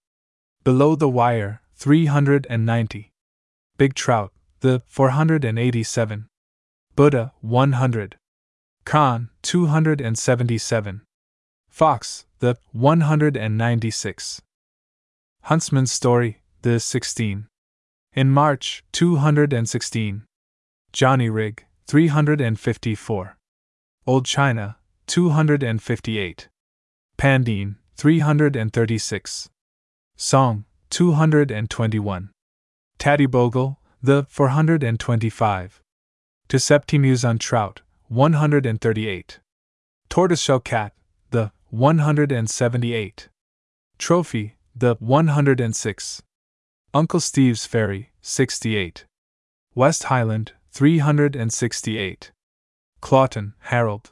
Below 0.64 0.94
the 0.96 1.08
Wire, 1.08 1.62
390. 1.74 3.10
Big 3.76 3.94
Trout, 3.94 4.32
the 4.60 4.82
487. 4.86 6.26
Buddha, 6.96 7.32
100. 7.40 8.16
Khan, 8.84 9.30
277. 9.42 11.02
Fox, 11.68 12.26
the 12.40 12.56
196. 12.72 14.42
Huntsman's 15.42 15.92
Story, 15.92 16.42
the 16.62 16.80
16. 16.80 17.46
In 18.12 18.28
March, 18.30 18.82
216. 18.90 20.24
Johnny 20.92 21.30
Rig, 21.30 21.64
354. 21.86 23.36
Old 24.04 24.26
China, 24.26 24.76
258. 25.06 26.48
Pandine, 27.16 27.76
336. 27.96 29.50
Song, 30.16 30.64
221. 30.90 32.30
Taddy 32.98 33.26
Bogle, 33.26 33.78
the 34.02 34.26
425. 34.28 35.80
To 36.48 36.58
Septimius 36.58 37.24
on 37.24 37.38
Trout, 37.38 37.82
138. 38.08 39.38
Tortoiseshell 40.08 40.58
Cat, 40.58 40.94
the 41.30 41.52
178. 41.68 43.28
Trophy, 43.98 44.56
the 44.74 44.96
106. 44.98 46.22
Uncle 46.92 47.20
Steve's 47.20 47.66
Ferry, 47.66 48.10
68. 48.20 49.04
West 49.76 50.04
Highland, 50.04 50.52
368. 50.72 52.32
Clawton, 53.00 53.54
Harold. 53.60 54.10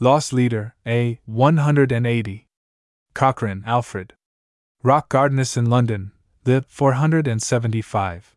Lost 0.00 0.32
Leader, 0.32 0.74
A, 0.86 1.20
180. 1.26 2.46
Cochrane, 3.12 3.62
Alfred. 3.66 4.14
Rock 4.82 5.10
Gardenis 5.10 5.58
in 5.58 5.68
London, 5.68 6.12
the 6.44 6.64
475. 6.68 8.34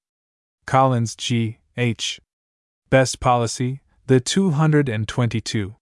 Collins, 0.65 1.15
G. 1.15 1.59
H. 1.77 2.19
Best 2.89 3.21
Policy, 3.21 3.79
the 4.07 4.19
222. 4.19 5.75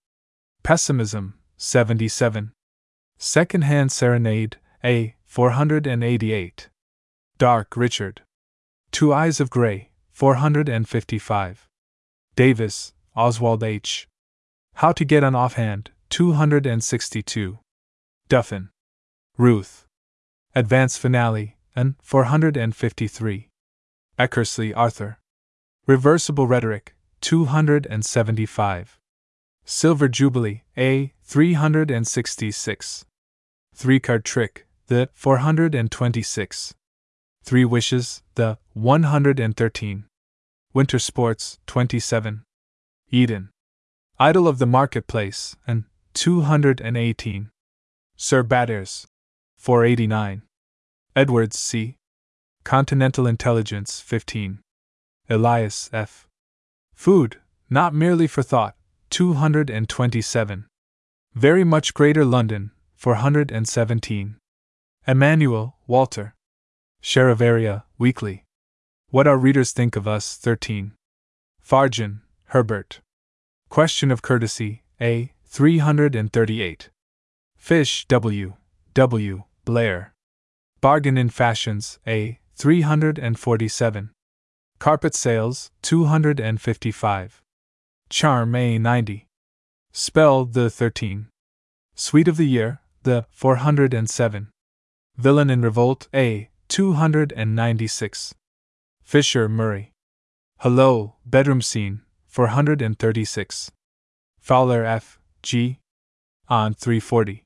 Pessimism, 0.62 1.34
77. 1.58 2.52
Second 3.18 3.64
Hand 3.64 3.92
Serenade, 3.92 4.58
A. 4.84 5.16
488. 5.26 6.70
Dark 7.40 7.78
Richard. 7.78 8.22
Two 8.92 9.14
Eyes 9.14 9.40
of 9.40 9.50
Grey, 9.50 9.92
455. 10.12 11.70
Davis, 12.36 12.94
Oswald 13.16 13.64
H. 13.64 14.10
How 14.76 14.92
to 14.92 15.06
Get 15.06 15.24
on 15.24 15.36
Offhand, 15.36 15.92
262. 16.10 17.60
Duffin. 18.28 18.68
Ruth. 19.38 19.86
Advance 20.54 20.98
Finale, 20.98 21.56
and 21.74 21.96
453. 22.02 23.48
Eckersley 24.20 24.74
Arthur. 24.76 25.20
Reversible 25.88 26.46
Rhetoric, 26.46 26.94
275. 27.22 29.00
Silver 29.64 30.10
Jubilee, 30.10 30.64
A. 30.78 31.14
366. 31.24 33.06
3 33.76 34.00
card 34.02 34.26
trick, 34.26 34.68
the 34.88 35.10
426. 35.14 36.76
3 37.44 37.66
wishes, 37.66 38.22
the 38.36 38.58
113. 38.74 40.06
Winter 40.74 41.00
sports, 41.00 41.60
27. 41.66 42.44
Eden. 43.10 43.50
Idol 44.20 44.48
of 44.48 44.60
the 44.60 44.66
marketplace, 44.66 45.56
and 45.66 45.86
218. 46.14 47.50
Sir 48.16 48.44
Batters, 48.44 49.08
489. 49.58 50.44
Edwards 51.16 51.58
C. 51.58 51.96
Continental 52.64 53.26
Intelligence, 53.26 54.00
15. 54.02 54.60
Elias 55.30 55.90
F. 55.94 56.28
Food, 56.94 57.40
not 57.70 57.94
merely 57.94 58.28
for 58.28 58.44
thought, 58.44 58.76
227. 59.10 60.66
Very 61.34 61.64
much 61.64 61.94
Greater 61.94 62.26
London, 62.26 62.72
417. 62.96 64.36
Emanuel, 65.08 65.78
Walter. 65.88 66.36
Area, 67.42 67.86
Weekly. 67.98 68.44
What 69.10 69.28
our 69.28 69.38
readers 69.38 69.72
think 69.72 69.96
of 69.96 70.08
us, 70.08 70.36
13. 70.36 70.94
Farjeon, 71.64 72.22
Herbert. 72.46 73.00
Question 73.70 74.12
of 74.12 74.22
Courtesy, 74.22 74.84
A. 75.00 75.32
338. 75.46 76.90
Fish, 77.58 78.06
W. 78.08 78.54
W. 78.94 79.44
Blair. 79.66 80.14
Bargain 80.82 81.18
in 81.18 81.30
Fashions, 81.30 82.00
A. 82.06 82.40
347. 82.56 84.12
Carpet 84.80 85.16
Sales, 85.16 85.72
255. 85.82 87.42
Charm, 88.10 88.56
A. 88.56 88.78
90. 88.78 89.26
Spell, 89.92 90.46
the 90.46 90.70
13. 90.70 91.28
Sweet 91.96 92.28
of 92.28 92.38
the 92.38 92.48
Year, 92.48 92.82
the 93.04 93.26
407. 93.32 94.50
Villain 95.18 95.50
in 95.50 95.62
Revolt, 95.62 96.08
A. 96.14 96.49
296. 96.70 98.36
Fisher, 99.02 99.50
Murray. 99.50 99.92
Hello, 100.60 101.16
Bedroom 101.26 101.62
Scene, 101.62 102.02
436. 102.28 103.72
Fowler, 104.40 104.86
F. 104.86 105.20
G. 105.42 105.80
On 106.48 106.74
340. 106.74 107.44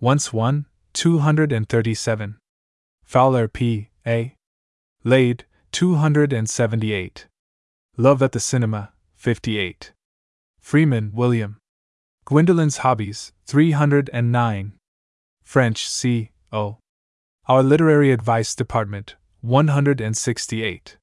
Once 0.00 0.32
one, 0.32 0.66
237. 0.92 2.36
Fowler, 3.04 3.48
P. 3.48 3.90
A. 4.06 4.34
Laid, 5.04 5.44
278. 5.72 7.26
Love 7.96 8.22
at 8.22 8.32
the 8.32 8.40
Cinema, 8.40 8.92
58. 9.14 9.92
Freeman, 10.60 11.12
William. 11.14 11.58
Gwendolyn's 12.24 12.78
Hobbies, 12.78 13.32
309. 13.46 14.72
French, 15.44 15.88
C. 15.88 16.30
O. 16.52 16.78
Our 17.48 17.62
Literary 17.62 18.12
Advice 18.12 18.54
Department, 18.54 19.16
168. 19.40 20.98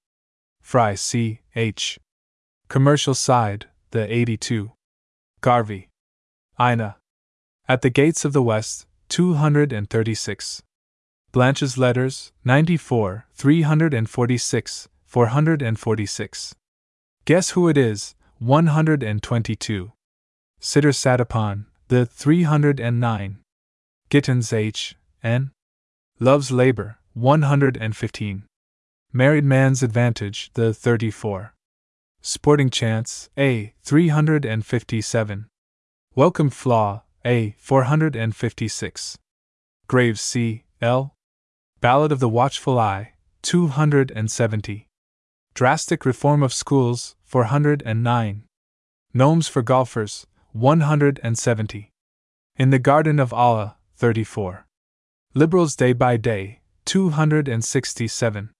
Fry, 0.62 0.94
C. 0.94 1.40
H. 1.56 2.00
Commercial 2.68 3.16
Side, 3.16 3.66
the 3.90 4.06
82. 4.14 4.72
Garvey. 5.42 5.90
Ina. 6.62 6.98
At 7.68 7.82
the 7.82 7.90
Gates 7.90 8.26
of 8.26 8.34
the 8.34 8.44
West, 8.44 8.86
236. 9.10 10.62
Blanche's 11.32 11.80
Letters, 11.80 12.32
94, 12.44 13.26
346, 13.34 14.88
446. 15.04 16.56
Guess 17.26 17.50
who 17.50 17.68
it 17.68 17.76
is, 17.76 18.14
122. 18.38 19.92
Sitter 20.60 20.92
sat 20.92 21.20
upon, 21.20 21.66
the 21.88 22.06
309. 22.06 23.40
Gittens 24.10 24.54
H. 24.54 24.96
N. 25.24 25.50
Love's 26.22 26.50
Labor, 26.50 26.98
115. 27.14 28.44
Married 29.12 29.44
Man's 29.44 29.84
Advantage, 29.84 30.50
the 30.54 30.74
34. 30.74 31.54
Sporting 32.22 32.70
Chance, 32.70 33.30
A. 33.38 33.74
357. 33.84 35.48
Welcome 36.16 36.50
Flaw, 36.50 37.04
A. 37.26 37.54
456. 37.58 39.18
Graves 39.88 40.22
C. 40.22 40.64
L. 40.82 41.16
Ballad 41.82 42.14
of 42.14 42.22
the 42.22 42.30
Watchful 42.30 42.80
Eye, 42.80 43.16
270. 43.42 44.88
Drastic 45.54 46.06
Reform 46.06 46.44
of 46.44 46.54
Schools, 46.54 47.18
409. 47.26 48.44
Gnomes 49.14 49.50
for 49.50 49.62
Golfers, 49.62 50.26
170. 50.54 51.92
In 52.56 52.70
the 52.70 52.80
Garden 52.80 53.20
of 53.20 53.34
Allah, 53.34 53.76
34. 53.98 54.65
Liberals 55.38 55.76
Day 55.76 55.92
by 55.92 56.16
Day, 56.16 56.62
267. 56.86 58.52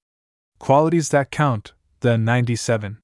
Qualities 0.60 1.08
That 1.08 1.32
Count, 1.32 1.72
the 2.02 2.18
97. 2.18 2.98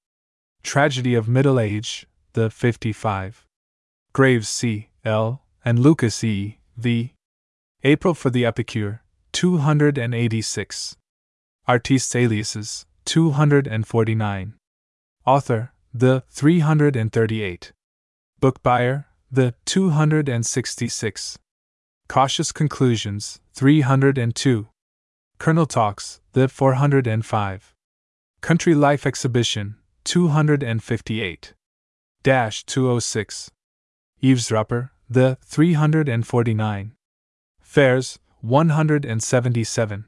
Tragedy 0.62 1.16
of 1.16 1.30
Middle 1.30 1.58
Age, 1.58 2.06
the 2.34 2.50
55. 2.50 3.46
Graves 4.12 4.50
C. 4.50 4.90
L. 5.06 5.44
and 5.64 5.80
Lucas 5.80 6.22
E. 6.22 6.60
V. 6.76 7.14
April 7.86 8.14
for 8.14 8.30
the 8.30 8.46
Epicure, 8.46 9.04
286. 9.32 10.98
Artiste 11.66 12.14
Aliases, 12.14 12.86
249. 13.06 14.54
Author, 15.26 15.72
the 15.94 16.24
338. 16.30 17.72
Book 18.42 18.62
buyer, 18.62 19.08
the 19.32 19.54
266. 19.64 21.40
Cautious 22.12 22.52
Conclusions, 22.52 23.40
302. 23.54 24.68
Colonel 25.38 25.66
Talks, 25.66 26.20
the 26.34 26.50
405. 26.50 27.74
Country 28.42 28.76
Life 28.76 29.06
Exhibition, 29.06 29.78
258. 30.04 31.54
Dash 32.22 32.66
206. 32.66 33.52
Eavesdropper, 34.22 34.92
the 35.10 35.38
349. 35.46 36.92
Fairs, 37.62 38.20
177. 38.42 40.06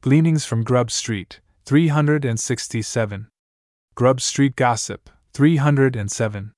Gleanings 0.00 0.44
from 0.44 0.64
Grub 0.64 0.90
Street, 0.90 1.38
367. 1.66 3.28
Grub 3.94 4.20
Street 4.20 4.56
Gossip, 4.56 5.08
307. 5.34 6.50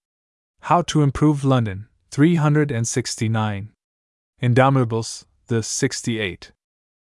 How 0.63 0.81
to 0.81 1.03
Improve 1.03 1.45
London, 1.45 1.89
369. 2.11 3.73
Indomitables, 4.43 5.27
the 5.49 5.63
68. 5.63 6.53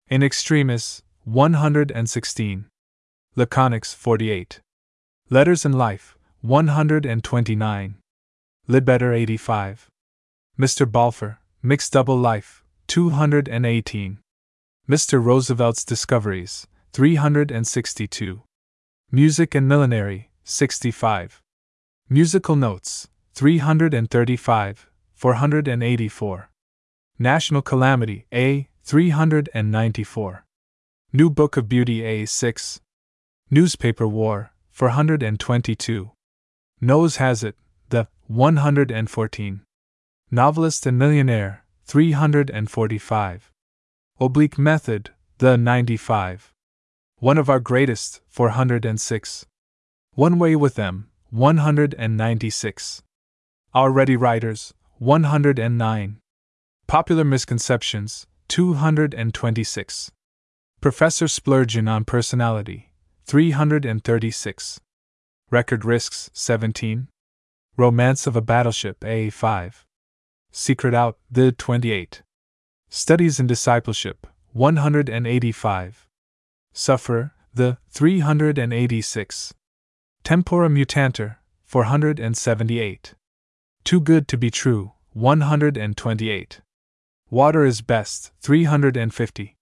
In 0.09 0.23
Extremis, 0.23 1.03
116. 1.25 2.65
Laconics, 3.37 3.93
48. 3.93 4.61
Letters 5.29 5.67
and 5.67 5.77
Life, 5.77 6.17
129. 6.41 7.97
Lidbetter, 8.67 9.15
85. 9.15 9.89
Mr. 10.59 10.91
Balfour, 10.91 11.39
Mixed 11.63 11.93
Double 11.93 12.17
Life, 12.17 12.65
218. 12.87 14.21
Mr. 14.89 15.23
Roosevelt's 15.23 15.85
Discoveries, 15.85 16.67
362. 16.95 18.43
Music 19.13 19.55
and 19.55 19.69
Millinery, 19.69 20.31
65. 20.45 21.43
Musical 22.09 22.57
Notes, 22.57 23.09
335, 23.35 24.91
484. 25.15 26.48
National 27.21 27.63
Calamity, 27.63 28.27
A, 28.33 28.69
394. 28.85 30.45
New 31.13 31.29
Book 31.29 31.57
of 31.57 31.69
Beauty, 31.69 32.05
A, 32.05 32.27
6. 32.27 32.81
Newspaper 33.51 34.07
War, 34.07 34.53
422. 34.71 36.13
Nose 36.81 37.17
Has 37.17 37.43
It, 37.43 37.57
the 37.89 38.07
114. 38.29 39.63
Novelist 40.31 40.87
and 40.87 40.97
Millionaire, 40.97 41.65
345. 41.87 43.51
Oblique 44.21 44.59
Method, 44.59 45.11
the 45.39 45.57
95. 45.57 46.53
One 47.17 47.37
of 47.37 47.51
our 47.51 47.59
greatest, 47.59 48.21
406. 48.29 49.45
One 50.15 50.39
Way 50.39 50.55
with 50.55 50.77
Them, 50.77 51.09
196. 51.31 53.03
Our 53.75 53.91
Ready 53.91 54.15
Writers, 54.15 54.73
109. 54.99 56.21
Popular 56.89 57.23
Misconceptions, 57.23 58.27
226. 58.49 60.11
Professor 60.81 61.29
Splurgeon 61.29 61.87
on 61.87 62.07
Personality, 62.07 62.93
336. 63.27 64.81
Record 65.51 65.85
Risks, 65.85 66.31
17. 66.33 67.09
Romance 67.77 68.27
of 68.27 68.37
a 68.37 68.41
Battleship, 68.41 69.01
A5. 69.01 69.85
Secret 70.51 70.95
Out, 70.95 71.19
the 71.31 71.53
28. 71.53 72.23
Studies 72.89 73.39
in 73.39 73.47
Discipleship, 73.47 74.27
185. 74.55 76.09
Sufferer, 76.73 77.33
the 77.53 77.77
386. 77.91 79.53
Tempora 80.25 80.71
Mutantur, 80.71 81.37
478. 81.67 83.15
Too 83.85 84.01
Good 84.01 84.27
to 84.29 84.39
Be 84.39 84.51
True, 84.51 84.93
128. 85.13 86.61
Water 87.31 87.67
is 87.67 87.83
best, 87.83 88.33
350. 88.41 89.55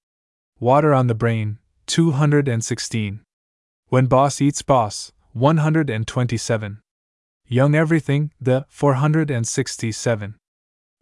Water 0.61 0.95
on 0.95 1.09
the 1.09 1.15
brain, 1.17 1.59
216. 1.87 3.21
When 3.89 4.07
boss 4.07 4.41
eats 4.41 4.63
boss, 4.63 5.11
127. 5.33 6.79
Young 7.49 7.75
everything, 7.75 8.33
the 8.41 8.67
467. 8.69 10.37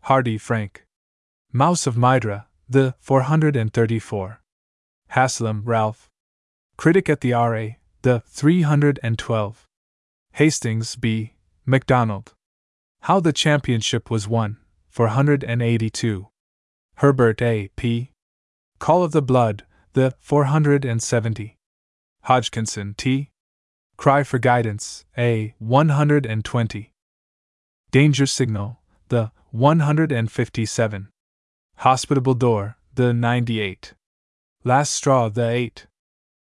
Hardy 0.03 0.39
Frank. 0.39 0.87
Mouse 1.53 1.87
of 1.87 1.97
Mydra, 1.97 2.47
the 2.67 2.95
434. 2.99 4.41
Haslam 5.09 5.63
Ralph. 5.67 6.09
Critic 6.79 7.11
at 7.11 7.21
the 7.21 7.33
RA, 7.33 7.77
the 8.01 8.23
312. 8.27 9.67
Hastings 10.33 10.97
B. 10.97 11.35
MacDonald. 11.67 12.33
How 13.03 13.21
the 13.21 13.35
Championship 13.35 14.11
Was 14.11 14.27
Won, 14.27 14.57
482. 14.89 16.29
Herbert 16.99 17.43
A. 17.43 17.69
P. 17.77 18.11
Call 18.79 19.03
of 19.03 19.13
the 19.13 19.23
Blood, 19.23 19.65
the 19.95 20.15
470. 20.21 21.57
Hodgkinson 22.23 22.95
T. 22.97 23.31
Cry 23.97 24.23
for 24.23 24.39
Guidance, 24.39 25.05
A. 25.19 25.55
120. 25.59 26.93
Danger 27.91 28.27
Signal, 28.27 28.81
the 29.09 29.33
157. 29.51 31.09
Hospitable 31.79 32.35
Door, 32.35 32.77
the 32.95 33.13
98. 33.13 33.95
Last 34.63 34.93
Straw, 34.93 35.29
the 35.29 35.49
8. 35.49 35.87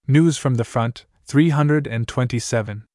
News 0.08 0.38
from 0.38 0.56
the 0.56 0.64
Front, 0.64 1.06
327. 1.26 2.86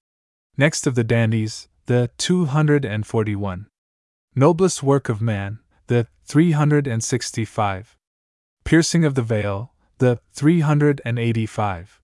Next 0.57 0.87
of 0.87 0.95
the 0.95 1.05
Dandies, 1.05 1.69
the 1.87 2.11
241. 2.19 3.67
Noblest 4.37 4.83
Work 4.83 5.09
of 5.09 5.21
Man, 5.21 5.59
the 5.91 6.07
365. 6.25 7.97
Piercing 8.65 9.05
of 9.05 9.17
the 9.17 9.23
Veil, 9.23 9.73
the 9.99 10.21
385. 10.33 12.01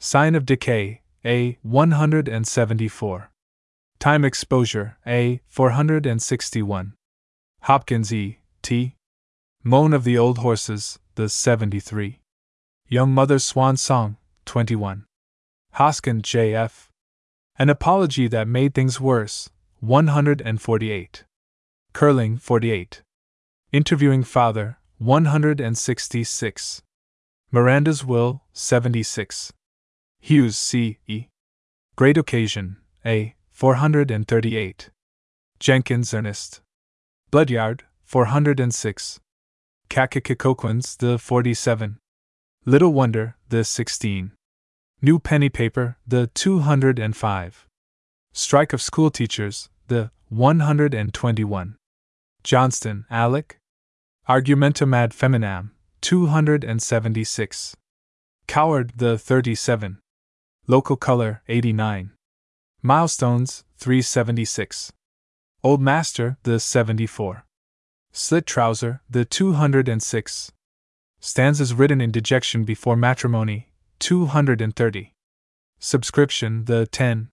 Sign 0.00 0.34
of 0.34 0.44
Decay, 0.44 1.02
A 1.24 1.56
174. 1.62 3.30
Time 4.00 4.24
Exposure, 4.24 4.96
A 5.06 5.40
461. 5.46 6.94
Hopkins 7.60 8.12
E. 8.12 8.38
T. 8.60 8.96
Moan 9.62 9.92
of 9.92 10.02
the 10.02 10.18
Old 10.18 10.38
Horses, 10.38 10.98
the 11.14 11.28
73. 11.28 12.18
Young 12.88 13.12
Mother's 13.12 13.44
Swan 13.44 13.76
Song, 13.76 14.16
21. 14.46 15.04
Hoskin 15.76 16.22
J. 16.22 16.56
F. 16.56 16.90
An 17.56 17.70
Apology 17.70 18.26
That 18.26 18.48
Made 18.48 18.74
Things 18.74 19.00
Worse, 19.00 19.48
148. 19.78 21.24
Curling, 21.92 22.38
48. 22.38 23.02
Interviewing 23.72 24.22
Father, 24.22 24.76
166. 24.98 26.82
Miranda's 27.50 28.04
Will, 28.04 28.42
76. 28.52 29.50
Hughes 30.20 30.58
C. 30.58 30.98
E. 31.06 31.28
Great 31.96 32.18
Occasion, 32.18 32.76
A. 33.06 33.34
438. 33.48 34.90
Jenkins 35.58 36.12
Ernest. 36.12 36.60
Bloodyard, 37.30 37.84
406. 38.04 39.20
Kakakikoquins, 39.88 40.98
the 40.98 41.18
47. 41.18 41.96
Little 42.66 42.92
Wonder, 42.92 43.36
the 43.48 43.64
16. 43.64 44.32
New 45.00 45.18
Penny 45.18 45.48
Paper, 45.48 45.96
the 46.06 46.26
205. 46.34 47.66
Strike 48.34 48.74
of 48.74 48.82
School 48.82 49.10
Teachers, 49.10 49.70
the 49.88 50.10
121. 50.28 51.76
Johnston, 52.44 53.06
Alec. 53.10 53.58
Argumentum 54.28 54.94
ad 54.94 55.10
feminam, 55.10 55.70
276. 56.00 57.76
Coward, 58.46 58.92
the 58.94 59.18
37. 59.18 59.98
Local 60.68 60.94
Color, 60.94 61.42
89. 61.48 62.12
Milestones, 62.82 63.64
376. 63.78 64.92
Old 65.64 65.80
Master, 65.80 66.36
the 66.44 66.60
74. 66.60 67.44
Slit 68.12 68.46
Trouser, 68.46 69.00
the 69.10 69.24
206. 69.24 70.52
Stanzas 71.18 71.74
written 71.74 72.00
in 72.00 72.12
dejection 72.12 72.62
before 72.62 72.96
matrimony, 72.96 73.72
230. 73.98 75.12
Subscription, 75.80 76.66
the 76.66 76.86
10. 76.86 77.28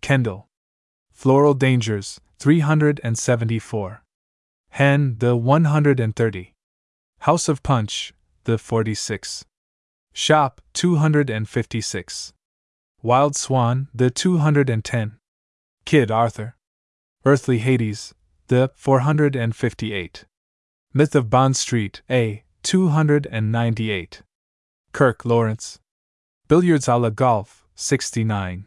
Kendall. 0.00 0.48
Floral 1.12 1.54
Dangers, 1.54 2.20
374. 2.40 4.02
Hen, 4.76 5.16
the 5.20 5.34
130. 5.34 6.52
House 7.20 7.48
of 7.48 7.62
Punch, 7.62 8.12
the 8.44 8.58
46. 8.58 9.46
Shop, 10.12 10.60
256. 10.74 12.34
Wild 13.02 13.34
Swan, 13.34 13.88
the 13.94 14.10
210. 14.10 15.16
Kid 15.86 16.10
Arthur. 16.10 16.56
Earthly 17.24 17.56
Hades, 17.60 18.14
the 18.48 18.70
458. 18.74 20.26
Myth 20.92 21.14
of 21.14 21.30
Bond 21.30 21.56
Street, 21.56 22.02
A, 22.10 22.44
298. 22.62 24.22
Kirk 24.92 25.24
Lawrence. 25.24 25.78
Billiards 26.48 26.86
a 26.86 26.96
la 26.96 27.08
Golf, 27.08 27.66
69. 27.76 28.66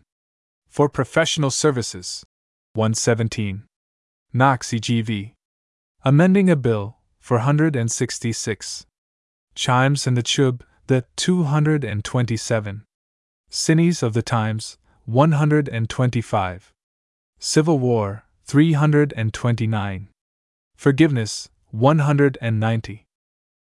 For 0.68 0.90
Professional 0.90 1.52
Services, 1.52 2.26
117. 2.74 3.66
Knox 4.34 4.70
EGV. 4.70 5.34
Amending 6.06 6.50
a 6.50 6.56
Bill, 6.56 6.96
466. 7.20 8.86
Chimes 9.54 10.08
and 10.08 10.16
the 10.16 10.24
Chub, 10.24 10.64
the 10.88 11.04
227. 11.18 12.86
Cines 13.52 14.02
of 14.02 14.14
the 14.14 14.22
Times, 14.22 14.78
125. 15.04 16.72
Civil 17.38 17.80
War, 17.80 18.24
329. 18.46 20.08
Forgiveness, 20.78 21.50
190. 21.72 23.06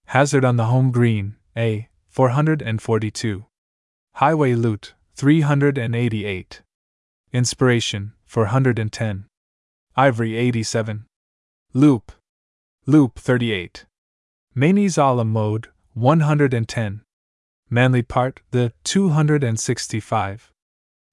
Hazard 0.06 0.44
on 0.44 0.56
the 0.56 0.64
Home 0.64 0.90
Green, 0.90 1.36
A, 1.56 1.88
442. 2.08 3.46
Highway 4.14 4.54
Loot, 4.54 4.94
388. 5.14 6.62
Inspiration, 7.32 8.12
410. 8.26 9.26
Ivory, 9.96 10.36
87. 10.36 11.06
Loop, 11.72 12.12
Loop 12.86 13.18
38. 13.18 13.86
Manie's 14.54 14.98
a 14.98 15.06
la 15.06 15.24
mode, 15.24 15.68
110. 15.94 17.00
Manly 17.70 18.02
part, 18.02 18.42
the 18.50 18.74
265. 18.84 20.52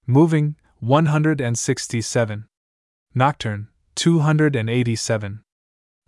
Moving, 0.05 0.57
167. 0.79 2.47
Nocturne, 3.15 3.69
287. 3.95 5.43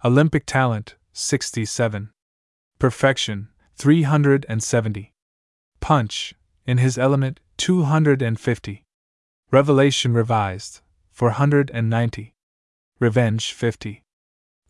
Olympic 0.03 0.45
talent, 0.45 0.95
67. 1.13 2.11
Perfection, 2.77 3.47
370. 3.77 5.13
Punch, 5.79 6.33
in 6.67 6.77
his 6.77 6.97
element, 6.97 7.39
250. 7.55 8.83
Revelation 9.49 10.13
revised, 10.13 10.81
490. 11.11 12.33
Revenge, 12.99 13.53
50. 13.53 14.02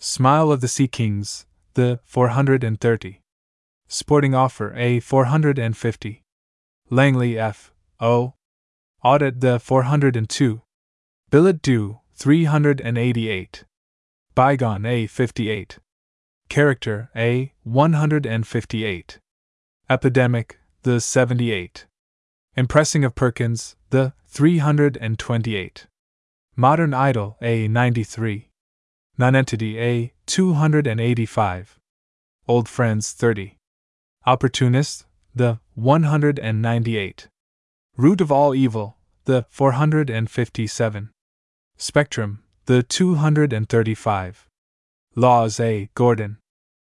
Smile 0.05 0.51
of 0.51 0.59
the 0.59 0.67
Sea 0.67 0.89
Kings, 0.89 1.45
the 1.75 2.01
430. 2.03 3.21
Sporting 3.87 4.35
Offer 4.35 4.73
A 4.75 4.99
450. 4.99 6.23
Langley 6.89 7.39
F. 7.39 7.71
O. 8.01 8.33
Audit 9.01 9.39
the 9.39 9.61
402. 9.61 10.61
Billet 11.29 11.61
due 11.61 12.01
388. 12.15 13.63
Bygone 14.35 14.85
A 14.85 15.07
58. 15.07 15.79
Character 16.49 17.09
A 17.15 17.53
158. 17.63 19.19
Epidemic 19.89 20.59
the 20.81 20.99
78. 20.99 21.85
Impressing 22.57 23.05
of 23.05 23.15
Perkins 23.15 23.77
the 23.89 24.11
328. 24.27 25.87
Modern 26.57 26.93
Idol 26.93 27.37
A 27.41 27.69
93. 27.69 28.49
Nonentity 29.15 29.79
A 29.79 30.11
285. 30.25 31.79
Old 32.47 32.67
Friends 32.67 33.11
30. 33.11 33.57
Opportunist 34.25 35.05
the 35.35 35.59
198. 35.75 37.27
Root 37.95 38.21
of 38.21 38.31
all 38.31 38.55
evil 38.55 38.97
the 39.25 39.45
457. 39.49 41.11
Spectrum 41.77 42.43
the 42.65 42.81
235. 42.81 44.47
Laws 45.15 45.59
A. 45.59 45.89
Gordon. 45.93 46.37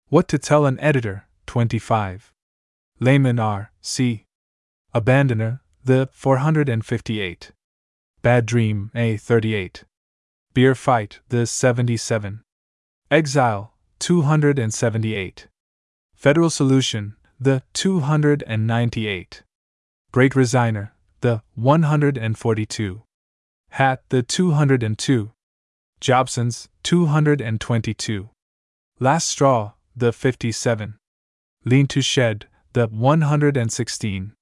What 0.10 0.28
to 0.30 0.40
tell 0.40 0.66
an 0.66 0.80
editor 0.80 1.28
25. 1.46 2.34
Lehmann 3.00 3.38
R. 3.38 3.72
C. 3.80 4.26
Abandoner 4.96 5.60
the 5.84 6.10
458. 6.12 7.52
Bad 8.24 8.48
Dream 8.48 8.90
A. 8.96 9.18
38. 9.18 9.84
Beer 10.58 10.74
Fight 10.74 11.20
the 11.30 11.46
77. 11.46 12.42
Exile 13.12 13.74
278. 14.00 15.48
Federal 16.16 16.50
Solution, 16.50 17.16
the 17.40 17.62
298. 17.74 19.44
Great 20.12 20.34
Resigner, 20.34 20.94
the 21.22 21.44
142. 21.54 23.04
Hat, 23.70 24.02
the 24.10 24.24
202. 24.24 25.32
Jobson's, 26.02 26.70
222. 26.82 28.30
Last 29.00 29.28
Straw, 29.28 29.74
the 29.96 30.12
57. 30.12 30.98
Lean 31.66 31.86
to 31.86 32.02
Shed, 32.02 32.48
the 32.74 32.88
116. 32.88 34.34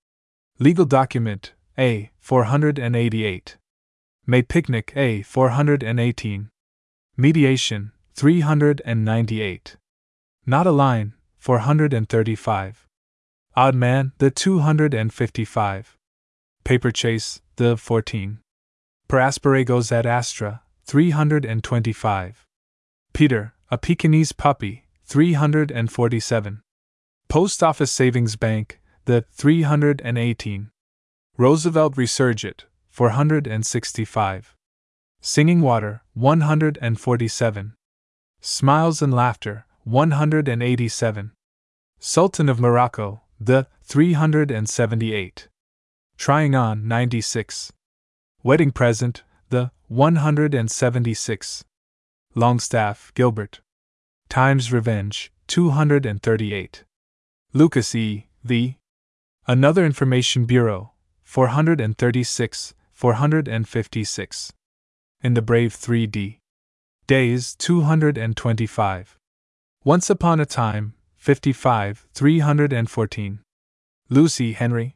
Legal 0.59 0.85
Document, 0.85 1.51
A, 1.77 2.11
488. 2.21 3.57
May 4.27 4.41
Picnic, 4.41 4.91
A, 4.95 5.21
418. 5.21 6.49
Mediation, 7.15 7.91
398. 8.15 9.77
Not 10.47 10.65
a 10.65 10.71
line, 10.71 11.13
435. 11.37 12.87
Odd 13.55 13.75
Man, 13.75 14.13
the 14.17 14.31
255. 14.31 15.97
Paper 16.63 16.91
Chase, 16.91 17.41
the 17.57 17.77
14. 17.77 18.39
Per 19.07 19.19
Asparagos 19.19 19.91
ad 19.91 20.07
Astra, 20.07 20.63
325. 20.85 22.45
Peter, 23.13 23.53
a 23.69 23.77
Pekingese 23.77 24.31
puppy, 24.31 24.85
347. 25.05 26.61
Post 27.29 27.61
Office 27.61 27.91
Savings 27.91 28.35
Bank, 28.35 28.79
the 29.05 29.23
318. 29.31 30.71
Roosevelt 31.37 31.95
Resurgit, 31.95 32.63
465. 32.95 34.55
Singing 35.19 35.59
Water, 35.59 36.01
147. 36.13 37.73
Smiles 38.39 39.01
and 39.01 39.13
Laughter, 39.13 39.65
187. 39.83 41.31
Sultan 41.99 42.47
of 42.47 42.61
Morocco, 42.61 43.19
the 43.37 43.67
378. 43.83 45.49
Trying 46.15 46.55
On, 46.55 46.87
96. 46.87 47.73
Wedding 48.43 48.71
Present, 48.71 49.23
the 49.49 49.71
176. 49.89 51.65
Longstaff, 52.33 53.11
Gilbert. 53.13 53.59
Times 54.29 54.71
Revenge, 54.71 55.33
238. 55.47 56.85
Lucas 57.51 57.93
E., 57.93 58.27
the. 58.41 58.75
Another 59.45 59.85
Information 59.85 60.45
Bureau, 60.45 60.93
436, 61.25 62.73
456. 62.95 64.53
In 65.21 65.33
the 65.33 65.41
Brave 65.41 65.75
3D. 65.75 66.37
Days 67.07 67.53
225. 67.55 69.17
Once 69.83 70.09
Upon 70.09 70.39
a 70.39 70.45
Time, 70.45 70.93
55, 71.17 72.07
314. 72.13 73.39
Lucy 74.09 74.53
Henry. 74.53 74.95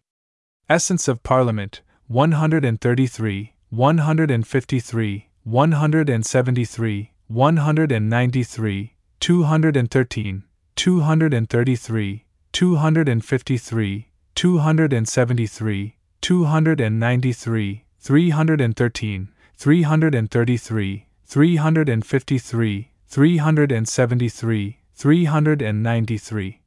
Essence 0.69 1.09
of 1.09 1.23
Parliament, 1.23 1.81
133, 2.07 3.53
153, 3.69 5.27
173, 5.43 7.11
193, 7.27 8.95
213, 9.19 10.43
233, 10.75 12.25
253, 12.53 14.07
273, 14.35 15.95
293, 16.21 17.85
313, 17.99 19.29
333, 19.57 21.07
353, 21.25 22.91
373, 23.07 24.79
393, 24.95 26.61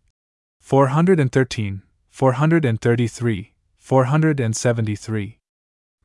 413, 0.60 1.82
433, 2.10 3.52
473. 3.78 5.38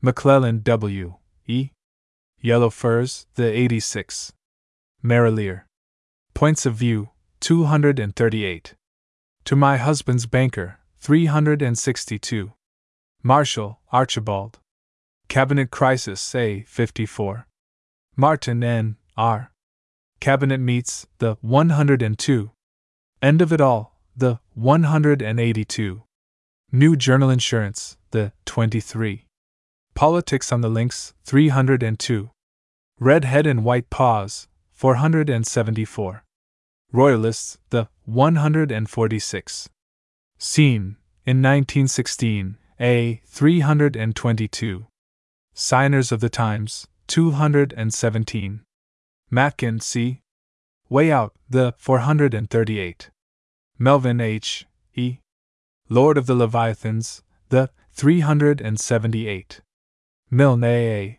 McClellan 0.00 0.60
W. 0.62 1.14
E. 1.46 1.70
Yellow 2.40 2.70
Furs, 2.70 3.26
the 3.34 3.46
86. 3.52 4.32
Marilier. 5.04 5.62
Points 6.34 6.64
of 6.66 6.74
View, 6.74 7.10
238. 7.40 8.74
To 9.44 9.56
my 9.56 9.76
husband's 9.76 10.26
banker, 10.26 10.78
362. 11.00 12.52
Marshall, 13.22 13.80
Archibald. 13.92 14.58
Cabinet 15.28 15.70
Crisis, 15.70 16.20
say 16.22 16.62
54. 16.62 17.46
Martin 18.16 18.64
N. 18.64 18.96
R. 19.16 19.52
Cabinet 20.20 20.58
meets 20.58 21.06
the 21.18 21.36
102. 21.42 22.50
End 23.20 23.42
of 23.42 23.52
it 23.52 23.60
all, 23.60 23.98
the 24.16 24.40
182. 24.54 26.02
New 26.72 26.96
Journal 26.96 27.30
Insurance, 27.30 27.98
the 28.10 28.32
23. 28.46 29.26
Politics 29.94 30.50
on 30.50 30.62
the 30.62 30.70
Links, 30.70 31.12
302. 31.24 32.30
Red 32.98 33.24
Head 33.24 33.46
and 33.46 33.64
White 33.64 33.90
Paws, 33.90 34.48
474. 34.72 36.24
Royalists, 36.90 37.58
the 37.68 37.88
146. 38.06 39.68
Scene, 40.38 40.96
in 41.26 41.42
1916, 41.42 42.56
A322. 42.80 44.86
Signers 45.60 46.12
of 46.12 46.20
the 46.20 46.28
Times, 46.28 46.86
217. 47.08 48.60
Matkin 49.28 49.82
C. 49.82 50.20
Way 50.88 51.10
Out, 51.10 51.34
the 51.50 51.74
438. 51.78 53.10
Melvin 53.76 54.20
H. 54.20 54.66
E. 54.94 55.18
Lord 55.88 56.16
of 56.16 56.26
the 56.26 56.36
Leviathans, 56.36 57.22
the 57.48 57.70
378. 57.90 59.60
Milne 60.30 60.62
A. 60.62 61.18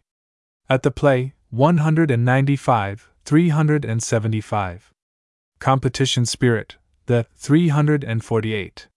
At 0.70 0.84
the 0.84 0.92
Play, 0.92 1.34
195, 1.50 3.10
375. 3.26 4.94
Competition 5.60 6.26
Spirit, 6.26 6.78
the 7.08 7.26
348. 7.36 8.88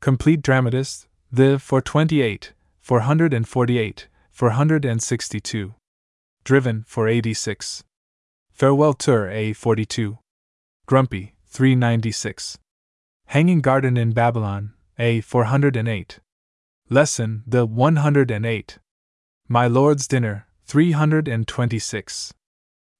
Complete 0.00 0.42
Dramatist, 0.42 1.06
the 1.30 1.56
428, 1.60 2.52
448, 2.80 4.08
462. 4.40 5.74
Driven 6.44 6.82
for 6.88 7.06
86. 7.06 7.84
Farewell 8.50 8.94
Tour 8.94 9.26
A42. 9.26 10.16
Grumpy, 10.86 11.34
396. 11.46 12.56
Hanging 13.26 13.60
Garden 13.60 13.98
in 13.98 14.12
Babylon, 14.12 14.72
A408. 14.98 16.20
Lesson 16.88 17.42
The 17.46 17.66
108. 17.66 18.78
My 19.46 19.66
Lord's 19.66 20.08
Dinner, 20.08 20.46
326. 20.64 22.32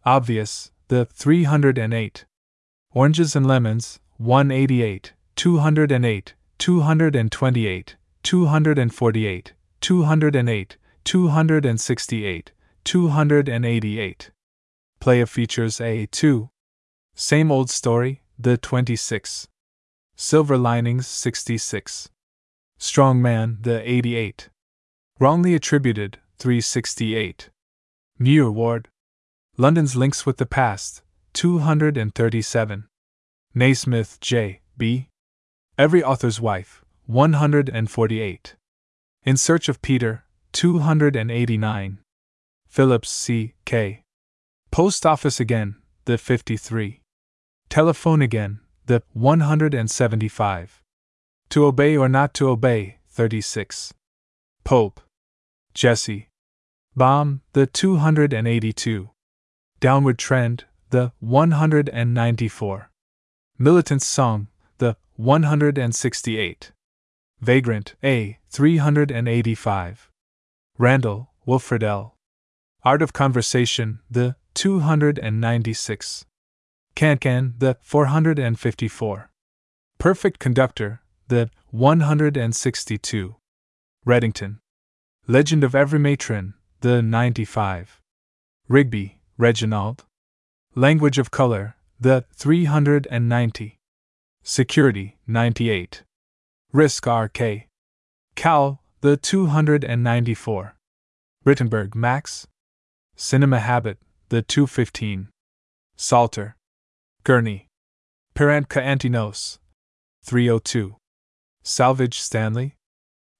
Obvious, 0.04 0.72
The 0.88 1.06
308. 1.06 2.26
Oranges 2.92 3.34
and 3.34 3.46
Lemons, 3.46 3.98
188, 4.18 5.14
208, 5.36 6.34
228, 6.58 7.96
248, 8.22 9.54
208, 9.80 10.76
268, 11.10 12.52
288. 12.84 14.30
Play 15.00 15.20
of 15.20 15.28
Features 15.28 15.78
A2. 15.78 16.50
Same 17.16 17.50
Old 17.50 17.68
Story, 17.68 18.22
The 18.38 18.56
26. 18.56 19.48
Silver 20.14 20.56
Linings 20.56 21.08
66. 21.08 22.10
Strong 22.78 23.20
Man, 23.20 23.58
The 23.60 23.82
88. 23.90 24.50
Wrongly 25.18 25.52
Attributed, 25.56 26.20
368. 26.38 27.50
Muir 28.16 28.52
Ward. 28.52 28.86
London's 29.56 29.96
Links 29.96 30.24
with 30.24 30.36
the 30.36 30.46
Past, 30.46 31.02
237. 31.32 32.84
Naismith 33.52 34.20
J. 34.20 34.60
B. 34.78 35.08
Every 35.76 36.04
Author's 36.04 36.40
Wife, 36.40 36.84
148. 37.06 38.54
In 39.24 39.36
Search 39.36 39.68
of 39.68 39.82
Peter, 39.82 40.22
289. 40.52 41.98
Phillips 42.68 43.10
C. 43.10 43.54
K. 43.64 44.02
Post 44.70 45.04
Office 45.04 45.40
again, 45.40 45.76
the 46.04 46.16
53. 46.18 47.00
Telephone 47.68 48.22
again, 48.22 48.60
the 48.86 49.02
175. 49.12 50.82
To 51.50 51.64
obey 51.64 51.96
or 51.96 52.08
not 52.08 52.34
to 52.34 52.48
obey, 52.48 52.98
36. 53.08 53.92
Pope. 54.64 55.00
Jessie. 55.74 56.28
Bomb, 56.96 57.42
the 57.52 57.66
282. 57.66 59.10
Downward 59.80 60.18
Trend, 60.18 60.64
the 60.90 61.12
194. 61.20 62.90
Militant's 63.58 64.06
Song, 64.06 64.48
the 64.78 64.96
168. 65.16 66.72
Vagrant, 67.40 67.94
A, 68.02 68.38
385. 68.50 70.09
Randall, 70.80 71.28
Wilfred 71.44 71.82
L. 71.82 72.16
Art 72.84 73.02
of 73.02 73.12
Conversation, 73.12 73.98
the 74.10 74.36
296. 74.54 76.24
Cancan, 76.96 77.52
the 77.58 77.76
454. 77.82 79.30
Perfect 79.98 80.38
Conductor, 80.38 81.02
the 81.28 81.50
162. 81.68 83.36
Reddington. 84.06 84.60
Legend 85.26 85.64
of 85.64 85.74
Every 85.74 85.98
Matron, 85.98 86.54
the 86.80 87.02
95. 87.02 88.00
Rigby, 88.66 89.20
Reginald. 89.36 90.06
Language 90.74 91.18
of 91.18 91.30
Color, 91.30 91.76
the 92.00 92.24
390. 92.34 93.78
Security, 94.42 95.18
98. 95.26 96.04
Risk 96.72 97.06
RK. 97.06 97.68
Cal, 98.34 98.80
the 99.02 99.16
294. 99.16 100.76
Rittenberg 101.46 101.94
Max. 101.94 102.46
Cinema 103.16 103.58
Habit, 103.58 103.96
the 104.28 104.42
215. 104.42 105.28
Salter. 105.96 106.54
Gurney. 107.24 107.68
Piranka 108.34 108.80
Antinos. 108.80 109.58
302. 110.22 110.96
Salvage 111.62 112.20
Stanley. 112.20 112.76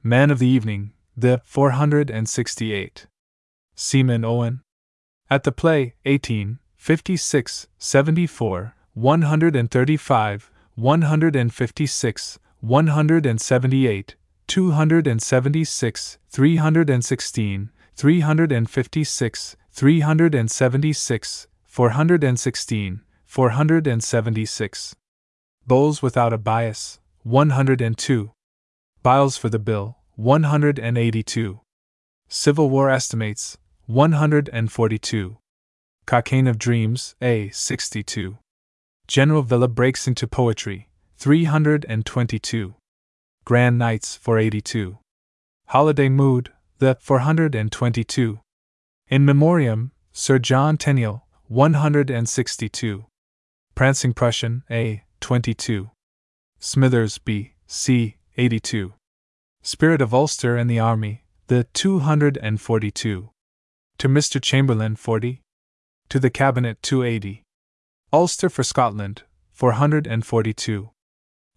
Man 0.03 0.31
of 0.31 0.39
the 0.39 0.47
Evening, 0.47 0.93
the 1.15 1.43
468. 1.45 3.07
Seaman 3.75 4.25
Owen. 4.25 4.63
At 5.29 5.45
the 5.45 5.53
play, 5.53 5.95
18, 6.07 6.59
56, 6.77 7.69
74, 7.79 8.75
135, 8.95 10.51
156, 10.75 12.39
178, 12.61 14.17
276, 14.51 16.19
316, 16.29 17.71
356, 17.95 19.57
376, 19.71 21.47
416, 21.65 23.01
476. 23.27 24.97
Bowls 25.69 26.03
without 26.03 26.33
a 26.33 26.39
bias, 26.39 26.99
102. 27.23 28.33
Byles 29.05 29.37
for 29.37 29.49
the 29.49 29.61
bill, 29.61 29.99
182. 30.17 31.61
Civil 32.27 32.71
War 32.71 32.91
estimates, 32.91 33.57
142. 33.87 35.37
Cockane 36.09 36.51
of 36.51 36.59
Dreams, 36.59 37.15
A 37.23 37.51
62. 37.51 38.39
General 39.07 39.43
Villa 39.43 39.69
breaks 39.69 40.09
into 40.09 40.27
poetry, 40.27 40.89
322. 41.19 42.75
Grand 43.45 43.79
Nights, 43.79 44.17
482. 44.17 44.99
Holiday 45.67 46.09
Mood, 46.09 46.53
the 46.79 46.97
422. 47.01 48.41
In 49.09 49.25
Memoriam, 49.25 49.93
Sir 50.13 50.39
John 50.39 50.77
Tenniel, 50.77 51.23
162. 51.49 53.07
Prancing 53.75 54.13
Prussian, 54.13 54.63
A 54.71 55.05
22. 55.21 55.91
Smithers, 56.59 57.19
B 57.19 57.55
C 57.67 58.17
82. 58.37 58.93
Spirit 59.63 60.03
of 60.03 60.13
Ulster 60.13 60.57
and 60.57 60.69
the 60.69 60.79
Army, 60.79 61.25
the 61.47 61.65
242. 61.73 63.31
To 63.99 64.09
Mr. 64.09 64.43
Chamberlain, 64.43 64.97
40. 64.97 65.43
To 66.09 66.19
the 66.19 66.31
Cabinet, 66.31 66.83
280. 66.83 67.43
Ulster 68.13 68.51
for 68.51 68.63
Scotland, 68.63 69.23
442. 69.53 70.91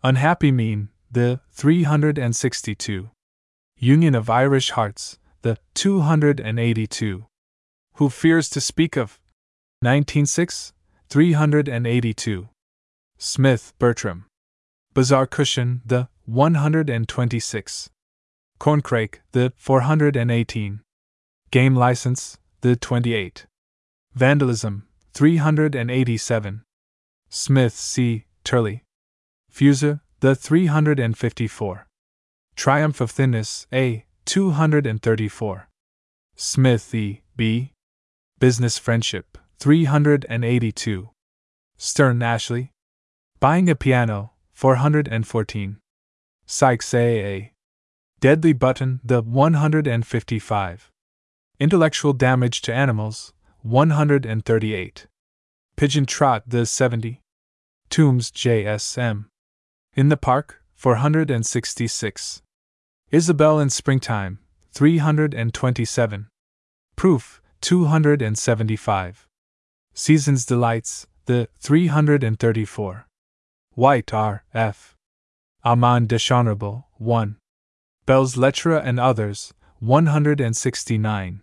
Unhappy 0.04 0.52
Mean, 0.52 0.90
the 1.14 1.40
362. 1.52 3.10
Union 3.78 4.16
of 4.16 4.30
Irish 4.30 4.72
Hearts, 4.72 5.20
the 5.44 5.58
282. 5.76 7.26
Who 7.96 8.10
fears 8.10 8.50
to 8.50 8.60
speak 8.60 8.98
of 8.98 9.20
196, 9.82 10.74
382. 11.10 12.50
Smith, 13.20 13.74
Bertram. 13.78 14.26
Bazaar 14.96 15.28
Cushion, 15.28 15.82
the 15.86 16.10
126. 16.26 17.90
Corncrake, 18.60 19.20
the 19.34 19.54
418. 19.56 20.82
Game 21.52 21.76
License, 21.76 22.40
the 22.62 22.76
28. 22.76 23.46
Vandalism, 24.16 24.88
387. 25.14 26.64
Smith 27.30 27.74
C. 27.74 28.26
Turley. 28.44 28.84
Fuser, 29.52 30.00
the 30.24 30.36
354. 30.36 31.86
Triumph 32.56 33.02
of 33.02 33.12
Thinness, 33.12 33.68
A. 33.74 34.06
234. 34.24 35.68
Smith 36.38 36.96
E. 36.96 37.24
B. 37.36 37.74
Business 38.40 38.78
Friendship, 38.78 39.38
382. 39.60 41.10
Stern 41.76 42.24
Ashley. 42.24 42.72
Buying 43.42 43.70
a 43.70 43.76
Piano, 43.76 44.32
414. 44.54 45.80
Sykes 46.46 46.94
A. 46.94 47.52
Deadly 48.22 48.54
Button, 48.54 49.02
the 49.04 49.22
155. 49.22 50.90
Intellectual 51.60 52.14
Damage 52.14 52.62
to 52.62 52.74
Animals, 52.74 53.34
138. 53.62 55.08
Pigeon 55.76 56.06
Trot, 56.06 56.44
the 56.48 56.66
70. 56.66 57.20
Tombs 57.90 58.32
J.S.M. 58.32 59.30
In 59.96 60.10
the 60.10 60.18
Park, 60.18 60.60
466. 60.74 62.42
Isabel 63.12 63.60
in 63.60 63.70
Springtime, 63.70 64.40
327. 64.72 66.28
Proof, 66.96 67.42
275. 67.62 69.28
Season's 69.94 70.46
Delights, 70.48 71.06
the 71.26 71.48
334. 71.60 73.08
White 73.76 74.12
R. 74.12 74.44
F. 74.52 74.96
Amand 75.64 76.10
Dishonorable, 76.10 76.88
1. 76.98 77.38
Bell's 78.08 78.36
Lettre 78.36 78.78
and 78.78 79.00
Others, 79.00 79.54
169. 79.80 81.42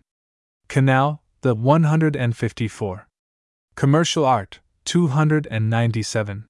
Canal, 0.67 1.23
the 1.43 1.55
154. 1.55 3.07
Commercial 3.77 4.25
Art, 4.25 4.59
297. 4.87 6.47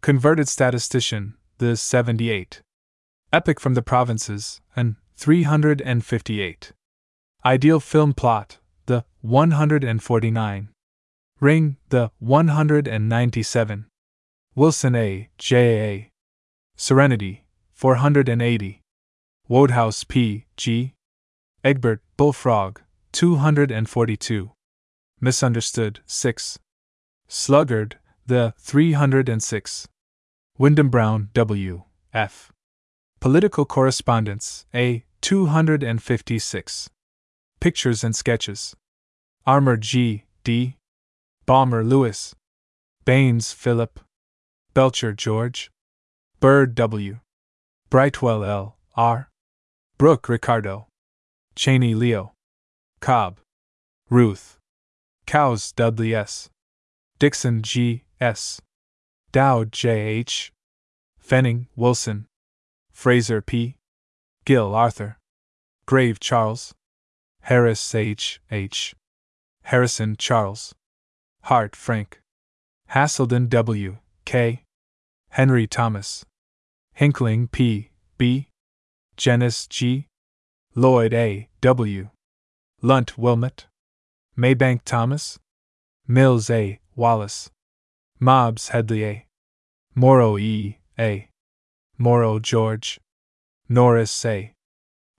Converted 0.00 0.48
Statistician, 0.48 1.34
the 1.58 1.76
78. 1.76 2.62
Epic 3.32 3.58
from 3.60 3.74
the 3.74 3.82
Provinces, 3.82 4.60
and 4.76 4.94
358. 5.16 6.72
Ideal 7.44 7.80
Film 7.80 8.14
Plot, 8.14 8.58
the 8.86 9.04
149. 9.22 10.68
Ring, 11.40 11.76
the 11.88 12.10
197. 12.20 13.86
Wilson 14.54 14.94
A. 14.94 15.28
J. 15.36 15.56
A. 15.90 16.10
Serenity, 16.76 17.44
480. 17.72 18.80
Wodehouse 19.48 20.04
P. 20.04 20.46
G. 20.56 20.94
Egbert, 21.64 22.02
Bullfrog, 22.16 22.80
242. 23.12 24.52
Misunderstood, 25.20 26.00
6. 26.06 26.58
Sluggard, 27.26 27.98
the 28.28 28.52
306. 28.58 29.88
Wyndham 30.58 30.90
Brown, 30.90 31.30
W. 31.32 31.84
F. 32.12 32.52
Political 33.20 33.64
Correspondence, 33.64 34.66
A. 34.74 35.04
256. 35.22 36.90
Pictures 37.58 38.04
and 38.04 38.14
Sketches. 38.14 38.76
Armour 39.46 39.78
G. 39.78 40.24
D. 40.44 40.76
Baumer 41.46 41.82
Lewis. 41.82 42.34
Baines 43.06 43.52
Philip. 43.52 43.98
Belcher 44.74 45.14
George. 45.14 45.70
Bird 46.38 46.74
W. 46.74 47.20
Brightwell 47.88 48.44
L. 48.44 48.76
R. 48.94 49.30
Brooke 49.96 50.28
Ricardo. 50.28 50.86
Cheney 51.56 51.94
Leo. 51.94 52.34
Cobb. 53.00 53.40
Ruth. 54.10 54.58
Cowes 55.26 55.72
Dudley 55.72 56.14
S. 56.14 56.50
Dixon 57.18 57.62
G. 57.62 58.04
S. 58.20 58.60
Dowd 59.32 59.72
J. 59.72 59.90
H. 59.90 60.52
Fenning 61.18 61.66
Wilson. 61.76 62.26
Fraser 62.90 63.40
P. 63.40 63.76
Gill 64.44 64.74
Arthur. 64.74 65.18
Grave 65.86 66.18
Charles. 66.18 66.74
Harris 67.42 67.94
H. 67.94 68.40
H. 68.50 68.94
Harrison 69.64 70.16
Charles. 70.16 70.74
Hart 71.42 71.76
Frank. 71.76 72.20
Haselden 72.90 73.48
W. 73.48 73.98
K. 74.24 74.62
Henry 75.30 75.66
Thomas. 75.66 76.24
Hickling 76.94 77.48
P. 77.48 77.90
B. 78.16 78.48
Jennis 79.16 79.66
G. 79.66 80.06
Lloyd 80.74 81.12
A. 81.12 81.48
W. 81.60 82.08
Lunt 82.82 83.18
Wilmot. 83.18 83.66
Maybank 84.36 84.82
Thomas. 84.84 85.38
Mills 86.06 86.48
A. 86.50 86.80
Wallace. 86.96 87.50
Mobbs 88.20 88.68
Headley 88.68 89.04
A. 89.04 89.26
Morrow 89.94 90.38
E. 90.38 90.78
A. 90.98 91.28
Morrow 91.96 92.38
George. 92.38 93.00
Norris 93.68 94.24
A. 94.24 94.52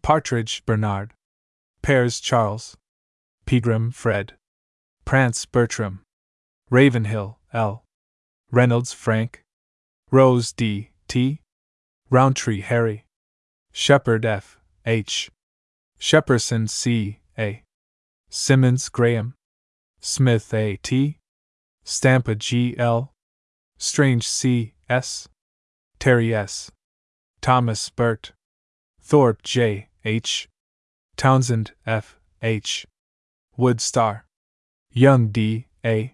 Partridge 0.02 0.66
Bernard. 0.66 1.14
Pears 1.82 2.20
Charles. 2.20 2.76
Pegram 3.46 3.92
Fred. 3.92 4.34
Prance 5.06 5.46
Bertram. 5.46 6.02
Ravenhill 6.70 7.40
L. 7.52 7.84
Reynolds 8.52 8.94
Frank, 8.94 9.44
Rose 10.12 10.52
D. 10.52 10.90
T. 11.08 11.42
Rountree 12.10 12.62
Harry, 12.62 13.06
Shepard 13.72 14.26
F. 14.26 14.58
H. 14.88 15.30
Shepperson 16.00 16.68
C. 16.68 17.20
A. 17.38 17.64
Simmons 18.30 18.90
Graham, 18.90 19.36
Smith 20.00 20.52
A. 20.52 20.78
T. 20.78 21.19
Stampa 21.90 22.36
G. 22.36 22.76
L. 22.78 23.14
Strange 23.80 24.28
C. 24.28 24.76
S. 24.88 25.28
Terry 25.98 26.36
S. 26.36 26.70
Thomas 27.42 27.90
Burt, 27.90 28.32
Thorpe 29.02 29.42
J. 29.42 29.90
H. 30.06 30.48
Townsend 31.18 31.72
F. 31.88 32.20
H. 32.44 32.86
Woodstar, 33.58 34.22
Young 34.92 35.30
D. 35.30 35.66
A. 35.84 36.14